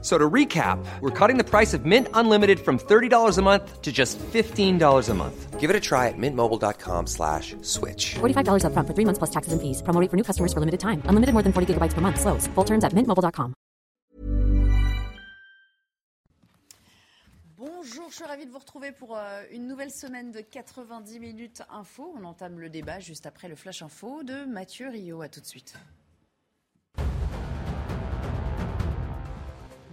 So 0.00 0.16
to 0.16 0.30
recap, 0.30 0.78
we're 1.00 1.10
cutting 1.10 1.38
the 1.38 1.44
price 1.44 1.74
of 1.74 1.84
Mint 1.84 2.06
Unlimited 2.14 2.60
from 2.60 2.78
$30 2.78 3.36
a 3.36 3.42
month 3.42 3.82
to 3.82 3.90
just 3.90 4.16
$15 4.18 5.08
a 5.08 5.14
month. 5.14 5.58
Give 5.58 5.70
it 5.70 5.74
a 5.74 5.80
try 5.80 6.06
at 6.06 6.16
mintmobile.com 6.16 7.08
slash 7.08 7.56
switch. 7.62 8.14
$45 8.20 8.64
up 8.64 8.72
front 8.72 8.86
for 8.86 8.94
three 8.94 9.04
months 9.04 9.18
plus 9.18 9.30
taxes 9.30 9.52
and 9.52 9.60
fees. 9.60 9.82
Promo 9.82 10.00
rate 10.00 10.08
for 10.08 10.16
new 10.16 10.22
customers 10.22 10.52
for 10.52 10.60
limited 10.60 10.78
time. 10.78 11.02
Unlimited 11.06 11.32
more 11.32 11.42
than 11.42 11.52
40 11.52 11.74
gigabytes 11.74 11.94
per 11.94 12.00
month. 12.00 12.20
Slows. 12.20 12.46
Full 12.54 12.64
terms 12.64 12.84
at 12.84 12.92
mintmobile.com. 12.92 13.54
Bonjour, 17.56 18.08
je 18.10 18.14
suis 18.14 18.24
ravie 18.24 18.46
de 18.46 18.52
vous 18.52 18.58
retrouver 18.58 18.92
pour 18.92 19.16
euh, 19.16 19.42
une 19.50 19.66
nouvelle 19.66 19.90
semaine 19.90 20.30
de 20.30 20.40
90 20.40 21.18
minutes 21.18 21.62
info. 21.70 22.14
On 22.16 22.24
entame 22.24 22.60
le 22.60 22.70
débat 22.70 23.00
juste 23.00 23.26
après 23.26 23.48
le 23.48 23.56
flash 23.56 23.82
info 23.82 24.22
de 24.22 24.44
Mathieu 24.44 24.88
Rio. 24.90 25.22
À 25.22 25.28
tout 25.28 25.40
de 25.40 25.46
suite. 25.46 25.74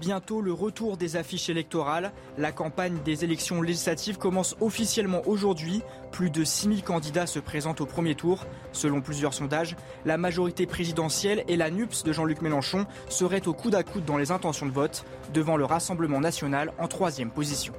Bientôt 0.06 0.40
le 0.40 0.54
retour 0.54 0.98
des 0.98 1.16
affiches 1.16 1.50
électorales. 1.50 2.12
La 2.38 2.52
campagne 2.52 3.00
des 3.04 3.24
élections 3.24 3.64
législatives 3.64 4.20
commence 4.20 4.56
officiellement 4.62 5.24
aujourd'hui. 5.26 5.82
Plus 6.12 6.30
de 6.30 6.44
6000 6.44 6.84
candidats 6.84 7.26
se 7.26 7.40
présentent 7.40 7.82
au 7.82 7.88
premier 7.88 8.14
tour. 8.14 8.46
Selon 8.72 9.02
plusieurs 9.02 9.34
sondages, 9.34 9.76
la 10.06 10.18
majorité 10.18 10.68
présidentielle 10.68 11.44
et 11.48 11.58
la 11.58 11.72
NUPS 11.72 12.04
de 12.04 12.14
Jean-Luc 12.14 12.44
Mélenchon 12.44 12.86
seraient 13.10 13.48
au 13.48 13.54
coude 13.54 13.74
à 13.74 13.82
coude 13.82 14.06
dans 14.06 14.18
les 14.18 14.30
intentions 14.30 14.68
de 14.68 14.72
vote, 14.72 15.06
devant 15.34 15.58
le 15.58 15.66
Rassemblement 15.66 16.20
national 16.20 16.72
en 16.78 16.88
troisième 16.88 17.32
position. 17.32 17.74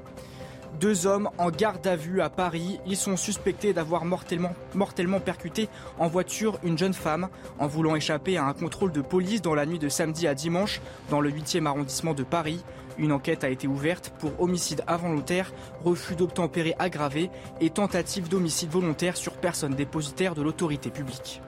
Deux 0.80 1.06
hommes 1.06 1.30
en 1.38 1.50
garde 1.50 1.86
à 1.86 1.96
vue 1.96 2.20
à 2.20 2.28
Paris. 2.28 2.80
Ils 2.86 2.98
sont 2.98 3.16
suspectés 3.16 3.72
d'avoir 3.72 4.04
mortellement, 4.04 5.20
percuté 5.24 5.70
en 5.98 6.06
voiture 6.06 6.58
une 6.62 6.76
jeune 6.76 6.92
femme 6.92 7.28
en 7.58 7.66
voulant 7.66 7.96
échapper 7.96 8.36
à 8.36 8.44
un 8.44 8.52
contrôle 8.52 8.92
de 8.92 9.00
police 9.00 9.40
dans 9.40 9.54
la 9.54 9.64
nuit 9.64 9.78
de 9.78 9.88
samedi 9.88 10.26
à 10.26 10.34
dimanche 10.34 10.82
dans 11.08 11.22
le 11.22 11.30
8e 11.30 11.64
arrondissement 11.64 12.12
de 12.12 12.24
Paris. 12.24 12.62
Une 12.98 13.12
enquête 13.12 13.42
a 13.42 13.48
été 13.48 13.66
ouverte 13.66 14.12
pour 14.18 14.38
homicide 14.38 14.82
involontaire, 14.86 15.52
refus 15.82 16.14
d'obtempérer 16.14 16.74
aggravé 16.78 17.30
et 17.60 17.70
tentative 17.70 18.28
d'homicide 18.28 18.70
volontaire 18.70 19.16
sur 19.16 19.32
personne 19.32 19.74
dépositaire 19.74 20.34
de 20.34 20.42
l'autorité 20.42 20.90
publique. 20.90 21.40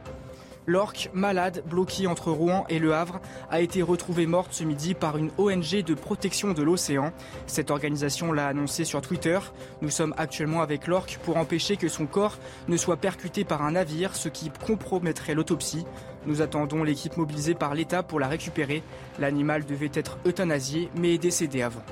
L'orque, 0.69 1.09
malade, 1.15 1.63
bloquée 1.65 2.07
entre 2.07 2.31
Rouen 2.31 2.67
et 2.69 2.79
Le 2.79 2.93
Havre, 2.93 3.23
a 3.51 3.63
été 3.63 3.81
retrouvée 3.81 4.27
morte 4.27 4.53
ce 4.53 4.65
midi 4.65 4.93
par 4.93 5.17
une 5.17 5.31
ONG 5.39 5.83
de 5.83 5.95
protection 5.95 6.53
de 6.53 6.63
l'océan. 6.63 7.15
Cette 7.47 7.71
organisation 7.71 8.33
l'a 8.33 8.49
annoncé 8.49 8.85
sur 8.85 9.01
Twitter. 9.01 9.39
Nous 9.81 9.89
sommes 9.89 10.13
actuellement 10.19 10.61
avec 10.61 10.87
l'orque 10.87 11.19
pour 11.25 11.39
empêcher 11.39 11.79
que 11.79 11.89
son 11.89 12.05
corps 12.05 12.37
ne 12.69 12.77
soit 12.77 12.99
percuté 12.99 13.45
par 13.45 13.63
un 13.63 13.71
navire, 13.73 14.15
ce 14.15 14.29
qui 14.29 14.51
compromettrait 14.51 15.33
l'autopsie. 15.33 15.87
Nous 16.27 16.43
attendons 16.43 16.85
l'équipe 16.85 17.17
mobilisée 17.17 17.55
par 17.55 17.75
l'État 17.75 18.03
pour 18.03 18.21
la 18.21 18.29
récupérer. 18.29 18.83
L'animal 19.19 19.65
devait 19.65 19.91
être 19.95 20.19
euthanasié, 20.27 20.91
mais 20.95 21.15
est 21.15 21.19
décédé 21.19 21.63
avant. 21.63 21.85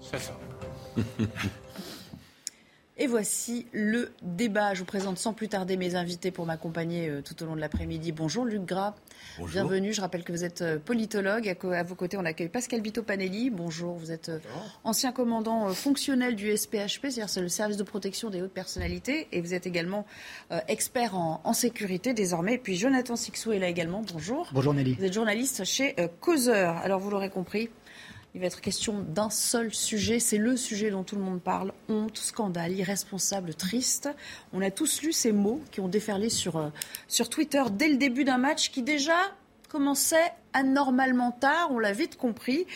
C'est 0.00 0.18
ça. 0.18 0.32
Et 3.02 3.06
voici 3.06 3.64
le 3.72 4.12
débat. 4.20 4.74
Je 4.74 4.80
vous 4.80 4.84
présente 4.84 5.16
sans 5.16 5.32
plus 5.32 5.48
tarder 5.48 5.78
mes 5.78 5.94
invités 5.94 6.30
pour 6.30 6.44
m'accompagner 6.44 7.08
euh, 7.08 7.22
tout 7.22 7.42
au 7.42 7.46
long 7.46 7.56
de 7.56 7.60
l'après-midi. 7.60 8.12
Bonjour 8.12 8.44
Luc 8.44 8.66
Gras. 8.66 8.94
Bonjour. 9.38 9.52
Bienvenue. 9.52 9.94
Je 9.94 10.02
rappelle 10.02 10.22
que 10.22 10.32
vous 10.32 10.44
êtes 10.44 10.60
euh, 10.60 10.78
politologue. 10.78 11.48
À, 11.48 11.82
vos 11.82 11.94
côtés, 11.94 12.18
on 12.18 12.26
accueille 12.26 12.50
Pascal 12.50 12.82
Vito 12.82 13.02
Panelli. 13.02 13.48
Bonjour. 13.48 13.94
Vous 13.94 14.12
êtes 14.12 14.28
euh, 14.28 14.38
ancien 14.84 15.12
commandant 15.12 15.68
fonctionnel 15.68 16.36
du 16.36 16.54
SPHP, 16.54 17.04
c'est-à-dire 17.04 17.30
c'est 17.30 17.40
le 17.40 17.48
service 17.48 17.78
de 17.78 17.84
protection 17.84 18.28
des 18.28 18.42
hautes 18.42 18.52
personnalités. 18.52 19.28
Et 19.32 19.40
vous 19.40 19.54
êtes 19.54 19.66
également 19.66 20.04
expert 20.68 21.16
en, 21.16 21.40
en 21.42 21.54
sécurité 21.54 22.12
désormais. 22.12 22.56
Et 22.56 22.58
puis 22.58 22.76
Jonathan 22.76 23.16
Sixou 23.16 23.52
est 23.52 23.58
là 23.58 23.68
également. 23.68 24.04
Bonjour. 24.12 24.50
Bonjour 24.52 24.74
Nelly. 24.74 24.96
Vous 24.98 25.04
êtes 25.06 25.14
journaliste 25.14 25.64
chez 25.64 25.96
Causeur. 26.20 26.76
Alors 26.76 27.00
vous 27.00 27.08
l'aurez 27.08 27.30
compris, 27.30 27.70
il 28.34 28.40
va 28.40 28.46
être 28.46 28.60
question 28.60 29.00
d'un 29.00 29.30
seul 29.30 29.74
sujet. 29.74 30.20
C'est 30.20 30.38
le 30.38 30.56
sujet 30.56 30.90
dont 30.90 31.02
tout 31.02 31.16
le 31.16 31.22
monde 31.22 31.40
parle. 31.40 31.72
Honte, 31.88 32.18
scandale, 32.18 32.72
irresponsable, 32.72 33.54
triste. 33.54 34.08
On 34.52 34.62
a 34.62 34.70
tous 34.70 35.02
lu 35.02 35.12
ces 35.12 35.32
mots 35.32 35.60
qui 35.70 35.80
ont 35.80 35.88
déferlé 35.88 36.28
sur, 36.28 36.56
euh, 36.56 36.68
sur 37.08 37.28
Twitter 37.28 37.62
dès 37.72 37.88
le 37.88 37.96
début 37.96 38.24
d'un 38.24 38.38
match 38.38 38.70
qui 38.70 38.82
déjà 38.82 39.16
commençait 39.68 40.32
anormalement 40.52 41.32
tard. 41.32 41.68
On 41.70 41.78
l'a 41.78 41.92
vite 41.92 42.16
compris. 42.16 42.66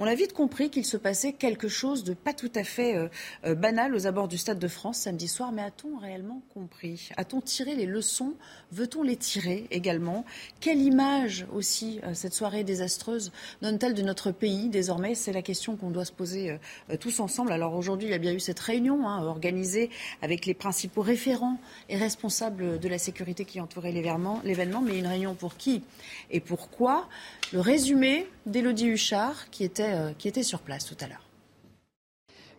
On 0.00 0.06
a 0.06 0.14
vite 0.14 0.32
compris 0.32 0.70
qu'il 0.70 0.84
se 0.84 0.96
passait 0.96 1.32
quelque 1.32 1.66
chose 1.66 2.04
de 2.04 2.14
pas 2.14 2.32
tout 2.32 2.52
à 2.54 2.62
fait 2.62 2.94
euh, 2.94 3.08
euh, 3.44 3.56
banal 3.56 3.96
aux 3.96 4.06
abords 4.06 4.28
du 4.28 4.38
Stade 4.38 4.60
de 4.60 4.68
France 4.68 4.98
samedi 4.98 5.26
soir. 5.26 5.50
Mais 5.50 5.62
a-t-on 5.62 5.98
réellement 5.98 6.40
compris? 6.54 7.08
A-t-on 7.16 7.40
tiré 7.40 7.74
les 7.74 7.84
leçons? 7.84 8.34
Veut-on 8.70 9.02
les 9.02 9.16
tirer 9.16 9.66
également? 9.72 10.24
Quelle 10.60 10.80
image 10.80 11.46
aussi 11.52 11.98
euh, 12.04 12.14
cette 12.14 12.32
soirée 12.32 12.62
désastreuse 12.62 13.32
donne-t-elle 13.60 13.94
de 13.94 14.02
notre 14.02 14.30
pays 14.30 14.68
désormais? 14.68 15.16
C'est 15.16 15.32
la 15.32 15.42
question 15.42 15.74
qu'on 15.74 15.90
doit 15.90 16.04
se 16.04 16.12
poser 16.12 16.56
tous 17.00 17.18
ensemble. 17.18 17.50
Alors 17.50 17.74
aujourd'hui, 17.74 18.06
il 18.06 18.12
y 18.12 18.14
a 18.14 18.18
bien 18.18 18.32
eu 18.32 18.40
cette 18.40 18.60
réunion 18.60 19.08
hein, 19.08 19.24
organisée 19.24 19.90
avec 20.22 20.46
les 20.46 20.54
principaux 20.54 21.02
référents 21.02 21.58
et 21.88 21.96
responsables 21.96 22.78
de 22.78 22.88
la 22.88 22.98
sécurité 22.98 23.44
qui 23.44 23.60
entouraient 23.60 23.90
l'événement, 23.90 24.40
l'événement. 24.44 24.80
mais 24.80 24.96
une 24.96 25.08
réunion 25.08 25.34
pour 25.34 25.56
qui 25.56 25.82
et 26.30 26.38
pourquoi? 26.38 27.08
Le 27.52 27.60
résumé 27.60 28.26
d'Élodie 28.46 28.88
Huchard 28.88 29.50
qui 29.50 29.64
était, 29.64 29.94
euh, 29.94 30.12
qui 30.16 30.28
était 30.28 30.42
sur 30.42 30.60
place 30.60 30.84
tout 30.84 30.96
à 31.00 31.06
l'heure. 31.06 31.27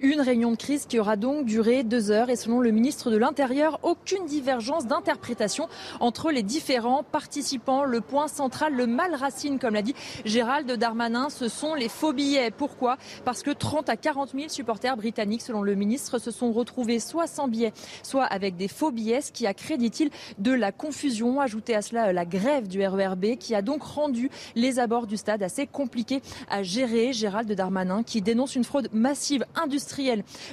Une 0.01 0.21
réunion 0.21 0.51
de 0.51 0.55
crise 0.55 0.85
qui 0.85 0.97
aura 0.97 1.17
donc 1.17 1.45
duré 1.45 1.83
deux 1.83 2.09
heures 2.09 2.29
et 2.29 2.37
selon 2.37 2.61
le 2.61 2.71
ministre 2.71 3.11
de 3.11 3.17
l'Intérieur, 3.17 3.81
aucune 3.83 4.25
divergence 4.25 4.87
d'interprétation 4.87 5.67
entre 5.99 6.31
les 6.31 6.41
différents 6.41 7.03
participants. 7.03 7.83
Le 7.83 7.99
point 7.99 8.29
central, 8.29 8.75
le 8.75 8.88
mal 8.88 9.13
racine, 9.13 9.59
comme 9.59 9.73
l'a 9.73 9.81
dit 9.81 9.95
Gérald 10.23 10.71
Darmanin, 10.71 11.29
ce 11.29 11.49
sont 11.49 11.73
les 11.73 11.89
faux 11.89 12.13
billets. 12.13 12.49
Pourquoi? 12.49 12.97
Parce 13.25 13.43
que 13.43 13.51
30 13.51 13.89
à 13.89 13.97
40 13.97 14.31
000 14.33 14.47
supporters 14.47 14.95
britanniques, 14.95 15.41
selon 15.41 15.63
le 15.63 15.75
ministre, 15.75 16.17
se 16.17 16.31
sont 16.31 16.53
retrouvés 16.53 16.99
soit 16.99 17.27
sans 17.27 17.49
billets, 17.49 17.73
soit 18.01 18.23
avec 18.23 18.55
des 18.55 18.69
faux 18.69 18.91
billets, 18.91 19.19
ce 19.19 19.33
qui 19.33 19.47
a 19.47 19.53
créé, 19.53 19.75
dit-il, 19.75 20.11
de 20.38 20.53
la 20.53 20.71
confusion. 20.71 21.41
Ajouté 21.41 21.75
à 21.75 21.81
cela 21.81 22.13
la 22.13 22.23
grève 22.23 22.69
du 22.69 22.88
RERB 22.88 23.35
qui 23.38 23.53
a 23.53 23.61
donc 23.61 23.83
rendu 23.83 24.29
les 24.55 24.79
abords 24.79 25.07
du 25.07 25.17
stade 25.17 25.43
assez 25.43 25.67
compliqués 25.67 26.21
à 26.49 26.63
gérer. 26.63 27.11
Gérald 27.11 27.51
Darmanin 27.51 28.03
qui 28.03 28.21
dénonce 28.21 28.55
une 28.55 28.63
fraude 28.63 28.88
massive 28.93 29.43
industrielle 29.61 29.88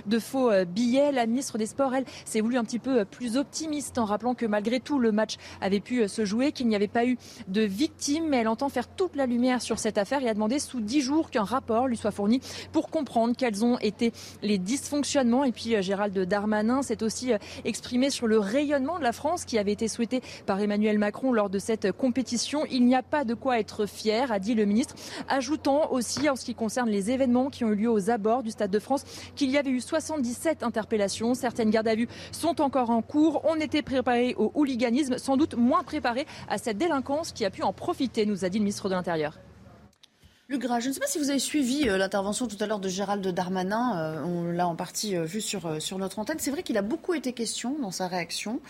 de 0.06 0.18
faux 0.18 0.50
euh, 0.50 0.64
billets. 0.64 1.12
La 1.12 1.26
ministre 1.26 1.58
des 1.58 1.66
Sports, 1.66 1.94
elle, 1.94 2.04
s'est 2.24 2.40
voulu 2.40 2.56
un 2.56 2.64
petit 2.64 2.78
peu 2.78 3.00
euh, 3.00 3.04
plus 3.04 3.36
optimiste 3.36 3.98
en 3.98 4.04
rappelant 4.04 4.34
que 4.34 4.46
malgré 4.46 4.80
tout, 4.80 4.98
le 4.98 5.12
match 5.12 5.36
avait 5.60 5.80
pu 5.80 6.02
euh, 6.02 6.08
se 6.08 6.24
jouer, 6.24 6.52
qu'il 6.52 6.68
n'y 6.68 6.76
avait 6.76 6.88
pas 6.88 7.04
eu 7.04 7.18
de 7.48 7.62
victimes. 7.62 8.28
Mais 8.28 8.38
elle 8.38 8.48
entend 8.48 8.68
faire 8.68 8.88
toute 8.88 9.14
la 9.14 9.26
lumière 9.26 9.62
sur 9.62 9.78
cette 9.78 9.98
affaire 9.98 10.22
et 10.22 10.28
a 10.28 10.34
demandé 10.34 10.58
sous 10.58 10.80
dix 10.80 11.00
jours 11.00 11.30
qu'un 11.30 11.44
rapport 11.44 11.86
lui 11.86 11.96
soit 11.96 12.10
fourni 12.10 12.40
pour 12.72 12.90
comprendre 12.90 13.34
quels 13.36 13.64
ont 13.64 13.78
été 13.78 14.12
les 14.42 14.58
dysfonctionnements. 14.58 15.44
Et 15.44 15.52
puis 15.52 15.80
Gérald 15.82 16.18
Darmanin 16.18 16.82
s'est 16.82 17.02
aussi 17.02 17.32
exprimé 17.64 18.10
sur 18.10 18.26
le 18.26 18.38
rayonnement 18.38 18.98
de 18.98 19.04
la 19.04 19.12
France 19.12 19.44
qui 19.44 19.58
avait 19.58 19.72
été 19.72 19.88
souhaité 19.88 20.22
par 20.46 20.60
Emmanuel 20.60 20.98
Macron 20.98 21.32
lors 21.32 21.50
de 21.50 21.58
cette 21.58 21.92
compétition. 21.92 22.64
Il 22.70 22.86
n'y 22.86 22.94
a 22.94 23.02
pas 23.02 23.24
de 23.24 23.34
quoi 23.34 23.58
être 23.58 23.86
fier, 23.86 24.32
a 24.32 24.38
dit 24.38 24.54
le 24.54 24.64
ministre, 24.64 24.94
ajoutant 25.28 25.92
aussi 25.92 26.28
en 26.28 26.36
ce 26.36 26.44
qui 26.44 26.54
concerne 26.54 26.88
les 26.88 27.10
événements 27.10 27.50
qui 27.50 27.64
ont 27.64 27.70
eu 27.70 27.76
lieu 27.76 27.90
aux 27.90 28.10
abords 28.10 28.42
du 28.42 28.50
Stade 28.50 28.70
de 28.70 28.78
France 28.78 29.04
qu'il 29.34 29.50
y 29.50 29.58
avait 29.58 29.70
eu 29.70 29.80
77 29.80 30.62
interpellations. 30.62 31.34
Certaines 31.34 31.70
gardes 31.70 31.88
à 31.88 31.94
vue 31.94 32.08
sont 32.32 32.60
encore 32.60 32.90
en 32.90 33.02
cours. 33.02 33.42
On 33.44 33.56
était 33.56 33.82
préparé 33.82 34.34
au 34.36 34.52
hooliganisme, 34.54 35.18
sans 35.18 35.36
doute 35.36 35.54
moins 35.54 35.82
préparé 35.82 36.26
à 36.48 36.58
cette 36.58 36.78
délinquance 36.78 37.32
qui 37.32 37.44
a 37.44 37.50
pu 37.50 37.62
en 37.62 37.72
profiter, 37.72 38.26
nous 38.26 38.44
a 38.44 38.48
dit 38.48 38.58
le 38.58 38.64
ministre 38.64 38.88
de 38.88 38.94
l'Intérieur. 38.94 39.38
Luc 40.48 40.62
je 40.62 40.88
ne 40.88 40.92
sais 40.92 41.00
pas 41.00 41.08
si 41.08 41.18
vous 41.18 41.30
avez 41.30 41.40
suivi 41.40 41.88
euh, 41.88 41.98
l'intervention 41.98 42.46
tout 42.46 42.56
à 42.60 42.66
l'heure 42.66 42.78
de 42.78 42.88
Gérald 42.88 43.26
Darmanin. 43.26 43.98
euh, 43.98 44.22
on 44.24 44.44
l'a 44.44 44.68
en 44.68 44.76
partie 44.76 45.16
euh, 45.16 45.24
vu 45.24 45.40
sur, 45.40 45.66
euh, 45.66 45.80
sur 45.80 45.98
notre 45.98 46.20
antenne. 46.20 46.36
C'est 46.38 46.52
vrai 46.52 46.62
qu'il 46.62 46.78
a 46.78 46.82
beaucoup 46.82 47.14
été 47.14 47.32
question 47.32 47.76
dans 47.80 47.90
sa 47.90 48.06
réaction 48.06 48.60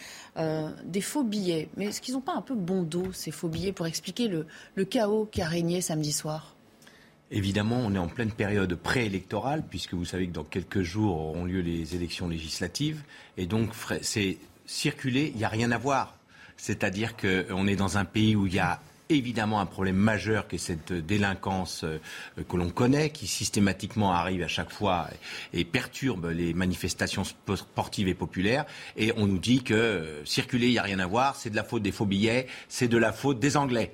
des 0.85 1.01
faux 1.03 1.23
billets. 1.23 1.69
Mais 1.77 1.87
est-ce 1.87 2.01
qu'ils 2.01 2.15
n'ont 2.15 2.23
pas 2.23 2.35
un 2.35 2.41
peu 2.41 2.55
bon 2.55 2.83
dos, 2.83 3.13
ces 3.13 3.31
faux 3.31 3.49
billets, 3.49 3.73
pour 3.73 3.87
expliquer 3.87 4.29
le 4.29 4.85
chaos 4.85 5.29
qui 5.31 5.43
a 5.43 5.47
régné 5.47 5.83
samedi 5.83 6.13
soir? 6.13 6.56
Évidemment, 7.33 7.81
on 7.85 7.93
est 7.95 7.99
en 7.99 8.07
pleine 8.07 8.31
période 8.31 8.75
préélectorale, 8.77 9.65
puisque 9.69 9.95
vous 9.95 10.05
savez 10.05 10.29
que 10.29 10.33
dans 10.33 10.45
quelques 10.45 10.83
jours 10.83 11.17
auront 11.17 11.45
lieu 11.45 11.61
les 11.61 11.97
élections 11.97 12.29
législatives. 12.29 13.03
Et 13.37 13.47
donc, 13.47 13.71
c'est 14.01 14.39
circuler, 14.65 15.33
il 15.35 15.39
n'y 15.39 15.45
a 15.45 15.49
rien 15.49 15.73
à 15.73 15.79
voir. 15.79 16.17
C'est-à-dire 16.57 17.17
qu'on 17.17 17.67
est 17.67 17.77
dans 17.77 17.99
un 17.99 18.05
pays 18.05 18.37
où 18.37 18.47
il 18.47 18.55
y 18.55 18.61
a 18.61 18.81
évidemment 19.09 19.61
un 19.61 19.67
problème 19.67 19.97
majeur 19.97 20.49
qui 20.49 20.57
est 20.57 20.59
cette 20.59 20.93
délinquance 20.93 21.85
euh, 21.85 21.99
que 22.49 22.57
l'on 22.57 22.71
connaît, 22.71 23.11
qui 23.11 23.29
systématiquement 23.29 24.13
arrive 24.13 24.43
à 24.43 24.49
chaque 24.49 24.73
fois 24.73 25.09
et 25.53 25.65
perturbe 25.65 26.27
les 26.27 26.55
manifestations 26.55 27.23
spo- 27.23 27.57
sportives 27.57 28.09
et 28.09 28.15
populaires. 28.15 28.65
Et 28.97 29.13
on 29.17 29.27
nous 29.27 29.39
dit 29.39 29.63
que 29.63 29.75
euh, 29.75 30.25
circuler, 30.25 30.67
il 30.67 30.73
n'y 30.73 30.79
a 30.79 30.83
rien 30.83 30.99
à 30.99 31.07
voir, 31.07 31.37
c'est 31.37 31.51
de 31.51 31.57
la 31.57 31.63
faute 31.63 31.83
des 31.83 31.93
faux 31.93 32.07
billets, 32.07 32.49
c'est 32.69 32.89
de 32.89 32.99
la 32.99 33.13
faute 33.13 33.39
des 33.39 33.57
Anglais. 33.57 33.93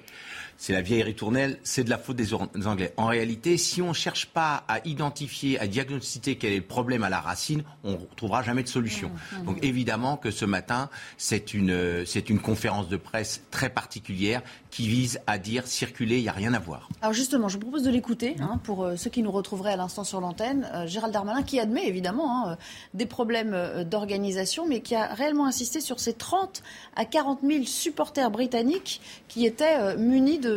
C'est 0.63 0.73
la 0.73 0.81
vieille 0.81 1.03
ritournelle, 1.03 1.59
c'est 1.65 1.83
de 1.83 1.91
la 1.91 1.99
faute 1.99 2.15
des 2.15 2.35
Anglais. 2.35 2.95
En 2.97 3.07
réalité, 3.07 3.59
si 3.59 3.83
on 3.83 3.89
ne 3.89 3.93
cherche 3.95 4.27
pas 4.27 4.63
à 4.69 4.79
identifier, 4.87 5.59
à 5.59 5.67
diagnostiquer 5.67 6.37
quel 6.37 6.53
est 6.53 6.59
le 6.59 6.63
problème 6.63 7.03
à 7.03 7.11
la 7.11 7.19
racine, 7.19 7.65
on 7.83 7.95
ne 7.95 7.97
trouvera 8.15 8.45
jamais 8.45 8.63
de 8.63 8.69
solution. 8.69 9.09
Mmh, 9.09 9.39
mmh. 9.39 9.45
Donc 9.45 9.65
évidemment 9.65 10.17
que 10.17 10.31
ce 10.31 10.45
matin, 10.45 10.89
c'est 11.17 11.53
une, 11.53 12.07
c'est 12.07 12.31
une 12.31 12.39
conférence 12.39 12.89
de 12.89 12.97
presse 12.97 13.43
très 13.51 13.71
particulière 13.71 14.41
qui 14.73 14.89
vise 14.89 15.21
à 15.27 15.39
dire 15.39 15.67
circuler, 15.67 16.17
il 16.17 16.23
n'y 16.23 16.29
a 16.29 16.33
rien 16.33 16.55
à 16.55 16.59
voir. 16.59 16.89
Alors 17.03 17.13
justement, 17.13 17.49
je 17.49 17.55
vous 17.55 17.61
propose 17.61 17.83
de 17.83 17.91
l'écouter 17.91 18.37
hein, 18.41 18.59
pour 18.65 18.85
euh, 18.85 18.97
ceux 18.97 19.11
qui 19.11 19.23
nous 19.23 19.31
retrouveraient 19.31 19.75
à 19.75 19.77
l'instant 19.77 20.03
sur 20.03 20.21
l'antenne. 20.21 20.69
Euh, 20.73 20.87
Gérald 20.87 21.13
Darmanin 21.13 21.43
qui 21.43 21.61
admet 21.61 21.87
évidemment 21.87 22.49
hein, 22.49 22.57
des 22.95 23.05
problèmes 23.05 23.53
euh, 23.53 23.85
d'organisation, 23.85 24.67
mais 24.67 24.81
qui 24.81 24.95
a 24.95 25.13
réellement 25.13 25.47
insisté 25.47 25.81
sur 25.81 26.01
ces 26.01 26.15
30 26.15 26.63
à 26.97 27.05
40 27.05 27.41
000 27.47 27.65
supporters 27.65 28.31
britanniques 28.31 29.03
qui 29.29 29.45
étaient 29.45 29.97
munis 29.97 30.39
de, 30.39 30.52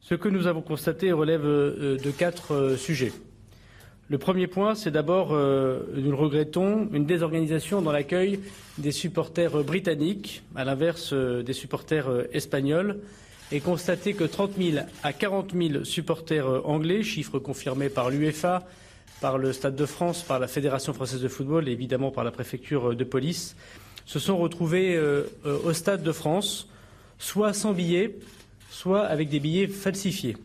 Ce 0.00 0.14
que 0.14 0.28
nous 0.28 0.46
avons 0.46 0.62
constaté 0.62 1.12
relève 1.12 1.42
de 1.42 2.10
quatre 2.10 2.76
sujets. 2.76 3.12
Le 4.12 4.18
premier 4.18 4.46
point, 4.46 4.74
c'est 4.74 4.90
d'abord, 4.90 5.30
euh, 5.32 5.84
nous 5.94 6.10
le 6.10 6.16
regrettons, 6.16 6.86
une 6.92 7.06
désorganisation 7.06 7.80
dans 7.80 7.92
l'accueil 7.92 8.40
des 8.76 8.92
supporters 8.92 9.64
britanniques, 9.64 10.42
à 10.54 10.66
l'inverse 10.66 11.14
euh, 11.14 11.42
des 11.42 11.54
supporters 11.54 12.10
euh, 12.10 12.24
espagnols, 12.30 12.98
et 13.52 13.60
constater 13.60 14.12
que 14.12 14.24
30 14.24 14.52
000 14.58 14.84
à 15.02 15.14
40 15.14 15.54
000 15.54 15.84
supporters 15.84 16.46
anglais, 16.68 17.02
chiffre 17.02 17.38
confirmé 17.38 17.88
par 17.88 18.10
l'UEFA, 18.10 18.66
par 19.22 19.38
le 19.38 19.54
Stade 19.54 19.76
de 19.76 19.86
France, 19.86 20.22
par 20.22 20.38
la 20.38 20.46
Fédération 20.46 20.92
française 20.92 21.22
de 21.22 21.28
football 21.28 21.66
et 21.66 21.72
évidemment 21.72 22.10
par 22.10 22.24
la 22.24 22.32
préfecture 22.32 22.94
de 22.94 23.04
police, 23.04 23.56
se 24.04 24.18
sont 24.18 24.36
retrouvés 24.36 25.00
au 25.44 25.72
Stade 25.72 26.02
de 26.02 26.12
France, 26.12 26.68
soit 27.22 27.52
sans 27.52 27.72
billets, 27.72 28.18
soit 28.68 29.06
avec 29.06 29.28
des 29.28 29.38
billets 29.38 29.68
falsifiés. 29.68 30.36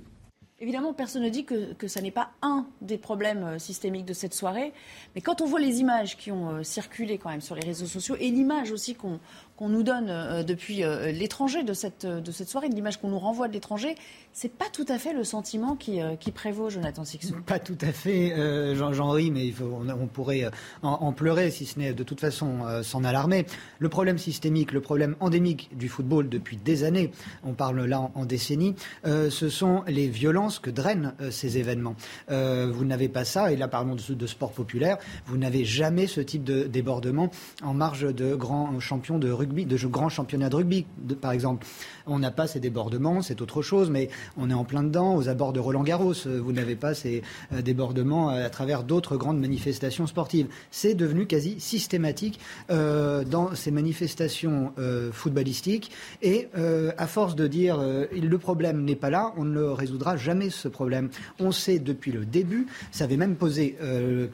Évidemment, 0.59 0.93
personne 0.93 1.23
ne 1.23 1.29
dit 1.29 1.43
que, 1.43 1.73
que 1.73 1.87
ça 1.87 2.01
n'est 2.01 2.11
pas 2.11 2.31
un 2.41 2.65
des 2.81 2.97
problèmes 2.97 3.43
euh, 3.43 3.59
systémiques 3.59 4.05
de 4.05 4.13
cette 4.13 4.33
soirée. 4.33 4.73
Mais 5.13 5.21
quand 5.21 5.41
on 5.41 5.45
voit 5.45 5.59
les 5.59 5.81
images 5.81 6.17
qui 6.17 6.31
ont 6.31 6.49
euh, 6.49 6.63
circulé 6.63 7.19
quand 7.19 7.29
même 7.29 7.41
sur 7.41 7.55
les 7.55 7.65
réseaux 7.65 7.85
sociaux 7.85 8.15
et 8.19 8.29
l'image 8.31 8.71
aussi 8.71 8.95
qu'on 8.95 9.19
qu'on 9.57 9.69
nous 9.69 9.83
donne 9.83 10.07
euh, 10.09 10.43
depuis 10.43 10.83
euh, 10.83 11.11
l'étranger 11.11 11.63
de 11.63 11.73
cette, 11.73 12.05
de 12.05 12.31
cette 12.31 12.47
soirée, 12.47 12.69
de 12.69 12.75
l'image 12.75 12.97
qu'on 13.01 13.09
nous 13.09 13.19
renvoie 13.19 13.47
de 13.47 13.53
l'étranger, 13.53 13.95
c'est 14.31 14.51
pas 14.51 14.69
tout 14.71 14.85
à 14.87 14.99
fait 14.99 15.13
le 15.13 15.23
sentiment 15.23 15.75
qui, 15.75 15.99
euh, 15.99 16.15
prévaut, 16.33 16.69
Jonathan 16.69 17.03
Sixou. 17.03 17.33
Pas 17.45 17.57
tout 17.57 17.77
à 17.81 17.91
fait, 17.91 18.35
j'en 18.75 19.09
ris, 19.09 19.31
mais 19.31 19.51
on, 19.61 20.07
pourrait 20.07 20.51
en, 20.83 21.11
pleurer 21.13 21.49
si 21.49 21.65
ce 21.65 21.79
n'est 21.79 21.93
de 21.93 22.03
toute 22.03 22.19
façon 22.19 22.59
s'en 22.83 23.05
alarmer. 23.05 23.45
Le 23.79 23.87
problème 23.87 24.17
systémique, 24.17 24.73
le 24.73 24.81
problème 24.81 25.15
endémique 25.21 25.69
du 25.75 25.87
football 25.87 26.27
depuis 26.27 26.57
des 26.57 26.83
années, 26.83 27.11
on 27.43 27.53
parle 27.53 27.85
là 27.85 28.11
en, 28.13 28.25
décennies, 28.25 28.75
ce 29.05 29.49
sont 29.49 29.83
les 29.87 30.09
violences 30.09 30.59
que 30.59 30.69
drainent 30.69 31.13
ces 31.31 31.57
événements. 31.57 31.95
vous 32.27 32.85
n'avez 32.85 33.07
pas 33.07 33.23
ça, 33.23 33.51
et 33.53 33.55
là 33.55 33.69
parlons 33.69 33.95
de, 33.95 34.13
de 34.13 34.27
sport 34.27 34.51
populaire, 34.51 34.97
vous 35.25 35.37
n'avez 35.37 35.63
jamais 35.63 36.05
ce 36.05 36.19
type 36.19 36.43
de 36.43 36.63
débordement 36.63 37.31
en 37.63 37.73
marge 37.73 38.13
de 38.13 38.35
grands 38.35 38.79
champions 38.81 39.17
de 39.17 39.31
rugby 39.31 39.46
de 39.47 39.77
grands 39.87 40.09
championnats 40.09 40.49
de 40.49 40.55
rugby, 40.55 40.85
par 41.21 41.31
exemple. 41.31 41.65
On 42.07 42.19
n'a 42.19 42.31
pas 42.31 42.47
ces 42.47 42.59
débordements, 42.59 43.21
c'est 43.21 43.41
autre 43.41 43.61
chose, 43.61 43.89
mais 43.89 44.09
on 44.37 44.49
est 44.49 44.53
en 44.53 44.63
plein 44.63 44.83
dedans, 44.83 45.15
aux 45.15 45.29
abords 45.29 45.53
de 45.53 45.59
Roland 45.59 45.83
Garros. 45.83 46.13
Euh, 46.25 46.39
vous 46.41 46.53
n'avez 46.53 46.75
pas 46.75 46.93
ces 46.93 47.21
euh, 47.53 47.61
débordements 47.61 48.29
à 48.29 48.49
travers 48.49 48.83
d'autres 48.83 49.17
grandes 49.17 49.39
manifestations 49.39 50.07
sportives. 50.07 50.47
C'est 50.71 50.95
devenu 50.95 51.27
quasi 51.27 51.59
systématique 51.59 52.39
euh, 52.69 53.23
dans 53.23 53.55
ces 53.55 53.71
manifestations 53.71 54.73
footballistiques. 55.11 55.91
Et 56.21 56.47
à 56.97 57.07
force 57.07 57.35
de 57.35 57.47
dire 57.47 57.79
le 57.79 58.37
problème 58.37 58.83
n'est 58.83 58.95
pas 58.95 59.09
là, 59.09 59.33
on 59.37 59.45
ne 59.45 59.61
résoudra 59.61 60.17
jamais 60.17 60.49
ce 60.49 60.67
problème. 60.67 61.09
On 61.39 61.51
sait 61.51 61.79
depuis 61.79 62.11
le 62.11 62.25
début, 62.25 62.67
ça 62.91 63.05
avait 63.05 63.17
même 63.17 63.35
posé 63.35 63.77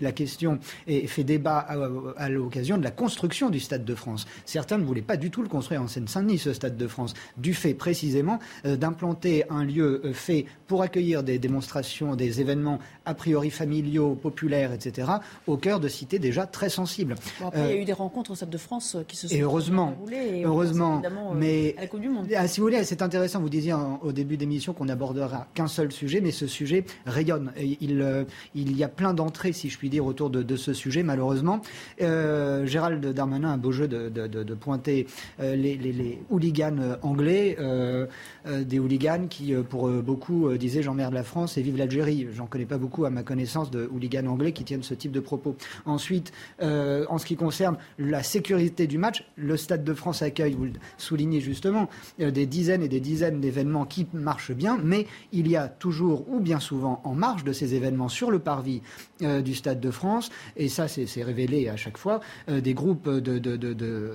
la 0.01 0.11
question 0.11 0.59
et 0.87 1.07
fait 1.07 1.23
débat 1.23 1.57
à, 1.59 1.77
à 2.17 2.29
l'occasion 2.29 2.77
de 2.77 2.83
la 2.83 2.91
construction 2.91 3.49
du 3.49 3.59
Stade 3.59 3.85
de 3.85 3.95
France. 3.95 4.25
Certains 4.45 4.77
ne 4.77 4.83
voulaient 4.83 5.01
pas 5.01 5.17
du 5.17 5.31
tout 5.31 5.41
le 5.41 5.49
construire 5.49 5.81
en 5.81 5.87
Seine-Saint-Denis, 5.87 6.39
ce 6.39 6.53
Stade 6.53 6.77
de 6.77 6.87
France, 6.87 7.13
du 7.37 7.53
fait 7.63 7.73
précisément 7.73 8.39
euh, 8.65 8.75
d'implanter 8.75 9.45
un 9.49 9.63
lieu 9.63 10.01
euh, 10.03 10.13
fait 10.13 10.45
pour 10.67 10.81
accueillir 10.81 11.23
des 11.23 11.39
démonstrations, 11.39 12.15
des 12.15 12.41
événements 12.41 12.79
a 13.05 13.13
priori 13.13 13.51
familiaux, 13.51 14.15
populaires, 14.15 14.73
etc., 14.73 15.07
au 15.47 15.55
cœur 15.55 15.79
de 15.79 15.87
cités 15.87 16.19
déjà 16.19 16.45
très 16.45 16.69
sensibles. 16.69 17.15
après, 17.41 17.59
il 17.61 17.69
y 17.69 17.71
a 17.71 17.75
euh, 17.75 17.81
eu 17.81 17.85
des 17.85 17.93
rencontres 17.93 18.31
au 18.31 18.35
Stade 18.35 18.49
de 18.49 18.57
France 18.57 18.97
qui 19.07 19.15
se 19.15 19.29
sont 19.29 19.35
et 19.35 19.41
heureusement, 19.41 19.91
déroulées. 19.91 20.43
heureusement, 20.43 21.01
mais 21.35 21.75
à 21.77 21.81
la 21.81 21.87
Coupe 21.87 22.01
du 22.01 22.09
Monde. 22.09 22.27
Ah, 22.35 22.47
si 22.47 22.59
vous 22.59 22.65
voulez, 22.65 22.83
c'est 22.83 23.01
intéressant. 23.01 23.39
Vous 23.39 23.49
disiez 23.49 23.73
au 24.01 24.11
début 24.11 24.35
d'émission 24.35 24.73
qu'on 24.73 24.85
n'abordera 24.85 25.47
qu'un 25.53 25.67
seul 25.67 25.91
sujet, 25.91 26.19
mais 26.19 26.31
ce 26.31 26.47
sujet 26.47 26.83
rayonne. 27.05 27.53
il, 27.57 28.25
il 28.55 28.77
y 28.77 28.83
a 28.83 28.89
plein 28.89 29.13
d'entrées, 29.13 29.53
si 29.53 29.69
je 29.69 29.77
puis 29.77 29.89
dire, 29.89 30.05
autour 30.05 30.29
de, 30.29 30.55
ce 30.55 30.73
sujet, 30.73 31.03
malheureusement. 31.03 31.61
Gérald 31.99 33.05
Darmanin 33.05 33.49
a 33.49 33.53
un 33.53 33.57
beau 33.57 33.71
jeu 33.71 33.87
de, 33.87 34.09
de 34.09 34.53
pointer 34.53 35.07
les, 35.39 36.19
hooligans 36.29 36.97
anglais, 37.01 37.52
euh, 37.59 38.07
des 38.45 38.79
hooligans 38.79 39.27
qui, 39.29 39.53
pour 39.69 39.89
beaucoup, 39.89 40.53
disaient 40.57 40.83
j'emmerde 40.83 41.13
la 41.13 41.23
France 41.23 41.57
et 41.57 41.61
vive 41.61 41.77
l'Algérie. 41.77 42.27
J'en 42.33 42.45
connais 42.45 42.65
pas 42.65 42.77
beaucoup, 42.77 43.05
à 43.05 43.09
ma 43.09 43.23
connaissance, 43.23 43.71
de 43.71 43.89
hooligans 43.91 44.27
anglais 44.27 44.51
qui 44.51 44.63
tiennent 44.63 44.83
ce 44.83 44.93
type 44.93 45.11
de 45.11 45.19
propos. 45.19 45.55
Ensuite, 45.85 46.31
en 46.61 47.17
ce 47.17 47.25
qui 47.25 47.35
concerne 47.35 47.77
la 47.97 48.23
sécurité 48.23 48.87
du 48.87 48.97
match, 48.97 49.25
le 49.35 49.57
Stade 49.57 49.83
de 49.83 49.93
France 49.93 50.21
accueille, 50.21 50.53
vous 50.53 50.65
le 50.65 50.73
soulignez 50.97 51.41
justement, 51.41 51.89
des 52.19 52.45
dizaines 52.45 52.83
et 52.83 52.89
des 52.89 52.99
dizaines 52.99 53.39
d'événements 53.39 53.85
qui 53.85 54.07
marchent 54.13 54.53
bien, 54.53 54.79
mais 54.83 55.07
il 55.31 55.47
y 55.47 55.55
a 55.55 55.67
toujours, 55.67 56.29
ou 56.29 56.39
bien 56.39 56.59
souvent, 56.59 57.01
en 57.03 57.13
marge 57.13 57.43
de 57.43 57.53
ces 57.53 57.75
événements 57.75 58.09
sur 58.09 58.31
le 58.31 58.39
parvis 58.39 58.81
du 59.21 59.55
Stade 59.55 59.79
de 59.79 59.91
France, 59.91 60.29
et 60.57 60.67
ça 60.67 60.87
c'est 60.87 61.23
révélé 61.23 61.69
à 61.69 61.77
chaque 61.77 61.97
fois, 61.97 62.19
des 62.47 62.73
groupes 62.73 63.09
de, 63.09 63.39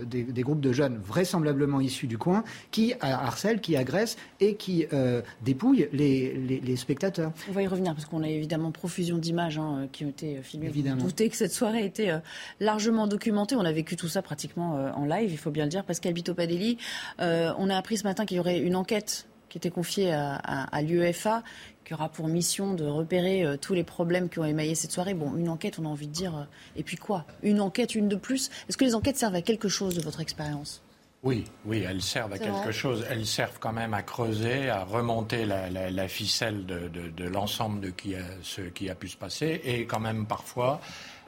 des 0.05 0.43
groupes 0.43 0.61
de 0.61 0.73
jeunes 0.73 0.99
vraisemblablement 0.99 1.81
issus 1.81 2.07
du 2.07 2.19
coin 2.19 2.45
qui 2.71 2.95
harcèlent, 3.29 3.61
qui 3.61 3.77
agressent 3.77 4.17
et 4.41 4.57
qui 4.57 4.87
euh, 4.93 5.23
dépouillent 5.43 5.89
les, 5.93 6.77
spectateurs. 6.77 7.33
On 7.49 7.53
va 7.53 7.63
y 7.63 7.67
revenir 7.67 7.95
parce 7.95 8.05
qu'on 8.05 8.23
a 8.23 8.29
évidemment 8.29 8.71
profusion 8.71 9.19
d'images 9.19 9.59
hein, 9.59 9.89
qui 9.93 10.05
ont 10.05 10.09
été 10.09 10.41
filmées. 10.43 10.67
Évidemment. 10.67 11.03
Vous 11.03 11.09
doutez 11.09 11.29
que 11.29 11.37
cette 11.37 11.53
soirée 11.53 11.79
a 11.79 11.85
été 11.85 12.11
euh, 12.11 12.19
largement 12.61 13.07
documentée. 13.07 13.57
On 13.57 13.65
a 13.65 13.73
vécu 13.73 13.97
tout 13.97 14.09
ça 14.09 14.23
pratiquement 14.23 14.77
euh, 14.77 14.93
en 14.93 15.05
live, 15.05 15.31
il 15.31 15.39
faut 15.39 15.51
bien 15.51 15.65
le 15.65 15.71
dire. 15.71 15.85
Pascal 15.85 16.13
Bitopadelli, 16.13 16.79
on 17.19 17.71
a 17.71 17.77
appris 17.77 17.99
ce 17.99 18.05
matin 18.05 18.27
qu'il 18.27 18.37
y 18.37 18.41
aurait 18.41 18.59
une 18.59 18.77
enquête 18.77 19.27
qui 19.49 19.59
était 19.59 19.71
confiée 19.71 20.13
à, 20.13 20.35
à 20.35 20.83
l'UEFA 20.83 21.43
qui 21.89 21.95
aura 21.95 22.11
pour 22.11 22.29
mission 22.29 22.75
de 22.75 22.85
repérer 22.85 23.45
euh, 23.45 23.57
tous 23.57 23.73
les 23.73 23.83
problèmes 23.83 24.29
qui 24.29 24.39
ont 24.39 24.45
émaillé 24.45 24.75
cette 24.75 24.93
soirée. 24.93 25.15
Bon, 25.15 25.35
une 25.37 25.49
enquête, 25.49 25.79
on 25.79 25.87
a 25.87 25.89
envie 25.89 26.07
de 26.07 26.13
dire. 26.13 26.37
Euh, 26.37 26.45
et 26.77 26.83
puis 26.83 26.99
quoi? 26.99 27.25
Une 27.43 27.63
enquête, 27.63 27.95
une 27.95 28.09
de 28.09 28.17
plus? 28.17 28.51
Est-ce 28.69 28.77
que 28.77 28.85
les 28.85 28.95
enquêtes 28.95 29.17
servent 29.17 29.35
à 29.35 29.41
quelque 29.41 29.71
chose 29.71 29.95
de 29.97 30.03
votre 30.03 30.21
expérience? 30.21 30.83
Oui, 31.25 31.45
oui, 31.65 31.85
elles 31.87 32.03
servent 32.03 32.33
à 32.33 32.39
quelque 32.39 32.71
chose. 32.71 33.05
Elles 33.11 33.27
servent 33.27 33.59
quand 33.59 33.73
même 33.73 33.93
à 33.93 34.03
creuser, 34.03 34.71
à 34.71 34.85
remonter 34.85 35.47
la, 35.47 36.09
ficelle 36.09 36.65
de, 36.65 37.25
l'ensemble 37.25 37.81
de 37.81 37.91
qui 37.91 38.15
a, 38.15 38.23
ce 38.43 38.61
qui 38.63 38.89
a 38.89 38.95
pu 38.95 39.09
se 39.09 39.17
passer 39.17 39.61
et 39.65 39.85
quand 39.85 40.01
même 40.01 40.27
parfois 40.27 40.81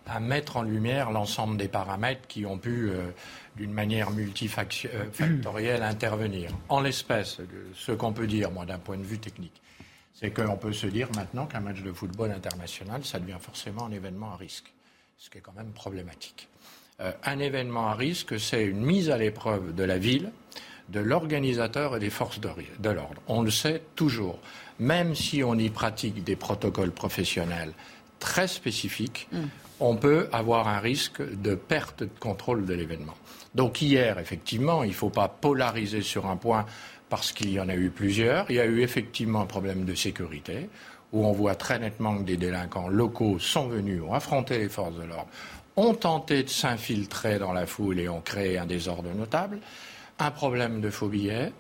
à 0.06 0.20
mettre 0.20 0.56
en 0.56 0.62
lumière 0.62 1.10
l'ensemble 1.10 1.56
des 1.56 1.68
paramètres 1.68 2.26
qui 2.26 2.46
ont 2.46 2.58
pu, 2.58 2.90
euh, 2.90 3.10
d'une 3.56 3.72
manière 3.72 4.10
multifactorielle, 4.10 5.82
intervenir. 5.82 6.50
En 6.68 6.80
l'espèce, 6.80 7.38
ce 7.74 7.92
qu'on 7.92 8.12
peut 8.12 8.26
dire, 8.26 8.50
moi, 8.50 8.64
d'un 8.64 8.78
point 8.78 8.96
de 8.96 9.04
vue 9.04 9.18
technique, 9.18 9.60
c'est 10.14 10.30
qu'on 10.30 10.56
peut 10.56 10.72
se 10.72 10.86
dire 10.86 11.08
maintenant 11.14 11.46
qu'un 11.46 11.60
match 11.60 11.82
de 11.82 11.92
football 11.92 12.32
international, 12.32 13.04
ça 13.04 13.20
devient 13.20 13.38
forcément 13.40 13.86
un 13.86 13.92
événement 13.92 14.32
à 14.32 14.36
risque, 14.36 14.72
ce 15.16 15.30
qui 15.30 15.38
est 15.38 15.42
quand 15.42 15.54
même 15.54 15.72
problématique. 15.72 16.49
Euh, 17.00 17.12
un 17.24 17.38
événement 17.38 17.88
à 17.88 17.94
risque, 17.94 18.38
c'est 18.38 18.64
une 18.64 18.80
mise 18.80 19.10
à 19.10 19.16
l'épreuve 19.16 19.74
de 19.74 19.84
la 19.84 19.98
ville, 19.98 20.30
de 20.90 21.00
l'organisateur 21.00 21.96
et 21.96 22.00
des 22.00 22.10
forces 22.10 22.40
de, 22.40 22.90
l'ordre. 22.90 23.22
On 23.28 23.42
le 23.42 23.50
sait 23.50 23.82
toujours. 23.94 24.38
Même 24.78 25.14
si 25.14 25.42
on 25.42 25.54
y 25.54 25.70
pratique 25.70 26.24
des 26.24 26.36
protocoles 26.36 26.90
professionnels 26.90 27.72
très 28.18 28.48
spécifiques, 28.48 29.28
mm. 29.32 29.38
on 29.80 29.96
peut 29.96 30.28
avoir 30.32 30.68
un 30.68 30.78
risque 30.78 31.22
de 31.22 31.54
perte 31.54 32.02
de 32.02 32.10
contrôle 32.18 32.66
de 32.66 32.74
l'événement. 32.74 33.14
Donc 33.54 33.80
hier, 33.80 34.18
effectivement, 34.18 34.82
il 34.82 34.90
ne 34.90 34.94
faut 34.94 35.10
pas 35.10 35.28
polariser 35.28 36.02
sur 36.02 36.26
un 36.26 36.36
point 36.36 36.66
parce 37.08 37.32
qu'il 37.32 37.50
y 37.50 37.60
en 37.60 37.68
a 37.68 37.74
eu 37.74 37.90
plusieurs. 37.90 38.50
Il 38.50 38.56
y 38.56 38.60
a 38.60 38.66
eu 38.66 38.82
effectivement 38.82 39.40
un 39.40 39.46
problème 39.46 39.84
de 39.84 39.94
sécurité, 39.94 40.68
où 41.12 41.26
on 41.26 41.32
voit 41.32 41.56
très 41.56 41.78
nettement 41.78 42.16
que 42.18 42.22
des 42.22 42.36
délinquants 42.36 42.88
locaux 42.88 43.38
sont 43.38 43.68
venus, 43.68 44.02
ont 44.02 44.14
affronté 44.14 44.58
les 44.58 44.68
forces 44.68 44.94
de 44.94 45.02
l'ordre, 45.02 45.28
ont 45.80 45.94
tenté 45.94 46.42
de 46.42 46.48
s'infiltrer 46.48 47.38
dans 47.38 47.52
la 47.52 47.66
foule 47.66 48.00
et 48.00 48.08
ont 48.08 48.20
créé 48.20 48.58
un 48.58 48.66
désordre 48.66 49.12
notable. 49.14 49.60
Un 50.18 50.30
problème 50.30 50.80
de 50.80 50.90
faux 50.90 51.08
billets 51.08 51.52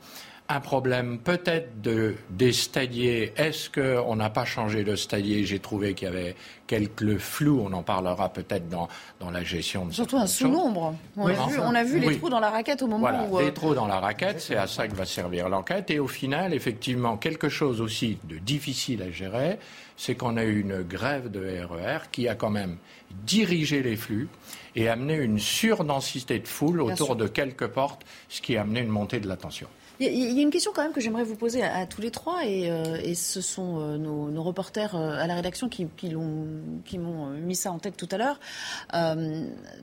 un 0.50 0.58
problème 0.58 1.18
peut-être 1.18 1.80
de, 1.80 2.16
des 2.28 2.52
stadiers. 2.52 3.32
Est-ce 3.36 3.70
qu'on 3.70 4.16
n'a 4.16 4.30
pas 4.30 4.44
changé 4.44 4.82
de 4.82 4.96
stadier? 4.96 5.44
J'ai 5.44 5.60
trouvé 5.60 5.94
qu'il 5.94 6.08
y 6.08 6.10
avait 6.10 6.34
quelques 6.66 7.18
flous. 7.18 7.62
On 7.64 7.72
en 7.72 7.84
parlera 7.84 8.32
peut-être 8.32 8.68
dans, 8.68 8.88
dans 9.20 9.30
la 9.30 9.44
gestion 9.44 9.86
de 9.86 9.92
Surtout 9.92 10.16
un 10.16 10.26
sous-nombre. 10.26 10.96
On, 11.16 11.28
a 11.28 11.84
vu 11.84 12.00
les 12.00 12.18
trous 12.18 12.30
dans 12.30 12.40
la 12.40 12.50
raquette 12.50 12.82
au 12.82 12.88
moment 12.88 12.98
voilà, 12.98 13.28
où. 13.30 13.38
Les 13.38 13.46
euh, 13.46 13.52
trous 13.52 13.74
dans 13.74 13.86
la 13.86 14.00
raquette, 14.00 14.40
c'est 14.40 14.56
à 14.56 14.66
ça 14.66 14.88
que 14.88 14.94
va 14.96 15.06
servir 15.06 15.48
l'enquête. 15.48 15.88
Et 15.92 16.00
au 16.00 16.08
final, 16.08 16.52
effectivement, 16.52 17.16
quelque 17.16 17.48
chose 17.48 17.80
aussi 17.80 18.18
de 18.24 18.38
difficile 18.38 19.02
à 19.02 19.10
gérer, 19.12 19.60
c'est 19.96 20.16
qu'on 20.16 20.36
a 20.36 20.42
eu 20.42 20.60
une 20.60 20.82
grève 20.82 21.30
de 21.30 21.40
RER 21.40 21.96
e 21.96 22.08
qui 22.10 22.26
a 22.26 22.34
quand 22.34 22.50
même 22.50 22.76
dirigé 23.24 23.84
les 23.84 23.96
flux 23.96 24.28
et 24.74 24.88
amené 24.88 25.14
une 25.14 25.38
surdensité 25.38 26.40
de 26.40 26.48
foule 26.48 26.80
autour 26.80 27.14
de 27.14 27.28
quelques 27.28 27.68
portes, 27.68 28.02
ce 28.28 28.40
qui 28.40 28.56
a 28.56 28.62
amené 28.62 28.80
une 28.80 28.88
montée 28.88 29.20
de 29.20 29.28
la 29.28 29.36
tension. 29.36 29.68
Il 30.02 30.34
y, 30.34 30.38
a 30.38 30.42
une 30.42 30.50
question 30.50 30.72
quand 30.74 30.82
même 30.82 30.94
que 30.94 31.00
j'aimerais 31.02 31.24
vous 31.24 31.36
poser 31.36 31.62
à, 31.62 31.84
tous 31.84 32.00
les 32.00 32.10
trois, 32.10 32.46
et, 32.46 32.70
euh, 32.70 33.12
ce 33.14 33.42
sont 33.42 33.78
euh, 33.80 33.98
nos, 33.98 34.42
reporters 34.42 34.96
euh, 34.96 35.18
à 35.18 35.26
la 35.26 35.34
rédaction 35.34 35.68
qui, 35.68 35.86
m'ont 36.14 37.26
mis 37.26 37.54
ça 37.54 37.70
en 37.70 37.78
tête 37.78 37.98
tout 37.98 38.08
à 38.10 38.16
l'heure. 38.16 38.40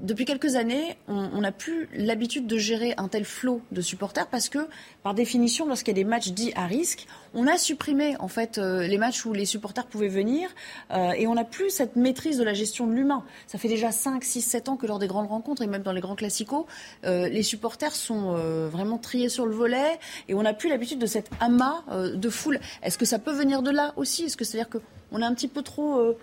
depuis 0.01 0.25
quelques 0.25 0.55
années, 0.55 0.97
on 1.07 1.41
n'a 1.41 1.51
plus 1.51 1.87
l'habitude 1.93 2.47
de 2.47 2.57
gérer 2.57 2.95
un 2.97 3.09
tel 3.09 3.25
flot 3.25 3.61
de 3.71 3.81
supporters 3.81 4.25
parce 4.25 4.49
que, 4.49 4.67
par 5.03 5.13
définition, 5.13 5.67
lorsqu'il 5.67 5.95
y 5.95 5.99
a 5.99 6.01
des 6.01 6.09
matchs 6.09 6.29
dits 6.29 6.51
à 6.55 6.65
risque, 6.65 7.05
on 7.37 7.47
a 7.47 7.57
supprimé 7.57 8.15
en 8.19 8.27
fait 8.27 8.57
les 8.57 8.97
matchs 8.97 9.25
où 9.25 9.31
les 9.31 9.45
supporters 9.45 9.85
pouvaient 9.85 10.07
venir 10.07 10.49
et 10.91 11.27
on 11.27 11.35
n'a 11.35 11.43
plus 11.43 11.69
cette 11.69 11.95
maîtrise 11.95 12.37
de 12.37 12.43
la 12.43 12.53
gestion 12.53 12.87
de 12.87 12.93
l'humain. 12.93 13.23
Ça 13.45 13.57
fait 13.57 13.67
déjà 13.67 13.91
5, 13.91 14.23
6, 14.23 14.41
7 14.41 14.69
ans 14.69 14.75
que 14.75 14.85
lors 14.85 14.99
des 14.99 15.07
grandes 15.07 15.27
rencontres 15.27 15.61
et 15.61 15.67
même 15.67 15.83
dans 15.83 15.91
les 15.91 16.01
grands 16.01 16.15
classicos, 16.15 16.65
les 17.03 17.43
supporters 17.43 17.95
sont 17.95 18.33
vraiment 18.67 18.97
triés 18.97 19.29
sur 19.29 19.45
le 19.45 19.53
volet 19.53 19.99
et 20.27 20.33
on 20.33 20.41
n'a 20.41 20.53
plus 20.53 20.69
l'habitude 20.69 20.99
de 20.99 21.05
cet 21.05 21.29
amas 21.39 21.83
euh, 21.89 22.15
de 22.15 22.29
foule. 22.29 22.59
Est-ce 22.83 22.97
que 22.97 23.05
ça 23.05 23.19
peut 23.19 23.31
venir 23.31 23.61
de 23.61 23.71
là 23.71 23.93
aussi? 23.95 24.23
Est-ce 24.23 24.37
que 24.37 24.45
c'est-à-dire 24.45 24.69
qu'on 24.69 25.21
a 25.21 25.27
un 25.27 25.33
petit 25.33 25.47
peu 25.47 25.61
trop 25.61 25.99
euh, 25.99 26.17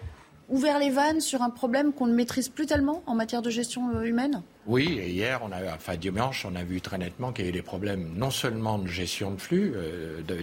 ouvert 0.48 0.78
les 0.78 0.90
vannes 0.90 1.20
sur 1.20 1.42
un 1.42 1.50
problème 1.50 1.92
qu'on 1.92 2.06
ne 2.06 2.14
maîtrise 2.14 2.48
plus 2.48 2.66
tellement 2.66 3.02
en 3.06 3.14
matière 3.14 3.42
de 3.42 3.50
gestion 3.50 3.90
euh, 3.94 4.02
humaine? 4.02 4.42
Oui, 4.66 4.98
et 4.98 5.10
hier, 5.10 5.42
enfin 5.74 5.96
dimanche, 5.96 6.46
on 6.50 6.56
a 6.56 6.64
vu 6.64 6.80
très 6.80 6.96
nettement 6.96 7.32
qu'il 7.32 7.44
y 7.44 7.48
a 7.48 7.50
eu 7.50 7.52
des 7.52 7.60
problèmes 7.60 8.12
non 8.16 8.30
seulement 8.30 8.78
de 8.78 8.88
gestion 8.88 9.32
de 9.32 9.40
flux, 9.40 9.74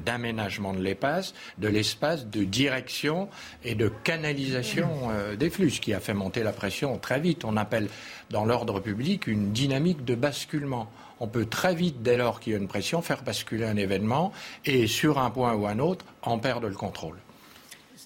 d'aménagement 0.05 0.73
de 0.73 0.79
l'espace, 0.79 1.33
de 1.57 1.67
l'espace, 1.67 2.27
de 2.27 2.43
direction 2.43 3.29
et 3.63 3.73
de 3.73 3.87
canalisation 4.03 5.09
des 5.39 5.49
flux, 5.49 5.71
ce 5.71 5.81
qui 5.81 5.95
a 5.95 5.99
fait 5.99 6.13
monter 6.13 6.43
la 6.43 6.51
pression 6.51 6.99
très 6.99 7.19
vite. 7.19 7.45
On 7.45 7.57
appelle 7.57 7.87
dans 8.29 8.45
l'ordre 8.45 8.79
public 8.79 9.25
une 9.25 9.53
dynamique 9.53 10.05
de 10.05 10.13
basculement 10.13 10.87
on 11.21 11.27
peut 11.27 11.45
très 11.45 11.75
vite, 11.75 12.01
dès 12.01 12.17
lors 12.17 12.39
qu'il 12.39 12.53
y 12.53 12.55
a 12.55 12.59
une 12.59 12.67
pression, 12.67 13.03
faire 13.03 13.21
basculer 13.21 13.65
un 13.65 13.77
événement 13.77 14.33
et 14.65 14.87
sur 14.87 15.19
un 15.19 15.29
point 15.29 15.53
ou 15.53 15.67
un 15.67 15.77
autre, 15.77 16.03
en 16.23 16.39
perdre 16.39 16.67
le 16.67 16.73
contrôle. 16.73 17.17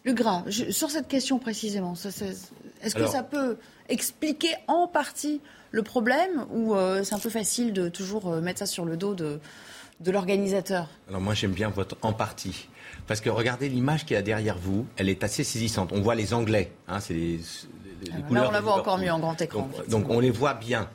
Le 0.05 0.13
gras, 0.13 0.43
sur 0.49 0.91
cette 0.91 1.07
question 1.07 1.39
précisément, 1.39 1.93
est-ce 1.95 2.95
que 2.95 3.07
ça 3.07 3.23
peut 3.23 3.57
expliquer 3.89 4.53
en 4.67 4.87
partie 4.87 5.41
le 5.71 5.81
problème 5.81 6.45
ou 6.51 6.75
euh, 6.75 7.03
c'est 7.03 7.15
un 7.15 7.19
peu 7.19 7.31
facile 7.31 7.73
de 7.73 7.89
toujours 7.89 8.31
euh, 8.31 8.39
mettre 8.39 8.59
ça 8.59 8.67
sur 8.67 8.85
le 8.85 8.97
dos 8.97 9.15
de, 9.15 9.39
l'organisateur? 10.05 10.87
Alors 11.09 11.21
moi 11.21 11.33
j'aime 11.33 11.53
bien 11.53 11.69
votre 11.69 11.97
en 12.03 12.13
partie. 12.13 12.69
Parce 13.07 13.19
que 13.19 13.29
regardez 13.29 13.67
l'image 13.67 14.05
qu'il 14.05 14.15
y 14.15 14.17
a 14.17 14.21
derrière 14.21 14.57
vous, 14.57 14.85
elle 14.95 15.09
est 15.09 15.23
assez 15.23 15.43
saisissante. 15.43 15.91
On 15.91 16.01
voit 16.01 16.15
les 16.15 16.35
Anglais, 16.35 16.71
hein, 16.87 16.99
c'est 16.99 17.13
les, 17.13 17.39
ah, 18.11 18.33
Là, 18.33 18.47
on 18.47 18.51
la 18.51 18.61
voit 18.61 18.75
encore 18.75 18.99
mieux 18.99 19.11
en 19.11 19.19
grand 19.19 19.39
écran. 19.41 19.69
donc 19.89 20.09
on 20.09 20.19
les 20.19 20.31
voit 20.31 20.53
bien 20.53 20.87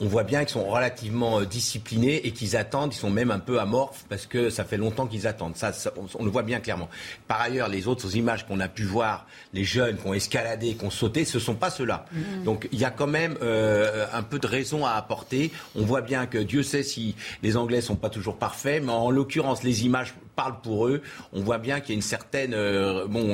on 0.00 0.06
voit 0.06 0.22
bien 0.22 0.40
qu'ils 0.40 0.50
sont 0.50 0.68
relativement 0.68 1.40
euh, 1.40 1.44
disciplinés 1.44 2.26
et 2.26 2.32
qu'ils 2.32 2.56
attendent, 2.56 2.94
ils 2.94 2.98
sont 2.98 3.10
même 3.10 3.30
un 3.30 3.38
peu 3.38 3.58
amorphes 3.60 4.04
parce 4.08 4.26
que 4.26 4.50
ça 4.50 4.64
fait 4.64 4.76
longtemps 4.76 5.06
qu'ils 5.06 5.26
attendent. 5.26 5.56
Ça, 5.56 5.72
on, 6.18 6.24
le 6.24 6.30
voit 6.30 6.42
bien 6.42 6.60
clairement. 6.60 6.88
Par 7.26 7.40
ailleurs, 7.40 7.68
les 7.68 7.88
autres 7.88 8.16
images 8.16 8.46
qu'on 8.46 8.60
a 8.60 8.68
pu 8.68 8.84
voir, 8.84 9.26
les 9.52 9.64
jeunes 9.64 9.96
qui 9.96 10.06
ont 10.06 10.14
escaladé, 10.14 10.74
qui 10.74 10.84
ont 10.84 10.90
sauté, 10.90 11.24
ce 11.24 11.38
ne 11.38 11.42
sont 11.42 11.54
pas 11.54 11.70
ceux-là. 11.70 12.04
Mm. 12.12 12.44
Donc 12.44 12.68
il 12.72 12.78
y 12.78 12.84
a 12.84 12.90
quand 12.90 13.06
même 13.06 13.36
euh, 13.42 14.06
un 14.12 14.22
peu 14.22 14.38
de 14.38 14.46
raison 14.46 14.86
à 14.86 14.92
apporter. 14.92 15.50
On 15.74 15.82
voit 15.82 16.02
bien 16.02 16.26
que 16.26 16.38
Dieu 16.38 16.62
sait 16.62 16.82
si 16.82 17.16
les 17.42 17.56
Anglais 17.56 17.80
sont 17.80 17.96
pas 17.96 18.10
toujours 18.10 18.36
parfaits, 18.36 18.82
mais 18.82 18.92
en 18.92 19.10
l'occurrence, 19.10 19.62
les 19.62 19.84
images 19.84 20.14
parlent 20.38 20.60
pour 20.62 20.86
eux. 20.86 21.02
On 21.32 21.42
voit 21.42 21.58
bien 21.58 21.80
qu'il 21.80 21.90
y 21.90 21.96
a 21.96 21.98
une 22.02 22.10
certaine 22.16 22.54
euh, 22.54 23.06
bon, 23.06 23.26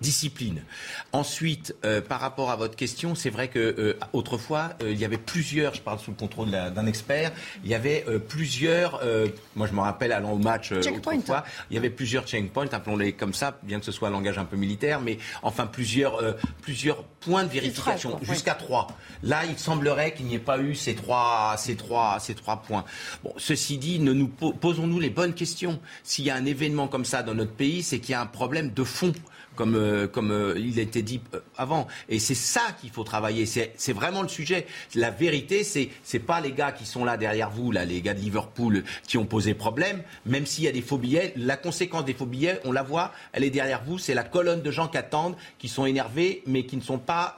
discipline. 0.00 0.60
Ensuite, 1.12 1.74
par 2.08 2.20
rapport 2.20 2.50
à 2.50 2.56
votre 2.56 2.76
question, 2.76 3.14
c'est 3.14 3.30
vrai 3.30 3.48
que 3.48 3.96
autrefois, 4.12 4.70
il 4.80 4.98
y 4.98 5.04
avait 5.04 5.24
plusieurs, 5.32 5.74
je 5.74 5.82
parle 5.82 6.00
sous 6.00 6.10
le 6.10 6.16
contrôle 6.16 6.50
d'un 6.50 6.86
expert. 6.86 7.32
Il 7.64 7.70
y 7.70 7.74
avait 7.74 8.04
euh, 8.08 8.18
plusieurs, 8.18 9.00
euh, 9.02 9.28
moi 9.56 9.66
je 9.66 9.72
me 9.72 9.80
rappelle 9.80 10.12
allant 10.12 10.32
au 10.32 10.38
match 10.38 10.72
euh, 10.72 10.80
autrefois, 10.96 11.44
il 11.70 11.74
y 11.74 11.78
avait 11.78 11.90
plusieurs 11.90 12.26
checkpoints, 12.26 12.68
appelons-les 12.72 13.12
comme 13.12 13.34
ça, 13.34 13.58
bien 13.62 13.78
que 13.78 13.84
ce 13.84 13.92
soit 13.92 14.08
un 14.08 14.10
langage 14.10 14.38
un 14.38 14.44
peu 14.44 14.56
militaire, 14.56 15.00
mais 15.00 15.18
enfin 15.42 15.66
plusieurs, 15.66 16.36
plusieurs 16.62 17.04
points 17.20 17.44
de 17.44 17.48
vérification, 17.48 18.18
jusqu'à 18.22 18.54
trois. 18.54 18.88
Là, 19.22 19.44
il 19.48 19.58
semblerait 19.58 20.14
qu'il 20.14 20.26
n'y 20.26 20.34
ait 20.34 20.38
pas 20.38 20.58
eu 20.58 20.74
ces 20.74 20.94
trois, 20.94 21.56
ces 21.58 21.76
trois, 21.76 22.18
ces 22.20 22.34
trois 22.34 22.62
points. 22.62 22.84
Bon, 23.24 23.32
ceci 23.36 23.78
dit, 23.78 23.98
ne 23.98 24.12
nous 24.12 24.28
posons-nous 24.28 25.00
les 25.00 25.10
bonnes 25.10 25.34
questions. 25.34 25.80
S'il 26.04 26.24
y 26.24 26.30
a 26.30 26.36
un 26.36 26.44
événement 26.44 26.88
comme 26.88 27.04
ça 27.04 27.22
dans 27.22 27.34
notre 27.34 27.52
pays, 27.52 27.82
c'est 27.82 27.98
qu'il 27.98 28.12
y 28.12 28.14
a 28.14 28.20
un 28.20 28.26
problème 28.26 28.72
de 28.72 28.84
fond 28.84 29.12
comme, 29.58 29.74
euh, 29.74 30.06
comme 30.06 30.30
euh, 30.30 30.54
il 30.56 30.78
a 30.78 30.82
été 30.82 31.02
dit 31.02 31.20
euh, 31.34 31.40
avant. 31.56 31.88
Et 32.08 32.20
c'est 32.20 32.36
ça 32.36 32.60
qu'il 32.80 32.90
faut 32.90 33.02
travailler. 33.02 33.44
C'est 33.44 33.92
vraiment 33.92 34.22
le 34.22 34.28
sujet. 34.28 34.68
La 34.94 35.10
vérité, 35.10 35.64
c'est 35.64 35.90
c'est 36.04 36.20
pas 36.20 36.40
les 36.40 36.52
gars 36.52 36.70
qui 36.70 36.86
sont 36.86 37.04
là 37.04 37.16
derrière 37.16 37.50
vous, 37.50 37.72
là, 37.72 37.84
les 37.84 38.00
gars 38.00 38.14
de 38.14 38.20
Liverpool, 38.20 38.84
qui 39.08 39.18
ont 39.18 39.26
posé 39.26 39.54
problème. 39.54 40.04
Même 40.26 40.46
s'il 40.46 40.62
y 40.62 40.68
a 40.68 40.72
des 40.72 40.80
faux 40.80 40.96
billets, 40.96 41.32
la 41.34 41.56
conséquence 41.56 42.04
des 42.04 42.14
faux 42.14 42.24
billets, 42.24 42.60
on 42.64 42.70
la 42.70 42.84
voit, 42.84 43.12
elle 43.32 43.42
est 43.42 43.50
derrière 43.50 43.82
vous. 43.84 43.98
C'est 43.98 44.14
la 44.14 44.22
colonne 44.22 44.62
de 44.62 44.70
gens 44.70 44.86
qui 44.86 44.96
attendent, 44.96 45.34
qui 45.58 45.66
sont 45.66 45.86
énervés, 45.86 46.44
mais 46.46 46.64
qui 46.64 46.76
ne 46.76 46.82
sont 46.82 46.98
pas 46.98 47.34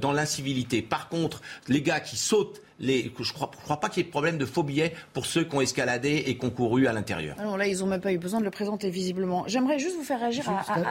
dans 0.00 0.12
l'incivilité. 0.12 0.82
Par 0.82 1.08
contre, 1.08 1.40
les 1.68 1.82
gars 1.82 2.00
qui 2.00 2.16
sautent 2.16 2.60
je 2.82 3.08
ne 3.08 3.32
crois, 3.32 3.50
crois, 3.62 3.78
pas 3.78 3.88
qu'il 3.88 3.98
y 3.98 4.00
ait 4.00 4.06
de 4.06 4.10
problème 4.10 4.38
de 4.38 4.44
faux 4.44 4.62
billets 4.62 4.92
pour 5.12 5.26
ceux 5.26 5.44
qui 5.44 5.54
ont 5.54 5.60
escaladé 5.60 6.24
et 6.26 6.36
concouru 6.36 6.86
à 6.86 6.92
l'intérieur. 6.92 7.36
Alors 7.38 7.56
là, 7.56 7.66
ils 7.66 7.78
n'ont 7.78 7.86
même 7.86 8.00
pas 8.00 8.12
eu 8.12 8.18
besoin 8.18 8.40
de 8.40 8.44
le 8.44 8.50
présenter 8.50 8.90
visiblement. 8.90 9.44
J'aimerais 9.46 9.78
juste 9.78 9.96
vous 9.96 10.04
faire 10.04 10.20
réagir 10.20 10.44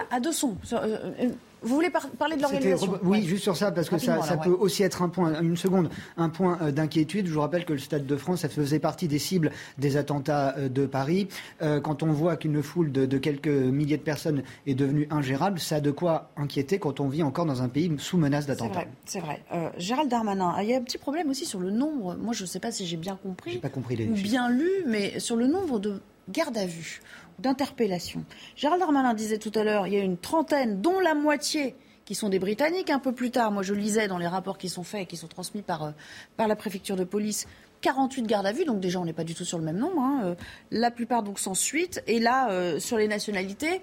à, 0.09 0.19
deux 0.19 0.31
sons. 0.31 0.57
Euh, 0.73 0.97
euh, 1.19 1.29
vous 1.61 1.75
voulez 1.75 1.91
parler 1.91 2.37
de 2.37 2.41
l'organisation 2.41 2.99
Oui, 3.03 3.23
juste 3.23 3.43
sur 3.43 3.55
ça, 3.55 3.71
parce 3.71 3.89
que 3.89 3.97
ça, 3.97 4.37
peut 4.37 4.49
aussi 4.49 4.83
être 4.83 5.01
un 5.01 5.09
point, 5.09 5.39
une 5.41 5.57
seconde, 5.57 5.89
un 6.17 6.29
point 6.29 6.57
euh, 6.61 6.71
d'inquiétude. 6.71 7.27
Je 7.27 7.33
vous 7.33 7.41
rappelle 7.41 7.65
que 7.65 7.73
le 7.73 7.79
Stade 7.79 8.05
de 8.05 8.15
France, 8.15 8.41
ça 8.41 8.49
faisait 8.49 8.79
partie 8.79 9.07
des 9.07 9.19
cibles 9.19 9.51
des 9.77 9.97
attentats 9.97 10.55
euh, 10.57 10.69
de 10.69 10.85
Paris. 10.85 11.27
Euh, 11.61 11.79
quand 11.79 12.01
on 12.01 12.11
voit 12.11 12.35
qu'une 12.35 12.63
foule 12.63 12.91
de, 12.91 13.17
quelques 13.17 13.47
milliers 13.47 13.97
de 13.97 14.01
personnes 14.01 14.43
est 14.65 14.73
devenue 14.73 15.07
ingérable, 15.11 15.59
ça 15.59 15.75
a 15.75 15.79
de 15.79 15.91
quoi 15.91 16.31
inquiéter 16.35 16.79
quand 16.79 16.99
on 16.99 17.07
vit 17.07 17.23
encore 17.23 17.45
dans 17.45 17.61
un 17.61 17.69
pays 17.69 17.91
sous 17.99 18.17
menace 18.17 18.47
d'attentats. 18.47 18.85
C'est 19.05 19.19
vrai, 19.19 19.43
vrai. 19.51 19.71
Gérald 19.77 20.09
Darmanin, 20.09 20.55
il 20.61 20.69
y 20.69 20.73
a 20.73 20.77
un 20.77 20.81
petit 20.81 20.97
problème 20.97 21.29
aussi 21.29 21.45
sur 21.45 21.59
le 21.59 21.69
nombre. 21.69 22.15
Moi, 22.15 22.33
je 22.33 22.43
ne 22.43 22.47
sais 22.47 22.59
pas 22.59 22.71
si 22.71 22.87
j'ai 22.87 22.97
bien 22.97 23.15
compris, 23.15 23.57
pas 23.57 23.69
compris 23.69 23.95
les 23.95 24.07
ou 24.07 24.13
bien 24.13 24.49
lu, 24.49 24.69
mais 24.87 25.19
sur 25.19 25.35
le 25.35 25.47
nombre 25.47 25.79
de 25.79 26.01
gardes 26.29 26.57
à 26.57 26.65
vue 26.65 27.01
d'interpellation. 27.41 28.23
Gérald 28.55 28.79
Darmanin 28.79 29.13
disait 29.13 29.37
tout 29.37 29.51
à 29.55 29.63
l'heure, 29.63 29.87
il 29.87 29.93
y 29.93 29.97
a 29.97 30.01
une 30.01 30.17
trentaine, 30.17 30.81
dont 30.81 30.99
la 30.99 31.15
moitié 31.15 31.75
qui 32.11 32.15
sont 32.15 32.29
des 32.29 32.39
Britanniques. 32.39 32.89
Un 32.89 32.99
peu 32.99 33.13
plus 33.13 33.31
tard, 33.31 33.51
moi 33.51 33.63
je 33.63 33.73
lisais 33.73 34.09
dans 34.09 34.17
les 34.17 34.27
rapports 34.27 34.57
qui 34.57 34.67
sont 34.67 34.83
faits 34.83 35.03
et 35.03 35.05
qui 35.05 35.17
sont 35.17 35.27
transmis 35.27 35.61
par, 35.61 35.83
euh, 35.83 35.91
par 36.35 36.49
la 36.49 36.57
préfecture 36.57 36.95
de 36.95 37.03
police, 37.05 37.47
48 37.79 38.23
gardes 38.23 38.45
à 38.45 38.51
vue, 38.51 38.65
donc 38.65 38.81
déjà 38.81 38.99
on 38.99 39.05
n'est 39.05 39.13
pas 39.13 39.23
du 39.23 39.33
tout 39.33 39.45
sur 39.45 39.57
le 39.57 39.63
même 39.63 39.77
nombre. 39.77 40.01
Hein. 40.01 40.21
Euh, 40.25 40.35
la 40.71 40.91
plupart 40.91 41.23
donc 41.23 41.39
sans 41.39 41.53
suite. 41.53 42.03
Et 42.07 42.19
là, 42.19 42.51
euh, 42.51 42.79
sur 42.79 42.97
les 42.97 43.07
nationalités, 43.07 43.81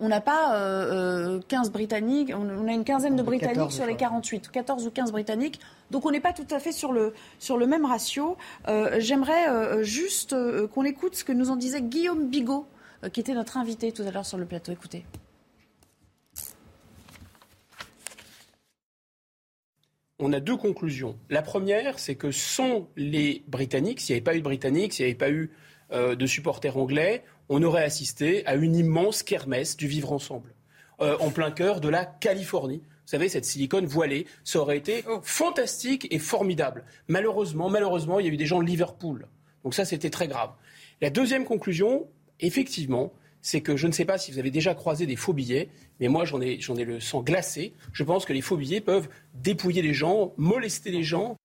on 0.00 0.08
n'a 0.08 0.20
pas 0.20 0.58
15 1.46 1.70
Britanniques, 1.70 2.32
on, 2.34 2.66
a 2.66 2.72
une 2.72 2.82
quinzaine 2.82 3.14
de 3.14 3.22
Britanniques 3.22 3.70
sur 3.70 3.86
les 3.86 3.94
48, 3.94 4.50
14 4.50 4.86
ou 4.88 4.90
15 4.90 5.12
Britanniques. 5.12 5.60
Donc 5.92 6.04
on 6.04 6.10
n'est 6.10 6.18
pas 6.18 6.32
tout 6.32 6.46
à 6.50 6.58
fait 6.58 6.72
sur 6.72 6.92
le, 6.92 7.14
sur 7.38 7.56
le 7.56 7.66
même 7.66 7.84
ratio. 7.84 8.36
J'aimerais 8.98 9.84
juste 9.84 10.34
qu'on 10.74 10.82
écoute 10.82 11.14
ce 11.14 11.22
que 11.22 11.32
nous 11.32 11.50
en 11.50 11.56
disait 11.56 11.82
Guillaume 11.82 12.26
Bigot, 12.26 12.66
qui 13.10 13.20
était 13.20 13.34
notre 13.34 13.56
invité 13.56 13.92
tout 13.92 14.02
à 14.02 14.10
l'heure 14.10 14.26
sur 14.26 14.38
le 14.38 14.46
plateau. 14.46 14.72
Écoutez. 14.72 15.04
on 20.22 20.32
a 20.32 20.40
deux 20.40 20.56
conclusions. 20.56 21.18
La 21.30 21.42
première, 21.42 21.98
c'est 21.98 22.14
que 22.14 22.30
sans 22.30 22.88
les 22.96 23.42
Britanniques, 23.48 24.00
s'il 24.00 24.14
n'y 24.14 24.18
avait 24.18 24.24
pas 24.24 24.34
eu 24.34 24.38
de 24.38 24.44
Britanniques, 24.44 24.92
s'il 24.92 25.04
n'y 25.04 25.10
avait 25.10 25.18
pas 25.18 25.30
eu 25.30 25.50
euh, 25.90 26.14
de 26.14 26.26
supporters 26.26 26.76
anglais, 26.76 27.24
on 27.48 27.62
aurait 27.62 27.82
assisté 27.82 28.46
à 28.46 28.54
une 28.54 28.76
immense 28.76 29.22
kermesse 29.22 29.76
du 29.76 29.88
vivre 29.88 30.12
ensemble, 30.12 30.54
euh, 31.00 31.16
en 31.18 31.30
plein 31.30 31.50
cœur 31.50 31.80
de 31.80 31.88
la 31.88 32.04
Californie. 32.04 32.78
Vous 32.78 33.08
savez, 33.08 33.28
cette 33.28 33.44
silicone 33.44 33.84
voilée, 33.84 34.26
ça 34.44 34.60
aurait 34.60 34.78
été 34.78 35.04
oh. 35.08 35.18
fantastique 35.22 36.06
et 36.10 36.20
formidable. 36.20 36.84
Malheureusement, 37.08 37.68
malheureusement, 37.68 38.20
il 38.20 38.26
y 38.26 38.30
a 38.30 38.32
eu 38.32 38.36
des 38.36 38.46
gens 38.46 38.60
de 38.60 38.66
Liverpool. 38.66 39.26
Donc 39.64 39.74
ça, 39.74 39.84
c'était 39.84 40.10
très 40.10 40.28
grave. 40.28 40.50
La 41.00 41.10
deuxième 41.10 41.44
conclusion, 41.44 42.06
effectivement, 42.42 43.12
c'est 43.40 43.60
que 43.60 43.76
je 43.76 43.86
ne 43.86 43.92
sais 43.92 44.04
pas 44.04 44.18
si 44.18 44.30
vous 44.30 44.38
avez 44.38 44.50
déjà 44.50 44.74
croisé 44.74 45.06
des 45.06 45.16
faux 45.16 45.32
billets, 45.32 45.68
mais 46.00 46.08
moi 46.08 46.24
j'en 46.24 46.40
ai, 46.40 46.60
ai 46.60 46.84
le 46.84 47.00
sang 47.00 47.22
glacé. 47.22 47.72
Je 47.92 48.04
pense 48.04 48.24
que 48.24 48.32
les 48.32 48.40
faux 48.40 48.56
billets 48.56 48.80
peuvent 48.80 49.08
dépouiller 49.34 49.82
les 49.82 49.94
gens, 49.94 50.32
molester 50.36 50.90
les 50.90 51.02
gens. 51.02 51.36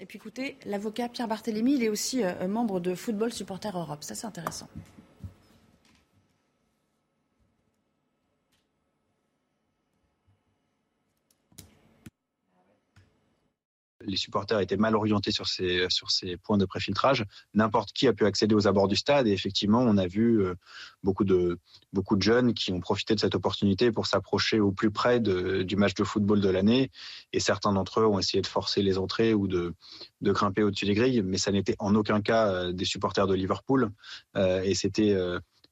Et 0.00 0.06
puis 0.06 0.18
écoutez, 0.18 0.56
l'avocat 0.64 1.08
Pierre 1.08 1.26
Barthélémy, 1.26 1.74
il 1.74 1.82
est 1.82 1.88
aussi 1.88 2.22
euh, 2.22 2.46
membre 2.46 2.78
de 2.78 2.94
Football 2.94 3.32
Supporter 3.32 3.76
Europe. 3.76 4.04
Ça, 4.04 4.14
c'est 4.14 4.26
intéressant. 4.26 4.68
Les 14.08 14.16
supporters 14.16 14.60
étaient 14.60 14.76
mal 14.76 14.96
orientés 14.96 15.30
sur 15.30 15.46
ces, 15.46 16.36
points 16.42 16.58
de 16.58 16.64
préfiltrage. 16.64 17.24
N'importe 17.54 17.92
qui 17.92 18.08
a 18.08 18.12
pu 18.12 18.24
accéder 18.26 18.54
aux 18.54 18.66
abords 18.66 18.88
du 18.88 18.96
stade 18.96 19.26
et 19.26 19.32
effectivement, 19.32 19.80
on 19.80 19.96
a 19.96 20.06
vu 20.06 20.42
euh, 20.42 20.54
beaucoup 21.02 21.24
de, 21.24 21.58
jeunes 22.20 22.54
qui 22.54 22.72
ont 22.72 22.80
profité 22.80 23.14
de 23.14 23.20
cette 23.20 23.34
opportunité 23.34 23.92
pour 23.92 24.06
s'approcher 24.06 24.60
au 24.60 24.72
plus 24.72 24.90
près 24.90 25.20
du 25.20 25.76
match 25.76 25.94
de 25.94 26.04
football 26.04 26.40
de 26.40 26.48
l'année 26.48 26.90
et 27.32 27.40
certains 27.40 27.72
d'entre 27.72 28.00
eux 28.00 28.06
ont 28.06 28.18
essayé 28.18 28.40
de 28.40 28.46
forcer 28.46 28.82
les 28.82 28.98
entrées 28.98 29.34
ou 29.34 29.46
de, 29.46 29.74
grimper 30.22 30.62
au-dessus 30.62 30.86
des 30.86 30.94
grilles, 30.94 31.22
mais 31.22 31.38
ça 31.38 31.52
n'était 31.52 31.76
en 31.78 31.94
aucun 31.94 32.20
cas 32.20 32.48
euh, 32.48 32.72
des 32.72 32.84
supporters 32.84 33.26
de 33.26 33.34
Liverpool 33.34 33.90
euh, 34.36 34.62
et 34.62 34.74
c'était 34.74 35.16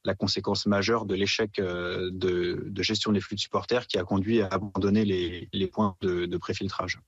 la 0.03 0.15
conséquence 0.15 0.65
majeure 0.65 1.05
de 1.05 1.15
l'échec 1.15 1.59
de, 1.59 2.71
gestion 2.77 3.11
des 3.11 3.19
flux 3.19 3.35
de 3.35 3.41
supporters 3.41 3.87
qui 3.87 3.97
a 3.97 4.03
conduit 4.03 4.41
à 4.41 4.47
abandonner 4.47 5.03
les, 5.05 5.67
points 5.67 5.95
de 6.01 6.37
préfiltrage. 6.37 6.99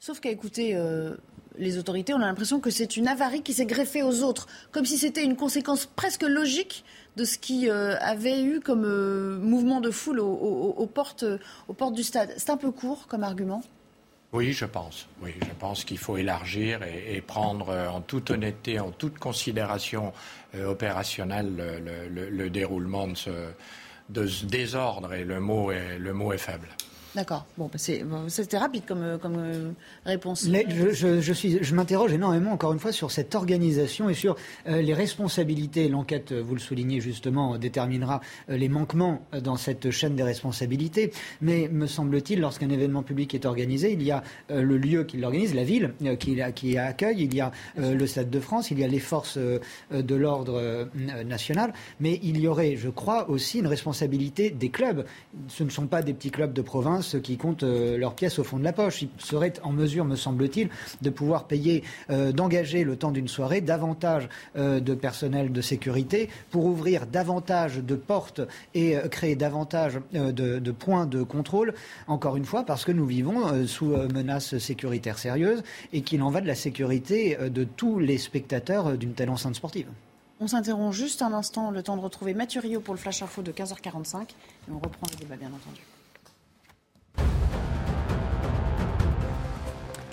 Sauf 0.00 0.20
qu'à 0.20 0.30
écouter 0.30 0.76
euh, 0.76 1.16
les 1.58 1.76
autorités, 1.76 2.14
on 2.14 2.20
a 2.20 2.26
l'impression 2.26 2.60
que 2.60 2.70
c'est 2.70 2.96
une 2.96 3.08
avarie 3.08 3.42
qui 3.42 3.52
s'est 3.52 3.66
greffée 3.66 4.04
aux 4.04 4.22
autres, 4.22 4.46
comme 4.70 4.84
si 4.84 4.96
c'était 4.96 5.24
une 5.24 5.34
conséquence 5.34 5.86
presque 5.86 6.22
logique 6.22 6.84
de 7.16 7.24
ce 7.24 7.36
qui 7.36 7.68
euh, 7.68 7.96
avait 7.98 8.40
eu 8.40 8.60
comme 8.60 8.84
euh, 8.84 9.38
mouvement 9.38 9.80
de 9.80 9.90
foule 9.90 10.20
aux, 10.20 10.86
portes, 10.86 11.24
du 11.92 12.04
stade. 12.04 12.32
C'est 12.36 12.50
un 12.50 12.56
peu 12.56 12.70
court 12.70 13.06
comme 13.08 13.24
argument 13.24 13.62
oui, 14.34 14.52
je 14.52 14.66
pense. 14.66 15.08
Oui, 15.22 15.32
je 15.40 15.54
pense 15.58 15.84
qu'il 15.84 15.96
faut 15.96 16.18
élargir 16.18 16.82
et, 16.82 17.22
prendre 17.22 17.74
en 17.90 18.02
toute 18.02 18.30
honnêteté, 18.30 18.78
en 18.78 18.90
toute 18.90 19.18
considération 19.18 20.12
opérationnelle 20.66 21.80
le, 22.10 22.50
déroulement 22.50 23.08
de 23.08 24.26
ce, 24.26 24.44
désordre 24.44 25.14
et 25.14 25.24
le 25.24 25.40
mot 25.40 25.72
est 25.72 26.36
faible. 26.36 26.68
D'accord. 27.14 27.46
Bon, 27.56 27.70
bah, 27.72 27.78
c'était 28.28 28.58
rapide 28.58 28.82
comme, 28.86 29.02
euh, 29.02 29.18
comme 29.18 29.36
euh, 29.38 29.70
réponse. 30.04 30.46
je, 30.46 31.20
je, 31.20 31.32
suis, 31.32 31.58
je 31.62 31.74
m'interroge 31.74 32.12
énormément, 32.12 32.52
encore 32.52 32.72
une 32.72 32.78
fois, 32.78 32.92
sur 32.92 33.10
cette 33.10 33.34
organisation 33.34 34.10
et 34.10 34.14
sur 34.14 34.36
euh, 34.68 34.82
les 34.82 34.92
responsabilités. 34.92 35.88
L'enquête, 35.88 36.32
vous 36.32 36.54
le 36.54 36.60
soulignez 36.60 37.00
justement, 37.00 37.56
déterminera 37.56 38.20
les 38.48 38.68
manquements 38.68 39.22
dans 39.42 39.56
cette 39.56 39.90
chaîne 39.90 40.16
des 40.16 40.22
responsabilités. 40.22 41.12
Mais 41.40 41.68
me 41.68 41.86
semble-t-il, 41.86 42.40
lorsqu'un 42.40 42.68
événement 42.68 43.02
public 43.02 43.34
est 43.34 43.46
organisé, 43.46 43.92
il 43.92 44.02
y 44.02 44.10
a 44.10 44.22
le 44.50 44.76
lieu 44.76 45.04
qui 45.04 45.16
l'organise, 45.16 45.54
la 45.54 45.64
ville 45.64 45.94
qui, 46.18 46.38
qui 46.54 46.78
accueille, 46.78 47.22
il 47.22 47.34
y 47.34 47.40
a 47.40 47.52
le 47.76 48.06
Stade 48.06 48.30
de 48.30 48.40
France, 48.40 48.70
il 48.70 48.78
y 48.78 48.84
a 48.84 48.88
les 48.88 48.98
forces 48.98 49.38
de 49.38 50.14
l'ordre 50.14 50.88
national. 51.24 51.72
Mais 52.00 52.20
il 52.22 52.38
y 52.38 52.46
aurait, 52.46 52.76
je 52.76 52.88
crois, 52.88 53.30
aussi 53.30 53.60
une 53.60 53.66
responsabilité 53.66 54.50
des 54.50 54.70
clubs. 54.70 55.04
Ce 55.48 55.62
ne 55.62 55.70
sont 55.70 55.86
pas 55.86 56.02
des 56.02 56.12
petits 56.12 56.30
clubs 56.30 56.52
de 56.52 56.62
province 56.62 56.97
ceux 57.02 57.20
qui 57.20 57.36
comptent 57.36 57.62
euh, 57.62 57.96
leurs 57.98 58.14
pièces 58.14 58.38
au 58.38 58.44
fond 58.44 58.58
de 58.58 58.64
la 58.64 58.72
poche. 58.72 59.02
Ils 59.02 59.10
seraient 59.18 59.54
en 59.62 59.72
mesure, 59.72 60.04
me 60.04 60.16
semble-t-il, 60.16 60.68
de 61.02 61.10
pouvoir 61.10 61.44
payer, 61.44 61.82
euh, 62.10 62.32
d'engager 62.32 62.84
le 62.84 62.96
temps 62.96 63.10
d'une 63.10 63.28
soirée 63.28 63.60
davantage 63.60 64.28
euh, 64.56 64.80
de 64.80 64.94
personnel 64.94 65.52
de 65.52 65.60
sécurité 65.60 66.28
pour 66.50 66.64
ouvrir 66.64 67.06
davantage 67.06 67.78
de 67.78 67.94
portes 67.94 68.40
et 68.74 68.96
créer 69.10 69.36
davantage 69.36 70.00
de, 70.12 70.70
points 70.70 71.06
de 71.06 71.22
contrôle. 71.22 71.74
Encore 72.06 72.36
une 72.36 72.44
fois, 72.44 72.64
parce 72.64 72.84
que 72.84 72.92
nous 72.92 73.06
vivons 73.06 73.66
sous 73.66 73.96
menace 74.14 74.58
sécuritaire 74.58 75.18
sérieuse 75.18 75.62
et 75.92 76.02
qu'il 76.02 76.22
en 76.22 76.30
va 76.30 76.40
de 76.40 76.46
la 76.46 76.54
sécurité 76.54 77.36
de 77.50 77.64
tous 77.64 77.98
les 77.98 78.18
spectateurs 78.18 78.96
d'une 78.96 79.14
telle 79.14 79.30
enceinte 79.30 79.54
sportive. 79.54 79.88
On 80.40 80.46
s'interrompt 80.46 80.92
juste 80.92 81.22
un 81.22 81.32
instant, 81.32 81.70
le 81.70 81.82
temps 81.82 81.96
de 81.96 82.02
retrouver 82.02 82.32
Mathieu 82.32 82.60
Rio 82.60 82.80
pour 82.80 82.94
le 82.94 83.00
Flash 83.00 83.22
Info 83.22 83.42
de 83.42 83.50
15h45 83.50 84.22
et 84.22 84.26
on 84.70 84.78
reprend 84.78 85.06
le 85.10 85.16
débat 85.16 85.36
bien 85.36 85.48
entendu. 85.48 85.80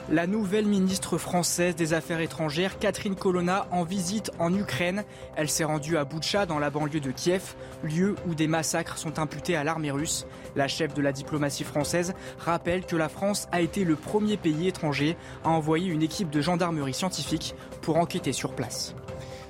La 0.07 0.27
nouvelle 0.27 0.67
ministre 0.67 1.17
française 1.17 1.75
des 1.75 1.93
Affaires 1.93 2.19
étrangères, 2.19 2.77
Catherine 2.77 3.15
Colonna, 3.15 3.65
en 3.71 3.83
visite 3.83 4.29
en 4.38 4.53
Ukraine. 4.53 5.03
Elle 5.35 5.50
s'est 5.50 5.63
rendue 5.63 5.97
à 5.97 6.05
Boutcha, 6.05 6.45
dans 6.45 6.59
la 6.59 6.69
banlieue 6.69 7.00
de 7.00 7.09
Kiev, 7.09 7.55
lieu 7.83 8.13
où 8.27 8.35
des 8.35 8.45
massacres 8.45 9.00
sont 9.00 9.17
imputés 9.17 9.55
à 9.55 9.63
l'armée 9.63 9.89
russe. 9.89 10.27
La 10.55 10.67
chef 10.67 10.93
de 10.93 11.01
la 11.01 11.12
diplomatie 11.12 11.63
française 11.63 12.13
rappelle 12.38 12.86
que 12.86 12.95
la 12.95 13.10
France 13.10 13.47
a 13.51 13.62
été 13.62 13.84
le 13.84 13.95
premier 13.95 14.38
pays 14.38 14.67
étranger 14.67 15.17
à 15.43 15.49
envoyer 15.49 15.89
une 15.89 16.03
équipe 16.03 16.30
de 16.30 16.39
gendarmerie 16.39 16.93
scientifique 16.93 17.56
pour 17.82 17.97
enquêter 17.97 18.32
sur 18.32 18.53
place. 18.53 18.93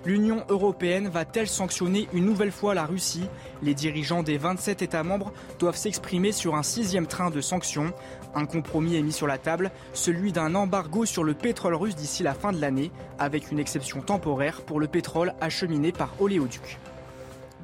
L'Union 0.05 0.43
européenne 0.49 1.07
va-t-elle 1.07 1.47
sanctionner 1.47 2.07
une 2.13 2.25
nouvelle 2.25 2.51
fois 2.51 2.75
la 2.75 2.85
Russie? 2.85 3.27
Les 3.63 3.73
dirigeants 3.73 4.21
des 4.21 4.37
27 4.37 4.83
États 4.83 5.01
membres 5.01 5.33
doivent 5.57 5.75
s'exprimer 5.75 6.31
sur 6.31 6.53
un 6.55 6.61
sixième 6.61 7.07
train 7.07 7.31
de 7.31 7.41
sanctions. 7.41 7.91
Un 8.35 8.45
compromis 8.45 8.97
est 8.97 9.01
mis 9.01 9.11
sur 9.11 9.25
la 9.25 9.39
table, 9.39 9.71
celui 9.93 10.31
d'un 10.31 10.53
embargo 10.53 11.05
sur 11.05 11.23
le 11.23 11.33
pétrole 11.33 11.73
russe 11.73 11.95
d'ici 11.95 12.21
la 12.21 12.35
fin 12.35 12.51
de 12.51 12.61
l'année, 12.61 12.91
avec 13.17 13.51
une 13.51 13.57
exception 13.57 14.01
temporaire 14.01 14.61
pour 14.61 14.79
le 14.79 14.87
pétrole 14.87 15.33
acheminé 15.41 15.91
par 15.91 16.13
oléoduc. 16.19 16.77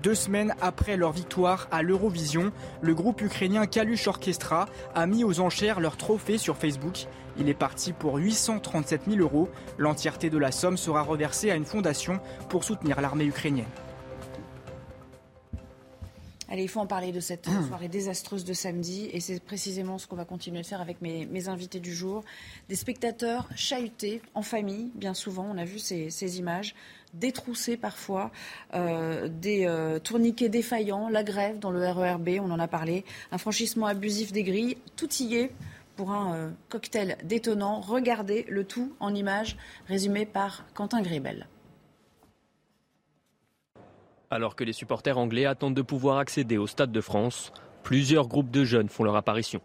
Deux 0.03 0.15
semaines 0.15 0.55
après 0.61 0.97
leur 0.97 1.11
victoire 1.11 1.67
à 1.69 1.83
l'Eurovision, 1.83 2.51
le 2.81 2.95
groupe 2.95 3.21
ukrainien 3.21 3.67
Kalush 3.67 4.07
Orchestra 4.07 4.67
a 4.95 5.05
mis 5.05 5.23
aux 5.23 5.39
enchères 5.39 5.79
leur 5.79 5.95
trophée 5.95 6.39
sur 6.39 6.57
Facebook. 6.57 7.05
Il 7.37 7.49
est 7.49 7.53
parti 7.53 7.93
pour 7.93 8.15
837 8.15 9.01
000 9.07 9.19
euros. 9.19 9.47
L'entièreté 9.77 10.31
de 10.31 10.39
la 10.39 10.51
somme 10.51 10.77
sera 10.77 11.03
reversée 11.03 11.51
à 11.51 11.55
une 11.55 11.65
fondation 11.65 12.19
pour 12.49 12.63
soutenir 12.63 12.99
l'armée 12.99 13.25
ukrainienne. 13.25 13.67
Allez, 16.49 16.63
il 16.63 16.67
faut 16.67 16.81
en 16.81 16.87
parler 16.87 17.13
de 17.13 17.21
cette 17.21 17.47
ah. 17.47 17.65
soirée 17.67 17.87
désastreuse 17.87 18.43
de 18.43 18.53
samedi. 18.53 19.07
Et 19.13 19.19
c'est 19.19 19.39
précisément 19.39 19.99
ce 19.99 20.07
qu'on 20.07 20.17
va 20.17 20.25
continuer 20.25 20.61
de 20.61 20.65
faire 20.65 20.81
avec 20.81 20.99
mes, 21.01 21.47
invités 21.47 21.79
du 21.79 21.93
jour. 21.93 22.23
Des 22.69 22.75
spectateurs 22.75 23.47
chahutés 23.55 24.21
en 24.33 24.41
famille, 24.41 24.91
bien 24.95 25.13
souvent. 25.13 25.47
On 25.49 25.57
a 25.59 25.63
vu 25.63 25.77
ces 25.77 26.39
images 26.39 26.73
détroussés 27.13 27.77
parfois, 27.77 28.31
euh, 28.73 29.27
des 29.27 29.65
euh, 29.65 29.99
tourniquets 29.99 30.49
défaillants, 30.49 31.09
la 31.09 31.23
grève 31.23 31.59
dans 31.59 31.71
le 31.71 31.85
RERB, 31.87 32.29
on 32.41 32.51
en 32.51 32.59
a 32.59 32.67
parlé, 32.67 33.05
un 33.31 33.37
franchissement 33.37 33.87
abusif 33.87 34.31
des 34.31 34.43
grilles, 34.43 34.77
tout 34.95 35.09
y 35.19 35.35
est 35.35 35.51
pour 35.95 36.11
un 36.11 36.35
euh, 36.35 36.49
cocktail 36.69 37.17
détonnant. 37.23 37.81
Regardez 37.81 38.45
le 38.49 38.63
tout 38.63 38.93
en 38.99 39.13
images 39.13 39.57
résumé 39.87 40.25
par 40.25 40.65
Quentin 40.73 41.01
Gribel. 41.01 41.47
Alors 44.29 44.55
que 44.55 44.63
les 44.63 44.73
supporters 44.73 45.17
anglais 45.17 45.45
attendent 45.45 45.75
de 45.75 45.81
pouvoir 45.81 46.17
accéder 46.17 46.57
au 46.57 46.65
Stade 46.65 46.91
de 46.91 47.01
France, 47.01 47.51
plusieurs 47.83 48.27
groupes 48.27 48.49
de 48.49 48.63
jeunes 48.63 48.87
font 48.87 49.03
leur 49.03 49.17
apparition. 49.17 49.61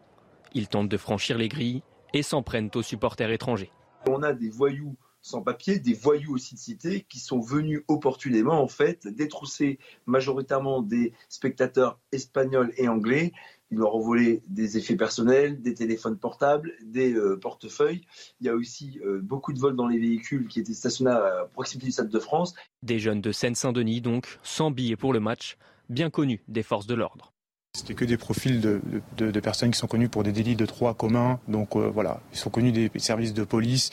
Ils 0.55 0.69
tentent 0.69 0.89
de 0.89 0.97
franchir 0.97 1.39
les 1.39 1.49
grilles 1.49 1.83
et 2.13 2.23
s'en 2.23 2.43
prennent 2.43 2.71
aux 2.75 2.83
supporters 2.83 3.31
étrangers. 3.31 3.71
On 4.09 4.23
a 4.23 4.33
des 4.33 4.51
voyous 4.51 4.97
sans 5.27 5.43
papier, 5.43 5.81
des 5.81 5.93
voyous 5.93 6.35
aussi 6.35 6.55
de 6.55 6.61
cité, 6.61 7.05
qui 7.09 7.19
sont 7.19 7.41
venus 7.41 7.83
opportunément, 7.89 8.63
en 8.63 8.69
fait, 8.69 9.09
détrousser 9.09 9.81
majoritairement 10.07 10.83
des 10.83 11.13
spectateurs 11.29 11.99
espagnols 12.13 12.73
et 12.77 12.87
anglais. 12.87 13.33
Ils 13.73 13.79
leur 13.79 13.97
ont 13.97 14.01
volé 14.01 14.43
des 14.47 14.79
effets 14.79 14.95
personnels, 14.95 15.61
des 15.61 15.75
téléphones 15.75 16.17
portables, 16.17 16.75
des 16.81 17.13
euh, 17.15 17.37
portefeuilles. 17.37 18.03
Il 18.41 18.47
y 18.47 18.49
a 18.49 18.55
aussi 18.55 19.01
euh, 19.05 19.21
beaucoup 19.21 19.53
de 19.53 19.59
vols 19.59 19.75
dans 19.75 19.89
les 19.89 19.99
véhicules 19.99 20.47
qui 20.47 20.61
étaient 20.61 20.75
stationnés 20.75 21.11
à 21.11 21.49
proximité 21.53 21.87
du 21.87 21.93
Stade 21.93 22.09
de 22.09 22.21
France. 22.21 22.55
Des 22.85 23.01
jeunes 23.01 23.21
de 23.21 23.33
Seine-Saint-Denis, 23.33 24.01
donc, 24.01 24.39
sans 24.45 24.71
billets 24.71 24.95
pour 24.95 25.13
le 25.13 25.19
match, 25.19 25.57
bien 25.89 26.09
connus 26.09 26.45
des 26.47 26.63
forces 26.63 26.87
de 26.87 26.95
l'ordre. 26.95 27.33
C'était 27.77 27.93
que 27.93 28.07
des 28.07 28.17
profils 28.17 28.59
de, 28.63 29.41
personnes 29.41 29.71
qui 29.71 29.79
sont 29.79 29.87
connues 29.87 30.09
pour 30.09 30.23
des 30.23 30.33
délits 30.33 30.57
de 30.57 30.65
droit 30.65 30.95
commun. 30.95 31.39
Donc 31.47 31.77
euh, 31.77 31.91
voilà, 31.93 32.21
ils 32.33 32.39
sont 32.39 32.49
connus 32.49 32.73
des 32.73 32.91
services 32.97 33.35
de 33.35 33.45
police. 33.45 33.91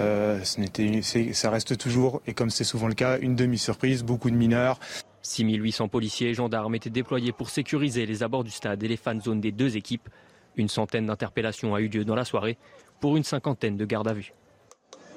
Euh, 0.00 0.40
ça 0.42 1.50
reste 1.50 1.78
toujours, 1.78 2.20
et 2.26 2.34
comme 2.34 2.50
c'est 2.50 2.64
souvent 2.64 2.88
le 2.88 2.94
cas, 2.94 3.20
une 3.20 3.36
demi-surprise, 3.36 4.02
beaucoup 4.02 4.28
de 4.28 4.34
mineurs. 4.34 4.80
6800 5.22 5.86
policiers 5.86 6.30
et 6.30 6.34
gendarmes 6.34 6.74
étaient 6.74 6.90
déployés 6.90 7.30
pour 7.30 7.48
sécuriser 7.48 8.06
les 8.06 8.24
abords 8.24 8.42
du 8.42 8.50
stade 8.50 8.82
et 8.82 8.88
les 8.88 8.96
fan 8.96 9.20
zones 9.22 9.40
des 9.40 9.52
deux 9.52 9.76
équipes. 9.76 10.08
Une 10.56 10.68
centaine 10.68 11.06
d'interpellations 11.06 11.76
a 11.76 11.80
eu 11.80 11.86
lieu 11.86 12.04
dans 12.04 12.16
la 12.16 12.24
soirée 12.24 12.58
pour 13.00 13.16
une 13.16 13.22
cinquantaine 13.22 13.76
de 13.76 13.84
gardes 13.84 14.08
à 14.08 14.14
vue. 14.14 14.32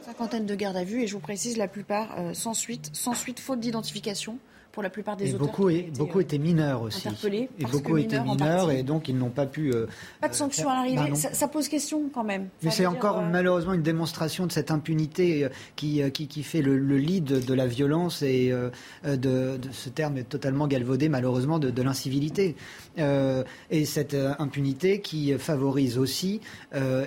Cinquantaine 0.04 0.46
de 0.46 0.54
gardes 0.54 0.78
à 0.78 0.84
vue 0.84 1.02
et 1.02 1.08
je 1.08 1.14
vous 1.14 1.20
précise 1.20 1.58
la 1.58 1.68
plupart 1.68 2.20
euh, 2.20 2.36
sans 2.36 2.54
suite, 2.54 2.92
sans 2.94 3.16
suite 3.16 3.40
faute 3.40 3.60
d'identification 3.60 4.38
pour 4.76 4.84
la 4.84 4.90
plupart 4.92 5.16
des 5.18 5.32
et 5.32 5.34
auteurs. 5.34 5.48
Beaucoup, 5.48 5.70
et, 5.70 5.90
euh, 6.00 6.20
étaient 6.20 6.38
mineurs 6.38 6.84
aussi. 6.84 7.08
interpellés 7.08 7.50
et 7.58 7.64
beaucoup 7.66 7.98
étaient 7.98 8.20
mineurs 8.22 8.70
et 8.70 8.84
donc 8.84 9.08
ils 9.08 9.18
n'ont 9.18 9.30
pas 9.32 9.48
pu. 9.48 9.74
euh, 9.74 9.88
Pas 10.22 10.28
de 10.30 10.36
sanctions 10.36 10.70
à 10.70 10.74
bah 10.74 10.76
l'arrivée. 10.82 11.10
non. 11.10 11.16
ça, 11.16 11.34
ça 11.34 11.48
pose 11.48 11.68
question 11.70 12.04
quand 12.14 12.24
même. 12.24 12.50
Mais 12.62 12.70
c'est 12.72 12.86
encore 12.86 13.20
euh, 13.20 13.30
malheureusement 13.32 13.74
une 13.74 13.82
démonstration 13.82 14.46
de 14.46 14.52
cette 14.52 14.70
impunité 14.70 15.46
euh, 15.46 15.50
qui, 15.76 16.02
qui, 16.12 16.28
qui 16.28 16.44
fait 16.44 16.62
le, 16.62 16.78
le 16.78 16.98
lit 16.98 17.22
de, 17.22 17.40
de 17.40 17.54
la 17.54 17.66
violence 17.68 18.22
et 18.22 18.52
euh, 18.52 18.70
de, 19.06 19.58
de 19.58 19.70
ce 19.72 19.90
terme 19.90 20.18
est 20.18 20.28
totalement 20.30 20.68
galvaudé 20.68 21.10
malheureusement 21.10 21.58
de, 21.58 21.72
de 21.72 21.82
l'incivilité. 21.82 22.56
Et 22.98 23.86
cette 23.86 24.16
impunité 24.40 25.00
qui 25.02 25.34
favorise 25.38 25.98
aussi 25.98 26.42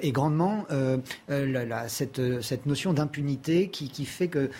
et 0.02 0.12
grandement 0.12 0.64
la, 1.28 1.64
la- 1.64 1.88
cette, 1.88 2.20
cette 2.42 2.66
notion 2.66 2.92
d'impunité 2.92 3.68
qui, 3.68 3.88
qui 3.90 4.04
fait 4.04 4.28
que 4.28 4.50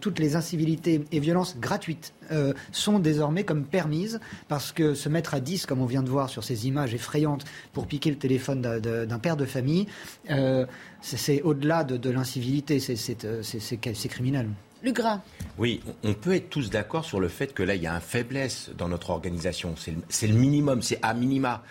toutes 0.00 0.18
les 0.18 0.36
incivilités 0.36 1.02
et 1.12 1.20
violences 1.20 1.56
gratuites 1.58 2.12
euh, 2.30 2.52
sont 2.72 2.98
désormais 2.98 3.44
comme 3.44 3.64
permises 3.64 4.20
parce 4.48 4.72
que 4.72 4.94
se 4.94 5.08
mettre 5.08 5.34
à 5.34 5.40
10, 5.40 5.66
comme 5.66 5.80
on 5.80 5.86
vient 5.86 6.02
de 6.02 6.10
voir 6.10 6.28
sur 6.30 6.44
ces 6.44 6.66
images 6.66 6.94
effrayantes, 6.94 7.44
pour 7.72 7.86
piquer 7.86 8.10
le 8.10 8.16
téléphone 8.18 8.60
d'un- 8.62 9.18
père 9.18 9.36
de 9.36 9.44
famille, 9.46 9.86
euh, 10.30 10.66
c'est- 11.00 11.42
au-delà 11.42 11.84
de, 11.84 11.96
de 11.96 12.10
l'incivilité, 12.10 12.80
c'est- 12.80 13.24
euh, 13.24 13.42
c'est- 13.42 14.08
criminel. 14.08 14.48
Le 14.82 14.92
gras. 14.92 15.22
Oui, 15.56 15.80
on 16.02 16.12
peut 16.12 16.34
être 16.34 16.50
tous 16.50 16.68
d'accord 16.68 17.06
sur 17.06 17.18
le 17.18 17.28
fait 17.28 17.54
que 17.54 17.62
là, 17.62 17.74
il 17.74 17.80
y 17.82 17.86
a 17.86 17.94
une 17.94 18.00
faiblesse 18.02 18.70
dans 18.76 18.86
notre 18.88 19.08
organisation. 19.10 19.74
C'est 19.78 20.26
le, 20.26 20.32
le 20.34 20.38
minimum, 20.38 20.82
c'est 20.82 20.98
à 21.00 21.14
minima. 21.14 21.62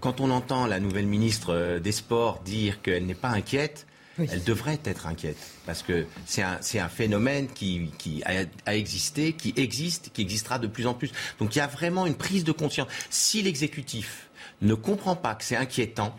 Quand 0.00 0.20
on 0.20 0.30
entend 0.32 0.66
la 0.66 0.80
nouvelle 0.80 1.06
ministre 1.06 1.78
des 1.78 1.92
Sports 1.92 2.40
dire 2.44 2.82
qu'elle 2.82 3.06
n'est 3.06 3.14
pas 3.14 3.28
inquiète, 3.28 3.86
elle 4.18 4.44
devrait 4.44 4.80
être 4.84 5.06
inquiète. 5.06 5.36
Parce 5.66 5.82
que 5.82 6.06
c'est 6.26 6.42
un, 6.42 6.58
un 6.74 6.88
phénomène 6.88 7.48
qui, 7.48 7.90
qui 7.98 8.22
a, 8.24 8.44
a 8.66 8.74
existé, 8.74 9.32
qui 9.32 9.52
existe, 9.56 10.10
qui 10.12 10.22
existera 10.22 10.58
de 10.58 10.66
plus 10.66 10.86
en 10.86 10.94
plus. 10.94 11.10
Donc 11.38 11.54
il 11.54 11.58
y 11.58 11.62
a 11.62 11.66
vraiment 11.66 12.06
une 12.06 12.14
prise 12.16 12.44
de 12.44 12.52
conscience. 12.52 12.88
Si 13.10 13.42
l'exécutif 13.42 14.28
ne 14.62 14.74
comprend 14.74 15.16
pas 15.16 15.34
que 15.34 15.44
c'est 15.44 15.56
inquiétant, 15.56 16.16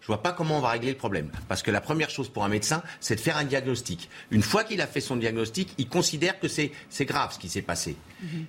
je 0.00 0.12
vois 0.12 0.22
pas 0.22 0.30
comment 0.30 0.58
on 0.58 0.60
va 0.60 0.70
régler 0.70 0.92
le 0.92 0.96
problème. 0.96 1.32
Parce 1.48 1.62
que 1.62 1.72
la 1.72 1.80
première 1.80 2.10
chose 2.10 2.28
pour 2.28 2.44
un 2.44 2.48
médecin, 2.48 2.80
c'est 3.00 3.16
de 3.16 3.20
faire 3.20 3.36
un 3.36 3.44
diagnostic. 3.44 4.08
Une 4.30 4.42
fois 4.42 4.62
qu'il 4.62 4.80
a 4.80 4.86
fait 4.86 5.00
son 5.00 5.16
diagnostic, 5.16 5.70
il 5.78 5.88
considère 5.88 6.38
que 6.38 6.46
c'est 6.46 6.70
c'est 6.90 7.06
grave 7.06 7.32
ce 7.32 7.40
qui 7.40 7.48
s'est 7.48 7.60
passé. 7.60 7.96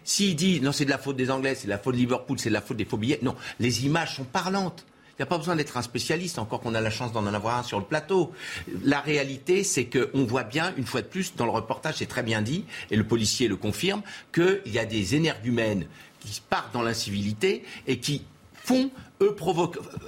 S'il 0.03 0.35
dit 0.35 0.61
non, 0.61 0.71
c'est 0.71 0.85
de 0.85 0.91
la 0.91 0.99
faute 0.99 1.15
des 1.17 1.31
Anglais, 1.31 1.55
c'est 1.55 1.65
de 1.65 1.71
la 1.71 1.79
faute 1.79 1.95
de 1.95 1.99
Liverpool, 1.99 2.37
c'est 2.37 2.49
de 2.49 2.53
la 2.53 2.61
faute 2.61 2.77
des 2.77 2.85
faux 2.85 2.97
billets, 2.97 3.17
non, 3.23 3.35
les 3.59 3.87
images 3.87 4.17
sont 4.17 4.23
parlantes. 4.23 4.85
Il 5.17 5.23
n'y 5.23 5.23
a 5.23 5.29
pas 5.29 5.39
besoin 5.39 5.55
d'être 5.55 5.77
un 5.77 5.81
spécialiste, 5.81 6.37
encore 6.37 6.59
qu'on 6.59 6.75
a 6.75 6.81
la 6.81 6.91
chance 6.91 7.11
d'en 7.11 7.25
avoir 7.25 7.57
un 7.57 7.63
sur 7.63 7.79
le 7.79 7.85
plateau. 7.85 8.31
La 8.83 8.99
réalité, 8.99 9.63
c'est 9.63 9.85
qu'on 9.85 10.25
voit 10.25 10.43
bien, 10.43 10.75
une 10.77 10.85
fois 10.85 11.01
de 11.01 11.07
plus, 11.07 11.35
dans 11.35 11.45
le 11.45 11.51
reportage, 11.51 11.95
c'est 11.97 12.05
très 12.05 12.21
bien 12.21 12.43
dit, 12.43 12.65
et 12.91 12.95
le 12.95 13.03
policier 13.03 13.47
le 13.47 13.55
confirme, 13.55 14.03
qu'il 14.31 14.61
y 14.67 14.77
a 14.77 14.85
des 14.85 15.15
énergumènes 15.15 15.87
qui 16.19 16.39
partent 16.47 16.71
dans 16.71 16.83
l'incivilité 16.83 17.63
et 17.87 17.97
qui 17.99 18.25
font, 18.53 18.91
eux, 19.21 19.35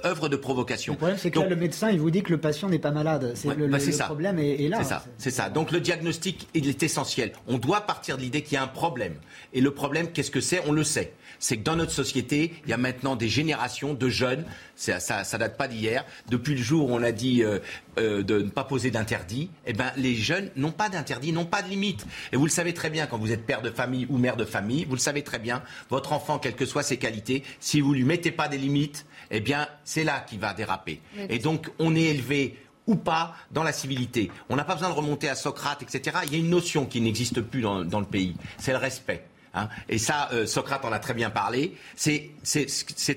œuvre 0.04 0.28
de 0.28 0.36
provocation. 0.36 0.92
Le 0.92 0.96
problème, 0.98 1.18
c'est 1.18 1.32
que 1.32 1.40
là, 1.40 1.48
le 1.48 1.56
médecin, 1.56 1.90
il 1.90 1.98
vous 1.98 2.10
dit 2.12 2.22
que 2.22 2.30
le 2.30 2.38
patient 2.38 2.68
n'est 2.68 2.78
pas 2.78 2.92
malade. 2.92 3.32
C'est 3.34 3.48
Ouais, 3.48 3.56
le, 3.56 3.66
bah, 3.66 3.78
le 3.84 3.92
ça. 3.92 4.04
problème 4.04 4.38
est, 4.38 4.62
est 4.64 4.68
là. 4.68 4.78
C'est 4.78 4.88
ça, 4.88 5.04
c'est 5.18 5.30
ça. 5.30 5.50
Donc 5.50 5.72
le 5.72 5.80
diagnostic, 5.80 6.46
il 6.54 6.68
est 6.68 6.82
essentiel. 6.84 7.32
On 7.48 7.58
doit 7.58 7.80
partir 7.80 8.16
de 8.16 8.22
l'idée 8.22 8.42
qu'il 8.42 8.54
y 8.54 8.56
a 8.58 8.62
un 8.62 8.68
problème. 8.68 9.14
Et 9.54 9.60
le 9.60 9.72
problème, 9.72 10.12
qu'est-ce 10.12 10.30
que 10.30 10.40
c'est? 10.40 10.62
On 10.68 10.72
le 10.72 10.84
sait. 10.84 11.14
C'est 11.40 11.56
que 11.56 11.62
dans 11.62 11.74
notre 11.74 11.90
société, 11.90 12.52
il 12.64 12.70
y 12.70 12.72
a 12.72 12.76
maintenant 12.76 13.16
des 13.16 13.28
générations 13.28 13.94
de 13.94 14.08
jeunes, 14.08 14.44
ça, 14.76 15.00
ça, 15.00 15.24
ça 15.24 15.38
date 15.38 15.56
pas 15.56 15.66
d'hier, 15.66 16.04
depuis 16.28 16.54
le 16.54 16.62
jour 16.62 16.90
où 16.90 16.94
on 16.94 17.02
a 17.02 17.12
dit 17.12 17.42
euh, 17.42 17.58
euh, 17.98 18.22
de 18.22 18.42
ne 18.42 18.50
pas 18.50 18.62
poser 18.62 18.90
d'interdit, 18.90 19.50
eh 19.66 19.72
ben, 19.72 19.90
les 19.96 20.14
jeunes 20.14 20.50
n'ont 20.54 20.70
pas 20.70 20.88
d'interdit, 20.88 21.32
n'ont 21.32 21.46
pas 21.46 21.62
de 21.62 21.68
limite. 21.68 22.06
Et 22.32 22.36
vous 22.36 22.44
le 22.44 22.50
savez 22.50 22.74
très 22.74 22.90
bien, 22.90 23.06
quand 23.06 23.18
vous 23.18 23.32
êtes 23.32 23.46
père 23.46 23.62
de 23.62 23.70
famille 23.70 24.06
ou 24.10 24.18
mère 24.18 24.36
de 24.36 24.44
famille, 24.44 24.84
vous 24.84 24.94
le 24.94 25.00
savez 25.00 25.22
très 25.22 25.38
bien, 25.38 25.62
votre 25.88 26.12
enfant, 26.12 26.38
quelles 26.38 26.54
que 26.54 26.66
soient 26.66 26.82
ses 26.82 26.98
qualités, 26.98 27.42
si 27.58 27.80
vous 27.80 27.94
lui 27.94 28.04
mettez 28.04 28.30
pas 28.30 28.48
des 28.48 28.58
limites, 28.58 29.06
eh 29.30 29.40
bien, 29.40 29.66
c'est 29.84 30.04
là 30.04 30.20
qu'il 30.20 30.40
va 30.40 30.52
déraper. 30.52 31.00
Et 31.30 31.38
donc, 31.38 31.70
on 31.78 31.96
est 31.96 32.04
élevé 32.04 32.58
ou 32.86 32.96
pas 32.96 33.34
dans 33.50 33.62
la 33.62 33.72
civilité. 33.72 34.30
On 34.48 34.56
n'a 34.56 34.64
pas 34.64 34.74
besoin 34.74 34.90
de 34.90 34.94
remonter 34.94 35.28
à 35.28 35.34
Socrate, 35.34 35.82
etc. 35.82 36.18
Il 36.26 36.32
y 36.32 36.34
a 36.36 36.38
une 36.38 36.50
notion 36.50 36.86
qui 36.86 37.00
n'existe 37.00 37.40
plus 37.40 37.62
dans, 37.62 37.84
dans 37.84 38.00
le 38.00 38.06
pays, 38.06 38.34
c'est 38.58 38.72
le 38.72 38.78
respect. 38.78 39.29
Hein. 39.54 39.68
Et 39.88 39.98
ça, 39.98 40.28
euh, 40.32 40.46
Socrate 40.46 40.84
en 40.84 40.92
a 40.92 40.98
très 40.98 41.14
bien 41.14 41.30
parlé. 41.30 41.76
C'est- 41.96 42.30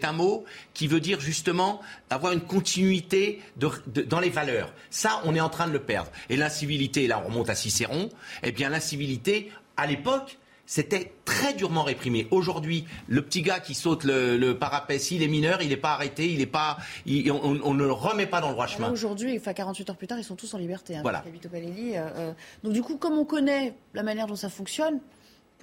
un 0.04 0.12
mot 0.14 0.44
qui 0.74 0.88
veut 0.88 1.00
dire 1.00 1.20
justement 1.20 1.80
avoir 2.10 2.34
une 2.34 2.42
continuité 2.42 3.42
de- 3.58 3.70
de- 3.88 4.02
dans 4.02 4.20
les 4.20 4.30
valeurs. 4.30 4.74
Ça, 4.90 5.22
on 5.26 5.36
est 5.36 5.40
en 5.42 5.50
train 5.50 5.68
de 5.68 5.74
le 5.74 5.80
perdre. 5.82 6.12
Et 6.30 6.36
l'incivilité, 6.36 7.08
là, 7.08 7.22
on 7.24 7.28
remonte 7.30 7.50
à 7.50 7.56
Cicéron. 7.56 8.10
Eh 8.44 8.52
bien, 8.52 8.70
l'incivilité, 8.70 9.52
à 9.78 9.88
l'époque, 9.88 10.38
c'était 10.66 11.14
très 11.26 11.54
durement 11.54 11.84
réprimé. 11.84 12.28
Aujourd'hui, 12.32 12.86
le 13.08 13.22
petit 13.22 13.42
gars 13.42 13.60
qui 13.60 13.74
saute 13.76 14.04
le, 14.06 14.38
le 14.38 14.58
parapet, 14.58 14.98
s'il 14.98 15.22
est 15.22 15.28
mineur, 15.28 15.62
il 15.62 15.70
n'est 15.70 15.78
pas 15.78 15.92
arrêté, 15.94 16.32
il 16.32 16.40
est 16.42 16.46
pas, 16.46 16.78
il- 17.06 17.30
on, 17.32 17.60
on 17.64 17.74
ne 17.74 17.84
le 17.84 17.92
remet 17.92 18.26
pas 18.28 18.40
dans 18.42 18.48
le 18.48 18.54
droit 18.54 18.66
Là, 18.68 18.72
chemin. 18.72 18.90
Aujourd'hui, 18.92 19.38
enfin 19.38 19.54
48 19.54 19.90
heures 19.90 19.98
plus 19.98 20.08
tard, 20.08 20.18
ils 20.20 20.24
sont 20.24 20.36
tous 20.38 20.54
en 20.54 20.58
liberté. 20.58 20.96
Hein, 20.96 21.02
Voilà. 21.04 21.24
Palelli, 21.52 21.98
euh, 21.98 22.08
euh, 22.16 22.34
donc 22.64 22.74
du 22.74 22.82
coup, 22.82 22.98
comme 22.98 23.18
on 23.18 23.26
connaît 23.26 23.74
la 23.94 24.04
manière 24.04 24.26
dont 24.28 24.36
ça 24.38 24.50
fonctionne, 24.50 25.00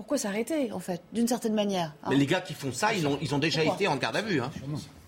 pourquoi 0.00 0.16
s'arrêter 0.18 0.72
en 0.72 0.80
fait, 0.80 1.02
d'une 1.12 1.28
certaine 1.28 1.52
manière 1.54 1.92
hein? 2.02 2.08
Mais 2.10 2.16
les 2.16 2.24
gars 2.26 2.40
qui 2.40 2.54
font 2.54 2.72
ça, 2.72 2.94
ils 2.94 3.06
ont, 3.06 3.18
ils 3.20 3.34
ont 3.34 3.38
déjà 3.38 3.60
Pourquoi? 3.60 3.76
été 3.76 3.86
en 3.88 3.96
garde 3.96 4.16
à 4.16 4.22
vue. 4.22 4.40
Hein. 4.40 4.50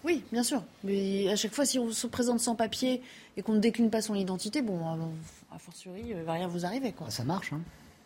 Oui, 0.05 0.23
bien 0.33 0.43
sûr. 0.43 0.63
Mais 0.85 1.29
à 1.31 1.37
chaque 1.37 1.55
fois, 1.55 1.65
si 1.65 1.79
on 1.79 1.91
se 1.93 2.07
présente 2.07 2.41
sans 2.41 2.55
papier 2.57 3.01
et 3.37 3.43
qu'on 3.43 3.55
ne 3.55 3.61
décline 3.61 3.89
pas 3.89 4.03
son 4.03 4.15
identité, 4.15 4.61
bon, 4.61 4.79
euh, 4.81 5.55
a 5.55 5.59
fortiori, 5.59 6.03
il 6.11 6.17
ne 6.19 6.23
va 6.25 6.33
rien 6.35 6.47
vous 6.49 6.67
arriver. 6.67 6.93
Quoi. 6.93 7.09
Ça 7.09 7.25
marche. 7.25 7.53
Hein. 7.55 7.61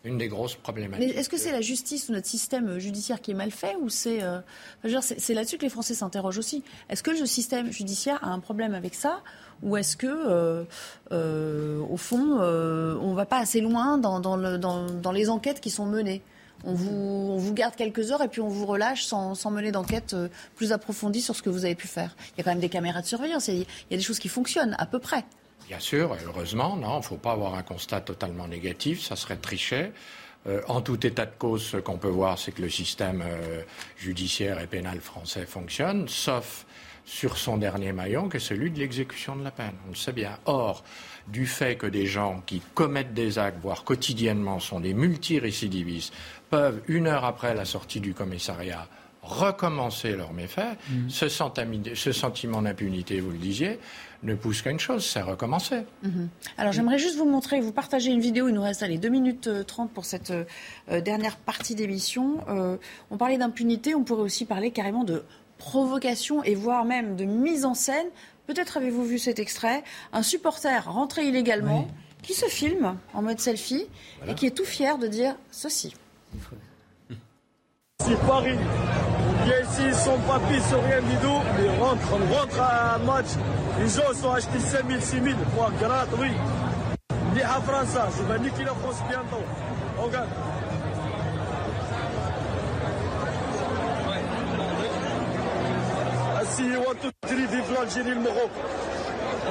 Une 0.05 0.17
des 0.17 0.27
grosses 0.29 0.55
problématiques. 0.55 1.05
Mais 1.09 1.13
est-ce 1.19 1.27
que 1.27 1.37
c'est 1.37 1.51
la 1.51 1.59
justice 1.59 2.07
ou 2.07 2.13
notre 2.13 2.27
système 2.27 2.77
judiciaire 2.79 3.19
qui 3.19 3.31
est 3.31 3.33
mal 3.33 3.51
fait 3.51 3.75
ou 3.81 3.89
c'est 3.89 4.21
euh, 4.23 4.39
enfin, 4.85 5.33
là-dessus 5.33 5.57
que 5.57 5.63
les 5.63 5.69
Français 5.69 5.95
s'interrogent 5.95 6.37
aussi. 6.37 6.63
Est-ce 6.89 7.03
que 7.03 7.11
le 7.11 7.25
système 7.25 7.71
judiciaire 7.71 8.23
a 8.23 8.27
un 8.29 8.39
problème 8.39 8.73
avec 8.75 8.93
ça 8.95 9.21
ou 9.63 9.75
est-ce 9.75 9.97
que 9.97 10.07
euh, 10.07 10.63
euh, 11.11 11.79
au 11.89 11.97
fond 11.97 12.37
euh, 12.39 12.95
on 13.01 13.13
va 13.15 13.25
pas 13.25 13.39
assez 13.39 13.59
loin 13.59 13.97
dans, 13.97 14.19
dans, 14.21 14.37
le- 14.37 14.57
dans- 14.57 14.85
dans 14.89 15.11
les 15.11 15.29
enquêtes 15.29 15.59
qui 15.59 15.71
sont 15.71 15.85
menées? 15.87 16.21
On 16.63 16.73
vous, 16.73 17.53
garde 17.53 17.75
quelques 17.75 18.11
heures 18.11 18.21
et 18.21 18.27
puis 18.27 18.41
on 18.41 18.47
vous 18.47 18.65
relâche 18.65 19.05
sans, 19.05 19.35
mener 19.51 19.71
d'enquête 19.71 20.13
euh, 20.13 20.27
plus 20.55 20.71
approfondie 20.71 21.21
sur 21.21 21.35
ce 21.35 21.41
que 21.41 21.49
vous 21.49 21.65
avez 21.65 21.75
pu 21.75 21.87
faire. 21.87 22.15
Il 22.35 22.39
y 22.39 22.41
a 22.41 22.43
quand 22.43 22.51
même 22.51 22.59
des 22.59 22.69
caméras 22.69 23.01
de 23.01 23.07
surveillance, 23.07 23.47
il 23.47 23.59
y 23.59 23.93
a- 23.93 23.97
des 23.97 24.01
choses 24.03 24.19
qui 24.19 24.27
fonctionnent 24.29 24.75
à 24.79 24.85
peu 24.85 24.99
près. 24.99 25.23
Bien 25.67 25.79
sûr, 25.79 26.15
heureusement, 26.25 26.75
non, 26.75 26.95
il 26.95 26.99
ne 26.99 27.03
faut 27.03 27.17
pas 27.17 27.31
avoir 27.33 27.55
un 27.55 27.63
constat 27.63 28.01
totalement 28.01 28.47
négatif, 28.47 29.01
ça 29.03 29.15
serait 29.15 29.35
tricher. 29.37 29.91
Euh, 30.47 30.61
en 30.67 30.81
tout 30.81 31.05
état 31.05 31.25
de 31.25 31.33
cause, 31.37 31.63
ce 31.63 31.77
qu'on 31.77 31.97
peut 31.97 32.07
voir, 32.07 32.39
c'est 32.39 32.51
que 32.53 32.61
le 32.61 32.69
système 32.69 33.21
euh, 33.25 33.61
judiciaire 33.97 34.59
et 34.59 34.67
pénal 34.67 34.99
français 35.01 35.45
fonctionne, 35.45 36.07
sauf 36.07 36.65
sur 37.03 37.37
son 37.37 37.57
dernier 37.57 37.91
maillon, 37.93 38.29
qui 38.29 38.37
est 38.37 38.41
celui 38.41 38.69
de 38.71 38.79
l'exécution 38.79 39.35
de 39.35 39.43
la 39.43 39.51
peine. 39.51 39.73
On 39.87 39.89
le 39.89 39.95
sait 39.95 40.11
bien. 40.13 40.37
Or, 40.45 40.83
du 41.27 41.45
fait 41.45 41.75
que 41.75 41.87
des 41.87 42.05
gens 42.05 42.41
qui 42.45 42.61
commettent 42.73 43.13
des 43.13 43.37
actes, 43.39 43.59
voire 43.61 43.83
quotidiennement, 43.83 44.59
sont 44.59 44.79
des 44.79 44.93
multirécidivistes, 44.93 46.13
peuvent, 46.49 46.81
une 46.87 47.07
heure 47.07 47.25
après 47.25 47.53
la 47.53 47.65
sortie 47.65 47.99
du 47.99 48.13
commissariat, 48.13 48.87
recommencer 49.21 50.15
leurs 50.15 50.31
méfaits, 50.31 50.77
Mhm. 50.89 51.09
ce, 51.09 52.11
sentiment 52.13 52.61
d'impunité, 52.61 53.19
vous 53.19 53.31
le 53.31 53.37
disiez, 53.37 53.77
ne 54.23 54.35
pousse 54.35 54.61
qu'à 54.61 54.71
une 54.71 54.79
chose, 54.79 55.05
c'est 55.05 55.21
recommencer. 55.21 55.81
Mhm. 56.03 56.29
Alors 56.57 56.71
j'aimerais 56.71 56.97
juste 56.97 57.17
vous 57.17 57.29
montrer, 57.29 57.59
vous 57.59 57.73
partager 57.73 58.09
une 58.09 58.21
vidéo, 58.21 58.47
il 58.47 58.53
nous 58.55 58.61
reste 58.61 58.83
allez, 58.83 58.97
2 58.97 59.09
minutes 59.09 59.47
euh, 59.47 59.63
30 59.63 59.91
pour 59.91 60.05
cette 60.05 60.31
euh, 60.31 60.45
euh, 60.89 61.01
dernière 61.01 61.35
partie 61.35 61.75
d'émission. 61.75 62.37
Euh, 62.47 62.77
on 63.11 63.17
parlait 63.17 63.37
d'impunité, 63.37 63.95
on 63.95 64.03
pourrait 64.03 64.21
aussi 64.23 64.45
parler 64.45 64.71
carrément 64.71 65.03
de 65.03 65.23
provocation 65.57 66.43
et 66.43 66.55
voire 66.55 66.85
même 66.85 67.15
de 67.15 67.25
mise 67.25 67.65
en 67.65 67.73
scène. 67.73 68.07
Peut-être 68.47 68.77
avez-vous 68.77 69.03
vu 69.03 69.19
cet 69.19 69.39
extrait, 69.39 69.83
un 70.13 70.23
supporter 70.23 70.85
rentré 70.85 71.27
illégalement 71.27 71.87
qui 72.23 72.33
se 72.33 72.45
filme 72.45 72.97
en 73.13 73.21
mode 73.21 73.39
selfie 73.39 73.85
et 74.27 74.33
qui 74.35 74.47
est 74.47 74.51
tout 74.51 74.65
fier 74.65 74.97
de 74.97 75.07
dire 75.07 75.35
ceci. 75.51 75.93
Si 78.01 78.15
Paris 78.25 78.57
vient 79.43 79.61
ici 79.61 79.93
sans 79.93 80.17
papier, 80.19 80.59
sans 80.61 80.81
rien 80.81 81.01
du 81.01 81.15
tout, 81.17 81.41
ils 81.59 81.81
rentrent, 81.81 82.13
on 82.13 82.33
rentre 82.33 82.61
à 82.61 82.95
un 82.95 82.99
match, 82.99 83.27
les 83.79 83.89
gens 83.89 84.13
sont 84.13 84.31
achetés 84.31 84.59
5 84.59 84.87
000, 84.89 85.01
6 85.01 85.11
000, 85.11 85.25
pour 85.53 85.71
gratte, 85.73 86.09
oui. 86.17 86.29
Ni 87.35 87.41
à 87.41 87.59
France, 87.61 87.97
je 88.17 88.23
vais 88.23 88.39
niquer 88.39 88.63
la 88.63 88.73
France 88.75 89.03
bientôt. 89.09 89.43
On 89.99 90.07
one, 96.63 96.97
two, 96.97 97.11
three, 97.27 97.45
vive 97.45 97.71
l'Algérie, 97.73 98.09
le 98.09 98.21
Maroc. 98.21 98.49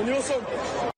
On 0.02 0.08
est 0.08 0.18
ensemble. 0.18 0.95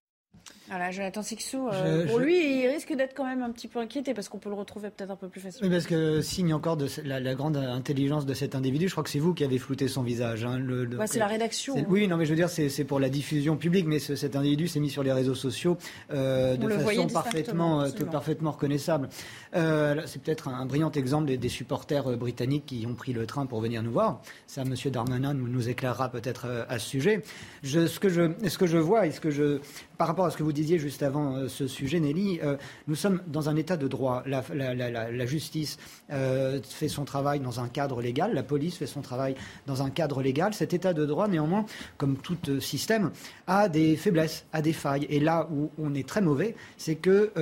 Voilà, 0.69 0.91
Jonathan 0.91 1.23
Sixou, 1.23 1.69
euh, 1.73 2.07
pour 2.07 2.19
lui, 2.19 2.61
il 2.61 2.67
risque 2.67 2.95
d'être 2.95 3.15
quand 3.15 3.25
même 3.25 3.43
un 3.43 3.51
petit 3.51 3.69
peu 3.69 3.79
inquiété 3.79 4.13
parce 4.13 4.29
qu'on 4.29 4.39
peut 4.39 4.51
le 4.51 4.55
retrouver 4.55 4.91
peut-être 4.91 5.11
un 5.11 5.17
peu 5.17 5.29
plus 5.29 5.41
facilement. 5.41 5.67
Oui, 5.67 5.75
parce 5.75 5.87
que 5.87 6.21
signe 6.21 6.53
encore 6.53 6.77
de 6.77 6.87
la, 7.05 7.35
grande 7.35 7.57
intelligence 7.57 8.27
de 8.27 8.35
cet 8.35 8.55
individu, 8.55 8.87
je 8.87 8.93
crois 8.93 9.03
que 9.03 9.09
c'est 9.09 9.19
vous 9.19 9.33
qui 9.33 9.45
avez 9.45 9.59
flouté 9.59 9.89
son 9.89 10.03
visage. 10.03 10.45
Hein, 10.45 10.61
c'est 11.07 11.19
la 11.19 11.27
rédaction. 11.27 11.75
Oui, 11.89 12.07
non, 12.07 12.19
mais 12.19 12.27
je 12.27 12.31
veux 12.31 12.37
dire, 12.37 12.51
c'est 12.51 12.85
pour 12.85 13.01
la 13.01 13.09
diffusion 13.09 13.57
publique, 13.57 13.87
mais 13.87 13.99
cet 13.99 14.37
individu 14.37 14.69
s'est 14.69 14.81
mis 14.81 14.91
sur 14.91 15.03
les 15.03 15.13
réseaux 15.13 15.35
sociaux 15.35 15.79
euh, 16.13 16.57
de 16.57 16.69
façon 16.69 17.07
parfaitement, 17.07 17.83
euh, 17.83 17.89
parfaitement 18.11 18.51
reconnaissable. 18.51 19.09
c'est 19.55 20.23
peut-être 20.23 20.49
un, 20.49 20.67
brillant 20.67 20.93
exemple 20.93 21.35
des, 21.35 21.49
supporters 21.49 22.17
britanniques 22.19 22.67
qui 22.67 22.87
ont 22.87 22.95
pris 22.95 23.15
le 23.15 23.25
train 23.25 23.47
pour 23.47 23.61
venir 23.63 23.83
nous 23.83 23.93
voir. 23.93 24.21
Ça, 24.47 24.63
M. 24.63 24.75
Darmanin 24.93 25.33
nous, 25.33 25.49
nous 25.49 25.69
éclairera 25.71 26.11
peut-être 26.11 26.67
à 26.69 26.79
ce 26.79 26.87
sujet. 26.87 27.23
Je, 27.63 27.87
ce, 27.87 27.99
que 27.99 28.11
je, 28.11 28.33
ce 28.47 28.59
que 28.59 28.67
je 28.67 28.77
vois 28.77 29.07
et 29.07 29.13
ce 29.13 29.21
que 29.21 29.31
je, 29.31 29.61
par 29.97 30.09
rapport 30.09 30.27
à 30.27 30.31
ce 30.31 30.37
que 30.37 30.43
vous 30.43 30.53
disiez 30.59 30.79
juste 30.79 31.03
avant 31.03 31.37
euh, 31.37 31.49
ce 31.49 31.69
sujet, 31.69 32.01
Nelly, 32.01 32.41
euh, 32.43 32.57
nous 32.89 32.97
sommes 32.97 33.21
dans 33.27 33.49
un 33.49 33.57
état 33.57 33.77
de 33.77 33.87
droit. 33.87 34.25
La, 34.27 35.27
justice 35.27 35.79
euh, 36.11 36.61
fait 36.63 36.89
son 36.89 37.05
travail 37.05 37.41
dans 37.41 37.61
un 37.61 37.69
cadre 37.69 38.03
légal, 38.03 38.35
la 38.35 38.43
police 38.43 38.77
fait 38.77 38.87
son 38.87 39.03
travail 39.03 39.37
dans 39.67 39.83
un 39.83 39.91
cadre 39.91 40.23
légal. 40.23 40.55
Cet 40.55 40.75
état 40.75 40.93
de 40.93 41.07
droit, 41.07 41.29
néanmoins, 41.29 41.65
comme 41.97 42.17
tout 42.17 42.61
système, 42.61 43.11
a 43.47 43.69
des 43.69 43.97
faiblesses, 43.97 44.47
a 44.53 44.63
des 44.63 44.73
failles. 44.73 45.07
Et 45.11 45.21
là 45.21 45.49
où 45.53 45.71
on 45.79 45.95
est 45.95 46.07
très 46.09 46.21
mauvais, 46.21 46.55
c'est 46.77 46.97
que 46.97 47.33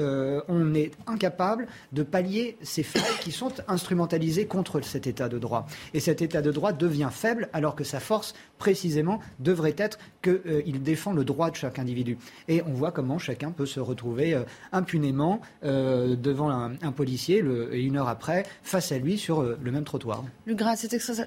on 0.48 0.74
est 0.74 0.90
incapable 1.07 1.66
de 1.92 2.02
pallier 2.02 2.57
ces 2.62 2.83
failles 2.83 3.02
qui 3.20 3.33
sont 3.33 3.52
instrumentalisées 3.68 4.46
contre 4.46 4.81
cet 4.81 5.07
état 5.07 5.29
de 5.29 5.38
droit. 5.38 5.66
Et 5.94 6.00
cet 6.00 6.22
état 6.22 6.42
de 6.42 6.50
droit 6.50 6.72
devient 6.72 7.11
faible 7.12 7.48
alors 7.52 7.76
que 7.76 7.85
sa 7.85 8.00
force, 8.00 8.35
précisément, 8.59 9.20
devrait 9.38 9.76
être 9.79 9.98
qu'il 10.22 10.83
défend 10.83 11.12
le 11.12 11.24
droit 11.24 11.50
de 11.50 11.57
chaque 11.57 11.79
individu. 11.79 12.18
Et 12.48 12.62
on 12.66 12.72
voit 12.72 12.92
comment 12.92 13.06
chacun 13.19 13.51
peut 13.51 13.66
se 13.66 13.81
retrouver 13.81 14.35
euh, 14.35 14.42
impunément 14.73 15.40
euh, 15.64 16.16
devant 16.16 16.51
un, 16.51 16.92
policier 16.92 17.45
et 17.73 17.81
une 17.81 17.97
heure 17.97 18.09
après 18.09 18.45
face 18.62 18.92
à 18.92 18.99
lui 18.99 19.19
sur 19.19 19.40
euh, 19.40 19.59
le 19.62 19.71
même 19.71 19.85
trottoir. 19.85 20.25
Le 20.47 20.57
ça, 20.57 20.77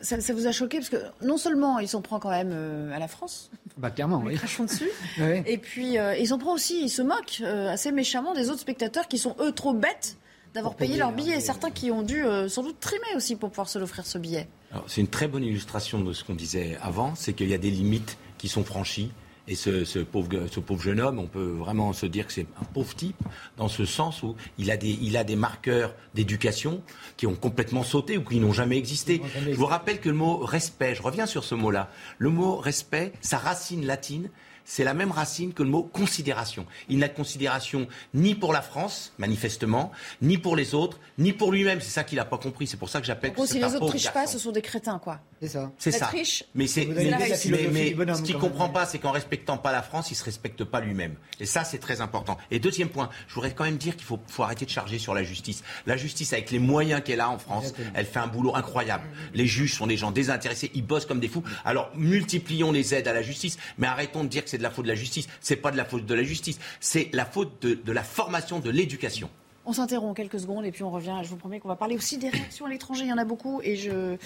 ça, 0.01 0.21
ça, 0.21 0.33
vous 0.33 0.47
a 0.47 0.51
choqué 0.51 0.77
parce 0.77 0.89
que 0.89 0.97
non 1.21 1.37
seulement 1.37 1.79
il 1.79 1.87
s'en 1.87 2.01
prend 2.01 2.19
quand 2.19 2.29
même 2.29 2.51
à 2.93 2.99
la 2.99 3.07
France, 3.07 3.51
bah 3.77 3.91
clairement, 3.91 4.21
oui. 4.25 4.35
crachons 4.35 4.65
dessus, 4.65 4.89
et 5.45 5.57
puis 5.57 5.95
il 6.19 6.27
s'en 6.27 6.37
prend 6.37 6.53
aussi, 6.53 6.83
il 6.83 6.89
se 6.89 7.01
moque 7.01 7.41
assez 7.41 7.91
méchamment 7.91 8.33
des 8.33 8.49
autres 8.49 8.59
spectateurs 8.59 9.07
qui 9.07 9.17
sont 9.17 9.35
eux 9.39 9.51
trop 9.51 9.73
bêtes 9.73 10.17
d'avoir 10.53 10.75
payé 10.75 10.97
leur 10.97 11.11
billet. 11.11 11.39
Certains 11.39 11.71
qui 11.71 11.91
ont 11.91 12.01
dû 12.01 12.23
sans 12.47 12.63
doute 12.63 12.79
trimer 12.79 13.15
aussi 13.15 13.35
pour 13.35 13.49
pouvoir 13.49 13.69
se 13.69 13.79
l'offrir 13.79 14.05
ce 14.05 14.17
billet. 14.17 14.47
C'est 14.87 15.01
une 15.01 15.07
très 15.07 15.27
bonne 15.27 15.43
illustration 15.43 16.01
de 16.01 16.13
ce 16.13 16.23
qu'on 16.23 16.35
disait 16.35 16.77
avant, 16.81 17.15
c'est 17.15 17.33
qu'il 17.33 17.49
y 17.49 17.53
a 17.53 17.57
des 17.57 17.71
limites 17.71 18.17
qui 18.37 18.47
sont 18.47 18.63
franchies. 18.63 19.11
Et 19.49 19.55
ce, 19.55 19.99
pauvre, 19.99 20.29
ce 20.51 20.59
pauvre 20.59 20.81
jeune 20.81 20.99
homme, 20.99 21.17
on 21.17 21.25
peut 21.25 21.55
vraiment 21.57 21.91
se 21.91 22.05
dire 22.05 22.27
que 22.27 22.33
c'est 22.33 22.45
un 22.61 22.65
pauvre 22.65 22.95
type, 22.95 23.17
dans 23.57 23.67
ce 23.67 23.83
sens 23.83 24.21
où 24.21 24.35
il 24.59 24.69
a 24.69 24.77
des, 24.77 24.95
il 25.01 25.17
a 25.17 25.23
des 25.23 25.35
marqueurs 25.35 25.95
d'éducation 26.13 26.83
qui 27.17 27.25
ont 27.25 27.33
complètement 27.33 27.81
sauté 27.81 28.19
ou 28.19 28.23
qui 28.23 28.39
n'ont 28.39 28.53
jamais 28.53 28.77
existé. 28.77 29.23
Je 29.43 29.55
vous 29.55 29.65
rappelle 29.65 29.99
que 29.99 30.09
le 30.09 30.15
mot 30.15 30.37
respect, 30.37 30.93
je 30.93 31.01
reviens 31.01 31.25
sur 31.25 31.43
ce 31.43 31.55
mot-là, 31.55 31.89
le 32.19 32.29
mot 32.29 32.57
respect, 32.57 33.11
sa 33.21 33.39
racine 33.39 33.87
latine, 33.87 34.29
c'est 34.69 34.83
la 34.83 34.93
même 34.93 35.11
racine 35.11 35.51
que 35.51 35.63
le 35.63 35.69
mot 35.69 35.81
considération. 35.81 36.67
Il 36.89 36.99
n'a 36.99 37.07
de 37.07 37.13
considération 37.13 37.87
ni 38.13 38.35
pour 38.35 38.53
la 38.53 38.61
France, 38.61 39.13
manifestement, 39.17 39.91
ni 40.21 40.37
pour 40.37 40.55
les 40.55 40.75
autres, 40.75 40.99
ni 41.17 41.33
pour 41.33 41.51
lui-même. 41.51 41.81
C'est 41.81 41.89
ça 41.89 42.03
qu'il 42.03 42.17
n'a 42.17 42.25
pas 42.25 42.37
compris. 42.37 42.67
C'est 42.67 42.77
pour 42.77 42.87
ça 42.87 43.01
que 43.01 43.07
j'appelle. 43.07 43.33
Si 43.47 43.57
les 43.57 43.65
autres 43.75 43.87
trichent 43.87 44.13
pas, 44.13 44.27
ce 44.27 44.37
sont 44.37 44.51
des 44.51 44.61
crétins, 44.61 44.99
quoi. 44.99 45.21
C'est 45.41 45.47
ça. 45.47 45.71
C'est 45.79 45.91
ça. 45.91 46.05
Triche, 46.05 46.43
mais 46.53 46.67
c'est 46.67 46.85
mais, 46.85 47.65
mais, 47.71 48.13
ce 48.13 48.21
qu'il 48.21 48.37
comprend 48.37 48.69
pas, 48.69 48.85
c'est 48.85 48.99
qu'en 48.99 49.09
respectant 49.09 49.57
pas 49.57 49.71
la 49.71 49.81
France, 49.81 50.11
il 50.11 50.15
se 50.15 50.23
respecte 50.23 50.63
pas 50.63 50.81
lui-même. 50.81 51.15
Et 51.39 51.47
ça, 51.47 51.63
c'est 51.63 51.79
très 51.79 51.99
important. 51.99 52.37
Et 52.51 52.59
deuxième 52.59 52.89
point, 52.89 53.09
je 53.27 53.33
voudrais 53.33 53.55
quand 53.55 53.63
même 53.63 53.77
dire 53.77 53.95
qu'il 53.95 54.05
faut, 54.05 54.19
faut 54.27 54.43
arrêter 54.43 54.65
de 54.65 54.69
charger 54.69 54.99
sur 54.99 55.15
la 55.15 55.23
justice. 55.23 55.63
La 55.87 55.97
justice, 55.97 56.31
avec 56.31 56.51
les 56.51 56.59
moyens 56.59 57.01
qu'elle 57.03 57.21
a 57.21 57.29
en 57.29 57.39
France, 57.39 57.73
elle 57.95 58.05
fait 58.05 58.19
un 58.19 58.27
boulot 58.27 58.55
incroyable. 58.55 59.05
Les 59.33 59.47
juges 59.47 59.73
sont 59.73 59.87
des 59.87 59.97
gens 59.97 60.11
désintéressés, 60.11 60.69
ils 60.75 60.85
bossent 60.85 61.07
comme 61.07 61.19
des 61.19 61.27
fous. 61.27 61.43
Alors 61.65 61.89
multiplions 61.95 62.71
les 62.71 62.93
aides 62.93 63.07
à 63.07 63.13
la 63.13 63.23
justice, 63.23 63.57
mais 63.79 63.87
arrêtons 63.87 64.23
de 64.23 64.29
dire 64.29 64.43
que 64.43 64.49
c'est 64.49 64.58
de 64.59 64.63
la 64.63 64.69
faute 64.69 64.85
de 64.85 64.89
la 64.89 64.95
justice. 64.95 65.27
C'est 65.41 65.55
pas 65.55 65.71
de 65.71 65.77
la 65.77 65.85
faute 65.85 66.05
de 66.05 66.13
la 66.13 66.23
justice, 66.23 66.59
c'est 66.79 67.09
la 67.13 67.25
faute 67.25 67.61
de, 67.63 67.91
la 67.91 68.03
formation, 68.03 68.59
de 68.59 68.69
l'éducation. 68.69 69.29
On 69.65 69.73
s'interrompt 69.73 70.15
quelques 70.15 70.39
secondes 70.39 70.65
et 70.65 70.71
puis 70.71 70.83
on 70.83 70.89
revient. 70.89 71.15
Je 71.23 71.29
vous 71.29 71.35
promets 71.35 71.59
qu'on 71.59 71.67
va 71.67 71.75
parler 71.75 71.95
aussi 71.95 72.17
des 72.17 72.29
réactions 72.29 72.65
à 72.65 72.69
l'étranger. 72.69 73.03
Il 73.03 73.09
y 73.09 73.13
en 73.13 73.17
a 73.17 73.25
beaucoup 73.25 73.61
et 73.63 73.75
je, 73.75 74.17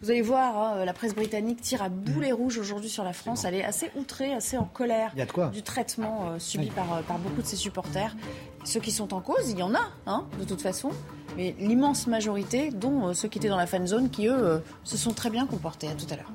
vous 0.00 0.10
allez 0.10 0.22
voir, 0.22 0.56
hein, 0.56 0.84
la 0.84 0.92
presse 0.92 1.14
britannique 1.14 1.60
tire 1.60 1.82
à 1.82 1.88
boulet 1.88 2.32
rouge 2.32 2.58
aujourd'hui 2.58 2.88
sur 2.88 3.04
la 3.04 3.12
France. 3.12 3.44
Elle 3.44 3.54
est 3.54 3.64
assez 3.64 3.90
outrée, 3.96 4.32
assez 4.32 4.56
en 4.56 4.64
colère 4.64 5.14
du 5.52 5.62
traitement 5.62 6.30
euh, 6.30 6.38
subi 6.38 6.70
par, 6.70 6.92
euh, 6.92 7.02
par 7.02 7.18
beaucoup 7.18 7.42
de 7.42 7.46
ses 7.46 7.56
supporters. 7.56 8.16
Ceux 8.64 8.80
qui 8.80 8.90
sont 8.90 9.14
en 9.14 9.20
cause, 9.20 9.50
il 9.50 9.58
y 9.58 9.62
en 9.62 9.74
a, 9.74 9.90
hein, 10.06 10.26
de 10.40 10.44
toute 10.44 10.62
façon. 10.62 10.90
Mais 11.36 11.54
l'immense 11.60 12.06
majorité, 12.06 12.70
dont 12.70 13.08
euh, 13.08 13.12
ceux 13.12 13.28
qui 13.28 13.38
étaient 13.38 13.48
dans 13.48 13.56
la 13.56 13.66
fan 13.66 13.86
zone, 13.86 14.10
qui 14.10 14.26
eux 14.26 14.62
se 14.82 14.96
sont 14.96 15.12
très 15.12 15.30
bien 15.30 15.46
comportés. 15.46 15.88
À 15.88 15.94
tout 15.94 16.06
à 16.10 16.16
l'heure. 16.16 16.32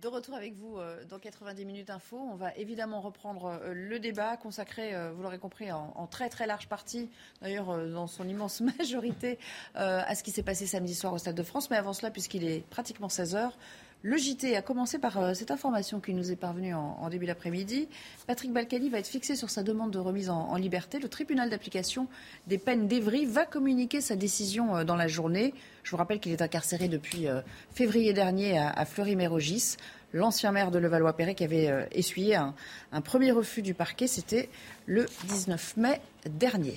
De 0.00 0.06
retour 0.06 0.36
avec 0.36 0.54
vous 0.54 0.78
euh, 0.78 1.04
dans 1.08 1.18
90 1.18 1.64
minutes 1.64 1.90
info. 1.90 2.16
On 2.16 2.36
va 2.36 2.54
évidemment 2.54 3.00
reprendre 3.00 3.46
euh, 3.46 3.72
le 3.74 3.98
débat 3.98 4.36
consacré, 4.36 4.94
euh, 4.94 5.10
vous 5.10 5.22
l'aurez 5.24 5.38
compris, 5.38 5.72
en, 5.72 6.06
très 6.06 6.28
très 6.28 6.46
large 6.46 6.68
partie, 6.68 7.10
d'ailleurs 7.42 7.76
dans 7.88 8.06
son 8.06 8.28
immense 8.28 8.60
majorité, 8.78 9.38
à 9.74 10.14
ce 10.14 10.22
qui 10.22 10.30
s'est 10.30 10.44
passé 10.44 10.66
samedi 10.66 10.94
soir 10.94 11.12
au 11.12 11.18
Stade 11.18 11.34
de 11.34 11.42
France. 11.42 11.68
Mais 11.70 11.76
avant 11.76 11.92
cela, 11.92 12.12
puisqu'il 12.12 12.44
est 12.44 12.64
pratiquement 12.70 13.08
16 13.08 13.34
heures, 13.34 13.58
le 14.02 14.16
JT 14.16 14.56
a 14.56 14.62
commencé 14.62 14.98
par 14.98 15.18
euh, 15.18 15.34
cette 15.34 15.50
information 15.50 15.98
qui 15.98 16.14
nous 16.14 16.30
est 16.30 16.36
parvenue 16.36 16.72
en, 16.72 17.08
début 17.08 17.26
d'après-midi. 17.26 17.88
Patrick 18.26 18.52
Balkany 18.52 18.90
va 18.90 18.98
être 18.98 19.08
fixé 19.08 19.34
sur 19.34 19.50
sa 19.50 19.62
demande 19.62 19.90
de 19.90 19.98
remise 19.98 20.30
en, 20.30 20.54
liberté. 20.56 20.98
Le 21.00 21.08
tribunal 21.08 21.50
d'application 21.50 22.06
des 22.46 22.58
peines 22.58 22.86
d'Evry 22.86 23.26
va 23.26 23.44
communiquer 23.44 24.00
sa 24.00 24.14
décision 24.14 24.76
euh, 24.76 24.84
dans 24.84 24.94
la 24.94 25.08
journée. 25.08 25.52
Je 25.82 25.90
vous 25.90 25.96
rappelle 25.96 26.20
qu'il 26.20 26.32
est 26.32 26.42
incarcéré 26.42 26.86
depuis 26.88 27.26
euh, 27.26 27.40
février 27.74 28.12
dernier 28.12 28.58
à, 28.58 28.84
Fleury-Mérogis. 28.84 29.76
L'ancien 30.12 30.52
maire 30.52 30.70
de 30.70 30.78
Levallois-Perret 30.78 31.34
qui 31.34 31.44
avait 31.44 31.86
essuyé 31.92 32.34
un, 32.34 32.54
un 32.92 33.00
premier 33.02 33.30
refus 33.30 33.60
du 33.60 33.74
parquet, 33.74 34.06
c'était 34.06 34.48
le 34.86 35.04
19 35.28 35.76
mai 35.76 36.00
dernier. 36.24 36.74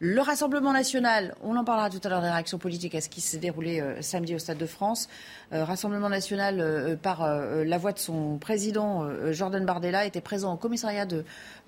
Le 0.00 0.20
Rassemblement 0.20 0.72
national, 0.72 1.34
on 1.42 1.56
en 1.56 1.64
parlera 1.64 1.90
tout 1.90 1.98
à 2.04 2.08
l'heure 2.08 2.20
des 2.20 2.28
réactions 2.28 2.58
politiques 2.58 2.94
à 2.94 3.00
ce 3.00 3.08
qui 3.08 3.20
s'est 3.20 3.38
déroulé 3.38 3.80
euh, 3.80 4.00
samedi 4.00 4.32
au 4.32 4.38
Stade 4.38 4.56
de 4.56 4.66
France. 4.66 5.08
Euh, 5.52 5.64
Rassemblement 5.64 6.08
national, 6.08 6.60
euh, 6.60 6.94
par 6.94 7.26
la 7.28 7.78
voix 7.78 7.90
de 7.90 7.98
son 7.98 8.38
président 8.38 9.08
Jordan 9.32 9.64
Bardella, 9.66 10.06
était 10.06 10.20
présent 10.20 10.54
au 10.54 10.56
commissariat 10.56 11.04
de 11.04 11.24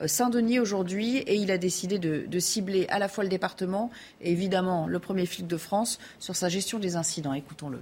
Saint-Denis 0.06 0.60
aujourd'hui 0.60 1.18
et 1.18 1.34
il 1.34 1.50
a 1.50 1.58
décidé 1.58 1.98
de, 1.98 2.24
de, 2.26 2.38
cibler 2.38 2.86
à 2.88 3.00
la 3.00 3.08
fois 3.08 3.24
le 3.24 3.30
département 3.30 3.90
et 4.20 4.30
évidemment 4.30 4.86
le 4.86 4.98
premier 5.00 5.26
flic 5.26 5.48
de 5.48 5.56
France 5.56 5.98
sur 6.20 6.36
sa 6.36 6.48
gestion 6.48 6.78
des 6.78 6.94
incidents. 6.94 7.34
Écoutons-le. 7.34 7.80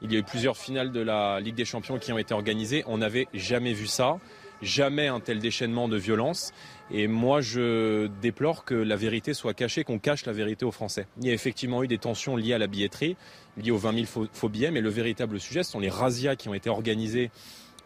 Il 0.00 0.12
y 0.12 0.16
a 0.16 0.20
eu 0.20 0.24
plusieurs 0.24 0.56
finales 0.56 0.92
de 0.92 1.00
la 1.00 1.40
Ligue 1.40 1.56
des 1.56 1.64
Champions 1.64 1.98
qui 1.98 2.12
ont 2.12 2.18
été 2.18 2.34
organisées. 2.34 2.84
On 2.86 2.98
n'avait 2.98 3.26
jamais 3.34 3.72
vu 3.72 3.88
ça 3.88 4.18
jamais 4.62 5.06
un 5.06 5.20
tel 5.20 5.38
déchaînement 5.38 5.88
de 5.88 5.96
violence. 5.96 6.52
Et 6.90 7.06
moi, 7.06 7.40
je 7.40 8.06
déplore 8.22 8.64
que 8.64 8.74
la 8.74 8.96
vérité 8.96 9.34
soit 9.34 9.54
cachée, 9.54 9.84
qu'on 9.84 9.98
cache 9.98 10.24
la 10.24 10.32
vérité 10.32 10.64
aux 10.64 10.70
Français. 10.70 11.06
Il 11.20 11.26
y 11.26 11.30
a 11.30 11.34
effectivement 11.34 11.82
eu 11.82 11.88
des 11.88 11.98
tensions 11.98 12.36
liées 12.36 12.54
à 12.54 12.58
la 12.58 12.66
billetterie, 12.66 13.16
liées 13.56 13.70
aux 13.70 13.78
20 13.78 14.06
000 14.06 14.28
faux, 14.32 14.48
billets, 14.48 14.70
mais 14.70 14.80
le 14.80 14.88
véritable 14.88 15.38
sujet, 15.38 15.62
ce 15.62 15.72
sont 15.72 15.80
les 15.80 15.90
razzias 15.90 16.36
qui 16.36 16.48
ont 16.48 16.54
été 16.54 16.70
organisées 16.70 17.30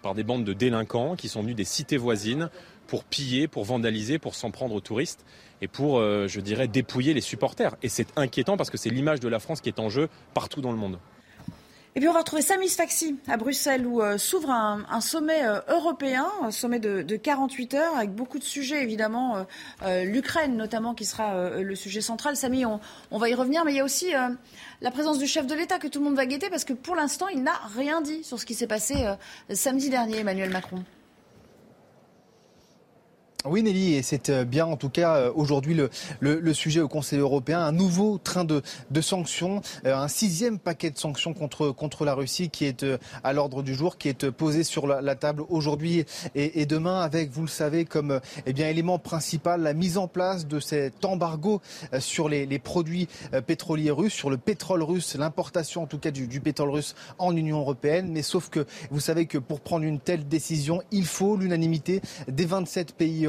par 0.03 0.15
des 0.15 0.25
bandes 0.25 0.45
de 0.45 0.53
délinquants 0.53 1.17
qui 1.17 1.29
sont 1.29 1.43
venus 1.43 1.57
des 1.57 1.65
cités 1.65 1.97
voisines 1.97 2.51
pour 2.87 3.05
piller, 3.05 3.49
pour 3.49 3.65
vandaliser, 3.65 4.19
pour 4.19 4.35
s'en 4.35 4.51
prendre 4.51 4.75
aux 4.75 4.81
touristes 4.81 5.25
et 5.61 5.69
pour, 5.69 5.99
euh, 5.99 6.27
je 6.27 6.41
dirais, 6.41 6.69
dépouiller 6.69 7.15
les 7.15 7.21
supporters. 7.21 7.77
Et 7.83 7.89
c'est 7.89 8.09
inquiétant 8.17 8.57
parce 8.57 8.71
que 8.71 8.77
c'est 8.77 8.91
l'image 8.91 9.21
de 9.21 9.29
la 9.29 9.39
France 9.39 9.61
qui 9.61 9.69
est 9.69 9.79
en 9.79 9.89
jeu 9.89 10.09
partout 10.35 10.61
dans 10.61 10.73
le 10.73 10.79
monde. 10.79 10.99
Et 11.95 12.01
puis 12.01 12.09
on 12.09 12.15
va 12.15 12.21
retrouver 12.21 12.41
Samis 12.41 12.71
Faxi 12.71 13.17
à 13.29 13.37
Bruxelles 13.37 13.87
où 13.87 14.01
euh, 14.01 14.17
s'ouvre 14.17 14.51
un, 14.51 15.01
sommet 15.03 15.45
euh, 15.45 15.61
européen, 15.69 16.27
un 16.43 16.51
sommet 16.51 16.79
de, 16.79 17.17
48 17.17 17.75
heures 17.75 17.97
avec 17.97 18.15
beaucoup 18.15 18.39
de 18.39 18.45
sujets 18.45 18.83
évidemment, 18.83 19.47
euh, 19.83 20.05
l'Ukraine 20.05 20.57
notamment 20.57 20.95
qui 20.95 21.05
sera 21.05 21.51
le 21.51 21.75
sujet 21.75 22.01
central. 22.01 22.35
Samy, 22.37 22.65
on, 22.65 22.81
va 23.11 23.29
y 23.29 23.35
revenir, 23.35 23.67
mais 23.67 23.73
il 23.73 23.77
y 23.77 23.81
a 23.81 23.85
aussi 23.85 24.13
la 24.81 24.91
présence 24.91 25.19
du 25.19 25.27
chef 25.27 25.47
de 25.47 25.55
l'État 25.55 25.79
que 25.79 25.87
tout 25.87 25.99
le 25.99 26.07
monde 26.07 26.17
va 26.17 26.25
guetter 26.25 26.49
parce 26.49 26.65
que 26.65 26.73
pour 26.73 26.97
l'instant 26.97 27.29
il 27.29 27.43
n'a 27.43 27.61
rien 27.77 28.01
dit 28.01 28.25
sur 28.25 28.41
ce 28.41 28.47
qui 28.47 28.55
s'est 28.55 28.67
passé 28.67 28.95
samedi 29.51 29.91
dernier, 29.91 30.21
Emmanuel 30.21 30.51
Macron. 30.51 30.83
Oui 33.45 33.65
Nelly, 33.65 33.95
et 33.95 34.03
c'est 34.03 34.31
euh, 34.31 34.45
bien 34.45 34.67
en 34.67 34.77
tout 34.77 34.89
cas 34.89 35.17
euh, 35.17 35.33
aujourd'hui 35.35 35.75
le, 35.75 35.91
le, 36.21 36.55
sujet 36.55 36.81
au 36.81 36.87
Conseil 36.87 37.19
européen, 37.19 37.59
un 37.59 37.73
nouveau 37.73 38.19
train 38.19 38.45
de, 38.45 38.63
de 38.93 39.01
sanctions, 39.01 39.63
euh, 39.85 39.97
un 39.97 40.07
sixième 40.07 40.61
paquet 40.61 40.91
de 40.91 40.99
sanctions 40.99 41.35
contre, 41.35 41.71
contre 41.71 42.05
la 42.05 42.15
Russie 42.15 42.51
qui 42.51 42.67
est 42.67 42.87
à 43.25 43.33
l'ordre 43.33 43.65
du 43.65 43.75
jour, 43.75 43.99
qui 43.99 44.09
est 44.09 44.31
posé 44.31 44.63
sur 44.63 44.87
la, 44.87 45.15
table 45.17 45.43
aujourd'hui 45.49 46.05
et, 46.37 46.61
et, 46.61 46.67
demain 46.67 47.01
avec, 47.01 47.31
vous 47.33 47.43
le 47.43 47.49
savez, 47.49 47.85
comme 47.85 48.21
eh 48.47 48.53
bien, 48.53 48.69
élément 48.69 49.01
principal 49.01 49.63
la 49.63 49.75
mise 49.75 49.99
en 49.99 50.07
place 50.07 50.47
de 50.47 50.61
cet 50.61 51.05
embargo 51.05 51.61
sur 51.99 52.29
les, 52.29 52.47
les 52.47 52.59
produits 52.61 53.09
pétroliers 53.47 53.91
russes, 53.91 54.15
sur 54.15 54.31
le 54.31 54.39
pétrole 54.39 54.83
russe, 54.83 55.17
l'importation 55.17 55.83
en 55.83 55.87
tout 55.87 55.99
cas 55.99 56.13
du, 56.13 56.29
du 56.29 56.41
pétrole 56.41 56.71
russe 56.71 56.95
en 57.19 57.37
Union 57.37 57.59
européenne. 57.59 58.09
Mais 58.13 58.23
sauf 58.23 58.51
que 58.51 58.67
vous 58.91 59.01
savez 59.01 59.27
que 59.27 59.39
pour 59.39 59.61
prendre 59.61 59.85
une 59.85 59.99
telle 59.99 60.29
décision, 60.29 60.83
il 60.93 61.07
faut 61.07 61.37
l'unanimité 61.37 62.01
des 62.29 62.47
27 62.47 62.95
pays 62.95 63.27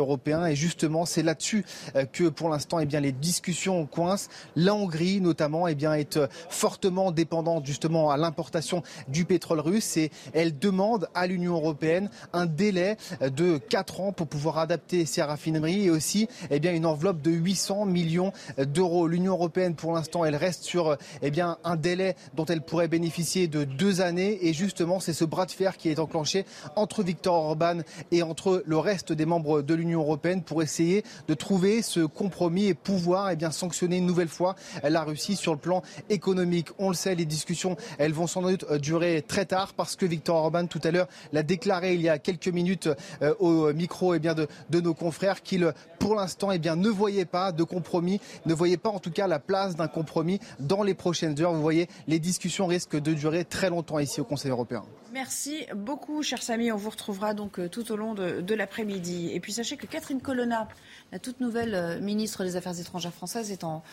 Et 0.47 0.55
justement, 0.55 1.05
c'est 1.05 1.23
là-dessus 1.23 1.65
euh, 1.95 2.05
que 2.05 2.29
pour 2.29 2.49
l'instant, 2.49 2.79
eh 2.79 2.85
bien, 2.85 2.99
les 2.99 3.11
discussions 3.11 3.85
coincent. 3.85 4.29
La 4.55 4.73
Hongrie, 4.73 5.21
notamment, 5.21 5.67
eh 5.67 5.75
bien, 5.75 5.93
est 5.93 6.17
euh, 6.17 6.27
fortement 6.49 7.11
dépendante 7.11 7.65
justement 7.65 8.11
à 8.11 8.17
l'importation 8.17 8.83
du 9.07 9.25
pétrole 9.25 9.59
russe 9.59 9.97
et 9.97 10.11
elle 10.33 10.57
demande 10.57 11.07
à 11.13 11.27
l'Union 11.27 11.53
européenne 11.53 12.09
un 12.33 12.45
délai 12.45 12.97
euh, 13.21 13.29
de 13.29 13.57
4 13.57 14.01
ans 14.01 14.11
pour 14.11 14.27
pouvoir 14.27 14.57
adapter 14.57 15.05
ses 15.05 15.21
raffineries 15.21 15.85
et 15.85 15.89
aussi 15.89 16.27
eh 16.51 16.59
bien, 16.59 16.73
une 16.73 16.85
enveloppe 16.85 17.21
de 17.21 17.31
800 17.31 17.85
millions 17.85 18.31
d'euros. 18.57 19.07
L'Union 19.07 19.33
européenne, 19.33 19.75
pour 19.75 19.93
l'instant, 19.93 20.25
elle 20.25 20.35
reste 20.35 20.63
sur 20.63 20.97
bien, 21.21 21.57
un 21.63 21.75
délai 21.75 22.15
dont 22.35 22.45
elle 22.45 22.61
pourrait 22.61 22.87
bénéficier 22.87 23.47
de 23.47 23.63
deux 23.63 24.01
années. 24.01 24.47
Et 24.47 24.53
justement, 24.53 24.99
c'est 24.99 25.13
ce 25.13 25.25
bras 25.25 25.45
de 25.45 25.51
fer 25.51 25.77
qui 25.77 25.89
est 25.89 25.99
enclenché 25.99 26.45
entre 26.75 27.03
Viktor 27.03 27.33
Orban 27.33 27.79
et 28.11 28.23
entre 28.23 28.63
le 28.65 28.77
reste 28.77 29.11
des 29.11 29.25
membres 29.25 29.61
de 29.61 29.73
l'Union 29.73 29.92
européenne 30.01 30.43
pour 30.43 30.61
essayer 30.61 31.03
de 31.27 31.33
trouver 31.33 31.81
ce 31.81 32.01
compromis 32.01 32.65
et 32.65 32.73
pouvoir 32.73 33.29
eh 33.31 33.35
bien, 33.35 33.51
sanctionner 33.51 33.97
une 33.97 34.05
nouvelle 34.05 34.27
fois 34.27 34.55
la 34.83 35.03
Russie 35.03 35.35
sur 35.35 35.53
le 35.53 35.59
plan 35.59 35.81
économique. 36.09 36.69
On 36.77 36.89
le 36.89 36.95
sait, 36.95 37.15
les 37.15 37.25
discussions, 37.25 37.77
elles 37.97 38.13
vont 38.13 38.27
sans 38.27 38.41
doute 38.41 38.71
durer 38.73 39.23
très 39.27 39.45
tard 39.45 39.73
parce 39.73 39.95
que 39.95 40.05
Viktor 40.05 40.35
Orban, 40.35 40.67
tout 40.67 40.81
à 40.83 40.91
l'heure, 40.91 41.07
l'a 41.31 41.43
déclaré 41.43 41.93
il 41.93 42.01
y 42.01 42.09
a 42.09 42.19
quelques 42.19 42.47
minutes 42.47 42.89
euh, 43.21 43.33
au 43.39 43.73
micro 43.73 44.13
eh 44.15 44.19
bien, 44.19 44.33
de, 44.33 44.47
nos 44.79 44.93
confrères 44.93 45.41
qu'il, 45.41 45.71
pour 45.99 46.15
l'instant, 46.15 46.51
eh 46.51 46.59
bien, 46.59 46.75
ne 46.75 46.89
voyait 46.89 47.25
pas 47.25 47.51
de 47.51 47.63
compromis, 47.63 48.19
ne 48.45 48.53
voyait 48.53 48.77
pas 48.77 48.89
en 48.89 48.99
tout 48.99 49.11
cas 49.11 49.27
la 49.27 49.39
place 49.39 49.75
d'un 49.75 49.87
compromis 49.87 50.39
dans 50.59 50.83
les 50.83 50.93
prochaines 50.93 51.39
heures. 51.41 51.53
Vous 51.53 51.61
voyez, 51.61 51.87
les 52.07 52.19
discussions 52.19 52.67
risquent 52.67 52.99
de 52.99 53.13
durer 53.13 53.45
très 53.45 53.69
longtemps 53.69 53.99
ici 53.99 54.21
au 54.21 54.25
Conseil 54.25 54.51
européen. 54.51 54.83
Merci 55.13 55.67
beaucoup, 55.75 56.23
cher 56.23 56.41
Samy. 56.41 56.71
On 56.71 56.75
vous 56.75 56.89
retrouvera 56.89 57.35
donc 57.35 57.59
euh, 57.59 57.69
tout 57.69 57.91
au 57.91 57.95
long 57.95 58.15
de, 58.15 58.41
de 58.41 58.55
l'après-midi. 58.55 59.29
Et 59.31 59.39
puis 59.39 59.53
sachez 59.53 59.77
que 59.77 59.82
Catherine 59.87 60.21
Colonna, 60.21 60.67
la 61.11 61.19
toute 61.19 61.39
nouvelle 61.39 61.75
euh, 61.75 61.99
ministre 61.99 62.43
des 62.43 62.55
Affaires 62.55 62.79
étrangères 62.79 63.13
française, 63.13 63.51
est 63.51 63.63
en, 63.63 63.83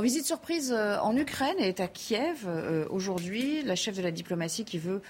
visite 0.00 0.24
surprise 0.24 0.72
euh, 0.72 0.98
en 0.98 1.16
Ukraine 1.16 1.56
et 1.58 1.68
est 1.68 1.80
à 1.80 1.88
Kiev 1.88 2.46
aujourd'hui. 2.90 3.62
La 3.62 3.76
chef 3.76 3.96
de 3.96 4.02
la 4.02 4.10
diplomatie 4.10 4.64
qui 4.64 4.78
veut 4.78 5.02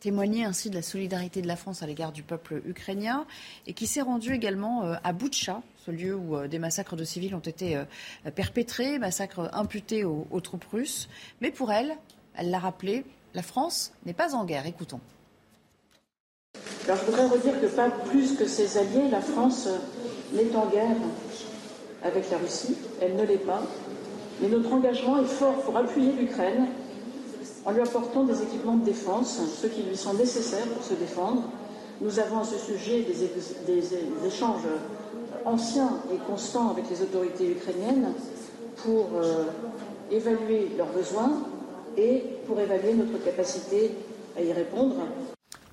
témoigner 0.00 0.44
ainsi 0.44 0.68
de 0.68 0.74
la 0.74 0.82
solidarité 0.82 1.40
de 1.40 1.46
la 1.46 1.56
France 1.56 1.82
à 1.82 1.86
l'égard 1.86 2.12
du 2.12 2.22
peuple 2.22 2.60
ukrainien 2.66 3.26
et 3.66 3.72
qui 3.72 3.86
s'est 3.86 4.02
rendue 4.02 4.34
également 4.34 4.82
à 4.82 5.12
Boutcha, 5.14 5.62
ce 5.86 5.90
lieu 5.90 6.14
où 6.14 6.46
des 6.46 6.58
massacres 6.58 6.94
de 6.94 7.04
civils 7.04 7.34
ont 7.34 7.38
été 7.38 7.82
perpétrés, 8.34 8.98
massacres 8.98 9.48
imputés 9.54 10.04
aux 10.04 10.40
troupes 10.42 10.66
russes. 10.66 11.08
Mais 11.40 11.50
pour 11.50 11.72
elle, 11.72 11.96
elle 12.34 12.50
l'a 12.50 12.58
rappelé, 12.58 13.06
la 13.32 13.42
France 13.42 13.94
n'est 14.04 14.12
pas 14.12 14.34
en 14.34 14.44
guerre. 14.44 14.66
Écoutons. 14.66 15.00
Alors 16.86 16.98
je 16.98 17.10
voudrais 17.10 17.26
redire 17.26 17.60
que 17.62 17.66
pas 17.66 17.88
plus 17.88 18.36
que 18.36 18.46
ses 18.46 18.76
alliés, 18.76 19.08
la 19.10 19.22
France 19.22 19.68
n'est 20.34 20.54
en 20.54 20.66
guerre 20.66 20.96
avec 22.02 22.30
la 22.30 22.36
Russie, 22.36 22.76
elle 23.00 23.16
ne 23.16 23.24
l'est 23.24 23.38
pas, 23.38 23.62
mais 24.40 24.48
notre 24.48 24.70
engagement 24.70 25.18
est 25.18 25.26
fort 25.26 25.54
pour 25.62 25.76
appuyer 25.78 26.12
l'Ukraine 26.12 26.66
en 27.64 27.72
lui 27.72 27.80
apportant 27.80 28.24
des 28.24 28.42
équipements 28.42 28.76
de 28.76 28.84
défense, 28.84 29.40
ceux 29.62 29.68
qui 29.68 29.82
lui 29.82 29.96
sont 29.96 30.12
nécessaires 30.12 30.66
pour 30.66 30.84
se 30.84 30.92
défendre. 30.92 31.44
Nous 32.02 32.18
avons 32.18 32.40
à 32.40 32.44
ce 32.44 32.58
sujet 32.58 33.00
des, 33.00 33.72
des 33.72 33.88
échanges 34.26 34.66
anciens 35.46 36.00
et 36.12 36.18
constants 36.28 36.70
avec 36.70 36.84
les 36.90 37.00
autorités 37.00 37.50
ukrainiennes 37.50 38.12
pour 38.76 39.06
euh, 39.16 39.44
évaluer 40.10 40.68
leurs 40.76 40.92
besoins 40.92 41.32
et 41.96 42.24
pour 42.46 42.60
évaluer 42.60 42.92
notre 42.92 43.24
capacité 43.24 43.92
à 44.36 44.42
y 44.42 44.52
répondre. 44.52 44.96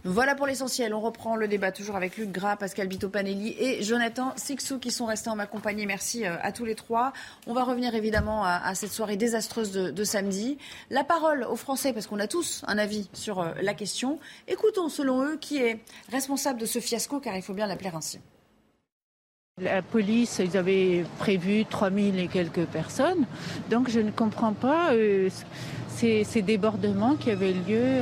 Voilà 0.03 0.33
pour 0.33 0.47
l'essentiel. 0.47 0.95
On 0.95 0.99
reprend 0.99 1.35
le 1.35 1.47
débat 1.47 1.71
toujours 1.71 1.95
avec 1.95 2.17
Luc 2.17 2.31
Gras, 2.31 2.55
Pascal 2.55 2.87
Bito-Panelli 2.87 3.55
et 3.59 3.83
Jonathan 3.83 4.33
Sixou 4.35 4.79
qui 4.79 4.89
sont 4.89 5.05
restés 5.05 5.29
en 5.29 5.35
ma 5.35 5.45
compagnie. 5.45 5.85
Merci 5.85 6.25
euh, 6.25 6.37
à 6.41 6.51
tous 6.51 6.65
les 6.65 6.73
trois. 6.73 7.13
On 7.45 7.53
va 7.53 7.63
revenir 7.63 7.93
évidemment 7.93 8.43
à, 8.43 8.73
cette 8.73 8.91
soirée 8.91 9.15
désastreuse 9.15 9.71
de, 9.71 10.03
samedi. 10.03 10.57
La 10.89 11.03
parole 11.03 11.43
aux 11.43 11.55
Français, 11.55 11.93
parce 11.93 12.07
qu'on 12.07 12.19
a 12.19 12.25
tous 12.25 12.63
un 12.65 12.79
avis 12.79 13.09
sur 13.13 13.41
euh, 13.41 13.51
la 13.61 13.75
question. 13.75 14.17
Écoutons 14.47 14.89
selon 14.89 15.23
eux 15.23 15.37
qui 15.39 15.57
est 15.57 15.79
responsable 16.11 16.59
de 16.59 16.65
ce 16.65 16.79
fiasco, 16.79 17.19
car 17.19 17.35
il 17.35 17.43
faut 17.43 17.53
bien 17.53 17.67
l'appeler 17.67 17.91
ainsi. 17.93 18.19
La 19.61 19.83
police, 19.83 20.41
ils 20.43 20.57
avaient 20.57 21.05
prévu 21.19 21.65
3000 21.65 22.17
et 22.17 22.27
quelques 22.27 22.65
personnes. 22.65 23.27
Donc 23.69 23.87
je 23.91 23.99
ne 23.99 24.09
comprends 24.09 24.53
pas 24.53 24.93
euh, 24.93 25.29
ces, 25.89 26.41
débordements 26.41 27.15
qui 27.15 27.29
avaient 27.29 27.53
lieu 27.53 28.01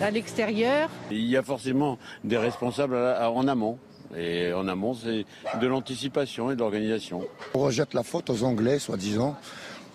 à 0.00 0.10
l'extérieur. 0.10 0.88
Il 1.10 1.26
y 1.26 1.36
a 1.36 1.42
forcément 1.42 1.98
des 2.24 2.38
responsables 2.38 2.96
en 2.96 3.48
amont. 3.48 3.78
Et 4.16 4.52
en 4.54 4.66
amont, 4.68 4.94
c'est 4.94 5.26
de 5.60 5.66
l'anticipation 5.66 6.50
et 6.50 6.54
de 6.54 6.60
l'organisation. 6.60 7.26
On 7.54 7.60
rejette 7.60 7.92
la 7.92 8.02
faute 8.02 8.30
aux 8.30 8.42
Anglais, 8.42 8.78
soi-disant. 8.78 9.36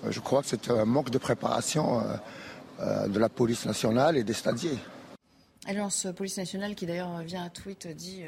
Euh, 0.03 0.11
je 0.11 0.19
crois 0.19 0.41
que 0.41 0.47
c'est 0.47 0.69
un 0.69 0.85
manque 0.85 1.09
de 1.09 1.17
préparation 1.17 1.99
euh, 1.99 2.03
euh, 2.81 3.07
de 3.07 3.19
la 3.19 3.29
police 3.29 3.65
nationale 3.65 4.17
et 4.17 4.23
des 4.23 4.33
stadiers. 4.33 4.77
Alliance 5.65 6.07
Police 6.15 6.37
Nationale 6.37 6.75
qui 6.75 6.85
d'ailleurs 6.85 7.21
vient 7.21 7.45
à 7.45 7.49
tweet 7.49 7.87
dit 7.87 8.23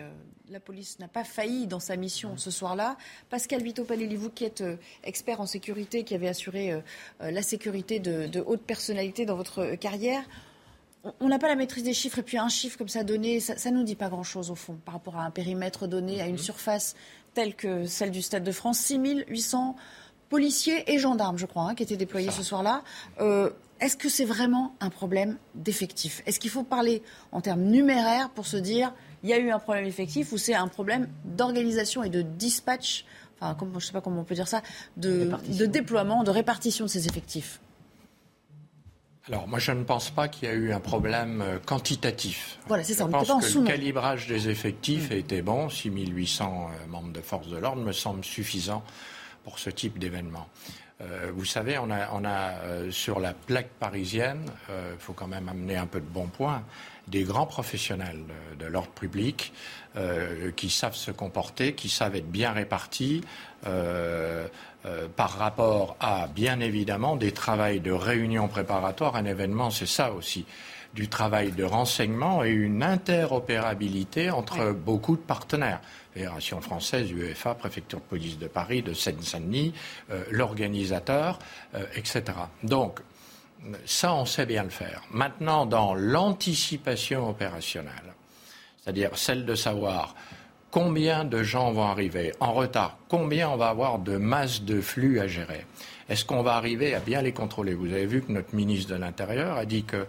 la 0.49 0.61
police 0.61 0.99
n'a 0.99 1.09
pas 1.09 1.25
failli 1.25 1.67
dans 1.67 1.81
sa 1.81 1.97
mission 1.97 2.37
ce 2.37 2.49
soir-là. 2.49 2.95
Pascal 3.29 3.61
Vito 3.61 3.83
Palelli, 3.83 4.15
vous 4.15 4.29
qui 4.29 4.45
êtes 4.45 4.63
expert 5.03 5.41
en 5.41 5.45
sécurité, 5.45 6.05
qui 6.05 6.15
avez 6.15 6.29
assuré 6.29 6.81
la 7.19 7.41
sécurité 7.41 7.99
de, 7.99 8.27
de 8.27 8.39
hautes 8.39 8.61
personnalités 8.61 9.25
dans 9.25 9.35
votre 9.35 9.75
carrière, 9.75 10.23
on 11.19 11.27
n'a 11.27 11.39
pas 11.39 11.47
la 11.47 11.55
maîtrise 11.55 11.83
des 11.83 11.93
chiffres 11.93 12.19
et 12.19 12.23
puis 12.23 12.37
un 12.37 12.49
chiffre 12.49 12.77
comme 12.77 12.87
ça 12.87 13.03
donné, 13.03 13.39
ça 13.39 13.71
ne 13.71 13.77
nous 13.77 13.83
dit 13.83 13.95
pas 13.95 14.09
grand-chose 14.09 14.51
au 14.51 14.55
fond 14.55 14.77
par 14.85 14.95
rapport 14.95 15.17
à 15.17 15.23
un 15.23 15.31
périmètre 15.31 15.87
donné, 15.87 16.21
à 16.21 16.25
une 16.25 16.33
mhm. 16.33 16.39
surface 16.39 16.95
telle 17.33 17.55
que 17.55 17.85
celle 17.85 18.11
du 18.11 18.21
Stade 18.21 18.43
de 18.43 18.51
France. 18.51 18.79
6800 18.79 19.75
policiers 20.29 20.91
et 20.91 20.97
gendarmes, 20.97 21.37
je 21.37 21.45
crois, 21.45 21.63
hein, 21.63 21.75
qui 21.75 21.83
étaient 21.83 21.97
déployés 21.97 22.31
ce 22.31 22.43
soir-là. 22.43 22.83
Euh, 23.19 23.49
est-ce 23.79 23.97
que 23.97 24.09
c'est 24.09 24.25
vraiment 24.25 24.73
un 24.79 24.89
problème 24.89 25.37
d'effectif? 25.53 26.23
Est-ce 26.25 26.39
qu'il 26.39 26.49
faut 26.49 26.63
parler 26.63 27.03
en 27.31 27.41
termes 27.41 27.63
numéraires 27.63 28.29
pour 28.29 28.47
se 28.47 28.57
dire 28.57 28.93
il 29.21 29.29
y 29.29 29.33
a 29.33 29.37
eu 29.37 29.51
un 29.51 29.59
problème 29.59 29.85
effectif 29.85 30.31
ou 30.31 30.37
c'est 30.37 30.53
un 30.53 30.67
problème 30.67 31.07
d'organisation 31.25 32.03
et 32.03 32.09
de 32.09 32.21
dispatch, 32.21 33.05
enfin, 33.39 33.57
je 33.59 33.75
ne 33.75 33.79
sais 33.79 33.91
pas 33.91 34.01
comment 34.01 34.21
on 34.21 34.23
peut 34.23 34.35
dire 34.35 34.47
ça, 34.47 34.61
de 34.97 35.65
déploiement, 35.65 36.23
de 36.23 36.31
répartition 36.31 36.85
de 36.85 36.89
ces 36.89 37.07
effectifs? 37.07 37.59
Alors, 39.27 39.47
moi, 39.47 39.57
je 39.57 39.71
ne 39.71 39.83
pense 39.83 40.11
pas 40.11 40.27
qu'il 40.27 40.47
y 40.47 40.51
a 40.51 40.53
eu 40.53 40.71
un 40.71 40.79
problème 40.79 41.41
euh, 41.41 41.57
quantitatif. 41.57 42.59
Voilà, 42.67 42.83
c'est 42.83 42.93
ça. 42.93 43.05
Je 43.05 43.11
pense 43.11 43.53
que 43.53 43.59
le 43.59 43.65
calibrage 43.65 44.27
des 44.27 44.49
effectifs 44.49 45.09
mm. 45.09 45.13
était 45.13 45.41
bon. 45.41 45.67
6800 45.69 46.69
euh, 46.69 46.87
membres 46.87 47.11
de 47.11 47.21
force 47.21 47.47
de 47.47 47.57
l'ordre 47.57 47.81
me 47.81 47.91
semble 47.91 48.23
suffisant 48.23 48.83
pour 49.43 49.57
ce 49.57 49.71
type 49.71 49.97
d'événement. 49.97 50.47
Euh, 51.01 51.31
vous 51.35 51.45
savez, 51.45 51.77
on 51.79 51.89
a, 51.89 52.11
on 52.13 52.23
a 52.23 52.91
sur 52.91 53.19
la 53.19 53.33
plaque 53.33 53.69
parisienne, 53.79 54.45
il 54.69 54.99
faut 54.99 55.13
quand 55.13 55.27
même 55.27 55.49
amener 55.49 55.75
un 55.75 55.87
peu 55.87 55.99
de 55.99 56.05
bons 56.05 56.27
points, 56.27 56.63
des 57.07 57.23
grands 57.23 57.45
professionnels 57.45 58.23
de, 58.57 58.65
l'ordre 58.65 58.91
public 58.91 59.53
qui 60.55 60.69
savent 60.69 60.95
se 60.95 61.11
comporter, 61.11 61.73
qui 61.73 61.87
savent 61.87 62.15
être 62.15 62.29
bien 62.29 62.51
répartis. 62.51 63.21
Euh, 64.85 65.07
par 65.07 65.31
rapport 65.31 65.95
à, 65.99 66.27
bien 66.27 66.59
évidemment, 66.59 67.15
des 67.15 67.31
travails 67.31 67.79
de 67.79 67.91
réunion 67.91 68.47
préparatoire. 68.47 69.15
Un 69.15 69.25
événement, 69.25 69.71
c'est 69.71 69.87
ça 69.87 70.11
aussi 70.11 70.45
du 70.93 71.07
travail 71.07 71.51
de 71.51 71.63
renseignement 71.63 72.43
et 72.43 72.51
une 72.51 72.83
interopérabilité 72.83 74.29
entre 74.29 74.71
beaucoup 74.73 75.15
de 75.15 75.21
partenaires. 75.21 75.81
Fédération 76.13 76.61
française, 76.61 77.11
UEFA, 77.11 77.55
Préfecture 77.55 77.99
de 77.99 78.05
police 78.05 78.37
de 78.37 78.47
Paris, 78.47 78.83
de 78.83 78.93
Seine-Saint-Denis, 78.93 79.73
euh, 80.11 80.23
l'organisateur, 80.29 81.39
euh, 81.73 81.83
etc. 81.95 82.23
Donc, 82.61 82.99
ça, 83.85 84.13
on 84.13 84.25
sait 84.25 84.45
bien 84.45 84.63
le 84.63 84.69
faire. 84.69 85.01
Maintenant, 85.09 85.65
dans 85.65 85.95
l'anticipation 85.95 87.27
opérationnelle, 87.27 88.14
c'est-à-dire 88.85 89.17
celle 89.17 89.45
de 89.45 89.55
savoir 89.55 90.13
combien 90.69 91.25
de 91.25 91.41
gens 91.41 91.71
vont 91.71 91.87
arriver 91.87 92.33
en 92.39 92.53
retard, 92.53 92.99
combien 93.09 93.49
on 93.49 93.57
va 93.57 93.69
avoir 93.69 93.97
de 93.97 94.17
masse 94.17 94.61
de 94.61 94.79
flux 94.79 95.19
à 95.19 95.27
gérer. 95.27 95.65
Est-ce 96.07 96.23
qu'on 96.23 96.43
va 96.43 96.53
arriver 96.53 96.93
à 96.93 96.99
bien 96.99 97.23
les 97.23 97.31
contrôler? 97.31 97.73
Vous 97.73 97.91
avez 97.91 98.05
vu 98.05 98.21
que 98.21 98.31
notre 98.31 98.53
ministre 98.53 98.93
de 98.93 98.99
l'Intérieur 98.99 99.57
a 99.57 99.65
dit 99.65 99.85
que 99.85 100.05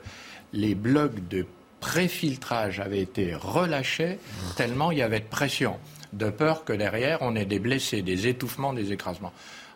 les 0.52 0.74
blocs 0.74 1.26
de 1.28 1.46
préfiltrage 1.80 2.80
avaient 2.80 3.00
été 3.00 3.34
relâchés 3.34 4.18
tellement 4.56 4.90
il 4.90 4.98
y 4.98 5.02
avait 5.02 5.20
de 5.20 5.24
pression. 5.24 5.78
de 6.12 6.30
peur 6.30 6.64
que 6.64 6.72
derrière 6.72 7.18
on 7.20 7.34
ait 7.34 7.44
des 7.44 7.58
blessés, 7.58 8.02
des 8.02 8.26
étouffements, 8.26 8.72
des 8.72 8.92
écrasements. 8.92 9.32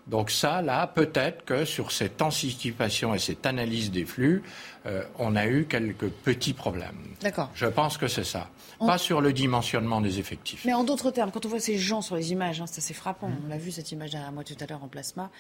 Donc 0.07 0.31
ça, 0.31 0.63
là, 0.63 0.87
peut-être 0.87 1.45
que 1.45 1.65
sur 1.65 1.93
cette 1.93 2.21
anticipation 2.21 3.15
et 3.15 3.19
cette 3.19 3.47
analyse 3.47 3.91
des 3.91 4.05
flux, 4.05 4.43
euh, 4.87 5.05
on 5.19 5.37
a 5.37 5.47
eu 5.47 5.67
quelques 5.67 6.09
petits 6.09 6.55
problèmes. 6.55 7.15
D'accord. 7.21 7.51
Je 7.55 7.67
pense 7.67 7.99
que 7.99 8.09
c'est 8.09 8.25
ça. 8.25 8.49
Pas 8.79 8.97
sur 8.97 9.21
le 9.21 9.35
dimensionnement 9.35 10.01
des 10.01 10.19
effectifs. 10.19 10.65
Mais 10.65 10.73
en 10.73 10.85
d'autres 10.85 11.11
termes, 11.11 11.31
quand 11.31 11.45
on 11.45 11.51
voit 11.51 11.61
ces 11.61 11.77
gens 11.77 12.01
sur 12.01 12.17
les 12.17 12.33
images, 12.33 12.63
hein, 12.63 12.67
c'est 12.67 12.79
assez 12.79 12.95
frappant. 12.95 13.29
Mmh. 13.29 13.43
On 13.45 13.49
l'a 13.49 13.59
vu 13.59 13.71
cette 13.71 13.93
image 13.93 14.13
derrière 14.13 14.33
moi 14.33 14.43
tout 14.43 14.55
à 14.59 14.67
l'heure 14.67 14.83
en 14.83 14.89
plasma, 14.89 15.31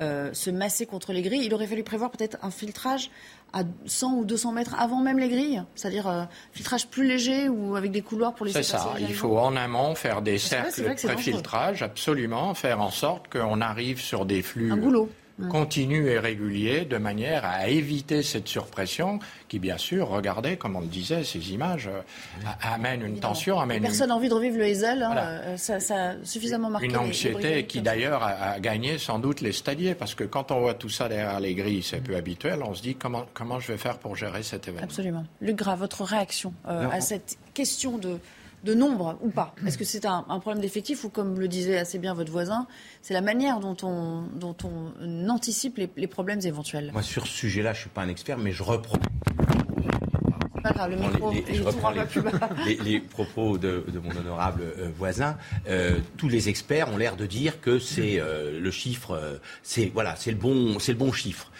euh, 0.00 0.32
se 0.32 0.50
masser 0.50 0.86
contre 0.86 1.12
les 1.12 1.22
grilles. 1.22 1.44
Il 1.44 1.54
aurait 1.54 1.66
fallu 1.66 1.82
prévoir 1.82 2.10
peut-être 2.10 2.38
un 2.42 2.50
filtrage 2.50 3.10
à 3.52 3.62
100 3.86 4.14
ou 4.14 4.24
200 4.24 4.52
mètres 4.52 4.74
avant 4.78 5.00
même 5.00 5.18
les 5.18 5.28
grilles, 5.28 5.62
c'est-à-dire 5.74 6.06
euh, 6.06 6.24
filtrage 6.52 6.88
plus 6.88 7.06
léger 7.06 7.48
ou 7.48 7.76
avec 7.76 7.90
des 7.90 8.02
couloirs 8.02 8.34
pour 8.34 8.46
les 8.46 8.52
C'est 8.52 8.62
ça. 8.62 8.94
Il 9.00 9.14
faut 9.14 9.38
en 9.38 9.56
amont 9.56 9.94
faire 9.94 10.22
des 10.22 10.38
cercles 10.38 10.82
de 10.82 10.94
préfiltrage, 10.94 11.82
absolument, 11.82 12.54
faire 12.54 12.80
en 12.80 12.90
sorte 12.90 13.28
qu'on 13.28 13.60
arrive 13.60 14.00
sur 14.00 14.26
des 14.26 14.42
flux 14.42 14.70
Un 14.70 14.76
goulot. 14.76 15.08
Ouais. 15.38 15.48
continus 15.48 16.06
et 16.08 16.18
réguliers 16.18 16.84
de 16.84 16.96
manière 16.98 17.44
à 17.44 17.68
éviter 17.68 18.22
cette 18.24 18.48
surpression 18.48 19.20
qui, 19.46 19.58
bien 19.60 19.78
sûr, 19.78 20.08
regardez, 20.08 20.56
comme 20.56 20.74
on 20.74 20.80
le 20.80 20.86
disait, 20.88 21.22
ces 21.22 21.52
images 21.52 21.86
euh, 21.86 22.00
amènent 22.62 23.02
une 23.02 23.20
tension, 23.20 23.60
amènent 23.60 23.78
une- 23.78 23.82
Personne 23.84 24.08
n'a 24.08 24.16
envie 24.16 24.28
de 24.28 24.34
revivre 24.34 24.56
le 24.58 24.64
Hazel. 24.64 25.02
hein, 25.02 25.06
Voilà. 25.12 25.28
euh, 25.28 25.56
ça, 25.56 25.78
ça 25.80 26.10
a 26.10 26.14
suffisamment 26.24 26.70
marqué 26.70 26.86
une 26.86 26.92
les 26.92 26.98
anxiété 26.98 27.66
qui 27.66 27.78
ça. 27.78 27.84
d'ailleurs 27.84 28.22
a, 28.22 28.30
a 28.52 28.60
gagné 28.60 28.98
sans 28.98 29.18
doute 29.18 29.40
les 29.40 29.52
stadiers 29.52 29.94
parce 29.94 30.14
que 30.14 30.24
quand 30.24 30.50
on 30.50 30.60
voit 30.60 30.74
tout 30.74 30.88
ça 30.88 31.08
derrière 31.08 31.38
les 31.40 31.54
grilles, 31.54 31.82
c'est 31.82 32.02
peu 32.02 32.16
habituel, 32.16 32.60
on 32.64 32.74
se 32.74 32.82
dit 32.82 32.94
comment, 32.96 33.24
comment 33.32 33.60
je 33.60 33.70
vais 33.72 33.78
faire 33.78 33.98
pour 33.98 34.16
gérer 34.16 34.42
cet 34.42 34.66
événement. 34.68 34.84
Absolument. 34.86 35.24
Luc 35.40 35.56
Gras, 35.56 35.76
votre 35.76 36.02
réaction 36.02 36.52
euh, 36.66 36.84
Non. 36.84 36.90
à 36.90 37.00
cette 37.00 37.38
question 37.54 37.98
de, 37.98 38.18
de 38.64 38.74
nombre 38.74 39.18
ou 39.22 39.30
pas. 39.30 39.54
Est-ce 39.66 39.78
que 39.78 39.84
c'est 39.84 40.06
un, 40.06 40.24
un 40.28 40.38
problème 40.40 40.60
d'effectif 40.60 41.04
ou, 41.04 41.08
comme 41.08 41.38
le 41.38 41.48
disait 41.48 41.78
assez 41.78 41.98
bien 41.98 42.14
votre 42.14 42.32
voisin, 42.32 42.66
c'est 43.02 43.14
la 43.14 43.20
manière 43.20 43.60
dont 43.60 43.76
on, 43.82 44.22
dont 44.34 44.56
on 44.64 45.28
anticipe 45.28 45.78
les, 45.78 45.90
les 45.96 46.06
problèmes 46.06 46.40
éventuels? 46.44 46.90
Moi, 46.92 47.02
sur 47.02 47.26
ce 47.26 47.32
sujet-là, 47.32 47.72
je 47.72 47.78
ne 47.78 47.82
suis 47.82 47.90
pas 47.90 48.02
un 48.02 48.08
expert, 48.08 48.38
mais 48.38 48.52
je 48.52 48.62
reprends. 48.62 48.98
Pas 50.62 50.72
grave, 50.72 50.90
le 50.90 50.96
micro, 50.96 51.32
je 51.32 52.82
les 52.84 53.00
propos 53.00 53.58
de, 53.58 53.84
de 53.88 53.98
mon 53.98 54.10
honorable 54.16 54.62
euh, 54.62 54.88
voisin. 54.96 55.36
Euh, 55.68 55.98
tous 56.16 56.28
les 56.28 56.48
experts 56.48 56.92
ont 56.92 56.96
l'air 56.96 57.16
de 57.16 57.26
dire 57.26 57.60
que 57.60 57.78
c'est 57.78 58.18
euh, 58.18 58.58
le 58.58 58.70
chiffre, 58.70 59.12
euh, 59.12 59.36
c'est 59.62 59.86
voilà, 59.94 60.16
c'est 60.16 60.32
le 60.32 60.36
bon, 60.36 60.78
c'est 60.80 60.92
le 60.92 60.98
bon 60.98 61.12
chiffre. 61.12 61.50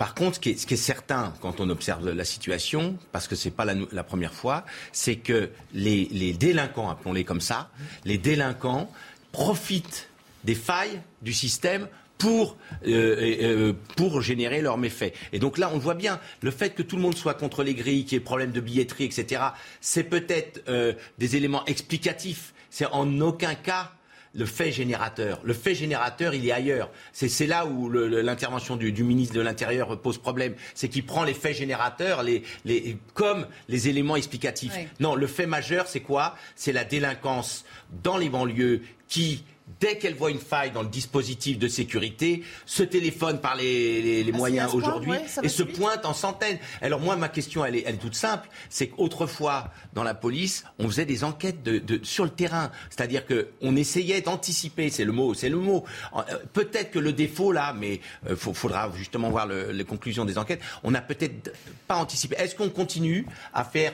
Par 0.00 0.14
contre, 0.14 0.36
ce 0.36 0.40
qui, 0.40 0.48
est, 0.48 0.70
ce 0.70 0.76
certain 0.76 1.34
quand 1.42 1.60
on 1.60 1.68
observe 1.68 2.08
la 2.08 2.24
situation, 2.24 2.96
parce 3.12 3.28
que 3.28 3.36
c'est 3.36 3.50
pas 3.50 3.66
la, 3.66 4.02
première 4.02 4.32
fois, 4.32 4.64
c'est 4.92 5.16
que 5.16 5.50
les, 5.74 6.32
délinquants, 6.32 6.88
appelons-les 6.88 7.24
comme 7.24 7.42
ça, 7.42 7.68
les 8.06 8.16
délinquants 8.16 8.90
profitent 9.30 10.08
des 10.44 10.54
failles 10.54 11.02
du 11.20 11.34
système 11.34 11.86
pour, 12.16 12.56
euh, 12.86 13.74
euh, 14.00 14.20
générer 14.22 14.62
leurs 14.62 14.78
méfaits. 14.78 15.12
Et 15.34 15.38
donc 15.38 15.58
là, 15.58 15.70
on 15.70 15.78
voit 15.78 15.92
bien, 15.92 16.18
le 16.40 16.50
fait 16.50 16.70
que 16.70 16.82
tout 16.82 16.96
le 16.96 17.02
monde 17.02 17.14
soit 17.14 17.34
contre 17.34 17.62
les 17.62 17.74
grilles, 17.74 18.06
qu'il 18.06 18.14
y 18.14 18.16
ait 18.16 18.24
problème 18.24 18.52
de 18.52 18.60
billetterie, 18.62 19.04
etc., 19.04 19.42
c'est 19.82 20.04
peut-être 20.04 20.62
euh, 20.70 20.94
des 21.18 21.36
éléments 21.36 21.66
explicatifs. 21.66 22.54
C'est 22.70 22.86
en 22.86 23.20
aucun 23.20 23.54
cas 23.54 23.92
le 24.32 24.46
fait 24.46 24.70
générateur. 24.70 25.40
Le 25.42 25.52
fait 25.52 25.74
générateur, 25.74 26.34
il 26.34 26.46
est 26.46 26.52
ailleurs. 26.52 26.90
C'est 27.12 27.46
là 27.46 27.66
où 27.66 27.90
l'intervention 27.90 28.76
du, 28.76 28.92
du 28.92 29.02
ministre 29.02 29.34
de 29.34 29.40
l'Intérieur 29.40 30.00
pose 30.00 30.18
problème. 30.18 30.54
C'est 30.74 30.88
qu'il 30.88 31.04
prend 31.04 31.24
les 31.24 31.34
faits 31.34 31.56
générateurs 31.56 32.22
les, 32.22 32.42
les, 32.64 32.96
comme 33.14 33.46
les 33.68 33.88
éléments 33.88 34.16
explicatifs. 34.16 34.74
Oui. 34.76 34.86
Non, 35.00 35.14
le 35.14 35.26
fait 35.26 35.46
majeur, 35.46 35.86
c'est 35.88 36.00
quoi? 36.00 36.36
C'est 36.54 36.72
la 36.72 36.84
délinquance 36.84 37.64
dans 38.02 38.16
les 38.16 38.28
banlieues 38.28 38.82
qui, 39.08 39.42
dès 39.80 39.96
qu'elle 39.98 40.14
voit 40.14 40.30
une 40.30 40.38
faille 40.38 40.70
dans 40.70 40.82
le 40.82 40.88
dispositif 40.88 41.58
de 41.58 41.66
sécurité, 41.68 42.42
se 42.66 42.82
téléphone 42.82 43.40
par 43.40 43.56
les, 43.56 44.02
les- 44.02 44.24
les 44.24 44.32
Ah, 44.34 44.36
moyens 44.36 44.74
aujourd'hui 44.74 45.12
ouais, 45.12 45.24
et 45.42 45.48
se 45.48 45.62
vite 45.62 45.78
pointe 45.78 46.04
en 46.04 46.12
centaines. 46.14 46.58
Alors 46.82 47.00
moi, 47.00 47.16
ma 47.16 47.28
question, 47.28 47.64
elle 47.64 47.76
est, 47.76 47.84
elle 47.86 47.94
est 47.94 47.98
toute 47.98 48.14
simple. 48.14 48.48
C'est 48.68 48.88
qu'autrefois, 48.88 49.70
dans 49.94 50.02
la 50.02 50.14
police, 50.14 50.64
on 50.78 50.86
faisait 50.86 51.06
des 51.06 51.24
enquêtes 51.24 51.62
de, 51.62 51.78
de- 51.78 52.00
sur 52.04 52.24
le 52.24 52.30
terrain. 52.30 52.70
C'est-à-dire 52.90 53.24
qu'on 53.26 53.74
essayait 53.76 54.20
d'anticiper, 54.20 54.90
c'est 54.90 55.04
le 55.04 55.12
mot, 55.12 55.32
c'est 55.34 55.48
le 55.48 55.56
mot. 55.56 55.84
Euh, 56.16 56.20
Peut-être 56.52 56.90
que 56.90 56.98
le 56.98 57.12
défaut, 57.12 57.50
là, 57.52 57.72
mais 57.72 58.00
il 58.28 58.36
faudra 58.36 58.90
justement 58.96 59.30
voir 59.30 59.46
le- 59.46 59.72
les 59.72 59.84
conclusions 59.84 60.24
des 60.24 60.36
enquêtes, 60.36 60.60
on 60.84 60.90
n'a 60.90 61.00
peut-être 61.00 61.52
pas 61.88 61.96
anticipé. 61.96 62.36
Est-ce 62.38 62.54
qu'on 62.54 62.68
continue 62.70 63.24
à 63.54 63.64
faire 63.64 63.92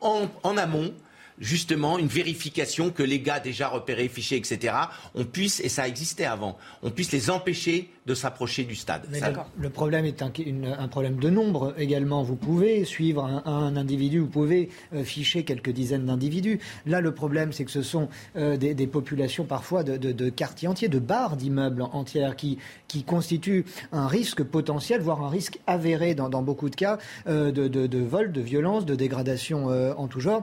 en, 0.00 0.26
en 0.42 0.56
amont 0.58 0.92
justement 1.38 1.98
une 1.98 2.06
vérification 2.06 2.90
que 2.90 3.02
les 3.02 3.20
gars 3.20 3.40
déjà 3.40 3.68
repérés, 3.68 4.08
fichés, 4.08 4.36
etc., 4.36 4.74
on 5.14 5.24
puisse, 5.24 5.60
et 5.60 5.68
ça 5.68 5.88
existait 5.88 6.24
avant, 6.24 6.56
on 6.82 6.90
puisse 6.90 7.12
les 7.12 7.30
empêcher 7.30 7.90
de 8.06 8.14
s'approcher 8.14 8.64
du 8.64 8.74
stade. 8.74 9.02
Ça- 9.18 9.46
le, 9.58 9.70
problème 9.70 10.04
est 10.04 10.20
un, 10.22 10.30
une- 10.44 10.66
un 10.78 10.88
problème 10.88 11.16
de 11.16 11.30
nombre 11.30 11.74
également. 11.78 12.22
Vous 12.22 12.36
pouvez 12.36 12.84
suivre 12.84 13.24
un, 13.24 13.42
un 13.50 13.76
individu, 13.78 14.18
vous 14.18 14.26
pouvez 14.26 14.68
euh, 14.94 15.04
ficher 15.04 15.44
quelques 15.44 15.70
dizaines 15.70 16.04
d'individus. 16.04 16.60
Là, 16.84 17.00
le 17.00 17.14
problème, 17.14 17.52
c'est 17.54 17.64
que 17.64 17.70
ce 17.70 17.82
sont 17.82 18.08
euh, 18.36 18.58
des, 18.58 18.74
des 18.74 18.86
populations 18.86 19.44
parfois 19.44 19.84
de, 19.84 19.96
de- 19.96 20.12
de 20.12 20.28
quartiers 20.28 20.68
entiers, 20.68 20.88
de 20.88 20.98
barres 20.98 21.36
d'immeubles 21.36 21.80
entières 21.80 22.36
qui, 22.36 22.58
qui 22.88 23.04
constituent 23.04 23.64
un 23.90 24.06
risque 24.06 24.42
potentiel, 24.42 25.00
voire 25.00 25.22
un 25.22 25.30
risque 25.30 25.58
avéré 25.66 26.14
dans, 26.14 26.28
dans 26.28 26.42
beaucoup 26.42 26.68
de 26.68 26.76
cas 26.76 26.98
euh, 27.26 27.52
de, 27.52 27.68
de, 27.68 27.86
de 27.86 27.98
vol, 28.00 28.32
de 28.32 28.40
violence, 28.42 28.84
de 28.84 28.94
dégradation 28.94 29.68
en 29.96 30.06
tout 30.08 30.20
genre. 30.20 30.42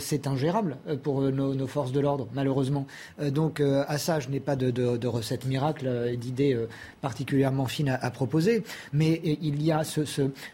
Euh, 0.00 0.10
c'est 0.10 0.26
ingérable 0.26 0.76
euh, 0.88 0.96
pour 0.96 1.20
nos, 1.20 1.54
nos 1.54 1.66
forces 1.66 1.92
de 1.92 2.00
l'ordre, 2.00 2.28
malheureusement. 2.34 2.86
Euh, 3.20 3.30
donc, 3.30 3.60
euh, 3.60 3.84
à 3.86 3.98
ça, 3.98 4.20
je 4.20 4.28
n'ai 4.28 4.40
pas 4.40 4.56
de, 4.56 4.70
de, 4.70 4.96
de 4.96 5.06
recette 5.06 5.46
miracle 5.46 5.86
euh, 5.86 6.16
euh, 6.40 6.66
particulièrement 7.00 7.66
fines 7.66 7.98
à, 8.00 8.10
proposer. 8.10 8.64
Mais 8.92 9.20
euh, 9.24 9.36
il 9.40 9.62
y 9.62 9.72
a 9.72 9.82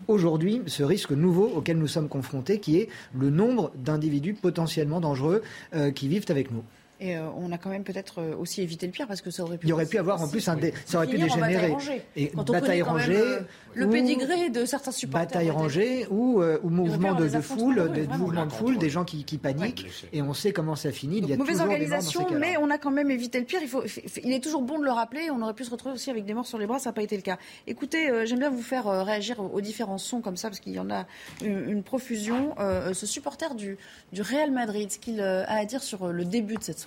aujourd'hui 0.09 0.63
ce 0.67 0.83
risque 0.83 1.13
nouveau 1.13 1.49
auquel 1.49 1.79
nous 1.79 1.87
sommes 1.87 2.09
confrontés, 2.09 2.61
qui 2.61 2.79
est 2.79 2.89
le 3.19 3.31
nombre 3.31 3.73
d'individus 3.77 4.35
potentiellement 4.35 5.01
dangereux 5.01 5.43
euh, 5.75 5.91
qui 5.91 6.09
vivent 6.09 6.27
avec 6.29 6.51
nous. 6.51 6.63
Et 6.99 7.17
euh, 7.17 7.29
on 7.37 7.53
a 7.53 7.59
quand 7.59 7.69
même 7.69 7.85
peut-être 7.85 8.21
euh, 8.23 8.37
aussi 8.37 8.63
évité 8.63 8.87
le 8.87 8.93
pire 8.93 9.07
parce 9.07 9.21
que 9.21 9.31
ça 9.31 9.43
aurait 9.43 9.59
pu. 9.59 9.67
Il 9.67 9.71
y 9.71 9.73
aurait 9.73 9.85
pu 9.87 9.99
avoir 9.99 10.23
en 10.23 10.29
plus 10.29 10.49
un 10.49 10.57
dé- 10.57 10.73
ça 10.87 10.97
aurait 10.99 11.07
pu 11.07 11.17
finir 11.17 11.35
dégénérer. 11.35 11.69
rangée. 11.73 12.03
Et 12.17 12.29
Quand 12.29 12.49
on 12.49 12.53
bataille 12.55 12.81
connaît 12.81 12.81
quand 12.81 12.95
même, 12.95 13.03
rangée 13.17 13.17
euh, 13.21 13.41
le 13.75 13.87
ou- 13.87 13.91
pédigré 13.91 14.49
de 14.51 14.65
certains 14.65 14.93
supporters. 14.93 15.27
Bataille 15.29 15.51
rangée 15.51 16.07
ou, 16.11 16.41
euh, 16.41 16.59
ou 16.63 16.71
mouvement 16.71 17.15
de, 17.15 17.29
foule, 17.41 17.93
des 17.93 18.07
mouvements 18.07 18.47
de 18.47 18.53
foule, 18.53 18.79
des 18.79 18.89
gens 18.89 19.05
qui, 19.05 19.25
qui 19.25 19.37
paniquent, 19.37 19.87
et 20.15 20.23
on 20.23 20.33
sait 20.33 20.53
comment 20.53 20.75
ça 20.75 20.91
finit. 20.91 21.19
Il 21.19 21.29
y 21.29 21.33
a 21.35 21.37
Mauvaise 21.37 21.59
toujours 21.59 21.69
des 21.75 21.87
morts 21.87 21.91
dans 21.91 22.01
ces 22.01 22.17
organisation, 22.17 22.39
mais 22.41 22.57
on 22.57 22.71
a 22.71 22.79
quand 22.79 22.91
même 22.91 23.11
évité 23.11 23.39
le 23.41 23.45
pire. 23.45 23.59
Il, 23.61 23.69
faut, 23.69 23.83
il 24.25 24.33
est 24.33 24.43
toujours 24.43 24.63
bon 24.63 24.79
de 24.79 24.85
le 24.85 24.91
rappeler. 24.93 25.31
On 25.31 25.43
aurait 25.43 25.53
pu 25.55 25.65
se 25.65 25.71
retrouver 25.71 25.95
aussi 25.95 26.11
avec 26.11 26.25
des 26.25 26.33
morts 26.33 26.47
sur 26.47 26.59
les 26.59 26.67
bras, 26.67 26.79
ça 26.79 26.89
n'a 26.91 26.95
pas 26.95 27.03
été 27.03 27.17
le 27.17 27.23
cas. 27.23 27.37
Écoutez, 27.67 28.09
euh, 28.09 28.25
j'aime 28.25 28.39
bien 28.39 28.51
vous 28.51 28.63
faire 28.63 28.87
euh, 28.87 29.03
réagir 29.03 29.41
aux, 29.41 29.61
différents 29.61 29.99
sons 29.99 30.23
comme 30.23 30.37
ça, 30.39 30.49
parce 30.49 30.61
qu'il 30.61 30.73
y 30.73 30.79
en 30.79 30.91
a 30.91 31.05
une, 31.45 31.69
une 31.69 31.83
profusion. 31.83 32.55
Euh, 32.59 32.95
ce 32.95 33.05
supporter 33.05 33.55
du, 33.55 33.77
du 34.13 34.23
Real 34.23 34.51
Madrid, 34.51 34.91
ce 34.91 34.99
qu'il 34.99 35.21
euh, 35.21 35.45
a 35.47 35.57
à 35.59 35.65
dire 35.67 35.83
sur 35.83 36.09
le 36.09 36.25
début 36.25 36.55
de 36.55 36.63
cette 36.63 36.79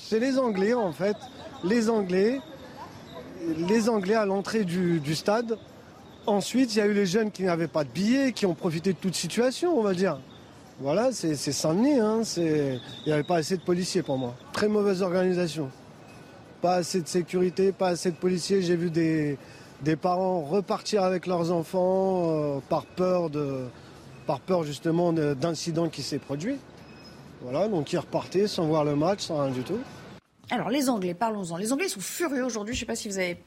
C'est 0.00 0.20
les 0.20 0.38
Anglais 0.38 0.74
en 0.74 0.92
fait, 0.92 1.16
les 1.64 1.90
Anglais, 1.90 2.40
les 3.68 3.88
Anglais 3.88 4.14
à 4.14 4.24
l'entrée 4.24 4.64
du, 4.64 5.14
stade. 5.14 5.58
Ensuite, 6.26 6.74
il 6.74 6.78
y 6.78 6.80
a 6.80 6.86
eu 6.86 6.94
les 6.94 7.06
jeunes 7.06 7.30
qui 7.30 7.42
n'avaient 7.42 7.68
pas 7.68 7.84
de 7.84 7.90
billets, 7.90 8.32
qui 8.32 8.46
ont 8.46 8.54
profité 8.54 8.92
de 8.92 8.98
toute 8.98 9.14
situation, 9.14 9.78
on 9.78 9.82
va 9.82 9.94
dire. 9.94 10.18
Voilà, 10.80 11.10
c'est 11.12 11.34
Saint-Denis, 11.36 11.98
hein, 11.98 12.22
il 12.36 12.80
n'y 13.06 13.12
avait 13.12 13.24
pas 13.24 13.36
assez 13.36 13.56
de 13.56 13.62
policiers 13.62 14.02
pour 14.02 14.16
moi. 14.16 14.34
Très 14.52 14.68
mauvaise 14.68 15.02
organisation. 15.02 15.70
Pas 16.62 16.76
assez 16.76 17.00
de 17.00 17.08
sécurité, 17.08 17.72
pas 17.72 17.88
assez 17.88 18.10
de 18.10 18.16
policiers. 18.16 18.62
J'ai 18.62 18.76
vu 18.76 18.90
des, 18.90 19.36
parents 20.00 20.40
repartir 20.40 21.02
avec 21.02 21.26
leurs 21.26 21.50
enfants 21.52 22.30
euh, 22.30 22.58
par 22.68 22.84
peur 22.86 23.30
par 24.26 24.40
peur 24.40 24.62
justement 24.62 25.12
de- 25.12 25.34
d'incidents 25.34 25.88
qui 25.88 26.02
s'est 26.02 26.18
produit. 26.18 26.56
Voilà, 27.42 27.68
donc 27.68 27.92
ils 27.92 27.98
repartaient 27.98 28.48
sans 28.48 28.66
voir 28.66 28.84
le 28.84 28.96
match, 28.96 29.20
sans 29.20 29.42
rien 29.42 29.52
du 29.52 29.62
tout. 29.62 29.78
Alors, 30.50 30.70
les 30.70 30.88
Anglais, 30.88 31.14
parlons-en. 31.14 31.56
Les 31.56 31.72
Anglais 31.72 31.88
sont 31.88 32.00
furieux 32.00 32.44
aujourd'hui. 32.44 32.74
Je 32.74 32.78
ne 32.78 32.80
sais 32.80 32.86
pas 32.86 32.96
si 32.96 33.08
vous 33.08 33.18
avez 33.18 33.38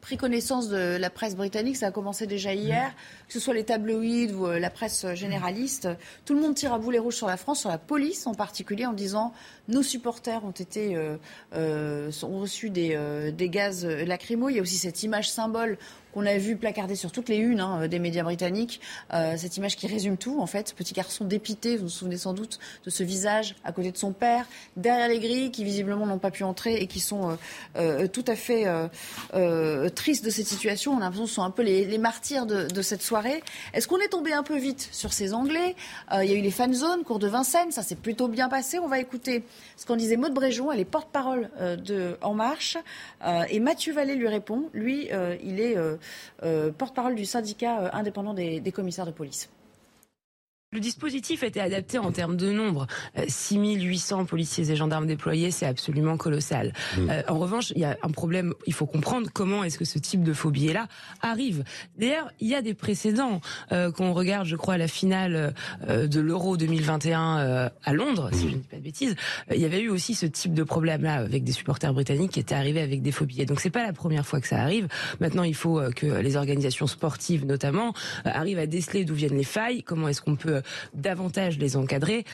pris 0.00 0.16
connaissance 0.16 0.68
de 0.68 0.96
la 0.96 1.10
presse 1.10 1.36
britannique. 1.36 1.76
Ça 1.76 1.86
a 1.86 1.90
commencé 1.90 2.26
déjà 2.26 2.54
hier. 2.54 2.92
Que 3.26 3.32
ce 3.32 3.40
soit 3.40 3.54
les 3.54 3.64
tabloïds 3.64 4.32
ou 4.32 4.46
euh, 4.46 4.58
la 4.58 4.70
presse 4.70 5.06
généraliste. 5.14 5.88
Tout 6.24 6.34
le 6.34 6.40
monde 6.40 6.54
tire 6.54 6.72
à 6.72 6.78
boulet 6.78 6.98
rouge 6.98 7.14
sur 7.14 7.26
la 7.26 7.36
France, 7.36 7.60
sur 7.60 7.68
la 7.68 7.78
police 7.78 8.26
en 8.26 8.34
particulier, 8.34 8.86
en 8.86 8.92
disant 8.92 9.32
nos 9.68 9.82
supporters 9.82 10.44
ont 10.44 10.50
été 10.50 10.96
euh, 10.96 11.16
euh, 11.54 12.10
ont 12.22 12.40
reçu 12.40 12.70
des, 12.70 12.98
des 13.32 13.48
gaz 13.48 13.84
lacrymaux. 13.84 14.48
Il 14.48 14.56
y 14.56 14.58
a 14.58 14.62
aussi 14.62 14.76
cette 14.76 15.02
image 15.02 15.30
symbole 15.30 15.78
qu'on 16.18 16.26
a 16.26 16.36
vu 16.36 16.56
placardé 16.56 16.96
sur 16.96 17.12
toutes 17.12 17.28
les 17.28 17.36
unes 17.36 17.60
hein, 17.60 17.86
des 17.86 18.00
médias 18.00 18.24
britanniques. 18.24 18.80
Euh, 19.14 19.36
cette 19.36 19.56
image 19.56 19.76
qui 19.76 19.86
résume 19.86 20.16
tout, 20.16 20.40
en 20.40 20.46
fait. 20.46 20.74
Petit 20.76 20.92
garçon 20.92 21.24
dépité, 21.24 21.76
vous 21.76 21.84
vous 21.84 21.88
souvenez 21.88 22.16
sans 22.16 22.32
doute 22.32 22.58
de 22.84 22.90
ce 22.90 23.04
visage 23.04 23.54
à 23.62 23.70
côté 23.70 23.92
de 23.92 23.96
son 23.96 24.12
père, 24.12 24.46
derrière 24.76 25.06
les 25.06 25.20
grilles, 25.20 25.52
qui 25.52 25.62
visiblement 25.62 26.06
n'ont 26.06 26.18
pas 26.18 26.32
pu 26.32 26.42
entrer 26.42 26.74
et 26.74 26.88
qui 26.88 26.98
sont 26.98 27.30
euh, 27.30 27.36
euh, 27.76 28.08
tout 28.08 28.24
à 28.26 28.34
fait 28.34 28.66
tristes 29.94 30.24
de 30.24 30.30
cette 30.30 30.48
situation. 30.48 30.92
On 30.92 30.96
a 30.96 31.00
l'impression 31.00 31.24
que 31.24 31.30
ce 31.30 31.36
sont 31.36 31.42
un 31.42 31.50
peu 31.50 31.62
les, 31.62 31.98
martyrs 31.98 32.46
de, 32.46 32.82
cette 32.82 33.02
soirée. 33.02 33.40
Est-ce 33.72 33.86
qu'on 33.86 34.00
est 34.00 34.08
tombé 34.08 34.32
un 34.32 34.42
peu 34.42 34.58
vite 34.58 34.88
sur 34.90 35.12
ces 35.12 35.34
Anglais? 35.34 35.76
Il 36.12 36.28
y 36.28 36.32
a 36.32 36.34
eu 36.34 36.40
les 36.40 36.50
fan 36.50 36.74
zones, 36.74 37.04
cours 37.04 37.20
de 37.20 37.28
Vincennes, 37.28 37.70
ça 37.70 37.82
s'est 37.82 37.94
plutôt 37.94 38.26
bien 38.26 38.48
passé. 38.48 38.80
On 38.80 38.88
va 38.88 38.98
écouter 38.98 39.44
ce 39.76 39.86
qu'en 39.86 39.96
disait 39.96 40.16
Maud 40.16 40.34
Bréjon, 40.34 40.72
elle 40.72 40.80
est 40.80 40.84
porte-parole 40.84 41.50
de 41.60 42.16
En 42.22 42.34
Marche. 42.34 42.76
et 43.48 43.60
Mathieu 43.60 43.92
Vallée 43.92 44.16
lui 44.16 44.28
répond. 44.28 44.68
Lui, 44.72 45.08
il 45.44 45.60
est 45.60 45.76
porte-parole 46.76 47.14
du 47.14 47.24
syndicat 47.24 47.90
indépendant 47.92 48.34
des 48.34 48.72
commissaires 48.72 49.06
de 49.06 49.10
police. 49.10 49.48
Le 50.70 50.80
dispositif 50.80 51.44
était 51.44 51.60
adapté 51.60 51.96
en 51.96 52.12
termes 52.12 52.36
de 52.36 52.52
nombre. 52.52 52.86
6800 53.26 54.20
euh, 54.20 54.24
policiers 54.24 54.70
et 54.70 54.76
gendarmes 54.76 55.06
déployés, 55.06 55.50
c'est 55.50 55.64
absolument 55.64 56.18
colossal. 56.18 56.74
Mmh. 56.98 57.08
Euh, 57.08 57.22
en 57.26 57.38
revanche, 57.38 57.72
il 57.74 57.80
y 57.80 57.86
a 57.86 57.96
un 58.02 58.10
problème, 58.10 58.52
il 58.66 58.74
faut 58.74 58.84
comprendre 58.84 59.30
comment 59.32 59.64
est-ce 59.64 59.78
que 59.78 59.86
ce 59.86 59.98
type 59.98 60.22
de 60.22 60.34
phobie 60.34 60.70
là 60.70 60.86
arrive. 61.22 61.64
D'ailleurs, 61.96 62.30
il 62.38 62.48
y 62.48 62.54
a 62.54 62.60
des 62.60 62.74
précédents. 62.74 63.40
Euh, 63.72 63.90
Qu'on 63.90 64.12
regarde, 64.12 64.46
je 64.46 64.56
crois, 64.56 64.76
la 64.76 64.88
finale 64.88 65.54
euh, 65.88 66.06
de 66.06 66.20
l'Euro 66.20 66.58
2021 66.58 67.70
à 67.82 67.92
Londres, 67.94 68.28
si 68.34 68.50
je 68.50 68.54
ne 68.56 68.60
dis 68.60 68.68
pas 68.68 68.76
de 68.76 68.82
bêtises, 68.82 69.16
il 69.50 69.60
y 69.60 69.64
avait 69.64 69.80
eu 69.80 69.88
aussi 69.88 70.14
ce 70.14 70.26
type 70.26 70.52
de 70.52 70.64
problème-là 70.64 71.14
avec 71.14 71.44
des 71.44 71.52
supporters 71.52 71.94
britanniques 71.94 72.32
qui 72.32 72.40
étaient 72.40 72.54
arrivés 72.54 72.82
avec 72.82 73.00
des 73.00 73.12
phobies. 73.12 73.40
Et 73.40 73.46
donc, 73.46 73.60
c'est 73.60 73.70
pas 73.70 73.86
la 73.86 73.94
première 73.94 74.26
fois 74.26 74.38
que 74.42 74.48
ça 74.48 74.60
arrive. 74.60 74.86
Maintenant, 75.18 75.44
il 75.44 75.54
faut 75.54 75.80
que 75.96 76.06
les 76.06 76.36
organisations 76.36 76.86
sportives, 76.86 77.46
notamment, 77.46 77.94
arrivent 78.26 78.58
à 78.58 78.66
déceler 78.66 79.06
d'où 79.06 79.14
viennent 79.14 79.36
les 79.36 79.44
failles, 79.44 79.82
comment 79.82 80.08
est-ce 80.08 80.20
qu'on 80.20 80.36
peut 80.36 80.57
davantage 80.94 81.58
les 81.58 81.76
encadrer. 81.76 82.24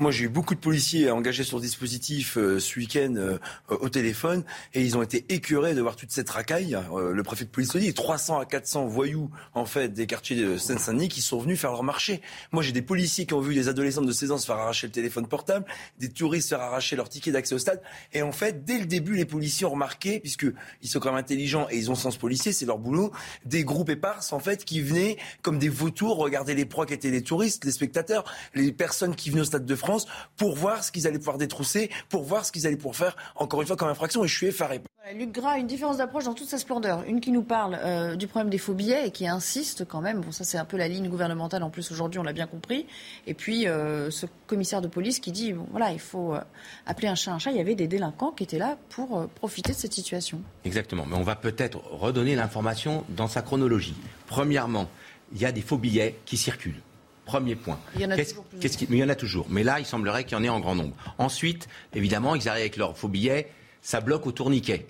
Moi, 0.00 0.12
j'ai 0.12 0.26
eu 0.26 0.28
beaucoup 0.28 0.54
de 0.54 0.60
policiers 0.60 1.10
engagés 1.10 1.42
sur 1.42 1.58
ce 1.58 1.62
dispositif 1.64 2.38
euh, 2.38 2.60
ce 2.60 2.78
week-end 2.78 3.14
euh, 3.16 3.38
au 3.68 3.88
téléphone 3.88 4.44
et 4.72 4.80
ils 4.80 4.96
ont 4.96 5.02
été 5.02 5.24
écœurés 5.28 5.74
de 5.74 5.80
voir 5.80 5.96
toute 5.96 6.12
cette 6.12 6.30
racaille. 6.30 6.78
Euh, 6.92 7.12
le 7.12 7.22
préfet 7.24 7.44
de 7.44 7.50
police 7.50 7.74
le 7.74 7.80
dit 7.80 7.92
300 7.92 8.38
à 8.38 8.44
400 8.44 8.86
voyous 8.86 9.28
en 9.54 9.64
fait 9.64 9.88
des 9.88 10.06
quartiers 10.06 10.36
de 10.36 10.56
Seine-Saint-Denis 10.56 11.08
qui 11.08 11.20
sont 11.20 11.40
venus 11.40 11.58
faire 11.58 11.72
leur 11.72 11.82
marché. 11.82 12.22
Moi, 12.52 12.62
j'ai 12.62 12.70
des 12.70 12.80
policiers 12.80 13.26
qui 13.26 13.34
ont 13.34 13.40
vu 13.40 13.56
des 13.56 13.68
adolescents 13.68 14.02
de 14.02 14.12
16 14.12 14.30
ans 14.30 14.38
se 14.38 14.46
faire 14.46 14.58
arracher 14.58 14.86
le 14.86 14.92
téléphone 14.92 15.26
portable, 15.26 15.66
des 15.98 16.08
touristes 16.08 16.50
se 16.50 16.54
faire 16.54 16.64
arracher 16.64 16.94
leur 16.94 17.08
ticket 17.08 17.32
d'accès 17.32 17.56
au 17.56 17.58
stade. 17.58 17.82
Et 18.12 18.22
en 18.22 18.30
fait, 18.30 18.64
dès 18.64 18.78
le 18.78 18.86
début, 18.86 19.16
les 19.16 19.24
policiers 19.24 19.66
ont 19.66 19.70
remarqué, 19.70 20.20
puisque 20.20 20.46
ils 20.80 20.88
sont 20.88 21.00
quand 21.00 21.10
même 21.10 21.18
intelligents 21.18 21.66
et 21.72 21.76
ils 21.76 21.90
ont 21.90 21.96
sens 21.96 22.18
policier, 22.18 22.52
c'est 22.52 22.66
leur 22.66 22.78
boulot, 22.78 23.10
des 23.44 23.64
groupes 23.64 23.90
éparses 23.90 24.32
en 24.32 24.38
fait 24.38 24.64
qui 24.64 24.80
venaient 24.80 25.16
comme 25.42 25.58
des 25.58 25.68
vautours 25.68 26.18
regarder 26.18 26.54
les 26.54 26.66
proies 26.66 26.86
qui 26.86 26.94
étaient 26.94 27.10
les 27.10 27.22
touristes, 27.22 27.64
les 27.64 27.72
spectateurs, 27.72 28.22
les 28.54 28.70
personnes 28.70 29.16
qui 29.16 29.30
venaient 29.30 29.42
au 29.42 29.44
stade 29.44 29.66
de 29.66 29.74
France 29.74 29.87
pour 30.36 30.54
voir 30.54 30.84
ce 30.84 30.92
qu'ils 30.92 31.06
allaient 31.06 31.18
pouvoir 31.18 31.38
détrousser, 31.38 31.90
pour 32.08 32.22
voir 32.22 32.44
ce 32.44 32.52
qu'ils 32.52 32.66
allaient 32.66 32.76
pouvoir 32.76 32.96
faire, 32.96 33.16
encore 33.36 33.60
une 33.60 33.66
fois, 33.66 33.76
comme 33.76 33.88
infraction. 33.88 34.24
Et 34.24 34.28
je 34.28 34.36
suis 34.36 34.46
effaré. 34.46 34.80
Luc 35.14 35.32
Gras, 35.32 35.58
une 35.58 35.66
différence 35.66 35.96
d'approche 35.96 36.24
dans 36.24 36.34
toute 36.34 36.48
sa 36.48 36.58
splendeur. 36.58 37.02
Une 37.06 37.20
qui 37.20 37.30
nous 37.30 37.42
parle 37.42 37.78
euh, 37.82 38.16
du 38.16 38.26
problème 38.26 38.50
des 38.50 38.58
faux 38.58 38.74
billets 38.74 39.06
et 39.06 39.10
qui 39.10 39.26
insiste 39.26 39.86
quand 39.86 40.02
même. 40.02 40.20
Bon, 40.20 40.32
ça, 40.32 40.44
c'est 40.44 40.58
un 40.58 40.66
peu 40.66 40.76
la 40.76 40.86
ligne 40.86 41.08
gouvernementale 41.08 41.62
en 41.62 41.70
plus 41.70 41.90
aujourd'hui, 41.90 42.18
on 42.18 42.22
l'a 42.22 42.34
bien 42.34 42.46
compris. 42.46 42.86
Et 43.26 43.32
puis, 43.32 43.66
euh, 43.66 44.10
ce 44.10 44.26
commissaire 44.46 44.82
de 44.82 44.88
police 44.88 45.18
qui 45.18 45.32
dit 45.32 45.54
bon, 45.54 45.66
voilà, 45.70 45.92
il 45.92 46.00
faut 46.00 46.34
euh, 46.34 46.40
appeler 46.86 47.08
un 47.08 47.14
chat 47.14 47.32
un 47.32 47.38
chat. 47.38 47.52
Il 47.52 47.56
y 47.56 47.60
avait 47.60 47.74
des 47.74 47.88
délinquants 47.88 48.32
qui 48.32 48.44
étaient 48.44 48.58
là 48.58 48.76
pour 48.90 49.26
profiter 49.28 49.72
de 49.72 49.78
cette 49.78 49.94
situation. 49.94 50.42
Exactement. 50.64 51.06
Mais 51.06 51.16
on 51.16 51.22
va 51.22 51.36
peut-être 51.36 51.80
redonner 51.90 52.34
l'information 52.34 53.04
dans 53.08 53.28
sa 53.28 53.40
chronologie. 53.40 53.96
Premièrement, 54.26 54.88
il 55.32 55.38
y 55.38 55.46
a 55.46 55.52
des 55.52 55.62
faux 55.62 55.78
billets 55.78 56.18
qui 56.26 56.36
circulent. 56.36 56.82
Premier 57.28 57.56
point. 57.56 57.78
Il 57.94 58.00
y 58.00 58.06
en 58.06 58.10
a 58.10 58.16
toujours 58.16 58.44
Mais 58.88 58.96
il 58.96 59.00
y 59.00 59.04
en 59.04 59.08
a 59.10 59.14
toujours. 59.14 59.46
Mais 59.50 59.62
là, 59.62 59.78
il 59.80 59.84
semblerait 59.84 60.24
qu'il 60.24 60.32
y 60.32 60.40
en 60.40 60.44
ait 60.44 60.48
en 60.48 60.60
grand 60.60 60.74
nombre. 60.74 60.96
Ensuite, 61.18 61.68
évidemment, 61.94 62.34
ils 62.34 62.48
arrivent 62.48 62.62
avec 62.62 62.78
leurs 62.78 62.96
faux 62.96 63.08
billets, 63.08 63.48
ça 63.82 64.00
bloque 64.00 64.26
au 64.26 64.32
tourniquet. 64.32 64.86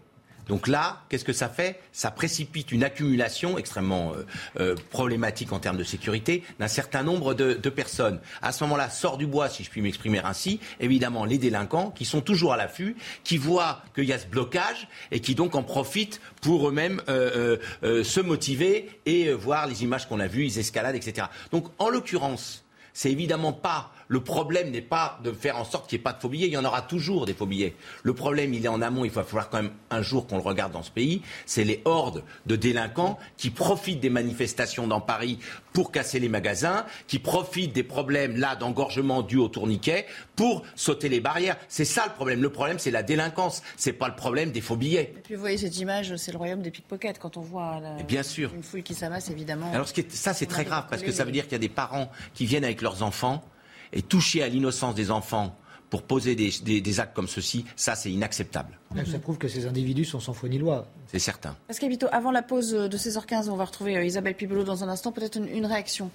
Donc 0.48 0.66
là, 0.66 1.02
qu'est-ce 1.08 1.24
que 1.24 1.32
ça 1.32 1.48
fait? 1.48 1.80
Ça 1.92 2.10
précipite 2.10 2.72
une 2.72 2.82
accumulation 2.82 3.58
extrêmement 3.58 4.14
euh, 4.14 4.26
euh, 4.60 4.74
problématique 4.90 5.52
en 5.52 5.58
termes 5.58 5.76
de 5.76 5.84
sécurité 5.84 6.42
d'un 6.58 6.68
certain 6.68 7.02
nombre 7.02 7.34
de, 7.34 7.68
personnes. 7.68 8.18
À 8.40 8.50
ce 8.50 8.64
moment-là, 8.64 8.88
sort 8.88 9.18
du 9.18 9.26
bois, 9.26 9.50
si 9.50 9.62
je 9.62 9.70
puis 9.70 9.82
m'exprimer 9.82 10.20
ainsi, 10.24 10.58
évidemment 10.80 11.26
les 11.26 11.36
délinquants 11.36 11.90
qui 11.90 12.06
sont 12.06 12.22
toujours 12.22 12.54
à 12.54 12.56
l'affût, 12.56 12.96
qui 13.24 13.36
voient 13.36 13.82
qu'il 13.94 14.04
y 14.04 14.12
a 14.12 14.18
ce 14.18 14.26
blocage 14.26 14.88
et 15.10 15.20
qui 15.20 15.34
donc 15.34 15.54
en 15.54 15.62
profitent 15.62 16.20
pour 16.40 16.66
eux-mêmes 16.66 17.02
euh, 17.08 17.58
se 17.82 18.20
motiver 18.20 18.88
et 19.04 19.32
voir 19.32 19.66
les 19.66 19.84
images 19.84 20.08
qu'on 20.08 20.18
a 20.18 20.26
vues, 20.26 20.46
ils 20.46 20.58
escaladent, 20.58 20.96
etc. 20.96 21.26
Donc 21.52 21.66
en 21.78 21.90
l'occurrence, 21.90 22.64
c'est 22.94 23.12
évidemment 23.12 23.52
pas 23.52 23.92
le 24.08 24.20
problème 24.20 24.70
n'est 24.70 24.82
pas 24.82 25.20
de 25.22 25.32
faire 25.32 25.58
en 25.58 25.64
sorte 25.64 25.88
qu'il 25.88 25.98
n'y 25.98 26.00
ait 26.00 26.04
pas 26.04 26.14
de 26.14 26.20
faux 26.20 26.28
billets. 26.28 26.46
Il 26.46 26.52
y 26.52 26.56
en 26.56 26.64
aura 26.64 26.82
toujours 26.82 27.26
des 27.26 27.34
faux 27.34 27.46
billets. 27.46 27.74
Le 28.02 28.14
problème, 28.14 28.54
il 28.54 28.64
est 28.64 28.68
en 28.68 28.82
amont. 28.82 29.04
Il 29.04 29.10
va 29.10 29.22
falloir 29.22 29.50
quand 29.50 29.62
même 29.62 29.72
un 29.90 30.02
jour 30.02 30.26
qu'on 30.26 30.36
le 30.36 30.42
regarde 30.42 30.72
dans 30.72 30.82
ce 30.82 30.90
pays. 30.90 31.22
C'est 31.46 31.64
les 31.64 31.82
hordes 31.84 32.24
de 32.46 32.56
délinquants 32.56 33.18
qui 33.36 33.50
profitent 33.50 34.00
des 34.00 34.10
manifestations 34.10 34.86
dans 34.86 35.00
Paris 35.00 35.38
pour 35.72 35.92
casser 35.92 36.18
les 36.18 36.28
magasins, 36.28 36.86
qui 37.06 37.18
profitent 37.18 37.72
des 37.72 37.82
problèmes 37.82 38.36
là 38.36 38.56
d'engorgement 38.56 39.22
dû 39.22 39.36
au 39.36 39.48
tourniquet 39.48 40.06
pour 40.34 40.64
sauter 40.74 41.08
les 41.08 41.20
barrières. 41.20 41.56
C'est 41.68 41.84
ça 41.84 42.04
le 42.06 42.14
problème. 42.14 42.42
Le 42.42 42.50
problème, 42.50 42.78
c'est 42.78 42.90
la 42.90 43.02
délinquance. 43.02 43.62
C'est 43.76 43.92
pas 43.92 44.08
le 44.08 44.16
problème 44.16 44.50
des 44.50 44.60
faux 44.60 44.76
billets. 44.76 45.12
Et 45.16 45.20
puis 45.22 45.34
vous 45.34 45.40
voyez 45.40 45.58
cette 45.58 45.78
image, 45.78 46.16
c'est 46.16 46.32
le 46.32 46.38
royaume 46.38 46.62
des 46.62 46.70
pickpockets 46.70 47.18
quand 47.18 47.36
on 47.36 47.42
voit 47.42 47.80
bien 48.06 48.22
sûr. 48.22 48.52
une 48.54 48.62
foule 48.62 48.82
qui 48.82 48.94
s'amasse 48.94 49.30
évidemment. 49.30 49.70
Alors 49.72 49.88
ça, 50.08 50.32
c'est 50.32 50.46
très 50.46 50.64
grave 50.64 50.86
parce 50.88 51.02
que 51.02 51.12
ça 51.12 51.24
veut 51.24 51.32
dire 51.32 51.44
qu'il 51.44 51.52
y 51.52 51.56
a 51.56 51.60
des 51.60 51.68
parents 51.68 52.10
qui 52.34 52.46
viennent 52.46 52.64
avec 52.64 52.80
leurs 52.80 53.02
enfants 53.02 53.44
et 53.92 54.02
toucher 54.02 54.42
à 54.42 54.48
l'innocence 54.48 54.94
des 54.94 55.10
enfants 55.10 55.54
pour 55.90 56.02
poser 56.02 56.34
des, 56.34 57.00
actes 57.00 57.14
comme 57.14 57.28
ceci, 57.28 57.64
ça 57.76 57.94
c'est 57.94 58.10
inacceptable. 58.10 58.78
Ça 59.10 59.18
prouve 59.18 59.38
que 59.38 59.48
ces 59.48 59.66
individus 59.66 60.04
sont 60.04 60.20
sans 60.20 60.34
foi 60.34 60.48
ni 60.48 60.58
loi. 60.58 60.86
C'est 61.06 61.18
certain. 61.18 61.56
Parce 61.66 61.78
qu'habituellement, 61.78 62.16
avant 62.16 62.30
la 62.30 62.42
pause 62.42 62.72
de 62.72 62.96
16h15, 62.96 63.48
on 63.48 63.56
va 63.56 63.64
retrouver 63.64 63.96
euh, 63.96 64.04
Isabelle 64.04 64.34
Pibelot 64.34 64.64
dans 64.64 64.84
un 64.84 64.88
instant. 64.88 65.12
Peut-être 65.12 65.38
une, 65.38 65.64
réaction 65.64 66.10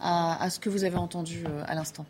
à, 0.00 0.48
ce 0.48 0.58
que 0.58 0.70
vous 0.70 0.84
avez 0.84 0.96
entendu 0.96 1.44
euh, 1.46 1.62
à 1.66 1.74
l'instant. 1.74 2.06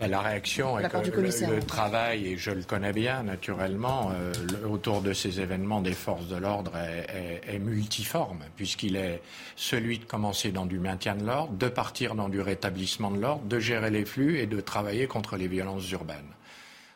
Ben, 0.00 0.10
la 0.10 0.20
réaction 0.22 0.78
est 0.78 0.88
que 0.88 1.20
le, 1.20 1.60
travail, 1.60 2.28
et 2.28 2.38
je 2.38 2.50
le 2.50 2.62
connais 2.62 2.94
bien 2.94 3.22
naturellement, 3.22 4.10
euh, 4.14 4.32
autour 4.66 5.02
de 5.02 5.12
ces 5.12 5.40
événements 5.40 5.82
des 5.82 5.92
forces 5.92 6.26
de 6.26 6.36
l'ordre 6.36 6.72
est, 6.76 7.58
multiforme, 7.58 8.38
puisqu'il 8.56 8.96
est 8.96 9.20
celui 9.56 9.98
de 9.98 10.04
commencer 10.04 10.52
dans 10.52 10.64
du 10.64 10.78
maintien 10.78 11.14
de 11.16 11.26
l'ordre, 11.26 11.52
de 11.52 11.68
partir 11.68 12.14
dans 12.14 12.30
du 12.30 12.40
rétablissement 12.40 13.10
de 13.10 13.20
l'ordre, 13.20 13.44
de 13.44 13.58
gérer 13.58 13.90
les 13.90 14.06
flux 14.06 14.38
et 14.38 14.46
de 14.46 14.60
travailler 14.60 15.06
contre 15.06 15.36
les 15.36 15.48
violences 15.48 15.90
urbaines. 15.90 16.34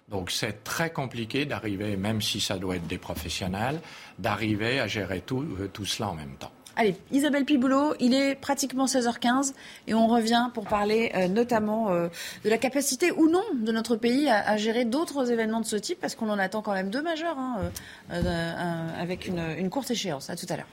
Donc 0.08 0.30
c'est 0.30 0.64
très 0.64 0.90
compliqué 0.90 1.44
d'arriver, 1.44 1.98
même 1.98 2.22
si 2.22 2.40
ça 2.40 2.56
doit 2.56 2.76
être 2.76 2.86
des 2.86 2.98
professionnels, 2.98 3.80
d'arriver 4.18 4.80
à 4.80 4.86
gérer 4.86 5.20
tout, 5.20 5.44
euh, 5.60 5.68
tout 5.70 5.84
cela 5.84 6.08
en 6.08 6.14
même 6.14 6.36
temps. 6.38 6.52
Allez, 6.76 6.96
Isabelle 7.12 7.44
Piboulot, 7.44 7.94
il 8.00 8.14
est 8.14 8.34
pratiquement 8.34 8.86
16h15 8.86 9.52
et 9.86 9.94
on 9.94 10.08
revient 10.08 10.50
pour 10.54 10.64
parler 10.64 11.12
euh, 11.14 11.28
notamment 11.28 11.90
euh, 11.90 12.08
de 12.44 12.50
la 12.50 12.58
capacité 12.58 13.12
ou 13.12 13.28
non 13.28 13.44
de 13.54 13.70
notre 13.70 13.94
pays 13.94 14.28
à, 14.28 14.56
gérer 14.56 14.84
d'autres 14.84 15.30
événements 15.30 15.60
de 15.60 15.66
ce 15.66 15.76
type 15.76 16.00
parce 16.00 16.16
qu'on 16.16 16.30
en 16.30 16.38
attend 16.38 16.62
quand 16.62 16.72
même 16.72 16.90
deux 16.90 17.02
majeurs 17.02 17.38
hein, 17.38 17.70
euh, 18.12 18.92
avec 19.00 19.28
une, 19.28 19.54
une 19.56 19.70
courte 19.70 19.90
échéance. 19.92 20.30
À 20.30 20.36
tout 20.36 20.46
à 20.48 20.56
l'heure. 20.56 20.66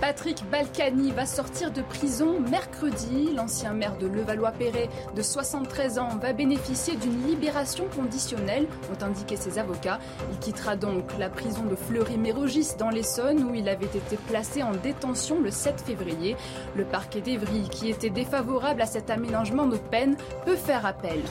Patrick 0.00 0.44
Balkany 0.50 1.10
va 1.12 1.24
sortir 1.24 1.70
de 1.70 1.80
prison 1.80 2.38
mercredi. 2.40 3.32
L'ancien 3.34 3.72
maire 3.72 3.96
de 3.96 4.06
Levallois-Perret 4.06 4.90
de 5.14 5.22
73 5.22 5.98
ans 5.98 6.16
va 6.20 6.34
bénéficier 6.34 6.96
d'une 6.96 7.26
libération 7.26 7.86
conditionnelle, 7.96 8.66
ont 8.92 9.04
indiqué 9.04 9.36
ses 9.36 9.58
avocats. 9.58 9.98
Il 10.30 10.38
quittera 10.38 10.76
donc 10.76 11.04
la 11.18 11.30
prison 11.30 11.62
de 11.64 11.74
Fleury-Mérogis 11.74 12.76
dans 12.78 12.90
l'Essonne 12.90 13.42
où 13.44 13.54
il 13.54 13.68
avait 13.68 13.86
été 13.86 14.16
placé 14.28 14.62
en 14.62 14.72
détention 14.72 15.40
le 15.40 15.50
7 15.50 15.80
février. 15.80 16.36
Le 16.76 16.84
parquet 16.84 17.22
d'Evry, 17.22 17.68
qui 17.70 17.88
était 17.88 18.10
défavorable 18.10 18.82
à 18.82 18.86
cet 18.86 19.08
aménagement 19.08 19.66
de 19.66 19.78
peine, 19.78 20.16
peut 20.44 20.56
faire 20.56 20.84
appel. 20.84 21.22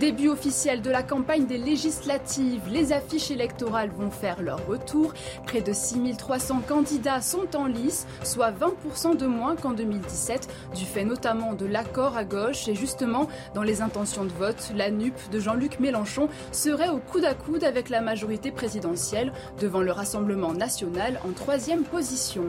Début 0.00 0.28
officiel 0.28 0.80
de 0.80 0.90
la 0.90 1.02
campagne 1.02 1.46
des 1.46 1.58
législatives, 1.58 2.62
les 2.70 2.92
affiches 2.92 3.32
électorales 3.32 3.90
vont 3.90 4.12
faire 4.12 4.42
leur 4.42 4.64
retour. 4.68 5.12
Près 5.44 5.60
de 5.60 5.72
6300 5.72 6.62
candidats 6.68 7.20
sont 7.20 7.56
en 7.56 7.66
lice, 7.66 8.06
soit 8.22 8.52
20% 8.52 9.16
de 9.16 9.26
moins 9.26 9.56
qu'en 9.56 9.72
2017, 9.72 10.48
du 10.76 10.84
fait 10.84 11.04
notamment 11.04 11.54
de 11.54 11.66
l'accord 11.66 12.16
à 12.16 12.22
gauche. 12.22 12.68
Et 12.68 12.76
justement, 12.76 13.28
dans 13.56 13.64
les 13.64 13.82
intentions 13.82 14.24
de 14.24 14.32
vote, 14.32 14.70
la 14.76 14.92
NUP 14.92 15.16
de 15.32 15.40
Jean-Luc 15.40 15.80
Mélenchon 15.80 16.28
serait 16.52 16.90
au 16.90 16.98
coude 16.98 17.24
à 17.24 17.34
coude 17.34 17.64
avec 17.64 17.88
la 17.88 18.00
majorité 18.00 18.52
présidentielle 18.52 19.32
devant 19.60 19.80
le 19.80 19.90
Rassemblement 19.90 20.52
national 20.52 21.18
en 21.28 21.32
troisième 21.32 21.82
position. 21.82 22.44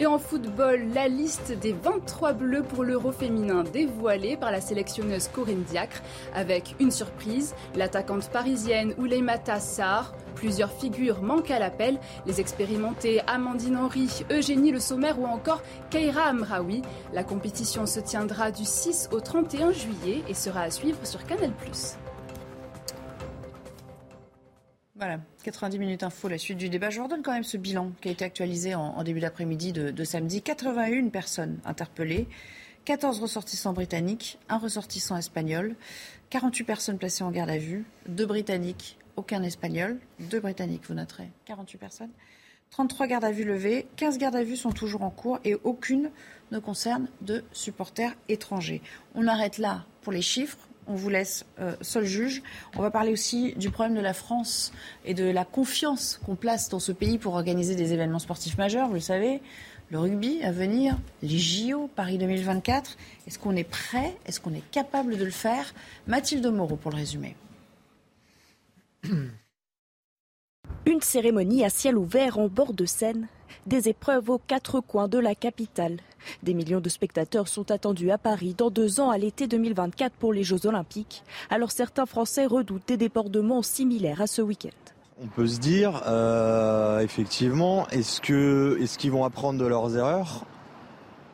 Et 0.00 0.06
en 0.06 0.18
football, 0.18 0.92
la 0.94 1.08
liste 1.08 1.50
des 1.50 1.72
23 1.72 2.32
bleus 2.32 2.62
pour 2.62 2.84
l'Euro 2.84 3.10
féminin 3.10 3.64
dévoilée 3.64 4.36
par 4.36 4.52
la 4.52 4.60
sélectionneuse 4.60 5.26
Corinne 5.26 5.64
Diacre, 5.64 6.02
avec 6.34 6.76
une 6.78 6.92
surprise, 6.92 7.52
l'attaquante 7.74 8.30
parisienne 8.30 8.94
Ouleimata 8.96 9.58
Sarr. 9.58 10.14
Plusieurs 10.36 10.70
figures 10.70 11.20
manquent 11.20 11.50
à 11.50 11.58
l'appel, 11.58 11.98
les 12.26 12.40
expérimentés 12.40 13.22
Amandine 13.26 13.76
Henry, 13.76 14.08
Eugénie 14.30 14.70
Le 14.70 14.78
Sommer 14.78 15.14
ou 15.18 15.26
encore 15.26 15.62
Keira 15.90 16.26
Amraoui. 16.26 16.82
La 17.12 17.24
compétition 17.24 17.84
se 17.84 17.98
tiendra 17.98 18.52
du 18.52 18.64
6 18.64 19.08
au 19.10 19.18
31 19.18 19.72
juillet 19.72 20.22
et 20.28 20.34
sera 20.34 20.60
à 20.60 20.70
suivre 20.70 20.98
sur 21.02 21.24
Canal+. 21.26 21.50
Voilà, 24.98 25.20
90 25.44 25.78
minutes 25.78 26.02
info, 26.02 26.26
la 26.26 26.38
suite 26.38 26.58
du 26.58 26.68
débat. 26.68 26.90
Je 26.90 26.98
vous 26.98 27.04
redonne 27.04 27.22
quand 27.22 27.32
même 27.32 27.44
ce 27.44 27.56
bilan 27.56 27.92
qui 28.00 28.08
a 28.08 28.10
été 28.10 28.24
actualisé 28.24 28.74
en, 28.74 29.00
début 29.04 29.20
d'après-midi 29.20 29.72
de, 29.72 29.92
de, 29.92 30.04
samedi. 30.04 30.42
81 30.42 31.10
personnes 31.10 31.60
interpellées, 31.64 32.26
14 32.84 33.20
ressortissants 33.20 33.72
britanniques, 33.72 34.40
un 34.48 34.58
ressortissant 34.58 35.16
espagnol, 35.16 35.76
48 36.30 36.64
personnes 36.64 36.98
placées 36.98 37.22
en 37.22 37.30
garde 37.30 37.48
à 37.48 37.58
vue, 37.58 37.84
deux 38.08 38.26
britanniques, 38.26 38.98
aucun 39.14 39.44
espagnol, 39.44 40.00
deux 40.18 40.40
britanniques, 40.40 40.82
vous 40.88 40.94
noterez, 40.94 41.30
48 41.44 41.78
personnes. 41.78 42.10
33 42.70 43.06
gardes 43.06 43.24
à 43.24 43.30
vue 43.30 43.44
levées, 43.44 43.86
15 43.94 44.18
gardes 44.18 44.34
à 44.34 44.42
vue 44.42 44.56
sont 44.56 44.72
toujours 44.72 45.02
en 45.02 45.10
cours 45.10 45.38
et 45.44 45.54
aucune 45.62 46.10
ne 46.50 46.58
concerne 46.58 47.08
de 47.20 47.44
supporters 47.52 48.16
étrangers. 48.28 48.82
On 49.14 49.28
arrête 49.28 49.58
là 49.58 49.86
pour 50.02 50.12
les 50.12 50.22
chiffres 50.22 50.67
on 50.88 50.94
vous 50.94 51.10
laisse 51.10 51.44
euh, 51.60 51.76
seul 51.80 52.04
juge. 52.04 52.42
On 52.76 52.82
va 52.82 52.90
parler 52.90 53.12
aussi 53.12 53.52
du 53.54 53.70
problème 53.70 53.94
de 53.94 54.00
la 54.00 54.14
France 54.14 54.72
et 55.04 55.14
de 55.14 55.24
la 55.24 55.44
confiance 55.44 56.20
qu'on 56.24 56.34
place 56.34 56.68
dans 56.68 56.80
ce 56.80 56.92
pays 56.92 57.18
pour 57.18 57.34
organiser 57.34 57.74
des 57.74 57.92
événements 57.92 58.18
sportifs 58.18 58.58
majeurs, 58.58 58.88
vous 58.88 58.94
le 58.94 59.00
savez. 59.00 59.40
Le 59.90 59.98
rugby 59.98 60.42
à 60.42 60.52
venir, 60.52 60.98
les 61.22 61.38
JO, 61.38 61.88
Paris 61.94 62.18
2024. 62.18 62.96
Est-ce 63.26 63.38
qu'on 63.38 63.56
est 63.56 63.64
prêt? 63.64 64.16
Est-ce 64.26 64.38
qu'on 64.40 64.52
est 64.52 64.70
capable 64.70 65.16
de 65.16 65.24
le 65.24 65.30
faire? 65.30 65.72
Mathilde 66.06 66.46
Moreau 66.46 66.76
pour 66.76 66.90
le 66.90 66.96
résumer. 66.96 67.36
Une 70.86 71.00
cérémonie 71.00 71.64
à 71.64 71.70
ciel 71.70 71.96
ouvert 71.96 72.38
en 72.38 72.48
bord 72.48 72.74
de 72.74 72.84
Seine, 72.84 73.28
des 73.66 73.88
épreuves 73.88 74.28
aux 74.28 74.38
quatre 74.38 74.80
coins 74.80 75.08
de 75.08 75.18
la 75.18 75.34
capitale. 75.34 75.98
Des 76.42 76.54
millions 76.54 76.80
de 76.80 76.88
spectateurs 76.88 77.48
sont 77.48 77.70
attendus 77.70 78.10
à 78.10 78.18
Paris 78.18 78.54
dans 78.56 78.70
deux 78.70 79.00
ans 79.00 79.10
à 79.10 79.18
l'été 79.18 79.46
2024 79.46 80.12
pour 80.12 80.32
les 80.32 80.44
Jeux 80.44 80.66
Olympiques. 80.66 81.22
Alors 81.50 81.70
certains 81.70 82.06
Français 82.06 82.46
redoutent 82.46 82.86
des 82.88 82.96
débordements 82.96 83.62
similaires 83.62 84.20
à 84.20 84.26
ce 84.26 84.42
week-end. 84.42 84.70
On 85.20 85.26
peut 85.26 85.48
se 85.48 85.58
dire, 85.58 86.02
euh, 86.06 87.00
effectivement, 87.00 87.88
est-ce 87.88 88.20
que 88.20 88.78
est-ce 88.80 88.98
qu'ils 88.98 89.10
vont 89.10 89.24
apprendre 89.24 89.58
de 89.58 89.66
leurs 89.66 89.96
erreurs? 89.96 90.44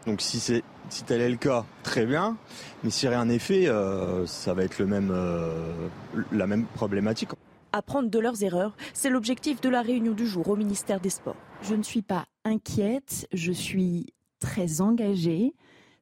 Donc 0.07 0.23
si 0.23 0.41
c'est 0.41 0.63
si 0.89 1.05
tel 1.05 1.21
est 1.21 1.31
le 1.31 1.37
cas, 1.37 1.65
très 1.83 2.07
bien. 2.07 2.37
Mais 2.83 2.91
si 2.91 3.09
rien 3.09 3.25
n'est 3.27 3.39
fait, 3.39 3.69
euh, 3.69 4.27
ça 4.27 4.55
va 4.55 4.65
être 4.65 4.79
le 4.79 4.87
même 4.87 5.11
euh, 5.13 5.89
la 6.33 6.47
même 6.47 6.65
problématique. 6.67 7.31
Apprendre 7.73 8.09
de 8.09 8.19
leurs 8.19 8.43
erreurs, 8.43 8.77
c'est 8.93 9.11
l'objectif 9.11 9.61
de 9.61 9.69
la 9.69 9.83
réunion 9.83 10.13
du 10.13 10.27
jour 10.27 10.49
au 10.49 10.57
ministère 10.57 11.01
des 11.01 11.11
Sports. 11.11 11.37
Je 11.63 11.75
ne 11.75 11.83
suis 11.83 12.03
pas 12.03 12.27
inquiète, 12.45 13.27
je 13.33 13.53
suis 13.53 14.15
très 14.45 14.83
engagée, 14.83 15.55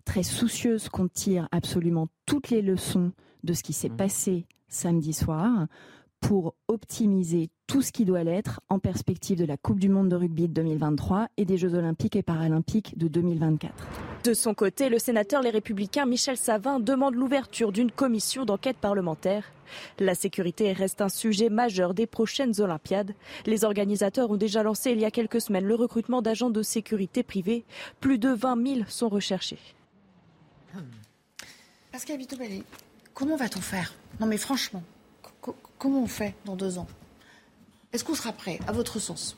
très 0.05 0.24
soucieuse 0.24 0.88
qu'on 0.88 1.07
tire 1.07 1.49
absolument 1.53 2.09
toutes 2.26 2.51
les 2.51 2.61
leçons 2.61 3.12
de 3.45 3.53
ce 3.53 3.62
qui 3.62 3.72
s'est 3.72 3.88
passé 3.88 4.47
samedi 4.66 5.12
soir 5.12 5.68
pour 6.22 6.54
optimiser 6.68 7.50
tout 7.66 7.82
ce 7.82 7.92
qui 7.92 8.04
doit 8.04 8.22
l'être 8.22 8.60
en 8.68 8.78
perspective 8.78 9.36
de 9.36 9.44
la 9.44 9.56
Coupe 9.56 9.80
du 9.80 9.88
Monde 9.88 10.08
de 10.08 10.16
rugby 10.16 10.48
de 10.48 10.52
2023 10.54 11.28
et 11.36 11.44
des 11.44 11.58
Jeux 11.58 11.74
Olympiques 11.74 12.16
et 12.16 12.22
Paralympiques 12.22 12.96
de 12.96 13.08
2024. 13.08 13.74
De 14.24 14.32
son 14.32 14.54
côté, 14.54 14.88
le 14.88 15.00
sénateur 15.00 15.42
Les 15.42 15.50
Républicains 15.50 16.06
Michel 16.06 16.36
Savin 16.36 16.78
demande 16.78 17.16
l'ouverture 17.16 17.72
d'une 17.72 17.90
commission 17.90 18.44
d'enquête 18.44 18.76
parlementaire. 18.76 19.52
La 19.98 20.14
sécurité 20.14 20.72
reste 20.72 21.00
un 21.00 21.08
sujet 21.08 21.48
majeur 21.48 21.92
des 21.92 22.06
prochaines 22.06 22.60
Olympiades. 22.60 23.14
Les 23.46 23.64
organisateurs 23.64 24.30
ont 24.30 24.36
déjà 24.36 24.62
lancé 24.62 24.92
il 24.92 25.00
y 25.00 25.04
a 25.04 25.10
quelques 25.10 25.40
semaines 25.40 25.66
le 25.66 25.74
recrutement 25.74 26.22
d'agents 26.22 26.50
de 26.50 26.62
sécurité 26.62 27.24
privés. 27.24 27.64
Plus 28.00 28.18
de 28.18 28.28
20 28.28 28.66
000 28.74 28.80
sont 28.86 29.08
recherchés. 29.08 29.58
Pascal 31.90 32.16
Bitobelli, 32.16 32.62
comment 33.12 33.36
va-t-on 33.36 33.60
faire? 33.60 33.92
Non 34.20 34.26
mais 34.26 34.38
franchement, 34.38 34.84
comment 35.78 36.03
on 36.03 36.07
fait 36.07 36.34
dans 36.45 36.57
deux 36.57 36.78
ans? 36.78 36.86
Est-ce 37.93 38.05
qu'on 38.05 38.14
sera 38.14 38.32
prêt, 38.32 38.59
à 38.66 38.72
votre 38.72 38.99
sens? 38.99 39.36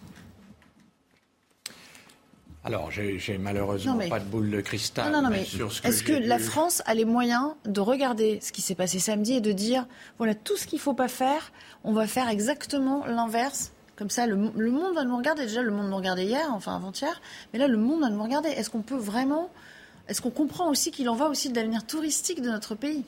Alors, 2.64 2.90
j'ai 2.90 3.38
malheureusement 3.38 3.94
mais... 3.94 4.08
pas 4.08 4.20
de 4.20 4.24
boule 4.24 4.50
de 4.50 4.60
cristal. 4.62 5.12
Non, 5.12 5.20
non, 5.20 5.28
mais, 5.28 5.46
mais 5.58 5.88
est-ce 5.88 6.02
que, 6.02 6.12
la 6.12 6.38
France 6.38 6.82
a 6.86 6.94
les 6.94 7.04
moyens 7.04 7.52
de 7.66 7.80
regarder 7.80 8.40
ce 8.40 8.52
qui 8.52 8.62
s'est 8.62 8.74
passé 8.74 8.98
samedi 8.98 9.34
et 9.34 9.40
de 9.42 9.52
dire 9.52 9.86
voilà 10.16 10.34
tout 10.34 10.56
ce 10.56 10.66
qu'il 10.66 10.78
ne 10.78 10.82
faut 10.82 10.94
pas 10.94 11.08
faire, 11.08 11.52
on 11.84 11.92
va 11.92 12.06
faire 12.06 12.28
exactement 12.28 13.04
l'inverse? 13.06 13.72
Comme 13.96 14.08
ça, 14.08 14.26
le, 14.26 14.50
le, 14.56 14.70
monde 14.70 14.94
va 14.94 15.04
nous 15.04 15.16
regarder. 15.16 15.42
Déjà, 15.42 15.62
le 15.62 15.70
monde 15.70 15.90
nous 15.90 15.96
regardait 15.96 16.24
hier, 16.24 16.46
enfin 16.52 16.74
avant-hier, 16.74 17.20
mais 17.52 17.58
là, 17.58 17.68
le 17.68 17.76
monde 17.76 18.00
va 18.00 18.08
nous 18.08 18.22
regarder. 18.22 18.48
Est-ce 18.48 18.70
qu'on 18.70 18.82
peut 18.82 18.96
vraiment. 18.96 19.50
Est-ce 20.08 20.22
qu'on 20.22 20.30
comprend 20.30 20.70
aussi 20.70 20.90
qu'il 20.90 21.08
en 21.10 21.14
va 21.14 21.28
aussi 21.28 21.50
de 21.50 21.56
l'avenir 21.56 21.86
touristique 21.86 22.40
de 22.40 22.48
notre 22.48 22.74
pays? 22.74 23.04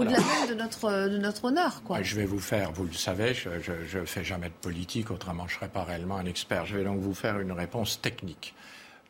Au-delà 0.00 0.18
même 0.18 0.48
de 0.48 0.54
notre, 0.54 1.08
de 1.08 1.18
notre 1.18 1.44
honneur. 1.44 1.82
Quoi. 1.84 2.02
Je 2.02 2.16
vais 2.16 2.24
vous 2.24 2.40
faire, 2.40 2.72
vous 2.72 2.84
le 2.84 2.92
savez, 2.92 3.34
je 3.34 3.98
ne 3.98 4.04
fais 4.04 4.24
jamais 4.24 4.48
de 4.48 4.54
politique, 4.60 5.10
autrement 5.10 5.46
je 5.46 5.54
ne 5.54 5.58
serais 5.58 5.68
pas 5.68 5.84
réellement 5.84 6.16
un 6.16 6.26
expert. 6.26 6.66
Je 6.66 6.76
vais 6.76 6.84
donc 6.84 7.00
vous 7.00 7.14
faire 7.14 7.38
une 7.38 7.52
réponse 7.52 8.00
technique. 8.00 8.54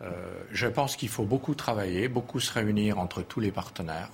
Euh, 0.02 0.10
je 0.50 0.66
pense 0.66 0.96
qu'il 0.96 1.10
faut 1.10 1.24
beaucoup 1.24 1.54
travailler, 1.54 2.08
beaucoup 2.08 2.40
se 2.40 2.52
réunir 2.52 2.98
entre 2.98 3.22
tous 3.22 3.40
les 3.40 3.50
partenaires. 3.50 4.10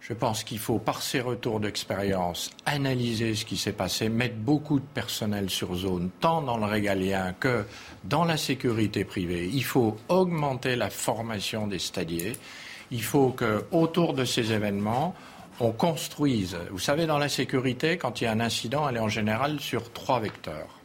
Je 0.00 0.14
pense 0.14 0.42
qu'il 0.42 0.58
faut, 0.58 0.78
par 0.78 1.02
ces 1.02 1.20
retours 1.20 1.60
d'expérience, 1.60 2.50
analyser 2.64 3.34
ce 3.34 3.44
qui 3.44 3.58
s'est 3.58 3.72
passé, 3.72 4.08
mettre 4.08 4.36
beaucoup 4.36 4.80
de 4.80 4.84
personnel 4.94 5.50
sur 5.50 5.74
zone, 5.74 6.08
tant 6.20 6.40
dans 6.40 6.56
le 6.56 6.64
régalien 6.64 7.34
que 7.38 7.64
dans 8.04 8.24
la 8.24 8.38
sécurité 8.38 9.04
privée. 9.04 9.50
Il 9.52 9.64
faut 9.64 9.98
augmenter 10.08 10.76
la 10.76 10.88
formation 10.88 11.66
des 11.66 11.78
stadiers. 11.78 12.32
Il 12.90 13.02
faut 13.02 13.30
que, 13.30 13.64
autour 13.70 14.14
de 14.14 14.24
ces 14.24 14.52
événements, 14.52 15.14
on 15.60 15.72
construise. 15.72 16.56
Vous 16.70 16.78
savez, 16.78 17.06
dans 17.06 17.18
la 17.18 17.28
sécurité, 17.28 17.96
quand 17.96 18.20
il 18.20 18.24
y 18.24 18.26
a 18.26 18.32
un 18.32 18.40
incident, 18.40 18.88
elle 18.88 18.96
est 18.96 19.00
en 19.00 19.08
général 19.08 19.60
sur 19.60 19.92
trois 19.92 20.20
vecteurs. 20.20 20.78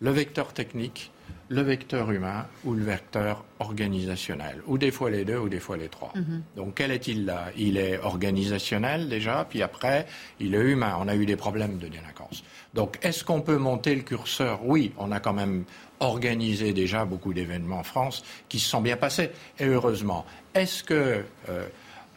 Le 0.00 0.10
vecteur 0.10 0.52
technique, 0.52 1.10
le 1.48 1.62
vecteur 1.62 2.10
humain 2.10 2.46
ou 2.64 2.74
le 2.74 2.84
vecteur 2.84 3.44
organisationnel, 3.58 4.62
ou 4.66 4.78
des 4.78 4.90
fois 4.90 5.10
les 5.10 5.24
deux, 5.24 5.38
ou 5.38 5.48
des 5.48 5.60
fois 5.60 5.76
les 5.76 5.88
trois. 5.88 6.12
Mm-hmm. 6.14 6.56
Donc 6.56 6.74
quel 6.76 6.90
est-il 6.90 7.24
là? 7.24 7.46
Il 7.56 7.76
est 7.76 7.98
organisationnel 7.98 9.08
déjà, 9.08 9.46
puis 9.48 9.62
après, 9.62 10.06
il 10.40 10.54
est 10.54 10.60
humain. 10.60 10.96
On 11.00 11.08
a 11.08 11.16
eu 11.16 11.26
des 11.26 11.36
problèmes 11.36 11.78
de 11.78 11.88
délinquance. 11.88 12.44
Donc 12.74 12.98
est-ce 13.02 13.24
qu'on 13.24 13.40
peut 13.40 13.56
monter 13.56 13.94
le 13.94 14.02
curseur? 14.02 14.60
Oui, 14.64 14.92
on 14.98 15.10
a 15.10 15.20
quand 15.20 15.32
même 15.32 15.64
organisé 16.00 16.72
déjà 16.72 17.04
beaucoup 17.04 17.34
d'événements 17.34 17.80
en 17.80 17.82
France 17.82 18.22
qui 18.48 18.60
se 18.60 18.68
sont 18.68 18.80
bien 18.80 18.96
passés, 18.96 19.30
et 19.58 19.66
heureusement. 19.66 20.24
Est-ce 20.54 20.84
que... 20.84 21.24
Euh, 21.48 21.66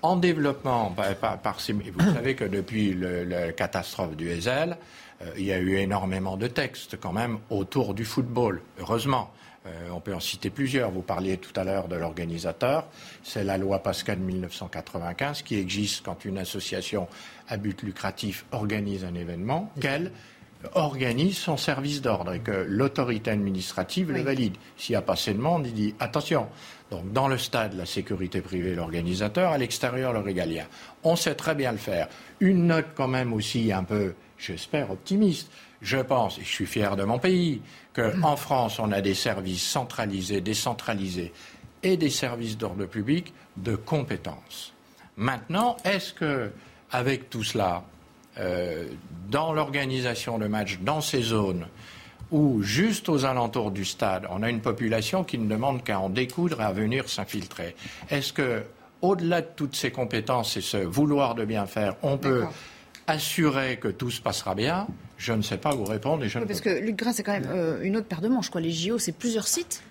en 0.01 0.15
développement, 0.15 0.91
par, 0.91 1.37
par, 1.39 1.57
vous 1.59 2.13
savez 2.13 2.35
que 2.35 2.45
depuis 2.45 2.93
le, 2.93 3.23
la 3.23 3.51
catastrophe 3.51 4.15
du 4.15 4.29
Ezel, 4.29 4.77
euh, 5.21 5.31
il 5.37 5.45
y 5.45 5.53
a 5.53 5.59
eu 5.59 5.75
énormément 5.75 6.37
de 6.37 6.47
textes 6.47 6.99
quand 6.99 7.13
même 7.13 7.39
autour 7.49 7.93
du 7.93 8.05
football, 8.05 8.61
heureusement. 8.79 9.31
Euh, 9.67 9.89
on 9.93 9.99
peut 9.99 10.13
en 10.13 10.19
citer 10.19 10.49
plusieurs. 10.49 10.89
Vous 10.89 11.03
parliez 11.03 11.37
tout 11.37 11.57
à 11.59 11.63
l'heure 11.63 11.87
de 11.87 11.95
l'organisateur. 11.95 12.87
C'est 13.23 13.43
la 13.43 13.59
loi 13.59 13.79
Pascal 13.79 14.17
1995 14.17 15.43
qui 15.43 15.57
existe 15.59 16.03
quand 16.03 16.25
une 16.25 16.39
association 16.39 17.07
à 17.47 17.57
but 17.57 17.83
lucratif 17.83 18.45
organise 18.51 19.05
un 19.05 19.13
événement, 19.13 19.71
qu'elle 19.79 20.11
organise 20.73 21.37
son 21.37 21.57
service 21.57 22.01
d'ordre 22.01 22.33
et 22.33 22.39
que 22.39 22.65
l'autorité 22.67 23.31
administrative 23.31 24.11
le 24.11 24.21
valide. 24.21 24.55
S'il 24.77 24.93
n'y 24.93 24.97
a 24.97 25.01
pas 25.01 25.13
assez 25.13 25.33
de 25.33 25.39
monde, 25.39 25.67
il 25.67 25.73
dit 25.73 25.95
attention. 25.99 26.47
Donc 26.91 27.11
dans 27.13 27.27
le 27.27 27.37
stade, 27.37 27.73
la 27.73 27.85
sécurité 27.85 28.41
privée, 28.41 28.75
l'organisateur, 28.75 29.51
à 29.51 29.57
l'extérieur, 29.57 30.13
le 30.13 30.19
régalien. 30.19 30.65
On 31.03 31.15
sait 31.15 31.35
très 31.35 31.55
bien 31.55 31.71
le 31.71 31.77
faire. 31.77 32.07
Une 32.41 32.67
note 32.67 32.87
quand 32.95 33.07
même 33.07 33.33
aussi 33.33 33.71
un 33.71 33.83
peu 33.83 34.13
j'espère, 34.41 34.91
optimiste. 34.91 35.49
Je 35.81 35.97
pense, 35.97 36.37
et 36.37 36.43
je 36.43 36.49
suis 36.49 36.65
fier 36.65 36.95
de 36.95 37.03
mon 37.03 37.19
pays, 37.19 37.61
qu'en 37.93 38.35
France, 38.35 38.79
on 38.79 38.91
a 38.91 39.01
des 39.01 39.13
services 39.13 39.63
centralisés, 39.63 40.41
décentralisés 40.41 41.31
et 41.83 41.97
des 41.97 42.09
services 42.09 42.57
d'ordre 42.57 42.85
public 42.85 43.33
de 43.57 43.75
compétences. 43.75 44.73
Maintenant, 45.17 45.77
est-ce 45.83 46.13
que, 46.13 46.51
avec 46.91 47.29
tout 47.29 47.43
cela, 47.43 47.83
euh, 48.37 48.87
dans 49.29 49.53
l'organisation 49.53 50.37
de 50.37 50.47
matchs, 50.47 50.79
dans 50.81 51.01
ces 51.01 51.21
zones, 51.21 51.67
ou 52.31 52.61
juste 52.61 53.09
aux 53.09 53.25
alentours 53.25 53.71
du 53.71 53.85
stade, 53.85 54.25
on 54.29 54.43
a 54.43 54.49
une 54.49 54.61
population 54.61 55.23
qui 55.23 55.37
ne 55.37 55.47
demande 55.47 55.83
qu'à 55.83 55.99
en 55.99 56.09
découdre 56.09 56.61
et 56.61 56.63
à 56.63 56.71
venir 56.71 57.09
s'infiltrer. 57.09 57.75
Est-ce 58.09 58.33
que, 58.33 58.63
au-delà 59.01 59.41
de 59.41 59.47
toutes 59.55 59.75
ces 59.75 59.91
compétences 59.91 60.57
et 60.57 60.61
ce 60.61 60.77
vouloir 60.77 61.35
de 61.35 61.45
bien 61.45 61.65
faire, 61.65 61.95
on 62.01 62.17
peut 62.17 62.45
assurer 63.07 63.77
que 63.77 63.87
tout 63.87 64.11
se 64.11 64.21
passera 64.21 64.55
bien, 64.55 64.87
je 65.17 65.33
ne 65.33 65.41
sais 65.41 65.57
pas 65.57 65.75
vous 65.75 65.85
répondre. 65.85 66.23
Et 66.23 66.29
je 66.29 66.39
parce 66.39 66.61
que 66.61 66.69
Luc 66.69 66.95
Gras, 66.95 67.13
c'est 67.13 67.23
quand 67.23 67.33
même 67.33 67.49
euh, 67.49 67.81
une 67.81 67.97
autre 67.97 68.07
paire 68.07 68.21
de 68.21 68.27
manches. 68.27 68.49
Quoi. 68.49 68.61
Les 68.61 68.71
JO, 68.71 68.97
c'est 68.97 69.11
plusieurs 69.11 69.47
sites 69.47 69.83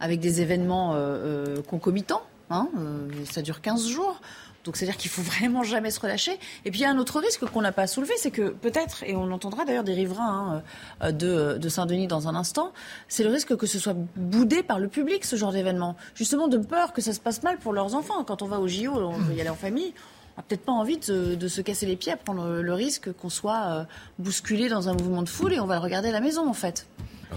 avec 0.00 0.20
des 0.20 0.40
événements 0.40 0.94
euh, 0.94 0.98
euh, 0.98 1.62
concomitants. 1.62 2.22
Hein, 2.50 2.68
euh, 2.78 3.08
ça 3.24 3.42
dure 3.42 3.60
15 3.60 3.88
jours. 3.88 4.20
Donc 4.64 4.76
c'est-à-dire 4.76 4.96
qu'il 4.96 5.10
faut 5.10 5.22
vraiment 5.22 5.62
jamais 5.62 5.90
se 5.90 6.00
relâcher. 6.00 6.38
Et 6.64 6.70
puis 6.70 6.80
il 6.80 6.82
y 6.82 6.86
a 6.86 6.90
un 6.90 6.98
autre 6.98 7.20
risque 7.20 7.44
qu'on 7.44 7.62
n'a 7.62 7.72
pas 7.72 7.86
soulevé, 7.86 8.14
c'est 8.16 8.30
que 8.30 8.48
peut-être, 8.48 9.04
et 9.04 9.14
on 9.14 9.30
entendra 9.30 9.64
d'ailleurs 9.64 9.84
des 9.84 9.94
riverains 9.94 10.62
hein, 11.00 11.12
de, 11.12 11.58
de 11.58 11.68
Saint-Denis 11.68 12.06
dans 12.06 12.28
un 12.28 12.34
instant, 12.34 12.72
c'est 13.08 13.24
le 13.24 13.30
risque 13.30 13.56
que 13.56 13.66
ce 13.66 13.78
soit 13.78 13.96
boudé 14.16 14.62
par 14.62 14.78
le 14.78 14.88
public 14.88 15.24
ce 15.24 15.36
genre 15.36 15.52
d'événement. 15.52 15.96
Justement 16.14 16.48
de 16.48 16.58
peur 16.58 16.92
que 16.92 17.02
ça 17.02 17.12
se 17.12 17.20
passe 17.20 17.42
mal 17.42 17.58
pour 17.58 17.72
leurs 17.72 17.94
enfants. 17.94 18.24
Quand 18.24 18.42
on 18.42 18.46
va 18.46 18.58
au 18.58 18.68
JO, 18.68 18.92
on 18.94 19.12
veut 19.12 19.34
y 19.34 19.40
aller 19.40 19.50
en 19.50 19.54
famille. 19.54 19.92
On 20.36 20.40
n'a 20.40 20.44
peut-être 20.48 20.64
pas 20.64 20.72
envie 20.72 20.98
de, 20.98 21.36
de, 21.36 21.48
se 21.48 21.60
casser 21.60 21.86
les 21.86 21.94
pieds 21.94 22.12
à 22.12 22.16
prendre 22.16 22.60
le 22.60 22.74
risque 22.74 23.12
qu'on 23.12 23.28
soit 23.28 23.64
euh, 23.66 23.84
bousculé 24.18 24.68
dans 24.68 24.88
un 24.88 24.94
mouvement 24.94 25.22
de 25.22 25.28
foule 25.28 25.52
et 25.52 25.60
on 25.60 25.66
va 25.66 25.76
le 25.76 25.80
regarder 25.80 26.08
à 26.08 26.12
la 26.12 26.20
maison 26.20 26.48
en 26.48 26.54
fait. 26.54 26.86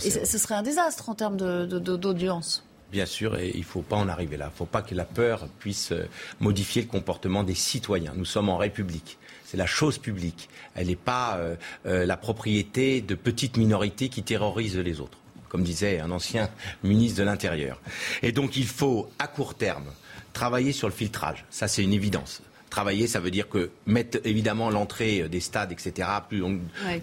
Et 0.03 0.11
ce 0.11 0.37
serait 0.37 0.55
un 0.55 0.63
désastre 0.63 1.09
en 1.09 1.15
termes 1.15 1.37
d'audience. 1.37 2.66
Bien 2.91 3.05
sûr, 3.05 3.37
il 3.39 3.59
ne 3.59 3.63
faut 3.63 3.81
pas 3.81 3.97
en 3.97 4.07
arriver 4.07 4.37
là. 4.37 4.45
Il 4.45 4.53
ne 4.53 4.57
faut 4.57 4.65
pas 4.65 4.81
que 4.81 4.95
la 4.95 5.03
peur 5.03 5.47
puisse 5.59 5.91
euh, 5.91 6.07
modifier 6.39 6.81
le 6.81 6.87
comportement 6.87 7.43
des 7.43 7.55
citoyens. 7.55 8.13
Nous 8.15 8.25
sommes 8.25 8.47
en 8.47 8.57
République. 8.57 9.17
C'est 9.43 9.57
la 9.57 9.65
chose 9.65 9.97
publique. 9.97 10.49
Elle 10.73 10.87
n'est 10.87 10.95
pas 10.95 11.37
euh, 11.37 11.55
euh, 11.85 12.05
la 12.05 12.15
propriété 12.15 13.01
de 13.01 13.15
petites 13.15 13.57
minorités 13.57 14.07
qui 14.07 14.23
terrorisent 14.23 14.77
les 14.77 15.01
autres, 15.01 15.17
comme 15.49 15.63
disait 15.63 15.99
un 15.99 16.11
ancien 16.11 16.49
ministre 16.83 17.19
de 17.19 17.23
l'Intérieur. 17.23 17.81
Et 18.23 18.31
donc 18.31 18.55
il 18.55 18.67
faut, 18.67 19.09
à 19.19 19.27
court 19.27 19.55
terme, 19.55 19.91
travailler 20.31 20.71
sur 20.71 20.87
le 20.87 20.93
filtrage. 20.93 21.45
Ça, 21.49 21.67
c'est 21.67 21.83
une 21.83 21.93
évidence. 21.93 22.41
Travailler, 22.69 23.07
ça 23.07 23.19
veut 23.19 23.31
dire 23.31 23.49
que 23.49 23.69
mettre 23.85 24.19
évidemment 24.25 24.69
l'entrée 24.69 25.29
des 25.29 25.39
stades, 25.39 25.71
etc. 25.71 26.07
Plus, 26.27 26.43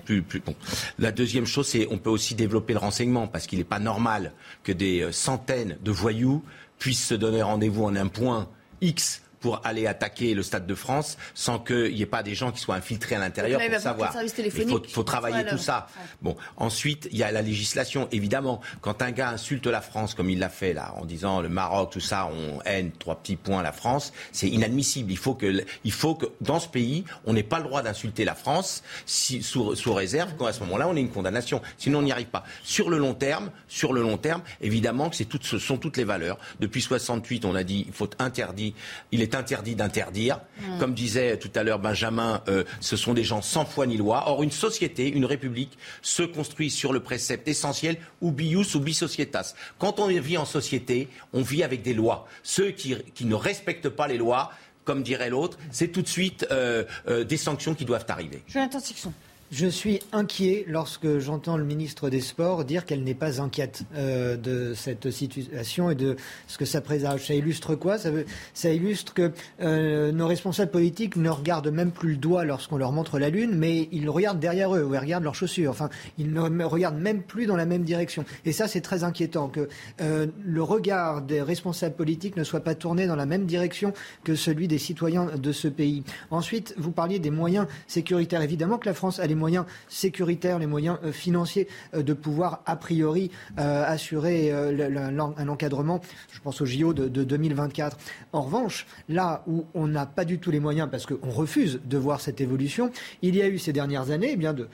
plus, 0.05 0.23
plus 0.23 0.41
bon. 0.41 0.55
La 0.99 1.11
deuxième 1.11 1.47
chose, 1.47 1.67
c'est 1.67 1.89
on 1.91 1.99
peut 1.99 2.11
aussi 2.11 2.35
développer 2.35 2.75
le 2.75 2.79
renseignement 2.79 3.27
parce 3.27 3.47
qu'il 3.47 3.59
n'est 3.59 3.65
pas 3.65 3.79
normal 3.79 4.33
que 4.63 4.73
des 4.73 5.09
centaines 5.11 5.79
de 5.83 5.91
voyous 5.91 6.43
puissent 6.79 7.07
se 7.07 7.15
donner 7.15 7.43
rendez-vous 7.43 7.85
en 7.85 7.97
un 7.97 8.09
point 8.09 8.49
X 8.81 9.24
pour 9.45 9.61
aller 9.63 9.87
attaquer 9.87 10.33
le 10.33 10.43
Stade 10.43 10.67
de 10.67 10.75
France 10.75 11.19
sans 11.35 11.59
qu'il 11.59 11.93
n'y 11.93 12.01
ait 12.01 12.07
pas 12.07 12.23
des 12.23 12.35
gens 12.35 12.51
qui 12.51 12.61
soient 12.61 12.77
infiltrés 12.77 13.17
à 13.17 13.19
l'intérieur 13.19 13.61
pour 13.61 13.79
savoir. 13.79 14.17
Il 14.39 14.51
faut, 14.51 14.83
faut 14.89 15.03
travailler 15.03 15.45
tout 15.45 15.59
ça. 15.59 15.87
Bon, 16.23 16.35
ensuite, 16.57 17.09
il 17.13 17.19
y 17.19 17.23
a 17.23 17.31
la 17.31 17.43
législation. 17.43 18.09
Évidemment, 18.11 18.63
quand 18.81 19.03
un 19.03 19.11
gars 19.11 19.29
insulte 19.29 19.67
la 19.67 19.83
France 19.83 20.15
comme 20.15 20.31
il 20.31 20.39
l'a 20.39 20.49
fait 20.49 20.73
là, 20.73 20.95
en 20.97 21.05
disant 21.05 21.43
le 21.43 21.51
Maroc, 21.51 21.91
tout 21.93 22.01
ça, 22.01 22.27
on 22.33 22.63
haine 22.65 22.91
trois 22.99 23.17
petits 23.17 23.37
points 23.37 23.63
la 23.63 23.73
France, 23.73 24.15
c'est 24.33 24.49
inadmissible. 24.49 25.13
Il 25.13 25.19
faut 25.19 25.35
que, 25.35 25.63
il 25.85 25.93
faut 25.93 26.15
que 26.15 26.25
dans 26.41 26.59
ce 26.59 26.69
pays, 26.69 27.05
on 27.27 27.35
n'ait 27.35 27.43
pas 27.43 27.59
le 27.59 27.65
droit 27.65 27.83
d'insulter 27.83 28.25
la 28.25 28.35
France 28.35 28.83
si, 29.05 29.43
sous, 29.43 29.75
sous 29.75 29.93
réserve 29.93 30.39
qu'à 30.39 30.55
ce 30.55 30.61
moment-là, 30.61 30.89
on 30.89 30.97
ait 30.97 31.03
une 31.03 31.11
condamnation. 31.11 31.61
Sinon, 31.77 31.99
on 31.99 32.03
n'y 32.03 32.13
arrive 32.13 32.29
pas. 32.29 32.45
Sur 32.63 32.89
le 32.89 32.97
long 32.97 33.13
terme, 33.13 33.51
sur 33.69 33.93
le 33.93 34.01
long 34.01 34.17
terme, 34.17 34.41
évidemment 34.63 35.11
que 35.11 35.23
toutes, 35.25 35.45
ce 35.45 35.59
sont 35.59 35.77
toutes 35.77 35.99
les 35.99 36.05
valeurs. 36.05 36.39
Depuis 36.61 36.81
68, 36.81 37.45
on 37.45 37.55
a 37.55 37.63
dit 37.63 37.85
il 37.87 37.93
faut 37.93 38.09
interdire, 38.19 38.73
il 39.13 39.21
est 39.21 39.34
interdit 39.35 39.75
d'interdire. 39.75 40.41
Mmh. 40.61 40.79
Comme 40.79 40.95
disait 40.95 41.37
tout 41.39 41.51
à 41.55 41.63
l'heure 41.63 41.79
Benjamin, 41.79 42.43
euh, 42.49 42.65
ce 42.81 42.97
sont 42.97 43.15
des 43.15 43.25
gens 43.25 43.43
sans 43.43 43.65
foi 43.65 43.87
ni 43.87 43.97
loi. 43.97 44.25
Or, 44.27 44.43
une 44.43 44.51
société, 44.51 45.09
une 45.09 45.25
république, 45.25 45.77
se 46.03 46.23
construit 46.23 46.71
sur 46.71 46.93
le 46.93 47.01
précepte 47.01 47.49
essentiel 47.49 47.97
ubius 48.23 48.75
ubi 48.75 48.95
societas. 48.95 49.55
Quand 49.79 50.01
on 50.01 50.07
vit 50.07 50.39
en 50.39 50.45
société, 50.45 51.09
on 51.33 51.43
vit 51.43 51.63
avec 51.63 51.83
des 51.83 51.95
lois. 51.95 52.27
Ceux 52.43 52.71
qui, 52.71 52.97
qui 53.15 53.25
ne 53.25 53.35
respectent 53.35 53.89
pas 53.89 54.09
les 54.09 54.19
lois, 54.19 54.53
comme 54.85 55.03
dirait 55.03 55.31
l'autre, 55.31 55.59
c'est 55.71 55.89
tout 55.89 56.03
de 56.03 56.09
suite 56.09 56.47
euh, 56.51 56.85
euh, 57.09 57.25
des 57.25 57.37
sanctions 57.37 57.75
qui 57.75 57.85
doivent 57.85 58.07
arriver. 58.09 58.43
Jonathan 58.49 58.81
Sixon. 58.81 59.13
Je 59.51 59.67
suis 59.67 60.01
inquiet 60.13 60.65
lorsque 60.67 61.19
j'entends 61.19 61.57
le 61.57 61.65
ministre 61.65 62.09
des 62.09 62.21
Sports 62.21 62.65
dire 62.65 62.87
qu'elle 62.87 63.05
n'est 63.05 63.15
pas 63.15 63.43
inquiète 63.43 63.85
euh, 63.95 64.37
de 64.37 64.73
cette 64.75 65.11
situation 65.11 65.91
et 65.91 65.95
de 65.95 66.17
ce 66.49 66.59
que 66.59 66.65
ça 66.65 66.81
présage. 66.81 67.27
Ça 67.27 67.35
illustre 67.35 67.75
quoi? 67.75 67.97
Ça, 67.99 68.73
illustre 68.73 69.13
que 69.13 69.33
euh, 69.61 70.13
nos 70.13 70.27
responsables 70.27 70.71
politiques 70.71 71.17
ne 71.17 71.29
regardent 71.29 71.71
même 71.71 71.93
plus 71.93 72.13
le 72.13 72.17
doigt 72.17 72.45
lorsqu'on 72.45 72.79
leur 72.79 72.91
montre 72.91 73.19
la 73.19 73.29
Lune, 73.29 73.53
mais 73.55 73.89
ils 73.93 74.09
regardent 74.09 74.41
derrière 74.41 74.75
eux 74.75 74.83
ou 74.83 74.95
ils 74.95 74.99
regardent 74.99 75.25
leurs 75.25 75.35
chaussures. 75.35 75.71
Enfin, 75.71 75.91
ils 76.19 76.33
ne 76.33 76.65
regardent 76.65 76.99
même 76.99 77.23
plus 77.23 77.47
dans 77.47 77.57
la 77.57 77.67
même 77.67 77.85
direction. 77.85 78.25
Et 78.45 78.53
ça, 78.53 78.67
c'est 78.67 78.81
très 78.81 79.05
inquiétant 79.05 79.49
que 79.49 79.69
euh, 80.01 80.27
le 80.45 80.63
regard 80.63 81.23
des 81.23 81.43
responsables 81.43 81.95
politiques 81.95 82.37
ne 82.37 82.45
soit 82.45 82.61
pas 82.61 82.75
tourné 82.75 83.07
dans 83.07 83.17
la 83.17 83.27
même 83.27 83.45
direction 83.45 83.93
que 84.25 84.35
celui 84.35 84.69
des 84.69 84.79
citoyens 84.79 85.27
de 85.37 85.53
ce 85.53 85.69
pays. 85.69 86.03
Ensuite, 86.31 86.75
vous 86.79 86.93
parliez 86.93 87.19
des 87.19 87.31
moyens 87.31 87.67
sécuritaires. 87.87 88.43
Évidemment 88.43 88.79
que 88.79 88.87
la 88.89 88.95
France 88.95 89.21
a 89.21 89.27
les 89.27 89.34
moyens 89.35 89.65
sécuritaires, 89.89 90.59
les 90.59 90.67
moyens 90.67 90.99
euh, 91.05 91.13
financiers 91.13 91.69
euh, 91.95 92.03
de 92.03 92.13
pouvoir 92.13 92.63
a 92.67 92.77
priori 92.77 93.31
euh, 93.59 93.85
assurer 93.87 94.53
un 94.53 95.49
encadrement, 95.49 96.01
je 96.33 96.41
pense 96.41 96.61
au 96.61 96.67
JO 96.67 96.93
de, 96.93 97.09
2024. 97.09 97.97
En 98.33 98.43
revanche, 98.43 98.87
là 99.09 99.43
où 99.47 99.67
on 99.75 99.87
n'a 99.87 100.07
pas 100.07 100.25
du 100.25 100.39
tout 100.39 100.51
les 100.51 100.61
moyens, 100.61 100.89
parce 100.91 101.07
qu'on 101.07 101.31
refuse 101.31 101.81
de 101.85 101.99
voir 101.99 102.21
cette 102.21 102.41
évolution, 102.41 102.91
il 103.23 103.37
y 103.37 103.43
a 103.43 103.49
eu 103.49 103.59
ces 103.59 103.73
dernières 103.73 104.11
années 104.11 104.31
eh 104.33 104.37
bien 104.37 104.53
de 104.53 104.69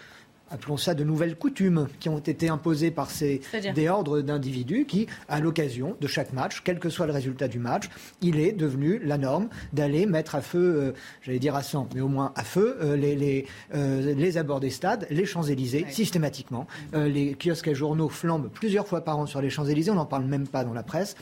appelons 0.51 0.77
ça 0.77 0.95
de 0.95 1.05
nouvelles 1.05 1.37
coutumes 1.37 1.87
qui 2.01 2.09
ont 2.09 2.19
été 2.19 2.49
imposées 2.49 2.91
par 2.91 3.11
ces 3.11 3.41
des 3.75 3.89
ordres 3.89 4.21
d'individus 4.21 4.85
qui, 4.87 5.07
à 5.29 5.41
l'occasion 5.41 5.97
de 6.01 6.07
chaque 6.07 6.33
match, 6.33 6.63
quel 6.65 6.79
que 6.79 6.89
soit 6.89 7.07
le 7.07 7.13
résultat 7.13 7.49
du 7.49 7.59
match, 7.59 7.89
il 8.21 8.41
est 8.41 8.53
devenu 8.53 9.01
la 9.03 9.19
norme 9.19 9.49
d'aller 9.73 10.07
mettre 10.07 10.35
à 10.35 10.41
feu, 10.41 10.59
euh, 10.59 10.93
j'allais 11.23 11.39
dire 11.39 11.55
à 11.55 11.63
100, 11.63 11.91
mais 11.95 12.01
au 12.01 12.09
moins 12.09 12.33
à 12.35 12.45
feu, 12.45 12.77
euh, 12.81 12.97
les, 12.97 13.15
les, 13.15 13.47
euh, 13.75 14.15
les, 14.15 14.39
abords 14.39 14.61
des 14.61 14.71
stades, 14.71 15.07
les 15.11 15.25
Champs-Élysées, 15.25 15.87
systématiquement. 15.91 16.67
les 16.93 17.37
kiosques 17.41 17.69
à 17.69 17.75
journaux 17.75 18.09
flambent 18.09 18.49
plusieurs 18.53 18.87
fois 18.87 19.03
par 19.03 19.19
an 19.19 19.27
sur 19.27 19.41
les 19.41 19.51
Champs-Élysées, 19.51 19.91
on 19.91 19.97
n'en 19.97 20.07
parle 20.07 20.25
même 20.25 20.47
pas 20.47 20.65
dans 20.65 20.73
la 20.73 20.83
presse. 20.83 21.17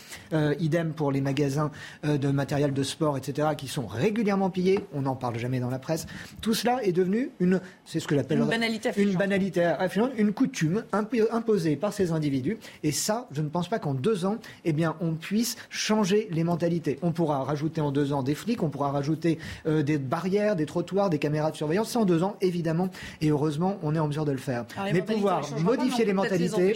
idem 0.59 0.93
pour 0.93 1.12
les 1.12 1.20
magasins 1.20 1.70
de 2.05 2.29
matériel 2.29 2.72
de 2.72 2.83
sport, 2.83 3.16
etc., 3.16 3.49
qui 3.57 3.68
sont 3.68 3.87
régulièrement 3.87 4.51
pillés, 4.51 4.81
on 4.93 5.03
n'en 5.03 5.16
parle 5.16 5.39
jamais 5.39 5.61
dans 5.61 5.70
la 5.70 5.79
presse. 5.79 6.07
Tout 6.41 6.55
cela 6.55 6.83
est 6.85 6.93
devenu 6.93 7.31
une, 7.41 7.61
c'est 7.85 8.01
ce 8.01 8.07
que 8.07 8.14
j'appelle 8.14 8.39
une 8.39 8.47
banalité 8.47 8.93
banalité, 9.19 9.73
une 10.16 10.33
coutume 10.33 10.85
imposée 10.93 11.77
par 11.77 11.93
ces 11.93 12.12
individus. 12.12 12.59
Et 12.83 12.93
ça, 12.93 13.27
je 13.33 13.43
ne 13.43 13.49
pense 13.49 13.69
pas 13.69 13.79
qu'en 13.79 13.95
deux 13.95 14.25
ans, 14.25 14.37
eh 14.64 14.73
bien, 14.73 14.97
on 15.01 15.14
puisse 15.14 15.57
changer 15.71 16.29
les 16.31 16.45
mentalités. 16.45 16.99
On 17.03 17.12
pourra 17.12 17.45
rajouter 17.45 17.81
en 17.81 17.91
deux 17.91 18.12
ans 18.12 18.23
des 18.23 18.35
flics, 18.35 18.62
on 18.62 18.71
pourra 18.71 18.91
rajouter 18.91 19.39
euh, 19.66 19.83
des 19.83 19.99
barrières, 19.99 20.57
des 20.57 20.66
trottoirs, 20.66 21.11
des 21.11 21.19
caméras 21.19 21.51
de 21.51 21.57
surveillance. 21.57 21.91
Ça, 21.91 22.01
en 22.01 22.05
deux 22.05 22.23
ans, 22.23 22.37
évidemment. 22.41 22.89
Et 23.21 23.29
heureusement, 23.29 23.79
on 23.83 23.95
est 23.95 23.99
en 23.99 24.09
mesure 24.09 24.25
de 24.25 24.33
le 24.33 24.39
faire. 24.39 24.64
Mais 24.93 25.03
pouvoir 25.03 25.43
modifier 25.61 26.05
les 26.05 26.12
mentalités. 26.12 26.75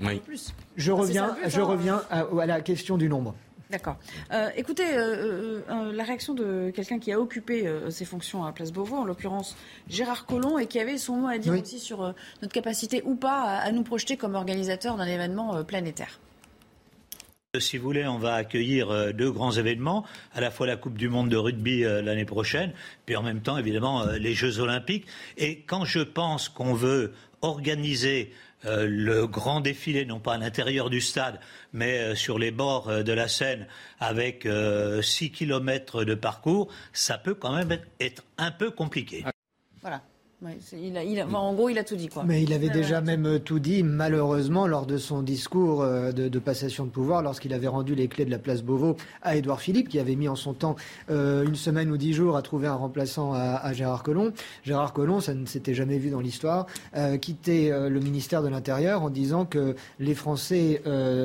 oui. 0.00 0.22
Je 0.76 0.92
reviens, 0.92 1.36
je 1.46 1.60
reviens 1.60 2.02
à 2.10 2.46
la 2.46 2.60
question 2.60 2.96
du 2.96 3.08
nombre. 3.08 3.34
D'accord. 3.70 3.96
Euh, 4.32 4.50
écoutez, 4.56 4.96
euh, 4.96 5.60
euh, 5.70 5.92
la 5.92 6.02
réaction 6.02 6.34
de 6.34 6.72
quelqu'un 6.74 6.98
qui 6.98 7.12
a 7.12 7.20
occupé 7.20 7.70
ses 7.88 8.04
fonctions 8.04 8.44
à 8.44 8.52
Place 8.52 8.72
Beauvau, 8.72 8.96
en 8.96 9.04
l'occurrence 9.04 9.56
Gérard 9.88 10.26
Collomb, 10.26 10.58
et 10.58 10.66
qui 10.66 10.80
avait 10.80 10.98
son 10.98 11.16
mot 11.16 11.28
à 11.28 11.38
dire 11.38 11.52
aussi 11.52 11.78
sur 11.78 12.14
notre 12.42 12.52
capacité 12.52 13.02
ou 13.04 13.14
pas 13.14 13.58
à, 13.58 13.70
nous 13.70 13.82
projeter 13.82 14.16
comme 14.16 14.34
organisateur 14.34 14.96
d'un 14.96 15.06
événement 15.06 15.62
planétaire. 15.64 16.18
Si 17.58 17.78
vous 17.78 17.84
voulez, 17.84 18.06
on 18.06 18.18
va 18.18 18.34
accueillir 18.34 19.12
deux 19.12 19.30
grands 19.30 19.52
événements, 19.52 20.04
à 20.32 20.40
la 20.40 20.50
fois 20.50 20.66
la 20.66 20.76
Coupe 20.76 20.96
du 20.96 21.08
Monde 21.08 21.28
de 21.28 21.36
rugby 21.36 21.80
l'année 21.80 22.24
prochaine, 22.24 22.72
puis 23.06 23.16
en 23.16 23.22
même 23.22 23.40
temps, 23.40 23.56
évidemment, 23.56 24.04
les 24.06 24.34
Jeux 24.34 24.60
olympiques. 24.60 25.06
Et 25.36 25.62
quand 25.62 25.84
je 25.84 26.00
pense 26.00 26.48
qu'on 26.48 26.74
veut 26.74 27.12
organiser 27.42 28.32
euh, 28.66 28.86
le 28.88 29.26
grand 29.26 29.60
défilé, 29.60 30.04
non 30.04 30.20
pas 30.20 30.34
à 30.34 30.38
l'intérieur 30.38 30.90
du 30.90 31.00
stade, 31.00 31.40
mais 31.72 31.98
euh, 31.98 32.14
sur 32.14 32.38
les 32.38 32.50
bords 32.50 32.88
euh, 32.88 33.02
de 33.02 33.12
la 33.12 33.28
Seine, 33.28 33.66
avec 33.98 34.46
6 35.02 35.32
kilomètres 35.32 36.04
de 36.04 36.14
parcours, 36.14 36.68
ça 36.92 37.18
peut 37.18 37.34
quand 37.34 37.54
même 37.54 37.78
être 38.00 38.24
un 38.38 38.50
peu 38.50 38.70
compliqué. 38.70 39.24
Voilà 39.82 40.02
en 41.34 41.54
gros, 41.54 41.68
il 41.68 41.78
a 41.78 41.84
tout 41.84 41.96
dit. 41.96 42.08
Quoi. 42.08 42.24
Mais 42.24 42.42
il 42.42 42.52
avait 42.52 42.70
déjà 42.70 43.00
même 43.00 43.26
euh, 43.26 43.38
tout 43.38 43.58
dit, 43.58 43.82
malheureusement, 43.82 44.66
lors 44.66 44.86
de 44.86 44.96
son 44.96 45.22
discours 45.22 45.82
euh, 45.82 46.12
de, 46.12 46.38
passation 46.38 46.84
de 46.84 46.90
pouvoir, 46.90 47.22
lorsqu'il 47.22 47.52
avait 47.52 47.68
rendu 47.68 47.94
les 47.94 48.08
clés 48.08 48.24
de 48.24 48.30
la 48.30 48.38
place 48.38 48.62
Beauvau 48.62 48.96
à 49.22 49.36
Édouard 49.36 49.60
Philippe, 49.60 49.88
qui 49.88 49.98
avait 49.98 50.16
mis 50.16 50.28
en 50.28 50.36
son 50.36 50.54
temps 50.54 50.76
euh, 51.10 51.44
une 51.44 51.56
semaine 51.56 51.90
ou 51.90 51.98
dix 51.98 52.14
jours 52.14 52.36
à 52.36 52.42
trouver 52.42 52.68
un 52.68 52.74
remplaçant 52.74 53.34
à, 53.34 53.72
Gérard 53.74 54.02
Collomb. 54.02 54.32
Gérard 54.64 54.92
Collomb, 54.92 55.20
ça 55.20 55.34
ne 55.34 55.44
s'était 55.44 55.74
jamais 55.74 55.98
vu 55.98 56.10
dans 56.10 56.20
l'histoire, 56.20 56.66
quittait 57.20 57.70
le 57.70 58.00
ministère 58.00 58.42
de 58.42 58.48
l'Intérieur 58.48 59.02
en 59.02 59.10
disant 59.10 59.44
que 59.44 59.74
les 59.98 60.14
Français 60.14 60.82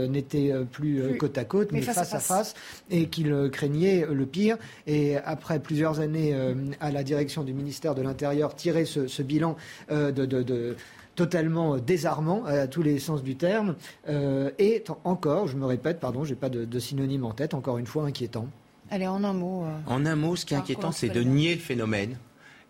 n'étaient 0.09 0.53
plus, 0.71 1.17
côte 1.17 1.37
à 1.37 1.45
côte, 1.45 1.71
mais, 1.71 1.81
face, 1.81 2.13
à 2.13 2.19
face, 2.19 2.53
et 2.89 3.07
qu'il 3.07 3.49
craignait 3.51 4.05
le 4.09 4.25
pire. 4.25 4.57
Et 4.87 5.17
après 5.17 5.59
plusieurs 5.59 5.99
années 5.99 6.35
à 6.79 6.91
la 6.91 7.03
direction 7.03 7.43
du 7.43 7.53
ministère 7.53 7.95
de 7.95 8.01
l'Intérieur, 8.01 8.55
tirer 8.55 8.85
ce 8.85 9.04
ce, 9.07 9.21
bilan 9.21 9.55
euh, 9.91 10.11
de, 10.11 10.75
totalement 11.15 11.77
désarmant 11.77 12.45
à 12.45 12.67
tous 12.67 12.83
les 12.83 12.99
sens 12.99 13.23
du 13.23 13.35
terme, 13.35 13.75
euh, 14.09 14.51
et 14.59 14.83
encore, 15.03 15.47
je 15.47 15.55
me 15.55 15.65
répète, 15.65 15.99
pardon, 15.99 16.23
j'ai 16.23 16.35
pas 16.35 16.49
de, 16.49 16.79
synonyme 16.79 17.25
en 17.25 17.31
tête, 17.31 17.53
encore 17.53 17.77
une 17.77 17.85
fois 17.85 18.05
inquiétant. 18.05 18.47
Allez, 18.91 19.07
en 19.07 19.23
un 19.23 19.33
mot. 19.33 19.63
Euh, 19.63 19.77
en 19.87 20.05
un 20.05 20.15
mot, 20.15 20.35
ce 20.35 20.45
qui 20.45 20.53
est 20.53 20.57
inquiétant, 20.57 20.91
c'est 20.91 21.09
de 21.09 21.21
nier 21.21 21.55
le 21.55 21.61
phénomène. 21.61 22.17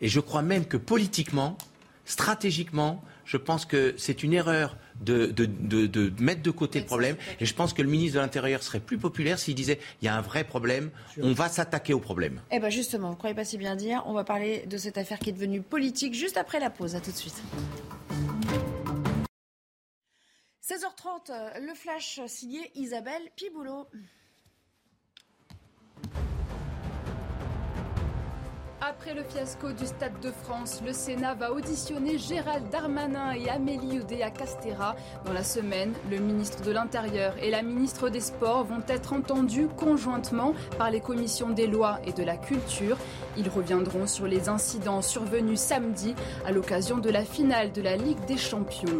Et 0.01 0.07
je 0.07 0.19
crois 0.19 0.41
même 0.41 0.65
que 0.65 0.77
politiquement, 0.77 1.57
stratégiquement, 2.05 3.01
je 3.25 3.37
pense 3.37 3.65
que 3.65 3.93
c'est 3.97 4.23
une 4.23 4.33
erreur 4.33 4.77
de, 5.01 5.27
de, 5.27 5.45
de, 5.45 5.87
de 5.87 6.23
mettre 6.23 6.41
de 6.41 6.51
côté 6.51 6.79
le 6.79 6.85
problème. 6.85 7.17
Et 7.39 7.45
je 7.45 7.53
pense 7.53 7.73
que 7.73 7.81
le 7.81 7.89
ministre 7.89 8.15
de 8.15 8.21
l'Intérieur 8.21 8.63
serait 8.63 8.79
plus 8.79 8.97
populaire 8.97 9.39
s'il 9.39 9.55
disait 9.55 9.79
il 10.01 10.05
y 10.05 10.07
a 10.07 10.15
un 10.15 10.21
vrai 10.21 10.43
problème, 10.43 10.91
on 11.21 11.33
va 11.33 11.49
s'attaquer 11.49 11.93
au 11.93 11.99
problème. 11.99 12.41
Eh 12.51 12.59
bien 12.59 12.69
justement, 12.69 13.07
vous 13.07 13.13
ne 13.13 13.17
croyez 13.17 13.35
pas 13.35 13.45
si 13.45 13.57
bien 13.57 13.75
dire, 13.75 14.03
on 14.05 14.13
va 14.13 14.23
parler 14.23 14.65
de 14.67 14.77
cette 14.77 14.97
affaire 14.97 15.19
qui 15.19 15.29
est 15.29 15.33
devenue 15.33 15.61
politique 15.61 16.13
juste 16.13 16.37
après 16.37 16.59
la 16.59 16.69
pause. 16.69 16.95
À 16.95 17.01
tout 17.01 17.11
de 17.11 17.15
suite. 17.15 17.41
16h30, 20.67 21.61
le 21.61 21.73
flash 21.75 22.19
signé 22.27 22.71
Isabelle 22.75 23.21
Piboulot. 23.35 23.87
Après 28.87 29.15
le 29.15 29.23
fiasco 29.23 29.71
du 29.71 29.87
Stade 29.87 30.19
de 30.21 30.29
France, 30.29 30.79
le 30.85 30.93
Sénat 30.93 31.33
va 31.33 31.51
auditionner 31.51 32.19
Gérald 32.19 32.69
Darmanin 32.69 33.31
et 33.31 33.49
Amélie 33.49 33.99
Oudéa 33.99 34.29
Castera. 34.29 34.95
Dans 35.25 35.33
la 35.33 35.43
semaine, 35.43 35.91
le 36.11 36.19
ministre 36.19 36.61
de 36.61 36.71
l'Intérieur 36.71 37.33
et 37.41 37.49
la 37.49 37.63
ministre 37.63 38.09
des 38.09 38.19
Sports 38.19 38.65
vont 38.65 38.83
être 38.87 39.13
entendus 39.13 39.69
conjointement 39.75 40.53
par 40.77 40.91
les 40.91 40.99
commissions 40.99 41.49
des 41.49 41.65
lois 41.65 41.99
et 42.05 42.11
de 42.11 42.21
la 42.21 42.37
culture. 42.37 42.97
Ils 43.37 43.49
reviendront 43.49 44.05
sur 44.05 44.27
les 44.27 44.49
incidents 44.49 45.01
survenus 45.01 45.59
samedi 45.59 46.13
à 46.45 46.51
l'occasion 46.51 46.99
de 46.99 47.09
la 47.09 47.25
finale 47.25 47.71
de 47.71 47.81
la 47.81 47.95
Ligue 47.95 48.23
des 48.27 48.37
Champions. 48.37 48.99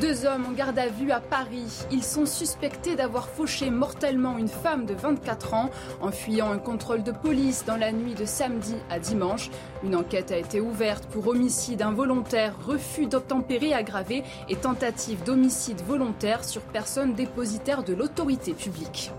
Deux 0.00 0.24
hommes 0.24 0.46
en 0.46 0.52
garde 0.52 0.78
à 0.78 0.88
vue 0.88 1.12
à 1.12 1.20
Paris. 1.20 1.84
Ils 1.90 2.02
sont 2.02 2.24
suspectés 2.24 2.96
d'avoir 2.96 3.28
fauché 3.28 3.70
mortellement 3.70 4.38
une 4.38 4.48
femme 4.48 4.86
de 4.86 4.94
24 4.94 5.54
ans 5.54 5.70
en 6.00 6.10
fuyant 6.10 6.50
un 6.50 6.58
contrôle 6.58 7.02
de 7.02 7.12
police 7.12 7.64
dans 7.66 7.76
la 7.76 7.92
nuit 7.92 8.14
de 8.14 8.24
samedi 8.24 8.74
à 8.90 8.98
dimanche. 8.98 9.50
Une 9.84 9.94
enquête 9.94 10.32
a 10.32 10.38
été 10.38 10.60
ouverte 10.60 11.06
pour 11.06 11.28
homicide 11.28 11.82
involontaire, 11.82 12.54
refus 12.66 13.06
d'obtempérer 13.06 13.74
aggravé 13.74 14.24
et 14.48 14.56
tentative 14.56 15.22
d'homicide 15.24 15.82
volontaire 15.82 16.42
sur 16.42 16.62
personne 16.62 17.14
dépositaire 17.14 17.84
de 17.84 17.92
l'autorité 17.92 18.54
publique. 18.54 19.12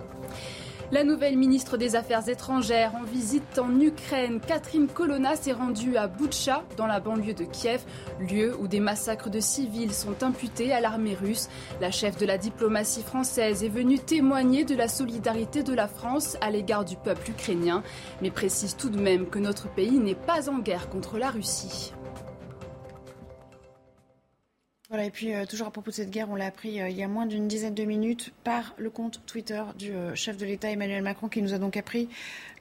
La 0.94 1.04
nouvelle 1.04 1.40
ministre 1.40 1.76
des 1.76 1.96
Affaires 1.96 2.30
étrangères 2.30 2.94
en 2.94 3.02
visite 3.02 3.58
en 3.58 3.80
Ukraine, 3.80 4.40
Catherine 4.40 4.86
Colonna, 4.86 5.36
s'est 5.36 5.52
rendue 5.52 5.98
à 5.98 6.06
Boutcha, 6.06 6.64
dans 6.78 6.86
la 6.86 7.00
banlieue 7.00 7.34
de 7.34 7.46
Kiev, 7.46 7.82
lieu 8.20 8.56
où 8.60 8.68
des 8.68 8.80
massacres 8.80 9.32
de 9.32 9.40
civils 9.40 9.92
sont 9.92 10.22
imputés 10.22 10.72
à 10.72 10.82
l'armée 10.82 11.16
russe. 11.16 11.50
La 11.82 11.90
chef 11.90 12.18
de 12.18 12.28
la 12.28 12.38
diplomatie 12.38 13.02
française 13.02 13.64
est 13.64 13.70
venue 13.70 13.98
témoigner 13.98 14.66
de 14.66 14.76
la 14.76 14.88
solidarité 14.88 15.64
de 15.64 15.74
la 15.74 15.88
France 15.88 16.38
à 16.42 16.52
l'égard 16.52 16.86
du 16.86 16.96
peuple 16.96 17.32
ukrainien, 17.32 17.82
mais 18.22 18.30
précise 18.30 18.76
tout 18.78 18.92
de 18.92 19.02
même 19.02 19.26
que 19.26 19.40
notre 19.40 19.70
pays 19.70 19.98
n'est 19.98 20.14
pas 20.14 20.48
en 20.48 20.60
guerre 20.60 20.90
contre 20.90 21.18
la 21.18 21.32
Russie. 21.32 21.92
Voilà, 24.94 25.08
et 25.08 25.10
puis 25.10 25.34
euh, 25.34 25.48
toujours 25.48 25.66
à 25.66 25.72
propos 25.72 25.90
de 25.90 25.96
cette 25.96 26.12
guerre, 26.12 26.30
on 26.30 26.36
l'a 26.36 26.46
appris 26.46 26.80
euh, 26.80 26.88
il 26.88 26.96
y 26.96 27.02
a 27.02 27.08
moins 27.08 27.26
d'une 27.26 27.48
dizaine 27.48 27.74
de 27.74 27.84
minutes 27.84 28.32
par 28.44 28.76
le 28.78 28.92
compte 28.92 29.22
Twitter 29.26 29.64
du 29.76 29.90
euh, 29.90 30.14
chef 30.14 30.38
de 30.38 30.46
l'État 30.46 30.70
Emmanuel 30.70 31.02
Macron 31.02 31.30
qui 31.30 31.42
nous 31.42 31.56
a 31.56 31.58
donc 31.58 31.78
appris 31.78 32.10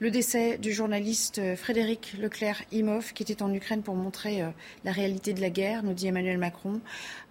le 0.01 0.11
décès 0.11 0.57
du 0.57 0.73
journaliste 0.73 1.43
Frédéric 1.57 2.15
Leclerc-Imhoff 2.19 3.13
qui 3.13 3.23
était 3.23 3.43
en 3.43 3.53
Ukraine 3.53 3.83
pour 3.83 3.97
montrer 3.97 4.43
la 4.85 4.91
réalité 4.91 5.33
de 5.33 5.41
la 5.41 5.49
guerre, 5.49 5.85
nous 5.85 5.93
dit 5.93 6.09
Emmanuel 6.09 6.39
Macron. 6.39 6.81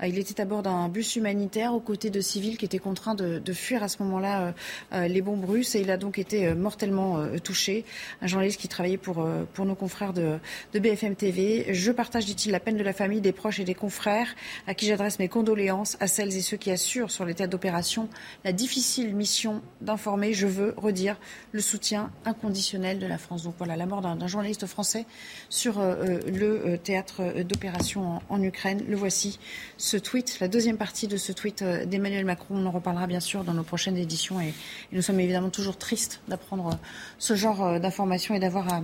il 0.01 0.17
était 0.17 0.39
à 0.39 0.45
bord 0.45 0.61
d'un 0.61 0.87
bus 0.87 1.17
humanitaire 1.17 1.73
aux 1.73 1.81
côtés 1.81 2.09
de 2.09 2.21
civils 2.21 2.57
qui 2.57 2.63
étaient 2.63 2.79
contraints 2.79 3.13
de, 3.13 3.51
fuir 3.51 3.83
à 3.83 3.89
ce 3.89 4.01
moment-là 4.03 4.53
les 4.93 5.21
bombes 5.21 5.43
russes 5.43 5.75
et 5.75 5.81
il 5.81 5.91
a 5.91 5.97
donc 5.97 6.17
été 6.17 6.53
mortellement 6.53 7.21
touché. 7.43 7.83
Un 8.21 8.27
journaliste 8.27 8.61
qui 8.61 8.69
travaillait 8.69 8.95
pour, 8.95 9.27
pour 9.53 9.65
nos 9.65 9.75
confrères 9.75 10.13
de, 10.13 10.37
de 10.71 10.79
BFM 10.79 11.17
TV. 11.17 11.73
Je 11.73 11.91
partage, 11.91 12.25
dit-il, 12.25 12.53
la 12.53 12.61
peine 12.61 12.77
de 12.77 12.83
la 12.83 12.93
famille, 12.93 13.19
des 13.19 13.33
proches 13.33 13.59
et 13.59 13.65
des 13.65 13.75
confrères 13.75 14.33
à 14.65 14.73
qui 14.73 14.90
j'adresse 14.91 15.19
mes 15.19 15.29
condoléances 15.29 15.95
à 16.01 16.07
celles 16.07 16.35
et 16.35 16.41
ceux 16.41 16.57
qui 16.57 16.69
assurent 16.69 17.11
sur 17.11 17.23
les 17.23 17.33
théâtres 17.33 17.51
d'opération 17.51 18.09
la 18.43 18.51
difficile 18.51 19.15
mission 19.15 19.61
d'informer, 19.79 20.33
je 20.33 20.47
veux 20.47 20.73
redire, 20.75 21.17
le 21.53 21.61
soutien 21.61 22.11
inconditionnel 22.25 22.99
de 22.99 23.05
la 23.05 23.17
France. 23.17 23.43
Donc 23.43 23.55
voilà, 23.57 23.77
la 23.77 23.85
mort 23.85 24.01
d'un 24.01 24.27
journaliste 24.27 24.65
français 24.65 25.05
sur 25.47 25.79
euh, 25.79 25.95
euh, 25.95 26.19
le 26.29 26.67
euh, 26.67 26.77
théâtre 26.77 27.41
d'opération 27.43 28.21
en, 28.27 28.41
Ukraine. 28.43 28.83
Le 28.85 28.97
voici, 28.97 29.39
ce 29.77 29.95
tweet, 29.95 30.39
la 30.41 30.49
deuxième 30.49 30.77
partie 30.77 31.07
de 31.07 31.15
ce 31.15 31.31
tweet 31.31 31.63
d'Emmanuel 31.63 32.25
Macron. 32.25 32.55
On 32.57 32.65
en 32.65 32.71
reparlera 32.71 33.07
bien 33.07 33.21
sûr 33.21 33.45
dans 33.45 33.53
nos 33.53 33.63
prochaines 33.63 33.95
éditions 33.95 34.41
et, 34.41 34.49
et 34.49 34.53
nous 34.91 35.01
sommes 35.01 35.21
évidemment 35.21 35.51
toujours 35.51 35.77
tristes 35.77 36.19
d'apprendre 36.27 36.77
ce 37.17 37.35
genre 37.35 37.79
d'informations 37.79 38.35
et 38.35 38.39
d'avoir 38.39 38.73
à 38.73 38.81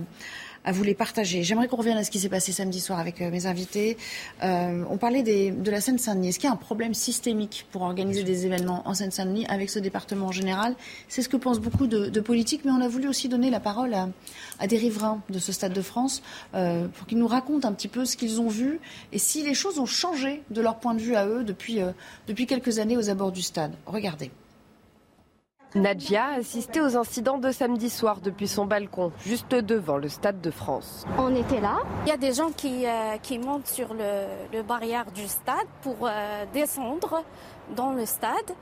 à 0.64 0.72
vous 0.72 0.82
les 0.82 0.94
partager. 0.94 1.42
J'aimerais 1.42 1.68
qu'on 1.68 1.76
revienne 1.76 1.96
à 1.96 2.04
ce 2.04 2.10
qui 2.10 2.18
s'est 2.18 2.28
passé 2.28 2.52
samedi 2.52 2.80
soir 2.80 2.98
avec 2.98 3.20
euh, 3.20 3.30
mes 3.30 3.46
invités. 3.46 3.96
Euh, 4.42 4.84
on 4.90 4.96
parlait 4.96 5.22
des, 5.22 5.50
de 5.50 5.70
la 5.70 5.80
Seine-Saint-Denis. 5.80 6.28
Est-ce 6.28 6.38
qu'il 6.38 6.48
y 6.48 6.50
a 6.50 6.54
un 6.54 6.56
problème 6.56 6.94
systémique 6.94 7.66
pour 7.70 7.82
organiser 7.82 8.22
des 8.22 8.46
événements 8.46 8.82
en 8.86 8.94
Seine-Saint-Denis 8.94 9.46
avec 9.48 9.70
ce 9.70 9.78
département 9.78 10.26
en 10.26 10.32
général? 10.32 10.74
C'est 11.08 11.22
ce 11.22 11.28
que 11.28 11.36
pensent 11.36 11.60
beaucoup 11.60 11.86
de, 11.86 12.08
de, 12.08 12.20
politiques, 12.20 12.62
mais 12.64 12.70
on 12.70 12.80
a 12.80 12.88
voulu 12.88 13.08
aussi 13.08 13.28
donner 13.28 13.50
la 13.50 13.60
parole 13.60 13.94
à, 13.94 14.08
à 14.58 14.66
des 14.66 14.76
riverains 14.76 15.22
de 15.30 15.38
ce 15.38 15.52
Stade 15.52 15.72
de 15.72 15.82
France 15.82 16.22
euh, 16.54 16.88
pour 16.88 17.06
qu'ils 17.06 17.18
nous 17.18 17.26
racontent 17.26 17.68
un 17.68 17.72
petit 17.72 17.88
peu 17.88 18.04
ce 18.04 18.16
qu'ils 18.16 18.40
ont 18.40 18.48
vu 18.48 18.80
et 19.12 19.18
si 19.18 19.42
les 19.42 19.54
choses 19.54 19.78
ont 19.78 19.86
changé 19.86 20.42
de 20.50 20.60
leur 20.60 20.78
point 20.78 20.94
de 20.94 21.00
vue 21.00 21.16
à 21.16 21.26
eux 21.26 21.44
depuis, 21.44 21.80
euh, 21.80 21.92
depuis 22.26 22.46
quelques 22.46 22.78
années 22.78 22.96
aux 22.96 23.10
abords 23.10 23.32
du 23.32 23.42
stade. 23.42 23.72
Regardez. 23.86 24.30
Nadia 25.74 26.24
a 26.24 26.34
assisté 26.38 26.80
aux 26.80 26.96
incidents 26.96 27.38
de 27.38 27.50
samedi 27.50 27.90
soir 27.90 28.20
depuis 28.20 28.48
son 28.48 28.64
balcon, 28.64 29.12
juste 29.24 29.54
devant 29.54 29.98
le 29.98 30.08
Stade 30.08 30.40
de 30.40 30.50
France. 30.50 31.06
On 31.18 31.34
était 31.34 31.60
là. 31.60 31.78
Il 32.06 32.08
y 32.08 32.12
a 32.12 32.16
des 32.16 32.32
gens 32.32 32.50
qui, 32.50 32.86
euh, 32.86 33.18
qui 33.22 33.38
montent 33.38 33.66
sur 33.66 33.92
le, 33.92 34.24
le, 34.52 34.62
barrière 34.62 35.10
du 35.12 35.28
stade 35.28 35.66
pour 35.82 35.96
euh, 36.02 36.44
descendre 36.54 37.22
dans 37.76 37.92
le 37.92 38.06
stade. 38.06 38.54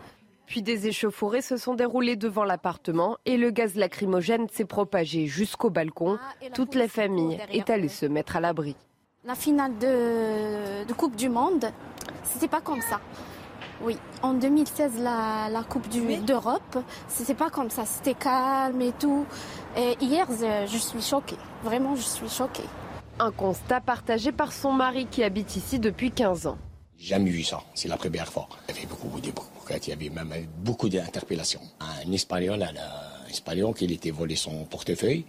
Puis 0.46 0.62
des 0.62 0.88
échauffourées 0.88 1.42
se 1.42 1.56
sont 1.56 1.74
déroulées 1.74 2.16
devant 2.16 2.44
l'appartement 2.44 3.16
et 3.24 3.36
le 3.36 3.50
gaz 3.50 3.76
lacrymogène 3.76 4.48
s'est 4.48 4.64
propagé 4.64 5.26
jusqu'au 5.26 5.70
balcon. 5.70 6.18
Ah, 6.20 6.48
Toute 6.54 6.74
la 6.74 6.88
famille 6.88 7.38
est 7.50 7.70
allée 7.70 7.88
se 7.88 8.06
mettre 8.06 8.36
à 8.36 8.40
l'abri. 8.40 8.76
La 9.24 9.34
finale 9.34 9.76
de, 9.78 10.84
de 10.86 10.92
Coupe 10.92 11.16
du 11.16 11.28
Monde, 11.28 11.66
c'était 12.24 12.48
pas 12.48 12.60
comme 12.60 12.80
ça. 12.80 13.00
Oui, 13.82 13.98
en 14.22 14.32
2016, 14.34 14.92
la, 15.00 15.48
la 15.50 15.62
Coupe 15.62 15.88
d'Europe, 15.88 16.78
c'était 17.08 17.34
pas 17.34 17.50
comme 17.50 17.68
ça, 17.68 17.84
c'était 17.84 18.14
calme 18.14 18.80
et 18.80 18.92
tout. 18.92 19.26
Et 19.76 19.96
hier, 20.00 20.26
je 20.30 20.78
suis 20.78 21.02
choquée, 21.02 21.36
vraiment, 21.62 21.94
je 21.94 22.02
suis 22.02 22.28
choquée. 22.28 22.64
Un 23.18 23.30
constat 23.30 23.80
partagé 23.80 24.32
par 24.32 24.52
son 24.52 24.72
mari 24.72 25.06
qui 25.10 25.22
habite 25.22 25.56
ici 25.56 25.78
depuis 25.78 26.10
15 26.10 26.46
ans. 26.46 26.58
Jamais 26.98 27.30
vu 27.30 27.42
ça, 27.42 27.60
c'est 27.74 27.88
la 27.88 27.96
première 27.96 28.28
fois. 28.28 28.48
Il 28.68 28.74
y 28.74 28.78
avait 28.78 28.86
beaucoup 28.86 29.20
de 29.20 29.30
il 29.70 29.88
y 29.88 29.92
avait 29.92 30.10
même 30.10 30.32
beaucoup 30.58 30.88
d'interpellations. 30.88 31.60
Un 31.80 32.10
Espagnol, 32.12 32.62
un 32.62 33.28
Espagnol 33.28 33.74
qui 33.74 33.84
était 33.92 34.10
volé 34.10 34.36
son 34.36 34.64
portefeuille. 34.64 35.24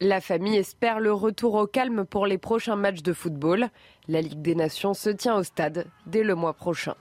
La 0.00 0.20
famille 0.20 0.56
espère 0.56 0.98
le 0.98 1.12
retour 1.12 1.54
au 1.54 1.66
calme 1.66 2.04
pour 2.04 2.26
les 2.26 2.38
prochains 2.38 2.76
matchs 2.76 3.02
de 3.02 3.12
football. 3.12 3.68
La 4.08 4.20
Ligue 4.20 4.42
des 4.42 4.56
Nations 4.56 4.94
se 4.94 5.10
tient 5.10 5.36
au 5.36 5.44
stade 5.44 5.86
dès 6.06 6.24
le 6.24 6.34
mois 6.34 6.54
prochain. 6.54 6.96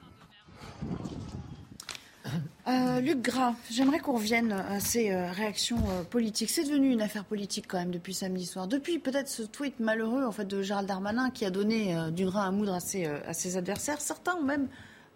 Euh, 2.67 3.01
Luc 3.01 3.21
Gras, 3.21 3.55
j'aimerais 3.71 3.99
qu'on 3.99 4.13
revienne 4.13 4.51
à 4.51 4.79
ces 4.79 5.11
euh, 5.11 5.32
réactions 5.32 5.79
euh, 5.89 6.03
politiques. 6.03 6.51
C'est 6.51 6.63
devenu 6.63 6.91
une 6.91 7.01
affaire 7.01 7.25
politique 7.25 7.65
quand 7.67 7.79
même 7.79 7.91
depuis 7.91 8.13
samedi 8.13 8.45
soir. 8.45 8.67
Depuis 8.67 8.99
peut-être 8.99 9.27
ce 9.27 9.41
tweet 9.41 9.79
malheureux 9.79 10.23
en 10.25 10.32
fait 10.32 10.45
de 10.45 10.61
Gérald 10.61 10.88
Darmanin 10.88 11.32
qui 11.32 11.43
a 11.43 11.49
donné 11.49 11.95
euh, 11.97 12.11
du 12.11 12.25
grain 12.25 12.47
à 12.47 12.51
moudre 12.51 12.73
à 12.73 12.79
ses, 12.79 13.05
à 13.05 13.34
ses, 13.34 13.57
adversaires. 13.57 13.99
Certains 13.99 14.36
ont 14.36 14.43
même 14.43 14.67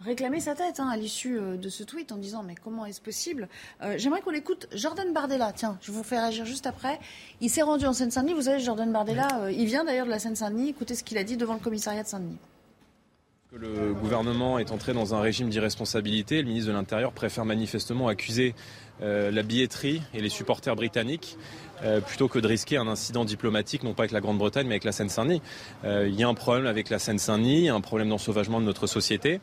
réclamé 0.02 0.40
sa 0.40 0.56
tête 0.56 0.80
hein, 0.80 0.90
à 0.90 0.98
l'issue 0.98 1.40
de 1.40 1.70
ce 1.70 1.84
tweet 1.84 2.12
en 2.12 2.18
disant 2.18 2.44
mais 2.44 2.56
comment 2.56 2.86
est-ce 2.86 3.00
possible? 3.00 3.48
J'aimerais 3.96 4.22
qu'on 4.22 4.34
écoute 4.34 4.68
Jordan 4.74 5.14
Bardella. 5.14 5.54
Tiens, 5.54 5.78
je 5.82 5.92
vous 5.92 6.04
fais 6.04 6.20
réagir 6.20 6.46
juste 6.46 6.68
après. 6.68 7.00
Il 7.40 7.50
s'est 7.50 7.62
rendu 7.62 7.86
en 7.86 7.94
Seine-Saint-Denis. 7.94 8.34
Vous 8.34 8.44
savez, 8.44 8.60
Jordan 8.60 8.92
Bardella, 8.92 9.50
il 9.52 9.66
vient 9.66 9.86
d'ailleurs 9.86 10.06
de 10.06 10.12
la 10.12 10.20
Seine-Saint-Denis. 10.20 10.70
Écoutez 10.70 10.96
ce 10.96 11.04
qu'il 11.04 11.18
a 11.18 11.24
dit 11.24 11.38
devant 11.38 11.54
le 11.54 11.60
commissariat 11.60 12.04
de 12.04 12.08
Saint-Denis. 12.08 12.38
Le 13.58 13.94
gouvernement 13.94 14.60
est 14.60 14.72
entré 14.72 14.92
dans 14.92 15.16
un 15.16 15.22
régime 15.22 15.48
d'irresponsabilité. 15.48 16.42
Le 16.42 16.48
ministre 16.50 16.68
de 16.68 16.76
l'Intérieur 16.76 17.14
préfère 17.14 17.46
manifestement 17.46 18.10
accuser 18.10 18.54
euh, 19.02 19.32
la 19.32 19.44
billetterie 19.44 20.02
et 20.14 20.20
les 20.20 20.28
supporters 20.28 20.76
britanniques 20.76 21.38
euh, 21.82 22.02
plutôt 22.02 22.28
que 22.28 22.38
de 22.38 22.48
risquer 22.48 22.76
un 22.76 22.88
incident 22.88 23.24
diplomatique, 23.24 23.84
non 23.84 23.94
pas 23.94 24.04
avec 24.04 24.12
la 24.12 24.20
Grande-Bretagne, 24.20 24.68
mais 24.68 24.74
avec 24.74 24.84
la 24.84 24.92
Seine-Saint-Denis. 24.92 25.42
Euh, 25.86 26.06
il 26.10 26.20
y 26.20 26.24
a 26.24 26.28
un 26.28 26.34
problème 26.34 26.66
avec 26.66 26.90
la 26.90 27.00
Seine-Saint-Denis, 27.00 27.70
un 27.70 27.80
problème 27.80 28.10
d'ensauvagement 28.10 28.60
de 28.60 28.66
notre 28.66 28.88
société. 28.88 29.40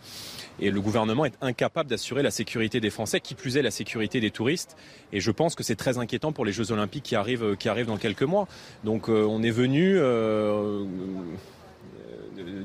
Et 0.60 0.70
le 0.70 0.80
gouvernement 0.82 1.24
est 1.24 1.38
incapable 1.40 1.88
d'assurer 1.88 2.22
la 2.22 2.30
sécurité 2.30 2.80
des 2.80 2.90
Français, 2.90 3.20
qui 3.20 3.34
plus 3.34 3.56
est 3.56 3.62
la 3.62 3.70
sécurité 3.70 4.20
des 4.20 4.30
touristes. 4.30 4.76
Et 5.14 5.20
je 5.20 5.30
pense 5.30 5.54
que 5.54 5.62
c'est 5.62 5.76
très 5.76 5.96
inquiétant 5.96 6.32
pour 6.32 6.44
les 6.44 6.52
Jeux 6.52 6.70
Olympiques 6.70 7.04
qui 7.04 7.16
arrivent 7.16 7.86
dans 7.86 7.96
quelques 7.96 8.22
mois. 8.24 8.46
Donc 8.84 9.08
on 9.08 9.42
est 9.42 9.50
venu 9.50 9.98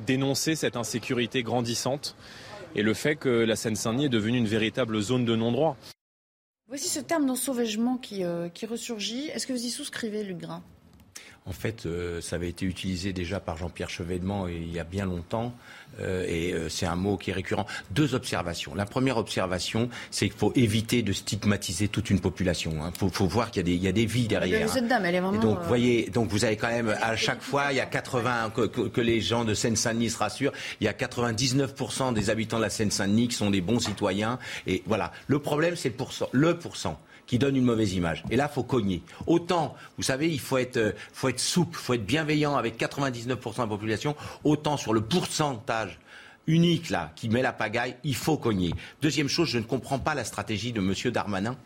dénoncer 0.08 0.56
cette 0.56 0.76
insécurité 0.78 1.44
grandissante 1.44 2.16
et 2.76 2.82
le 2.82 2.94
fait 2.94 3.16
que 3.16 3.30
la 3.30 3.56
Seine-Saint-Denis 3.56 4.06
est 4.06 4.10
devenue 4.10 4.38
une 4.38 4.48
véritable 4.48 5.00
zone 5.02 5.26
de 5.26 5.36
non-droit. 5.36 5.78
Voici 6.68 6.88
ce 6.88 7.00
terme 7.00 7.26
d'ensauvagement 7.26 7.98
qui, 7.98 8.24
euh, 8.24 8.50
ressurgit. 8.68 9.28
Est-ce 9.28 9.46
que 9.46 9.54
vous 9.54 9.66
y 9.66 9.70
souscrivez, 9.70 10.24
Luc 10.24 10.38
Grain? 10.38 10.64
En 11.48 11.54
fait, 11.54 11.86
euh, 11.86 12.20
ça 12.22 12.36
avait 12.36 12.50
été 12.50 12.66
utilisé 12.66 13.14
déjà 13.14 13.40
par 13.40 13.58
Jean-Pierre 13.58 13.90
Chevènement 13.90 14.48
il 14.48 14.72
y 14.72 14.80
a 14.80 14.84
bien 14.84 15.06
longtemps. 15.06 15.54
Euh, 16.02 16.26
et 16.28 16.54
euh, 16.54 16.70
c'est 16.70 16.86
un 16.86 16.96
mot 16.96 17.18
qui 17.18 17.32
est 17.32 17.34
récurrent. 17.34 17.66
Deux 17.92 18.14
observations. 18.14 18.76
La 18.76 18.86
première 18.86 19.18
observation, 19.18 19.90
c'est 20.12 20.28
qu'il 20.28 20.38
faut 20.38 20.52
éviter 20.56 21.02
de 21.02 21.14
stigmatiser 21.14 21.88
toute 21.88 22.10
une 22.10 22.20
population. 22.20 22.72
Il 22.76 22.82
hein. 22.82 22.92
faut, 22.96 23.10
faut, 23.10 23.26
voir 23.26 23.50
qu'il 23.50 23.68
y, 23.68 23.78
y, 23.78 23.88
a 23.88 23.92
des 23.92 24.06
vies 24.06 24.28
derrière. 24.28 24.70
Cette 24.70 24.88
dame, 24.88 25.06
elle 25.06 25.16
est 25.16 25.20
vraiment. 25.22 25.40
Et 25.40 25.42
donc, 25.42 25.60
voyez, 25.64 26.10
donc 26.10 26.30
vous 26.30 26.46
avez 26.46 26.58
quand 26.58 26.68
même 26.68 26.90
à 27.02 27.16
chaque 27.16 27.42
fois, 27.42 27.72
il 27.72 27.78
y 27.78 27.82
a 27.82 27.86
80 27.86 28.52
que, 28.54 28.62
que, 28.68 28.82
que 28.82 29.02
les 29.02 29.22
gens 29.22 29.46
de 29.46 29.54
Seine-Saint-Denis 29.54 30.12
se 30.12 30.18
rassurent. 30.18 30.54
Il 30.82 30.86
y 30.86 30.88
a 30.88 30.94
99% 30.94 32.14
des 32.14 32.30
habitants 32.30 32.58
de 32.58 32.64
la 32.64 32.70
Seine-Saint-Denis 32.70 33.30
qui 33.30 33.36
sont 33.36 33.50
des 33.50 33.62
bons 33.62 33.80
citoyens. 33.80 34.38
Et 34.68 34.84
voilà. 34.86 35.12
Le 35.28 35.40
problème, 35.40 35.76
c'est 35.76 35.90
le 35.90 35.96
pourcent. 35.96 36.30
Le 36.32 36.58
pourcent 36.60 37.00
qui 37.28 37.38
donne 37.38 37.56
une 37.56 37.66
mauvaise 37.66 37.94
image. 37.94 38.24
Et 38.32 38.36
là, 38.36 38.48
faut 38.48 38.64
cogner. 38.64 39.04
Autant, 39.28 39.76
vous 39.98 40.04
savez, 40.04 40.30
il 40.30 40.40
faut 40.40 40.58
être, 40.58 40.96
faut 41.14 41.30
être 41.30 41.40
souple, 41.40 41.78
faut 41.78 41.94
être 41.94 42.06
bienveillant 42.06 42.56
avec 42.56 42.80
99% 42.80 43.28
de 43.28 43.62
la 43.62 43.68
population. 43.68 44.16
Autant 44.44 44.78
sur 44.78 44.94
le 44.94 45.02
pourcentage 45.02 46.00
unique 46.48 46.90
là 46.90 47.12
qui 47.16 47.30
met 47.30 47.42
la 47.42 47.54
pagaille, 47.54 47.98
il 48.04 48.16
faut 48.16 48.38
cogner. 48.38 48.74
Deuxième 49.02 49.28
chose, 49.28 49.50
je 49.50 49.60
ne 49.60 49.64
comprends 49.64 50.00
pas 50.00 50.16
la 50.16 50.24
stratégie 50.24 50.72
de 50.72 50.80
M. 50.80 51.12
Darmanin. 51.12 51.58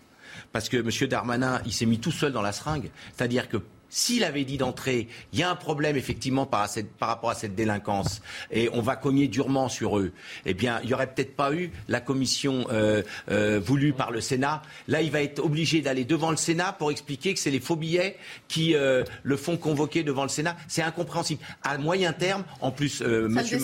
Parce 0.52 0.70
que 0.70 0.78
M. 0.78 1.08
Darmanin, 1.08 1.62
il 1.66 1.72
s'est 1.72 1.86
mis 1.86 2.00
tout 2.00 2.12
seul 2.12 2.34
dans 2.34 2.42
la 2.42 2.52
seringue. 2.52 2.90
C'est-à-dire 3.16 3.48
que 3.48 3.58
s'il 3.92 4.24
avait 4.24 4.46
dit 4.46 4.58
d'entrée, 4.58 5.10
il 5.34 5.40
y 5.40 5.44
a 5.44 5.52
un 5.52 5.56
problème 5.56 5.98
effectivement 5.98 6.46
par, 6.46 6.68
rapport 7.02 7.30
à 7.30 7.36
cette 7.36 7.56
délinquance 7.56 8.22
et 8.50 8.70
on 8.72 8.82
va 8.82 8.96
cogner 8.96 9.28
durement 9.28 9.68
sur 9.68 10.00
eux, 10.00 10.14
eh 10.46 10.54
bien, 10.54 10.80
il 10.82 10.88
n'y 10.88 10.94
aurait 10.94 11.14
peut-être 11.14 11.36
pas 11.36 11.54
eu 11.54 11.72
la 11.90 12.00
commission 12.00 12.66
euh, 12.72 13.04
euh, 13.30 13.60
voulue 13.60 13.92
par 13.92 14.12
le 14.12 14.22
Sénat. 14.22 14.62
Là, 14.88 15.02
il 15.02 15.12
va 15.12 15.22
être 15.22 15.44
obligé 15.44 15.82
d'aller 15.82 16.06
devant 16.06 16.32
le 16.32 16.38
Sénat 16.38 16.72
pour 16.72 16.90
expliquer 16.90 17.34
que 17.34 17.40
c'est 17.40 17.52
les 17.52 17.60
faux 17.60 17.76
billets 17.76 18.16
qui 18.48 18.76
euh, 18.76 19.04
le 19.24 19.36
font 19.36 19.58
convoquer 19.58 20.04
devant 20.04 20.24
le 20.24 20.30
Sénat. 20.30 20.56
C'est 20.70 20.84
incompréhensible. 20.84 21.42
À 21.62 21.78
moyen 21.78 22.14
terme, 22.14 22.46
en 22.62 22.72
plus, 22.72 23.02
monsieur, 23.02 23.60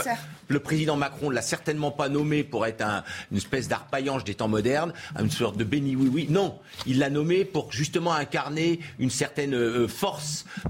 le 0.49 0.59
président 0.59 0.97
Macron 0.97 1.30
l'a 1.30 1.41
certainement 1.41 1.91
pas 1.91 2.09
nommé 2.09 2.43
pour 2.43 2.65
être 2.65 2.84
une 3.32 3.38
espèce 3.38 3.69
d'arpaillange 3.69 4.25
des 4.25 4.36
temps 4.36 4.47
modernes, 4.49 4.91
une 5.17 5.32
sorte 5.32 5.55
de 5.55 5.63
béni 5.63 5.95
oui 5.95 6.09
oui. 6.11 6.28
Non, 6.30 6.59
il 6.86 6.99
l'a 6.99 7.09
nommé 7.09 7.45
pour 7.45 7.71
justement 7.71 8.13
incarner 8.13 8.80
une 8.99 9.09
certaine 9.09 9.88
force 9.88 10.16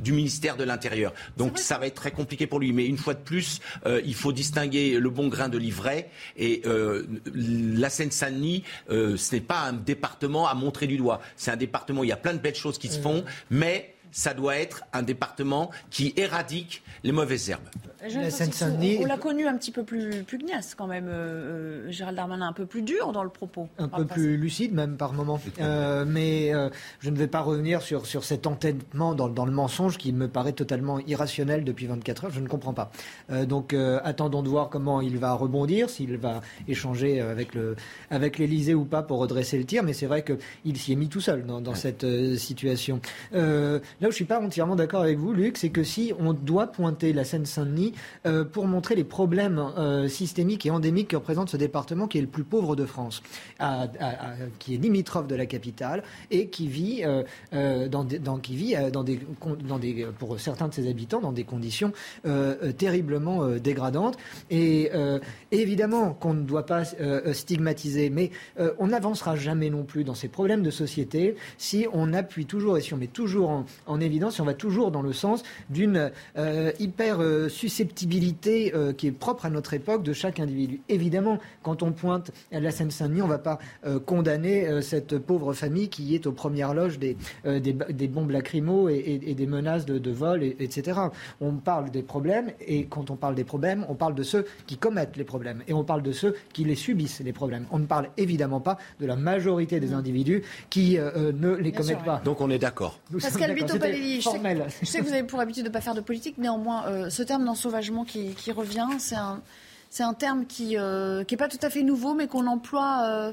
du 0.01 0.13
ministère 0.13 0.57
de 0.57 0.63
l'Intérieur. 0.63 1.13
Donc 1.37 1.57
ça 1.57 1.77
va 1.77 1.87
être 1.87 1.95
très 1.95 2.11
compliqué 2.11 2.47
pour 2.47 2.59
lui. 2.59 2.73
Mais 2.73 2.85
une 2.85 2.97
fois 2.97 3.13
de 3.13 3.19
plus, 3.19 3.59
euh, 3.85 4.01
il 4.05 4.15
faut 4.15 4.31
distinguer 4.31 4.99
le 4.99 5.09
bon 5.09 5.27
grain 5.27 5.49
de 5.49 5.57
l'ivraie. 5.57 6.09
Et 6.37 6.61
euh, 6.65 7.05
la 7.33 7.89
Seine-Saint-Denis, 7.89 8.63
euh, 8.89 9.17
ce 9.17 9.35
n'est 9.35 9.41
pas 9.41 9.61
un 9.61 9.73
département 9.73 10.47
à 10.47 10.53
montrer 10.53 10.87
du 10.87 10.97
doigt. 10.97 11.21
C'est 11.35 11.51
un 11.51 11.57
département 11.57 12.01
où 12.01 12.03
il 12.03 12.09
y 12.09 12.13
a 12.13 12.17
plein 12.17 12.33
de 12.33 12.39
belles 12.39 12.55
choses 12.55 12.77
qui 12.77 12.87
se 12.87 12.99
font, 12.99 13.23
mais 13.49 13.93
ça 14.11 14.33
doit 14.33 14.57
être 14.57 14.83
un 14.93 15.03
département 15.03 15.71
qui 15.89 16.13
éradique 16.15 16.83
les 17.03 17.11
mauvaises 17.11 17.49
herbes. 17.49 17.69
On 19.01 19.05
l'a 19.05 19.17
connu 19.17 19.47
un 19.47 19.57
petit 19.57 19.71
peu 19.71 19.83
plus 19.83 20.23
pugnace 20.23 20.75
quand 20.75 20.87
même, 20.87 21.07
euh, 21.07 21.87
euh, 21.87 21.91
Gérald 21.91 22.15
Darmanin, 22.15 22.47
un 22.47 22.53
peu 22.53 22.65
plus 22.65 22.83
dur 22.83 23.11
dans 23.11 23.23
le 23.23 23.29
propos. 23.29 23.67
Un 23.79 23.87
peu 23.87 24.05
plus 24.05 24.37
lucide 24.37 24.73
même 24.73 24.97
par 24.97 25.13
moment. 25.13 25.39
Euh, 25.59 26.05
mais 26.07 26.51
je 26.99 27.09
ne 27.09 27.17
vais 27.17 27.27
pas 27.27 27.41
revenir 27.41 27.81
sur, 27.81 28.05
sur 28.05 28.23
cet 28.23 28.47
entêtement 28.47 29.15
dans, 29.15 29.29
dans, 29.29 29.45
le 29.45 29.51
mensonge 29.51 29.97
qui 29.97 30.13
me 30.13 30.27
paraît 30.27 30.53
totalement 30.53 30.99
irrationnel 30.99 31.63
depuis 31.63 31.87
24 31.87 32.25
heures. 32.25 32.31
Je 32.31 32.39
ne 32.39 32.47
comprends 32.47 32.73
pas. 32.73 32.91
donc 33.45 33.73
attendons 34.03 34.43
de 34.43 34.49
voir 34.49 34.69
comment 34.69 35.01
il 35.01 35.17
va 35.17 35.33
rebondir, 35.33 35.89
s'il 35.89 36.17
va 36.17 36.41
échanger 36.67 37.21
avec 37.21 37.55
le 37.55 37.75
avec 38.09 38.37
l'Élysée 38.37 38.73
ou 38.73 38.85
pas 38.85 39.01
pour 39.01 39.19
redresser 39.19 39.57
le 39.57 39.65
tir. 39.65 39.83
Mais 39.83 39.93
c'est 39.93 40.05
vrai 40.05 40.23
qu'il 40.23 40.77
s'y 40.77 40.93
est 40.93 40.95
mis 40.95 41.09
tout 41.09 41.21
seul 41.21 41.45
dans, 41.45 41.61
dans 41.61 41.75
cette 41.75 42.05
situation. 42.37 43.01
Là 44.01 44.07
où 44.07 44.11
je 44.11 44.15
suis 44.15 44.25
pas 44.25 44.39
entièrement 44.39 44.75
d'accord 44.75 45.01
avec 45.01 45.17
vous, 45.17 45.33
Luc, 45.33 45.57
c'est 45.57 45.69
que 45.69 45.83
si 45.83 46.13
on 46.19 46.33
doit 46.33 46.67
pointer 46.67 47.13
la 47.13 47.23
Seine-Saint-Denis 47.23 47.93
euh, 48.25 48.43
pour 48.43 48.67
montrer 48.67 48.95
les 48.95 49.03
problèmes 49.03 49.59
euh, 49.77 50.07
systémiques 50.07 50.65
et 50.65 50.71
endémiques 50.71 51.09
que 51.09 51.15
représente 51.15 51.49
ce 51.49 51.57
département 51.57 52.07
qui 52.07 52.17
est 52.17 52.21
le 52.21 52.27
plus 52.27 52.43
pauvre 52.43 52.75
de 52.75 52.85
France, 52.85 53.23
qui 54.59 54.75
est 54.75 54.77
limitrophe 54.77 55.27
de 55.27 55.35
la 55.35 55.45
capitale 55.45 56.03
et 56.31 56.47
qui 56.47 56.67
vit, 56.67 57.03
euh, 57.53 57.87
dans, 57.87 58.05
qui 58.37 58.55
vit 58.55 58.75
des, 59.03 59.19
dans 59.63 59.79
des, 59.79 60.07
pour 60.19 60.39
certains 60.39 60.67
de 60.67 60.73
ses 60.73 60.89
habitants 60.89 61.21
dans 61.21 61.31
des 61.31 61.43
conditions 61.43 61.91
terriblement 62.77 63.47
dégradantes. 63.57 64.17
Et 64.49 64.91
évidemment 65.51 66.13
qu'on 66.13 66.33
ne 66.33 66.43
doit 66.43 66.65
pas 66.65 66.83
stigmatiser, 67.33 68.09
mais 68.09 68.31
on 68.79 68.87
n'avancera 68.87 69.35
jamais 69.35 69.69
non 69.69 69.83
plus 69.83 70.03
dans 70.03 70.15
ces 70.15 70.27
problèmes 70.27 70.63
de 70.63 70.71
société 70.71 71.35
si 71.57 71.87
on 71.93 72.13
appuie 72.13 72.45
toujours 72.45 72.77
et 72.77 72.81
si 72.81 72.93
on 72.93 72.97
met 72.97 73.07
toujours 73.07 73.49
en, 73.49 73.65
en 73.87 73.99
évidence, 73.99 74.39
on 74.39 74.45
va 74.45 74.53
toujours 74.53 74.91
dans 74.91 75.01
le 75.01 75.13
sens 75.13 75.43
d'une 75.69 76.11
hyper 76.79 77.19
susceptibilité 77.49 77.87
susceptibilité 77.87 78.73
euh, 78.75 78.93
qui 78.93 79.07
est 79.07 79.11
propre 79.11 79.45
à 79.45 79.49
notre 79.49 79.73
époque 79.73 80.03
de 80.03 80.13
chaque 80.13 80.39
individu. 80.39 80.81
Évidemment, 80.89 81.39
quand 81.63 81.83
on 81.83 81.91
pointe 81.91 82.31
la 82.51 82.71
Seine-Saint-Denis, 82.71 83.21
on 83.21 83.27
ne 83.27 83.31
va 83.31 83.37
pas 83.37 83.59
euh, 83.85 83.99
condamner 83.99 84.67
euh, 84.67 84.81
cette 84.81 85.17
pauvre 85.17 85.53
famille 85.53 85.89
qui 85.89 86.15
est 86.15 86.27
aux 86.27 86.31
premières 86.31 86.73
loges 86.73 86.99
des, 86.99 87.17
des, 87.45 88.07
bombes 88.07 88.31
lacrymo 88.31 88.89
et, 88.89 89.35
des 89.35 89.45
menaces 89.45 89.85
de, 89.85 90.11
vol, 90.11 90.43
etc. 90.43 90.99
On 91.41 91.53
parle 91.53 91.91
des 91.91 92.01
problèmes 92.01 92.51
et 92.65 92.85
quand 92.85 93.11
on 93.11 93.15
parle 93.15 93.35
des 93.35 93.43
problèmes, 93.43 93.85
on 93.89 93.95
parle 93.95 94.15
de 94.15 94.23
ceux 94.23 94.45
qui 94.65 94.77
commettent 94.77 95.17
les 95.17 95.23
problèmes 95.23 95.61
et 95.67 95.73
on 95.73 95.83
parle 95.83 96.01
de 96.01 96.11
ceux 96.11 96.35
qui 96.53 96.63
les 96.63 96.75
subissent, 96.75 97.21
les 97.23 97.33
problèmes. 97.33 97.65
On 97.71 97.79
ne 97.79 97.85
parle 97.85 98.09
évidemment 98.17 98.59
pas 98.59 98.77
de 98.99 99.05
la 99.05 99.15
majorité 99.15 99.79
des 99.79 99.93
individus 99.93 100.43
qui 100.69 100.97
ne 100.97 101.55
les 101.55 101.71
commettent 101.71 102.03
pas. 102.03 102.21
Donc 102.23 102.41
on 102.41 102.49
est 102.49 102.59
d'accord. 102.59 102.99
Pascal 103.19 103.53
Bito 103.53 103.76
je, 103.79 104.79
je, 104.81 104.85
sais 104.85 104.99
que 104.99 105.03
vous 105.03 105.13
avez 105.13 105.23
pour 105.23 105.39
habitude 105.39 105.63
de 105.63 105.69
ne 105.69 105.73
pas 105.73 105.81
faire 105.81 105.95
de 105.95 106.01
politique, 106.01 106.37
néanmoins, 106.37 107.09
ce 107.09 107.23
terme 107.23 107.43
n'en 107.43 107.55
sauve 107.55 107.75
qui, 108.05 108.51
revient. 108.51 108.87
C'est 108.99 109.15
un, 109.15 109.41
c'est 109.89 110.03
un 110.03 110.13
terme 110.13 110.45
qui 110.45 110.69
n'est 110.69 110.79
euh, 110.79 111.23
pas 111.37 111.47
tout 111.47 111.59
à 111.61 111.69
fait 111.69 111.83
nouveau, 111.83 112.13
mais 112.13 112.27
qu'on 112.27 112.47
emploie 112.47 113.03
euh, 113.05 113.31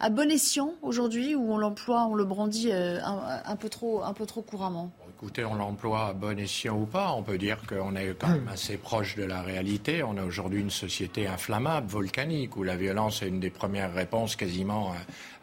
à 0.00 0.10
bon 0.10 0.30
escient 0.30 0.72
aujourd'hui, 0.82 1.34
où 1.34 1.52
on 1.52 1.58
l'emploie, 1.58 2.06
on 2.06 2.14
le 2.14 2.24
brandit 2.24 2.70
euh, 2.72 2.98
un, 3.02 3.56
peu 3.56 3.68
trop, 3.68 4.02
un 4.02 4.12
peu 4.12 4.26
trop 4.26 4.42
couramment. 4.42 4.90
Écoutez, 5.18 5.46
on 5.46 5.54
l'emploie 5.54 6.08
à 6.08 6.12
bon 6.12 6.38
escient 6.38 6.76
ou 6.76 6.84
pas. 6.84 7.10
On 7.12 7.22
peut 7.22 7.38
dire 7.38 7.56
qu'on 7.66 7.96
est 7.96 8.14
quand 8.18 8.28
même 8.28 8.48
assez 8.48 8.76
proche 8.76 9.16
de 9.16 9.24
la 9.24 9.40
réalité. 9.40 10.02
On 10.02 10.18
a 10.18 10.22
aujourd'hui 10.22 10.60
une 10.60 10.68
société 10.68 11.26
inflammable, 11.26 11.88
volcanique, 11.88 12.58
où 12.58 12.62
la 12.62 12.76
violence 12.76 13.22
est 13.22 13.28
une 13.28 13.40
des 13.40 13.48
premières 13.48 13.94
réponses 13.94 14.36
quasiment 14.36 14.92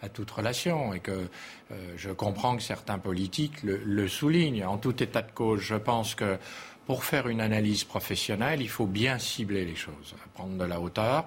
à, 0.03 0.09
toute 0.09 0.30
relation. 0.30 0.93
Et 0.93 0.99
que 0.99 1.28
je 1.97 2.11
comprends 2.11 2.55
que 2.55 2.61
certains 2.61 2.99
politiques 2.99 3.63
le, 3.63 3.82
le 3.84 4.07
soulignent. 4.07 4.63
En 4.63 4.78
tout 4.78 5.01
état 5.01 5.24
de 5.24 5.32
cause, 5.32 5.61
je 5.61 5.76
pense 5.76 6.13
que 6.13 6.38
pour 6.86 7.03
faire 7.03 7.28
une 7.28 7.41
analyse 7.41 7.84
professionnelle, 7.84 8.61
il 8.61 8.69
faut 8.69 8.86
bien 8.86 9.17
cibler 9.17 9.65
les 9.65 9.76
choses, 9.76 10.13
prendre 10.36 10.55
de 10.55 10.65
la 10.65 10.80
hauteur. 10.80 11.26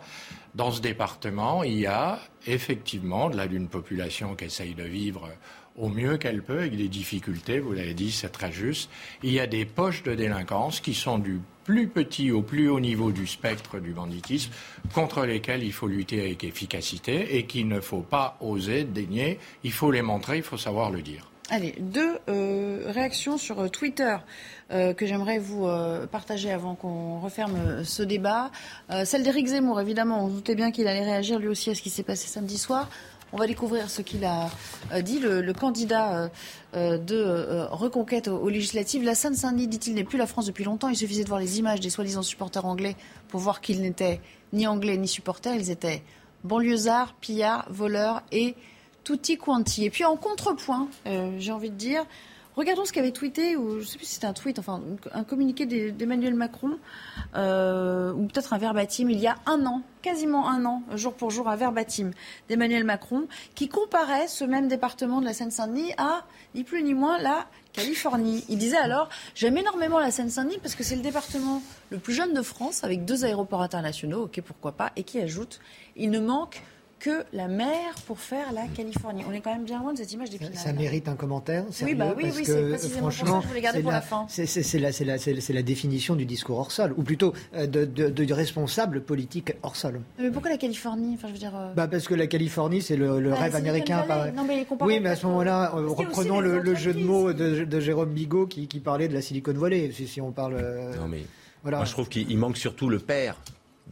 Dans 0.54 0.70
ce 0.70 0.80
département, 0.80 1.64
il 1.64 1.80
y 1.80 1.86
a 1.86 2.20
effectivement, 2.46 3.28
de 3.28 3.36
là 3.36 3.48
d'une 3.48 3.68
population 3.68 4.34
qui 4.36 4.44
essaye 4.44 4.74
de 4.74 4.84
vivre 4.84 5.28
au 5.76 5.88
mieux 5.88 6.16
qu'elle 6.16 6.42
peut, 6.42 6.58
avec 6.58 6.76
des 6.76 6.88
difficultés, 6.88 7.60
vous 7.60 7.72
l'avez 7.72 7.94
dit, 7.94 8.10
c'est 8.10 8.30
très 8.30 8.52
juste. 8.52 8.90
Il 9.22 9.32
y 9.32 9.40
a 9.40 9.46
des 9.46 9.64
poches 9.64 10.02
de 10.02 10.14
délinquance 10.14 10.80
qui 10.80 10.94
sont 10.94 11.18
du 11.18 11.40
plus 11.64 11.88
petit 11.88 12.30
au 12.30 12.42
plus 12.42 12.68
haut 12.68 12.80
niveau 12.80 13.10
du 13.10 13.26
spectre 13.26 13.78
du 13.80 13.92
banditisme, 13.92 14.52
contre 14.94 15.26
lesquels 15.26 15.64
il 15.64 15.72
faut 15.72 15.88
lutter 15.88 16.20
avec 16.20 16.44
efficacité 16.44 17.36
et 17.36 17.44
qu'il 17.44 17.66
ne 17.68 17.80
faut 17.80 18.02
pas 18.02 18.36
oser 18.40 18.84
dénier. 18.84 19.38
Il 19.64 19.72
faut 19.72 19.90
les 19.90 20.02
montrer, 20.02 20.38
il 20.38 20.42
faut 20.42 20.56
savoir 20.56 20.90
le 20.90 21.02
dire. 21.02 21.28
Allez, 21.48 21.76
deux 21.78 22.18
euh, 22.28 22.86
réactions 22.88 23.38
sur 23.38 23.60
euh, 23.60 23.68
Twitter. 23.68 24.16
Euh, 24.72 24.94
que 24.94 25.06
j'aimerais 25.06 25.38
vous 25.38 25.68
partager 26.10 26.50
avant 26.50 26.74
qu'on 26.74 27.20
referme 27.20 27.84
ce 27.84 28.02
débat. 28.02 28.50
celle 29.04 29.22
d'Éric 29.22 29.46
Zemmour, 29.46 29.80
évidemment. 29.80 30.24
On 30.24 30.28
doutait 30.28 30.56
bien 30.56 30.72
qu'il 30.72 30.88
allait 30.88 31.04
réagir 31.04 31.38
lui 31.38 31.46
aussi 31.46 31.70
à 31.70 31.76
ce 31.76 31.82
qui 31.82 31.90
s'est 31.90 32.02
passé 32.02 32.26
samedi 32.26 32.58
soir. 32.58 32.90
On 33.32 33.38
va 33.38 33.46
découvrir 33.46 33.90
ce 33.90 34.02
qu'il 34.02 34.24
a 34.24 34.50
dit, 35.02 35.18
le, 35.18 35.52
candidat 35.52 36.30
de 36.74 37.66
reconquête 37.70 38.28
aux, 38.28 38.48
législatives. 38.48 39.02
La 39.02 39.14
Seine-Saint-Denis, 39.14 39.66
dit-il, 39.66 39.94
n'est 39.94 40.04
plus 40.04 40.18
la 40.18 40.26
France 40.26 40.46
depuis 40.46 40.64
longtemps. 40.64 40.88
Il 40.88 40.96
suffisait 40.96 41.24
de 41.24 41.28
voir 41.28 41.40
les 41.40 41.58
images 41.58 41.80
des 41.80 41.90
soi-disant 41.90 42.22
supporters 42.22 42.64
anglais 42.64 42.96
pour 43.28 43.40
voir 43.40 43.60
qu'ils 43.60 43.82
n'étaient 43.82 44.20
ni 44.52 44.66
anglais 44.66 44.96
ni 44.96 45.08
supporters. 45.08 45.54
Ils 45.56 45.70
étaient 45.70 46.02
banlieusards, 46.44 47.14
pillards, 47.20 47.66
voleurs 47.68 48.22
et 48.30 48.54
tutti 49.04 49.36
quanti. 49.38 49.84
Et 49.84 49.90
puis 49.90 50.04
en 50.04 50.16
contrepoint, 50.16 50.88
j'ai 51.38 51.52
envie 51.52 51.70
de 51.70 51.76
dire, 51.76 52.04
Regardons 52.56 52.86
ce 52.86 52.92
qu'avait 52.92 53.12
tweeté, 53.12 53.54
ou 53.54 53.72
je 53.72 53.76
ne 53.80 53.84
sais 53.84 53.98
plus 53.98 54.06
si 54.06 54.14
c'était 54.14 54.26
un 54.26 54.32
tweet, 54.32 54.58
enfin 54.58 54.80
un 55.12 55.24
communiqué 55.24 55.66
d'Emmanuel 55.66 56.32
Macron, 56.32 56.78
euh, 57.34 58.14
ou 58.14 58.26
peut-être 58.28 58.54
un 58.54 58.58
verbatim, 58.58 59.10
il 59.10 59.18
y 59.18 59.26
a 59.26 59.36
un 59.44 59.66
an, 59.66 59.82
quasiment 60.00 60.48
un 60.48 60.64
an, 60.64 60.82
jour 60.94 61.12
pour 61.12 61.30
jour, 61.30 61.48
un 61.48 61.56
verbatim 61.56 62.12
d'Emmanuel 62.48 62.84
Macron, 62.84 63.28
qui 63.54 63.68
comparait 63.68 64.26
ce 64.26 64.44
même 64.44 64.68
département 64.68 65.20
de 65.20 65.26
la 65.26 65.34
Seine-Saint-Denis 65.34 65.92
à, 65.98 66.24
ni 66.54 66.64
plus 66.64 66.82
ni 66.82 66.94
moins, 66.94 67.18
la 67.18 67.46
Californie. 67.74 68.42
Il 68.48 68.56
disait 68.56 68.78
alors, 68.78 69.10
j'aime 69.34 69.58
énormément 69.58 69.98
la 69.98 70.10
Seine-Saint-Denis 70.10 70.58
parce 70.62 70.74
que 70.74 70.82
c'est 70.82 70.96
le 70.96 71.02
département 71.02 71.62
le 71.90 71.98
plus 71.98 72.14
jeune 72.14 72.32
de 72.32 72.40
France, 72.40 72.84
avec 72.84 73.04
deux 73.04 73.26
aéroports 73.26 73.60
internationaux, 73.60 74.24
ok, 74.24 74.40
pourquoi 74.40 74.72
pas, 74.72 74.92
et 74.96 75.02
qui 75.02 75.20
ajoute, 75.20 75.60
il 75.94 76.08
ne 76.08 76.20
manque 76.20 76.62
que 76.98 77.24
la 77.32 77.46
mer 77.46 77.94
pour 78.06 78.18
faire 78.18 78.52
la 78.52 78.66
Californie. 78.68 79.22
On 79.28 79.32
est 79.32 79.40
quand 79.40 79.52
même 79.52 79.64
bien 79.64 79.80
loin 79.80 79.92
de 79.92 79.98
cette 79.98 80.12
image 80.12 80.30
d'épinal. 80.30 80.54
Ça 80.54 80.72
mérite 80.72 81.08
un 81.08 81.14
commentaire 81.14 81.64
sérieux, 81.70 81.92
Oui, 81.94 81.98
bah 81.98 82.14
oui, 82.16 82.22
parce 82.24 82.36
oui, 82.36 82.42
que, 82.44 82.52
c'est 82.52 82.68
précisément 82.70 83.10
franchement, 83.10 83.24
pour 83.26 83.34
ça 83.34 83.38
que 83.40 83.42
je 83.44 83.48
voulais 83.48 83.60
garder 83.60 83.78
c'est 83.78 83.82
pour 83.82 83.90
la, 83.92 83.96
la 83.98 84.02
fin. 84.02 84.26
C'est 84.28 84.46
c'est 84.46 84.78
la, 84.78 84.92
c'est 84.92 85.04
la- 85.04 85.18
c'est- 85.18 85.40
c'est 85.40 85.52
la 85.52 85.62
définition 85.62 86.16
du 86.16 86.24
discours 86.24 86.58
hors 86.58 86.72
sol, 86.72 86.94
ou 86.96 87.02
plutôt 87.02 87.34
euh, 87.54 87.66
de, 87.66 87.84
de, 87.84 88.08
de 88.08 88.34
responsable 88.34 89.02
politique 89.02 89.52
hors 89.62 89.76
sol. 89.76 90.00
Mais 90.18 90.30
pourquoi 90.30 90.50
la 90.50 90.56
Californie? 90.56 91.14
Enfin, 91.14 91.28
je 91.28 91.32
veux 91.34 91.38
dire. 91.38 91.54
euh, 91.54 91.72
Bah 91.74 91.86
parce 91.86 92.08
que 92.08 92.14
la 92.14 92.26
Californie, 92.26 92.80
c'est 92.82 92.96
le, 92.96 93.20
le 93.20 93.30
Bah, 93.30 93.36
rêve 93.36 93.52
c'est 93.52 93.58
américain. 93.58 94.04
Par- 94.08 94.32
Non, 94.32 94.44
mais 94.44 94.66
oui, 94.80 94.98
mais 95.00 95.10
à 95.10 95.16
ce 95.16 95.26
moment-là, 95.26 95.72
euh, 95.76 95.86
reprenons 95.88 96.40
des 96.40 96.48
le, 96.48 96.60
le 96.60 96.74
jeu 96.74 96.94
de 96.94 97.00
mots 97.04 97.32
de, 97.32 97.64
de 97.64 97.80
Jérôme 97.80 98.10
Bigot 98.10 98.46
qui, 98.46 98.68
qui 98.68 98.80
parlait 98.80 99.08
de 99.08 99.14
la 99.14 99.20
Silicon 99.22 99.52
Valley, 99.52 99.90
si, 99.92 100.06
si 100.08 100.20
on 100.20 100.32
parle... 100.32 100.54
euh, 100.60 100.96
Non 100.96 101.08
mais 101.08 101.24
Voilà. 101.62 101.78
moi 101.78 101.84
je 101.86 101.92
trouve 101.92 102.08
qu'il 102.08 102.30
il 102.30 102.38
manque 102.38 102.56
surtout 102.56 102.88
le 102.88 102.98
père 102.98 103.36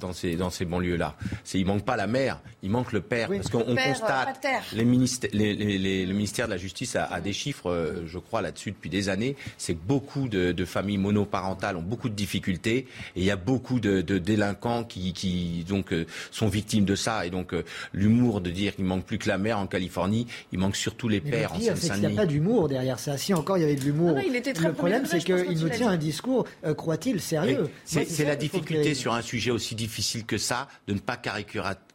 dans 0.01 0.13
ces 0.13 0.37
dans 0.37 0.51
ces 0.51 0.65
banlieues 0.65 0.97
là. 0.97 1.17
C'est 1.45 1.59
il 1.59 1.67
manque 1.67 1.85
pas 1.85 1.97
la 1.97 2.07
mère, 2.07 2.41
il 2.63 2.71
manque 2.71 2.93
le 2.93 3.01
père 3.01 3.29
parce 3.29 3.49
qu'on 3.49 3.61
euh, 3.61 3.75
constate 3.77 4.41
pater. 4.43 4.49
les 4.75 4.85
ministères, 4.85 5.31
les- 5.33 5.55
les- 5.55 5.79
les- 5.79 6.07
le 6.07 6.13
ministère 6.15 6.47
de 6.47 6.53
la 6.53 6.57
Justice 6.59 6.97
a, 6.97 7.05
a 7.05 7.21
des 7.21 7.33
chiffres, 7.33 7.71
euh, 7.71 8.03
je 8.07 8.19
crois 8.19 8.43
là-dessus 8.43 8.73
depuis 8.73 8.91
des 8.91 9.09
années. 9.09 9.37
C'est 9.57 9.75
que 9.75 9.81
beaucoup 9.87 10.29
de, 10.29 10.53
de 10.53 10.65
familles 10.65 10.99
monoparentales 10.99 11.77
ont 11.77 11.83
beaucoup 11.83 12.09
de 12.09 12.15
difficultés 12.15 12.77
et 12.77 12.87
il 13.17 13.25
y 13.25 13.31
a 13.31 13.37
beaucoup 13.37 13.79
de, 13.81 14.01
de 14.03 14.19
délinquants 14.19 14.85
qui, 14.85 15.13
qui 15.13 15.65
donc 15.69 15.93
euh, 15.93 16.07
sont 16.31 16.49
victimes 16.49 16.85
de 16.85 16.97
ça 16.97 17.25
et 17.25 17.31
donc 17.31 17.55
euh, 17.55 17.65
l'humour 17.93 18.41
de 18.41 18.51
dire 18.51 18.75
qu'il 18.75 18.85
manque 18.85 19.05
plus 19.05 19.19
que 19.19 19.29
la 19.29 19.39
mère 19.39 19.59
en 19.59 19.67
Californie, 19.67 20.27
il 20.53 20.59
manque 20.59 20.77
surtout 20.77 21.09
les 21.09 21.21
Mais 21.25 21.31
pères 21.31 21.51
le 21.51 21.57
en 21.57 21.59
c'est 21.61 21.61
qu'il 21.61 21.65
n'y 21.65 21.71
a 21.71 21.77
Seine-Saint-Denis. 21.77 22.17
pas 22.17 22.27
d'humour 22.27 22.69
derrière 22.69 22.99
ça. 22.99 23.17
Si 23.17 23.33
encore 23.33 23.59
il 23.59 23.61
y 23.61 23.65
avait 23.65 23.77
de 23.77 23.85
l'humour. 23.85 24.11
Ah 24.17 24.21
non, 24.21 24.27
il 24.29 24.37
était 24.37 24.53
très 24.53 24.69
le 24.69 24.75
problème, 24.75 25.07
c'est 25.07 25.21
qu'il 25.25 25.37
nous 25.37 25.53
il 25.53 25.67
a 25.67 25.71
tient 25.71 25.89
un 25.91 25.97
discours, 25.97 26.45
euh, 26.65 26.75
croit-il, 26.75 27.21
sérieux? 27.21 27.69
C'est 27.85 28.25
la 28.25 28.37
difficulté 28.37 28.95
sur 28.95 29.15
un 29.15 29.23
sujet 29.23 29.51
aussi 29.53 29.75
difficile 29.75 29.84
que 30.27 30.39
ça, 30.39 30.69
de 30.89 30.95
ne 30.95 30.99
pas 30.99 31.17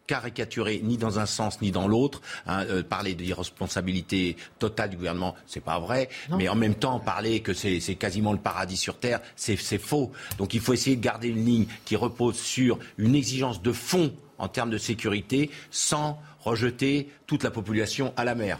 caricaturer 0.08 0.80
ni 0.84 0.98
dans 0.98 1.20
un 1.20 1.26
sens 1.26 1.62
ni 1.62 1.72
dans 1.72 1.88
l'autre. 1.88 2.22
hein, 2.48 2.66
euh, 2.66 2.84
parler 2.84 3.14
d'irresponsabilité 3.16 4.36
totale 4.58 4.90
du 4.92 4.98
gouvernement, 4.98 5.36
c'est 5.46 5.64
pas 5.64 5.80
vrai. 5.80 6.10
Mais 6.38 6.50
en 6.50 6.56
même 6.56 6.76
temps, 6.76 7.00
parler 7.00 7.42
que 7.42 7.54
c'est 7.54 7.80
quasiment 7.96 8.32
le 8.34 8.40
paradis 8.40 8.78
sur 8.78 8.98
terre, 8.98 9.22
c'est 9.36 9.56
faux. 9.78 10.12
Donc 10.38 10.54
il 10.54 10.60
faut 10.60 10.74
essayer 10.74 10.96
de 10.96 11.02
garder 11.02 11.28
une 11.30 11.46
ligne 11.46 11.66
qui 11.86 11.96
repose 11.96 12.36
sur 12.40 12.80
une 12.98 13.16
exigence 13.16 13.62
de 13.62 13.72
fond 13.72 14.14
en 14.38 14.48
termes 14.48 14.70
de 14.70 14.78
sécurité, 14.78 15.52
sans 15.70 16.18
rejeter 16.40 17.10
toute 17.28 17.44
la 17.44 17.52
population 17.52 18.14
à 18.16 18.24
la 18.24 18.36
mer. 18.36 18.58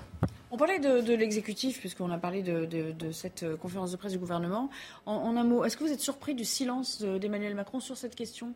On 0.52 0.58
parlait 0.58 0.80
de, 0.80 1.00
de 1.02 1.14
l'exécutif, 1.14 1.80
puisqu'on 1.80 2.12
a 2.12 2.18
parlé 2.18 2.42
de, 2.42 2.66
de- 2.66 2.92
de 2.92 3.12
cette 3.12 3.44
euh, 3.44 3.56
conférence 3.56 3.92
de 3.92 3.98
presse 3.98 4.12
du 4.12 4.18
gouvernement. 4.18 4.70
En, 5.06 5.14
en 5.14 5.38
un 5.38 5.44
mot, 5.44 5.64
est-ce 5.64 5.78
que 5.78 5.84
vous 5.84 5.92
êtes 5.92 6.02
surpris 6.02 6.34
du 6.36 6.44
silence 6.44 7.00
de- 7.00 7.18
d'Emmanuel 7.20 7.54
Macron 7.56 7.80
sur 7.80 7.96
cette 7.98 8.16
question? 8.16 8.48
euh, 8.48 8.54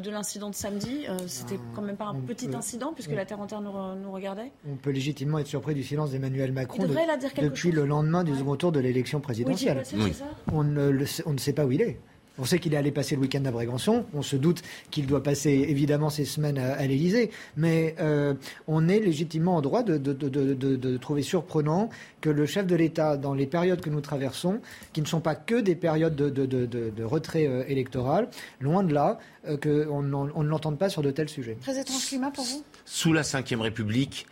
de 0.00 0.10
l'incident 0.10 0.50
de 0.50 0.54
samedi 0.54 1.04
Euh, 1.08 1.16
C'était 1.26 1.58
quand 1.74 1.82
même 1.82 1.96
pas 1.96 2.06
un 2.06 2.16
on 2.16 2.20
petit 2.20 2.48
peut- 2.48 2.56
incident, 2.56 2.92
puisque 2.92 3.10
on- 3.12 3.16
la 3.16 3.24
Terre 3.24 3.40
entière 3.40 3.60
nous, 3.60 3.70
re- 3.70 3.98
nous 4.00 4.12
regardait 4.12 4.50
On 4.70 4.76
peut 4.76 4.90
légitimement 4.90 5.38
être 5.38 5.46
surpris 5.46 5.74
du 5.74 5.82
silence 5.82 6.10
d'Emmanuel 6.12 6.52
Macron 6.52 6.78
Il 6.82 6.88
devrait 6.88 7.02
de- 7.02 7.08
là 7.08 7.16
dire 7.16 7.32
quelque 7.32 7.44
depuis 7.46 7.72
le 7.72 7.84
lendemain 7.84 8.24
du 8.24 8.34
second 8.36 8.56
tour 8.56 8.72
de 8.72 8.80
l'élection 8.80 9.20
présidentielle. 9.20 9.82
Oui. 9.94 10.12
ça 10.12 10.24
on, 10.52 10.64
ne 10.64 10.88
le 10.90 11.04
on 11.26 11.32
ne 11.32 11.38
sait 11.38 11.52
pas 11.52 11.64
où 11.66 11.72
il 11.72 11.82
est. 11.82 11.98
On 12.38 12.44
sait 12.44 12.58
qu'il 12.58 12.72
est 12.74 12.76
allé 12.78 12.90
passer 12.92 13.14
le 13.14 13.20
week-end 13.22 13.44
à 13.44 13.50
Brégançon. 13.50 14.06
On 14.14 14.22
se 14.22 14.36
doute 14.36 14.62
qu'il 14.90 15.06
doit 15.06 15.22
passer 15.22 15.50
évidemment 15.68 16.08
ces 16.10 16.24
semaines 16.24 16.58
à, 16.58 16.72
à 16.74 16.86
l'Élysée. 16.86 17.30
Mais 17.56 17.94
euh, 18.00 18.34
on 18.66 18.88
est 18.88 19.00
légitimement 19.00 19.56
en 19.56 19.60
droit 19.60 19.82
de, 19.82 19.98
de- 19.98 20.12
de- 20.12 20.28
de- 20.28 20.54
de- 20.54 20.76
de 20.76 20.96
trouver 20.96 21.22
surprenant 21.22 21.90
que 22.20 22.30
le 22.30 22.46
chef 22.46 22.66
de 22.66 22.74
l'État, 22.74 23.16
dans 23.16 23.34
les 23.34 23.46
périodes 23.46 23.80
que 23.80 23.90
nous 23.90 24.00
traversons, 24.00 24.60
qui 24.92 25.02
ne 25.02 25.06
sont 25.06 25.20
pas 25.20 25.34
que 25.34 25.60
des 25.60 25.74
périodes 25.74 26.16
de, 26.16 26.30
de- 26.30 26.46
de- 26.46 26.66
de- 26.66 26.90
de 26.90 27.04
retrait 27.04 27.46
euh, 27.46 27.64
électoral, 27.68 28.28
loin 28.60 28.82
de 28.82 28.94
là, 28.94 29.18
euh, 29.48 29.56
qu'on 29.56 30.12
on 30.34 30.42
ne 30.42 30.48
l'entende 30.48 30.78
pas 30.78 30.88
sur 30.88 31.02
de 31.02 31.10
tels 31.10 31.28
sujets. 31.28 31.56
Très 31.60 31.78
étrange 31.78 32.06
climat 32.06 32.30
pour 32.30 32.44
vous? 32.44 32.64
Sous 32.84 33.12
la 33.12 33.22
Ve 33.22 33.60
République, 33.60 34.26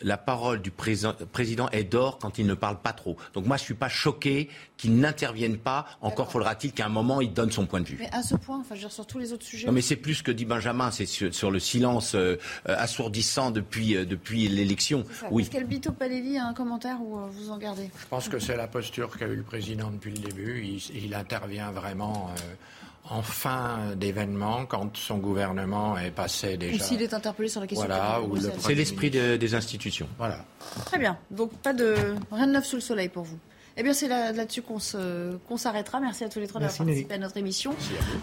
la 0.00 0.16
parole 0.16 0.62
du 0.62 0.70
président, 0.70 1.68
est 1.72 1.84
d'or 1.84 2.18
quand 2.18 2.38
il 2.38 2.46
ne 2.46 2.54
parle 2.54 2.80
pas 2.80 2.92
trop. 2.92 3.16
Donc 3.34 3.46
moi, 3.46 3.56
je 3.56 3.62
suis 3.62 3.74
pas 3.74 3.88
choqué 3.88 4.48
qu'il 4.76 4.96
n'intervienne 4.96 5.56
pas. 5.56 5.86
Encore 6.00 6.30
faudra-t-il 6.30 6.72
qu'à 6.72 6.86
un 6.86 6.90
moment, 6.90 7.20
il 7.20 7.32
donne 7.32 7.50
son 7.50 7.66
point 7.66 7.80
de 7.80 7.86
vue. 7.86 7.96
Mais 7.98 8.10
à 8.12 8.22
ce 8.22 8.34
point, 8.34 8.58
enfin, 8.58 8.74
je 8.74 8.80
veux 8.80 8.86
dire, 8.86 8.92
sur 8.92 9.06
tous 9.06 9.18
les 9.18 9.32
autres 9.32 9.44
sujets. 9.44 9.66
Non, 9.66 9.72
mais 9.72 9.82
c'est 9.82 9.96
plus 9.96 10.22
que 10.22 10.30
dit 10.30 10.44
Benjamin, 10.44 10.90
c'est 10.90 11.06
sur, 11.06 11.34
sur 11.34 11.50
le 11.50 11.58
silence 11.58 12.14
euh, 12.14 12.36
assourdissant 12.66 13.50
depuis, 13.50 13.96
euh, 13.96 14.04
depuis 14.04 14.48
l'élection. 14.48 15.04
Oui. 15.30 15.44
Pascal 15.44 15.64
Bito 15.64 15.92
Palelli 15.92 16.38
a 16.38 16.46
un 16.46 16.54
commentaire 16.54 16.98
ou 17.00 17.18
euh, 17.18 17.26
vous 17.30 17.50
en 17.50 17.58
gardez? 17.58 17.90
Je 17.98 18.06
pense 18.06 18.28
que 18.28 18.38
c'est 18.38 18.56
la 18.56 18.68
posture 18.68 19.16
qu'a 19.16 19.26
eu 19.26 19.36
le 19.36 19.42
président 19.42 19.90
depuis 19.90 20.10
le 20.10 20.18
début. 20.18 20.62
Il, 20.62 21.04
il 21.04 21.14
intervient 21.14 21.70
vraiment 21.70 22.30
euh, 22.30 22.40
en 23.10 23.22
fin 23.22 23.94
d'événement, 23.96 24.66
quand 24.66 24.96
son 24.96 25.18
gouvernement 25.18 25.96
est 25.98 26.10
passé 26.10 26.54
Ou 26.54 26.58
déjà. 26.58 26.84
s'il 26.84 27.02
est 27.02 27.14
interpellé 27.14 27.48
sur 27.48 27.60
la 27.60 27.66
question 27.66 27.86
Voilà, 27.86 28.18
de 28.20 28.26
ou 28.26 28.34
le. 28.34 28.52
C'est 28.58 28.74
l'esprit 28.74 29.10
de- 29.10 29.36
des 29.36 29.54
institutions. 29.54 30.08
Voilà. 30.18 30.44
Très 30.86 30.98
bien. 30.98 31.16
Donc 31.30 31.52
pas 31.58 31.72
de 31.72 31.94
rien 32.32 32.46
de 32.46 32.52
neuf 32.52 32.66
sous 32.66 32.76
le 32.76 32.82
soleil 32.82 33.08
pour 33.08 33.24
vous. 33.24 33.38
Eh 33.78 33.82
bien, 33.82 33.92
c'est 33.92 34.08
là- 34.08 34.32
là-dessus 34.32 34.62
qu'on 34.62 34.78
se- 34.78 35.36
qu'on 35.48 35.58
s'arrêtera. 35.58 36.00
Merci 36.00 36.24
à 36.24 36.30
tous 36.30 36.38
les 36.38 36.46
trois 36.46 36.62
d'avoir 36.62 36.78
participé 36.78 37.12
à 37.12 37.18
notre 37.18 37.36
émission. 37.36 37.74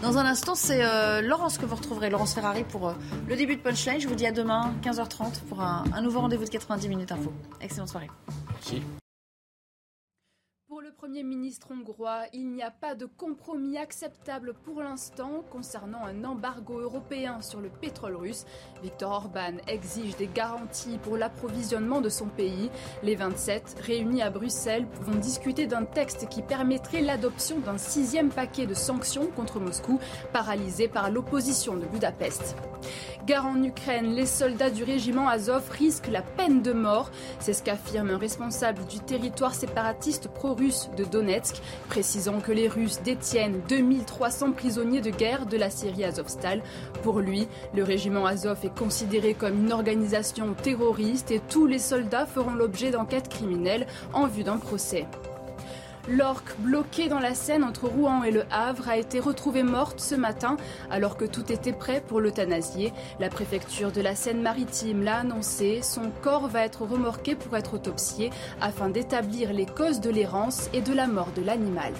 Dans 0.02 0.18
un 0.18 0.24
instant, 0.26 0.56
c'est 0.56 0.82
euh, 0.82 1.20
Laurence 1.22 1.58
que 1.58 1.64
vous 1.64 1.76
retrouverez, 1.76 2.10
Laurence 2.10 2.34
Ferrari, 2.34 2.64
pour 2.64 2.88
euh, 2.88 2.94
le 3.28 3.36
début 3.36 3.54
de 3.54 3.60
Punchline. 3.62 4.00
Je 4.00 4.08
vous 4.08 4.16
dis 4.16 4.26
à 4.26 4.32
demain, 4.32 4.74
15h30, 4.82 5.42
pour 5.48 5.60
un, 5.62 5.84
un 5.94 6.00
nouveau 6.02 6.20
rendez-vous 6.22 6.44
de 6.44 6.50
90 6.50 6.88
minutes 6.88 7.12
info. 7.12 7.32
Excellente 7.60 7.88
soirée. 7.88 8.10
Merci. 8.52 8.82
Le 10.84 10.92
Premier 10.92 11.22
ministre 11.22 11.68
hongrois, 11.70 12.24
il 12.34 12.50
n'y 12.50 12.62
a 12.62 12.70
pas 12.70 12.94
de 12.94 13.06
compromis 13.06 13.78
acceptable 13.78 14.52
pour 14.52 14.82
l'instant 14.82 15.42
concernant 15.50 16.04
un 16.04 16.24
embargo 16.24 16.78
européen 16.78 17.40
sur 17.40 17.62
le 17.62 17.70
pétrole 17.70 18.16
russe. 18.16 18.44
Viktor 18.82 19.10
Orban 19.10 19.56
exige 19.66 20.14
des 20.16 20.26
garanties 20.26 20.98
pour 20.98 21.16
l'approvisionnement 21.16 22.02
de 22.02 22.10
son 22.10 22.26
pays. 22.26 22.70
Les 23.02 23.14
27, 23.14 23.76
réunis 23.80 24.20
à 24.20 24.28
Bruxelles, 24.28 24.86
vont 25.00 25.18
discuter 25.18 25.66
d'un 25.66 25.86
texte 25.86 26.28
qui 26.28 26.42
permettrait 26.42 27.00
l'adoption 27.00 27.60
d'un 27.60 27.78
sixième 27.78 28.28
paquet 28.28 28.66
de 28.66 28.74
sanctions 28.74 29.28
contre 29.28 29.60
Moscou, 29.60 29.98
paralysé 30.34 30.86
par 30.86 31.10
l'opposition 31.10 31.76
de 31.76 31.86
Budapest. 31.86 32.56
Gare 33.24 33.46
en 33.46 33.62
Ukraine, 33.62 34.12
les 34.12 34.26
soldats 34.26 34.68
du 34.68 34.84
régiment 34.84 35.30
Azov 35.30 35.70
risquent 35.70 36.08
la 36.08 36.20
peine 36.20 36.60
de 36.60 36.74
mort. 36.74 37.10
C'est 37.38 37.54
ce 37.54 37.62
qu'affirme 37.62 38.10
un 38.10 38.18
responsable 38.18 38.84
du 38.84 39.00
territoire 39.00 39.54
séparatiste 39.54 40.28
pro-russe 40.28 40.73
de 40.96 41.04
Donetsk, 41.04 41.56
précisant 41.88 42.40
que 42.40 42.52
les 42.52 42.68
Russes 42.68 43.00
détiennent 43.04 43.60
2300 43.68 44.52
prisonniers 44.52 45.00
de 45.00 45.10
guerre 45.10 45.46
de 45.46 45.56
la 45.56 45.70
Syrie 45.70 46.04
Azovstal. 46.04 46.62
Pour 47.02 47.20
lui, 47.20 47.48
le 47.74 47.82
régiment 47.82 48.26
Azov 48.26 48.58
est 48.64 48.76
considéré 48.76 49.34
comme 49.34 49.64
une 49.64 49.72
organisation 49.72 50.54
terroriste 50.54 51.30
et 51.30 51.40
tous 51.48 51.66
les 51.66 51.78
soldats 51.78 52.26
feront 52.26 52.54
l'objet 52.54 52.90
d'enquêtes 52.90 53.28
criminelles 53.28 53.86
en 54.12 54.26
vue 54.26 54.44
d'un 54.44 54.58
procès. 54.58 55.06
L'orque 56.08 56.54
bloquée 56.58 57.08
dans 57.08 57.18
la 57.18 57.34
Seine 57.34 57.64
entre 57.64 57.88
Rouen 57.88 58.24
et 58.24 58.30
Le 58.30 58.44
Havre 58.50 58.90
a 58.90 58.98
été 58.98 59.20
retrouvée 59.20 59.62
morte 59.62 60.00
ce 60.00 60.14
matin 60.14 60.58
alors 60.90 61.16
que 61.16 61.24
tout 61.24 61.50
était 61.50 61.72
prêt 61.72 62.02
pour 62.06 62.20
l'euthanasier. 62.20 62.92
La 63.20 63.30
préfecture 63.30 63.90
de 63.90 64.02
la 64.02 64.14
Seine-Maritime 64.14 65.02
l'a 65.02 65.18
annoncé. 65.18 65.80
Son 65.82 66.10
corps 66.22 66.48
va 66.48 66.64
être 66.64 66.82
remorqué 66.82 67.34
pour 67.34 67.56
être 67.56 67.74
autopsié 67.74 68.30
afin 68.60 68.90
d'établir 68.90 69.52
les 69.54 69.66
causes 69.66 70.00
de 70.00 70.10
l'errance 70.10 70.68
et 70.74 70.82
de 70.82 70.92
la 70.92 71.06
mort 71.06 71.32
de 71.34 71.42
l'animal. 71.42 71.92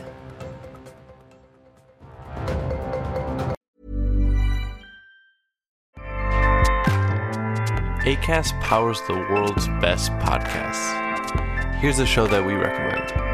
ACAST 8.06 8.52
powers 8.60 9.00
the 9.08 9.14
world's 9.30 9.66
best 9.80 10.12
podcasts. 10.18 10.92
Here's 11.80 12.00
a 12.00 12.06
show 12.06 12.26
that 12.26 12.44
we 12.44 12.52
recommend. 12.52 13.33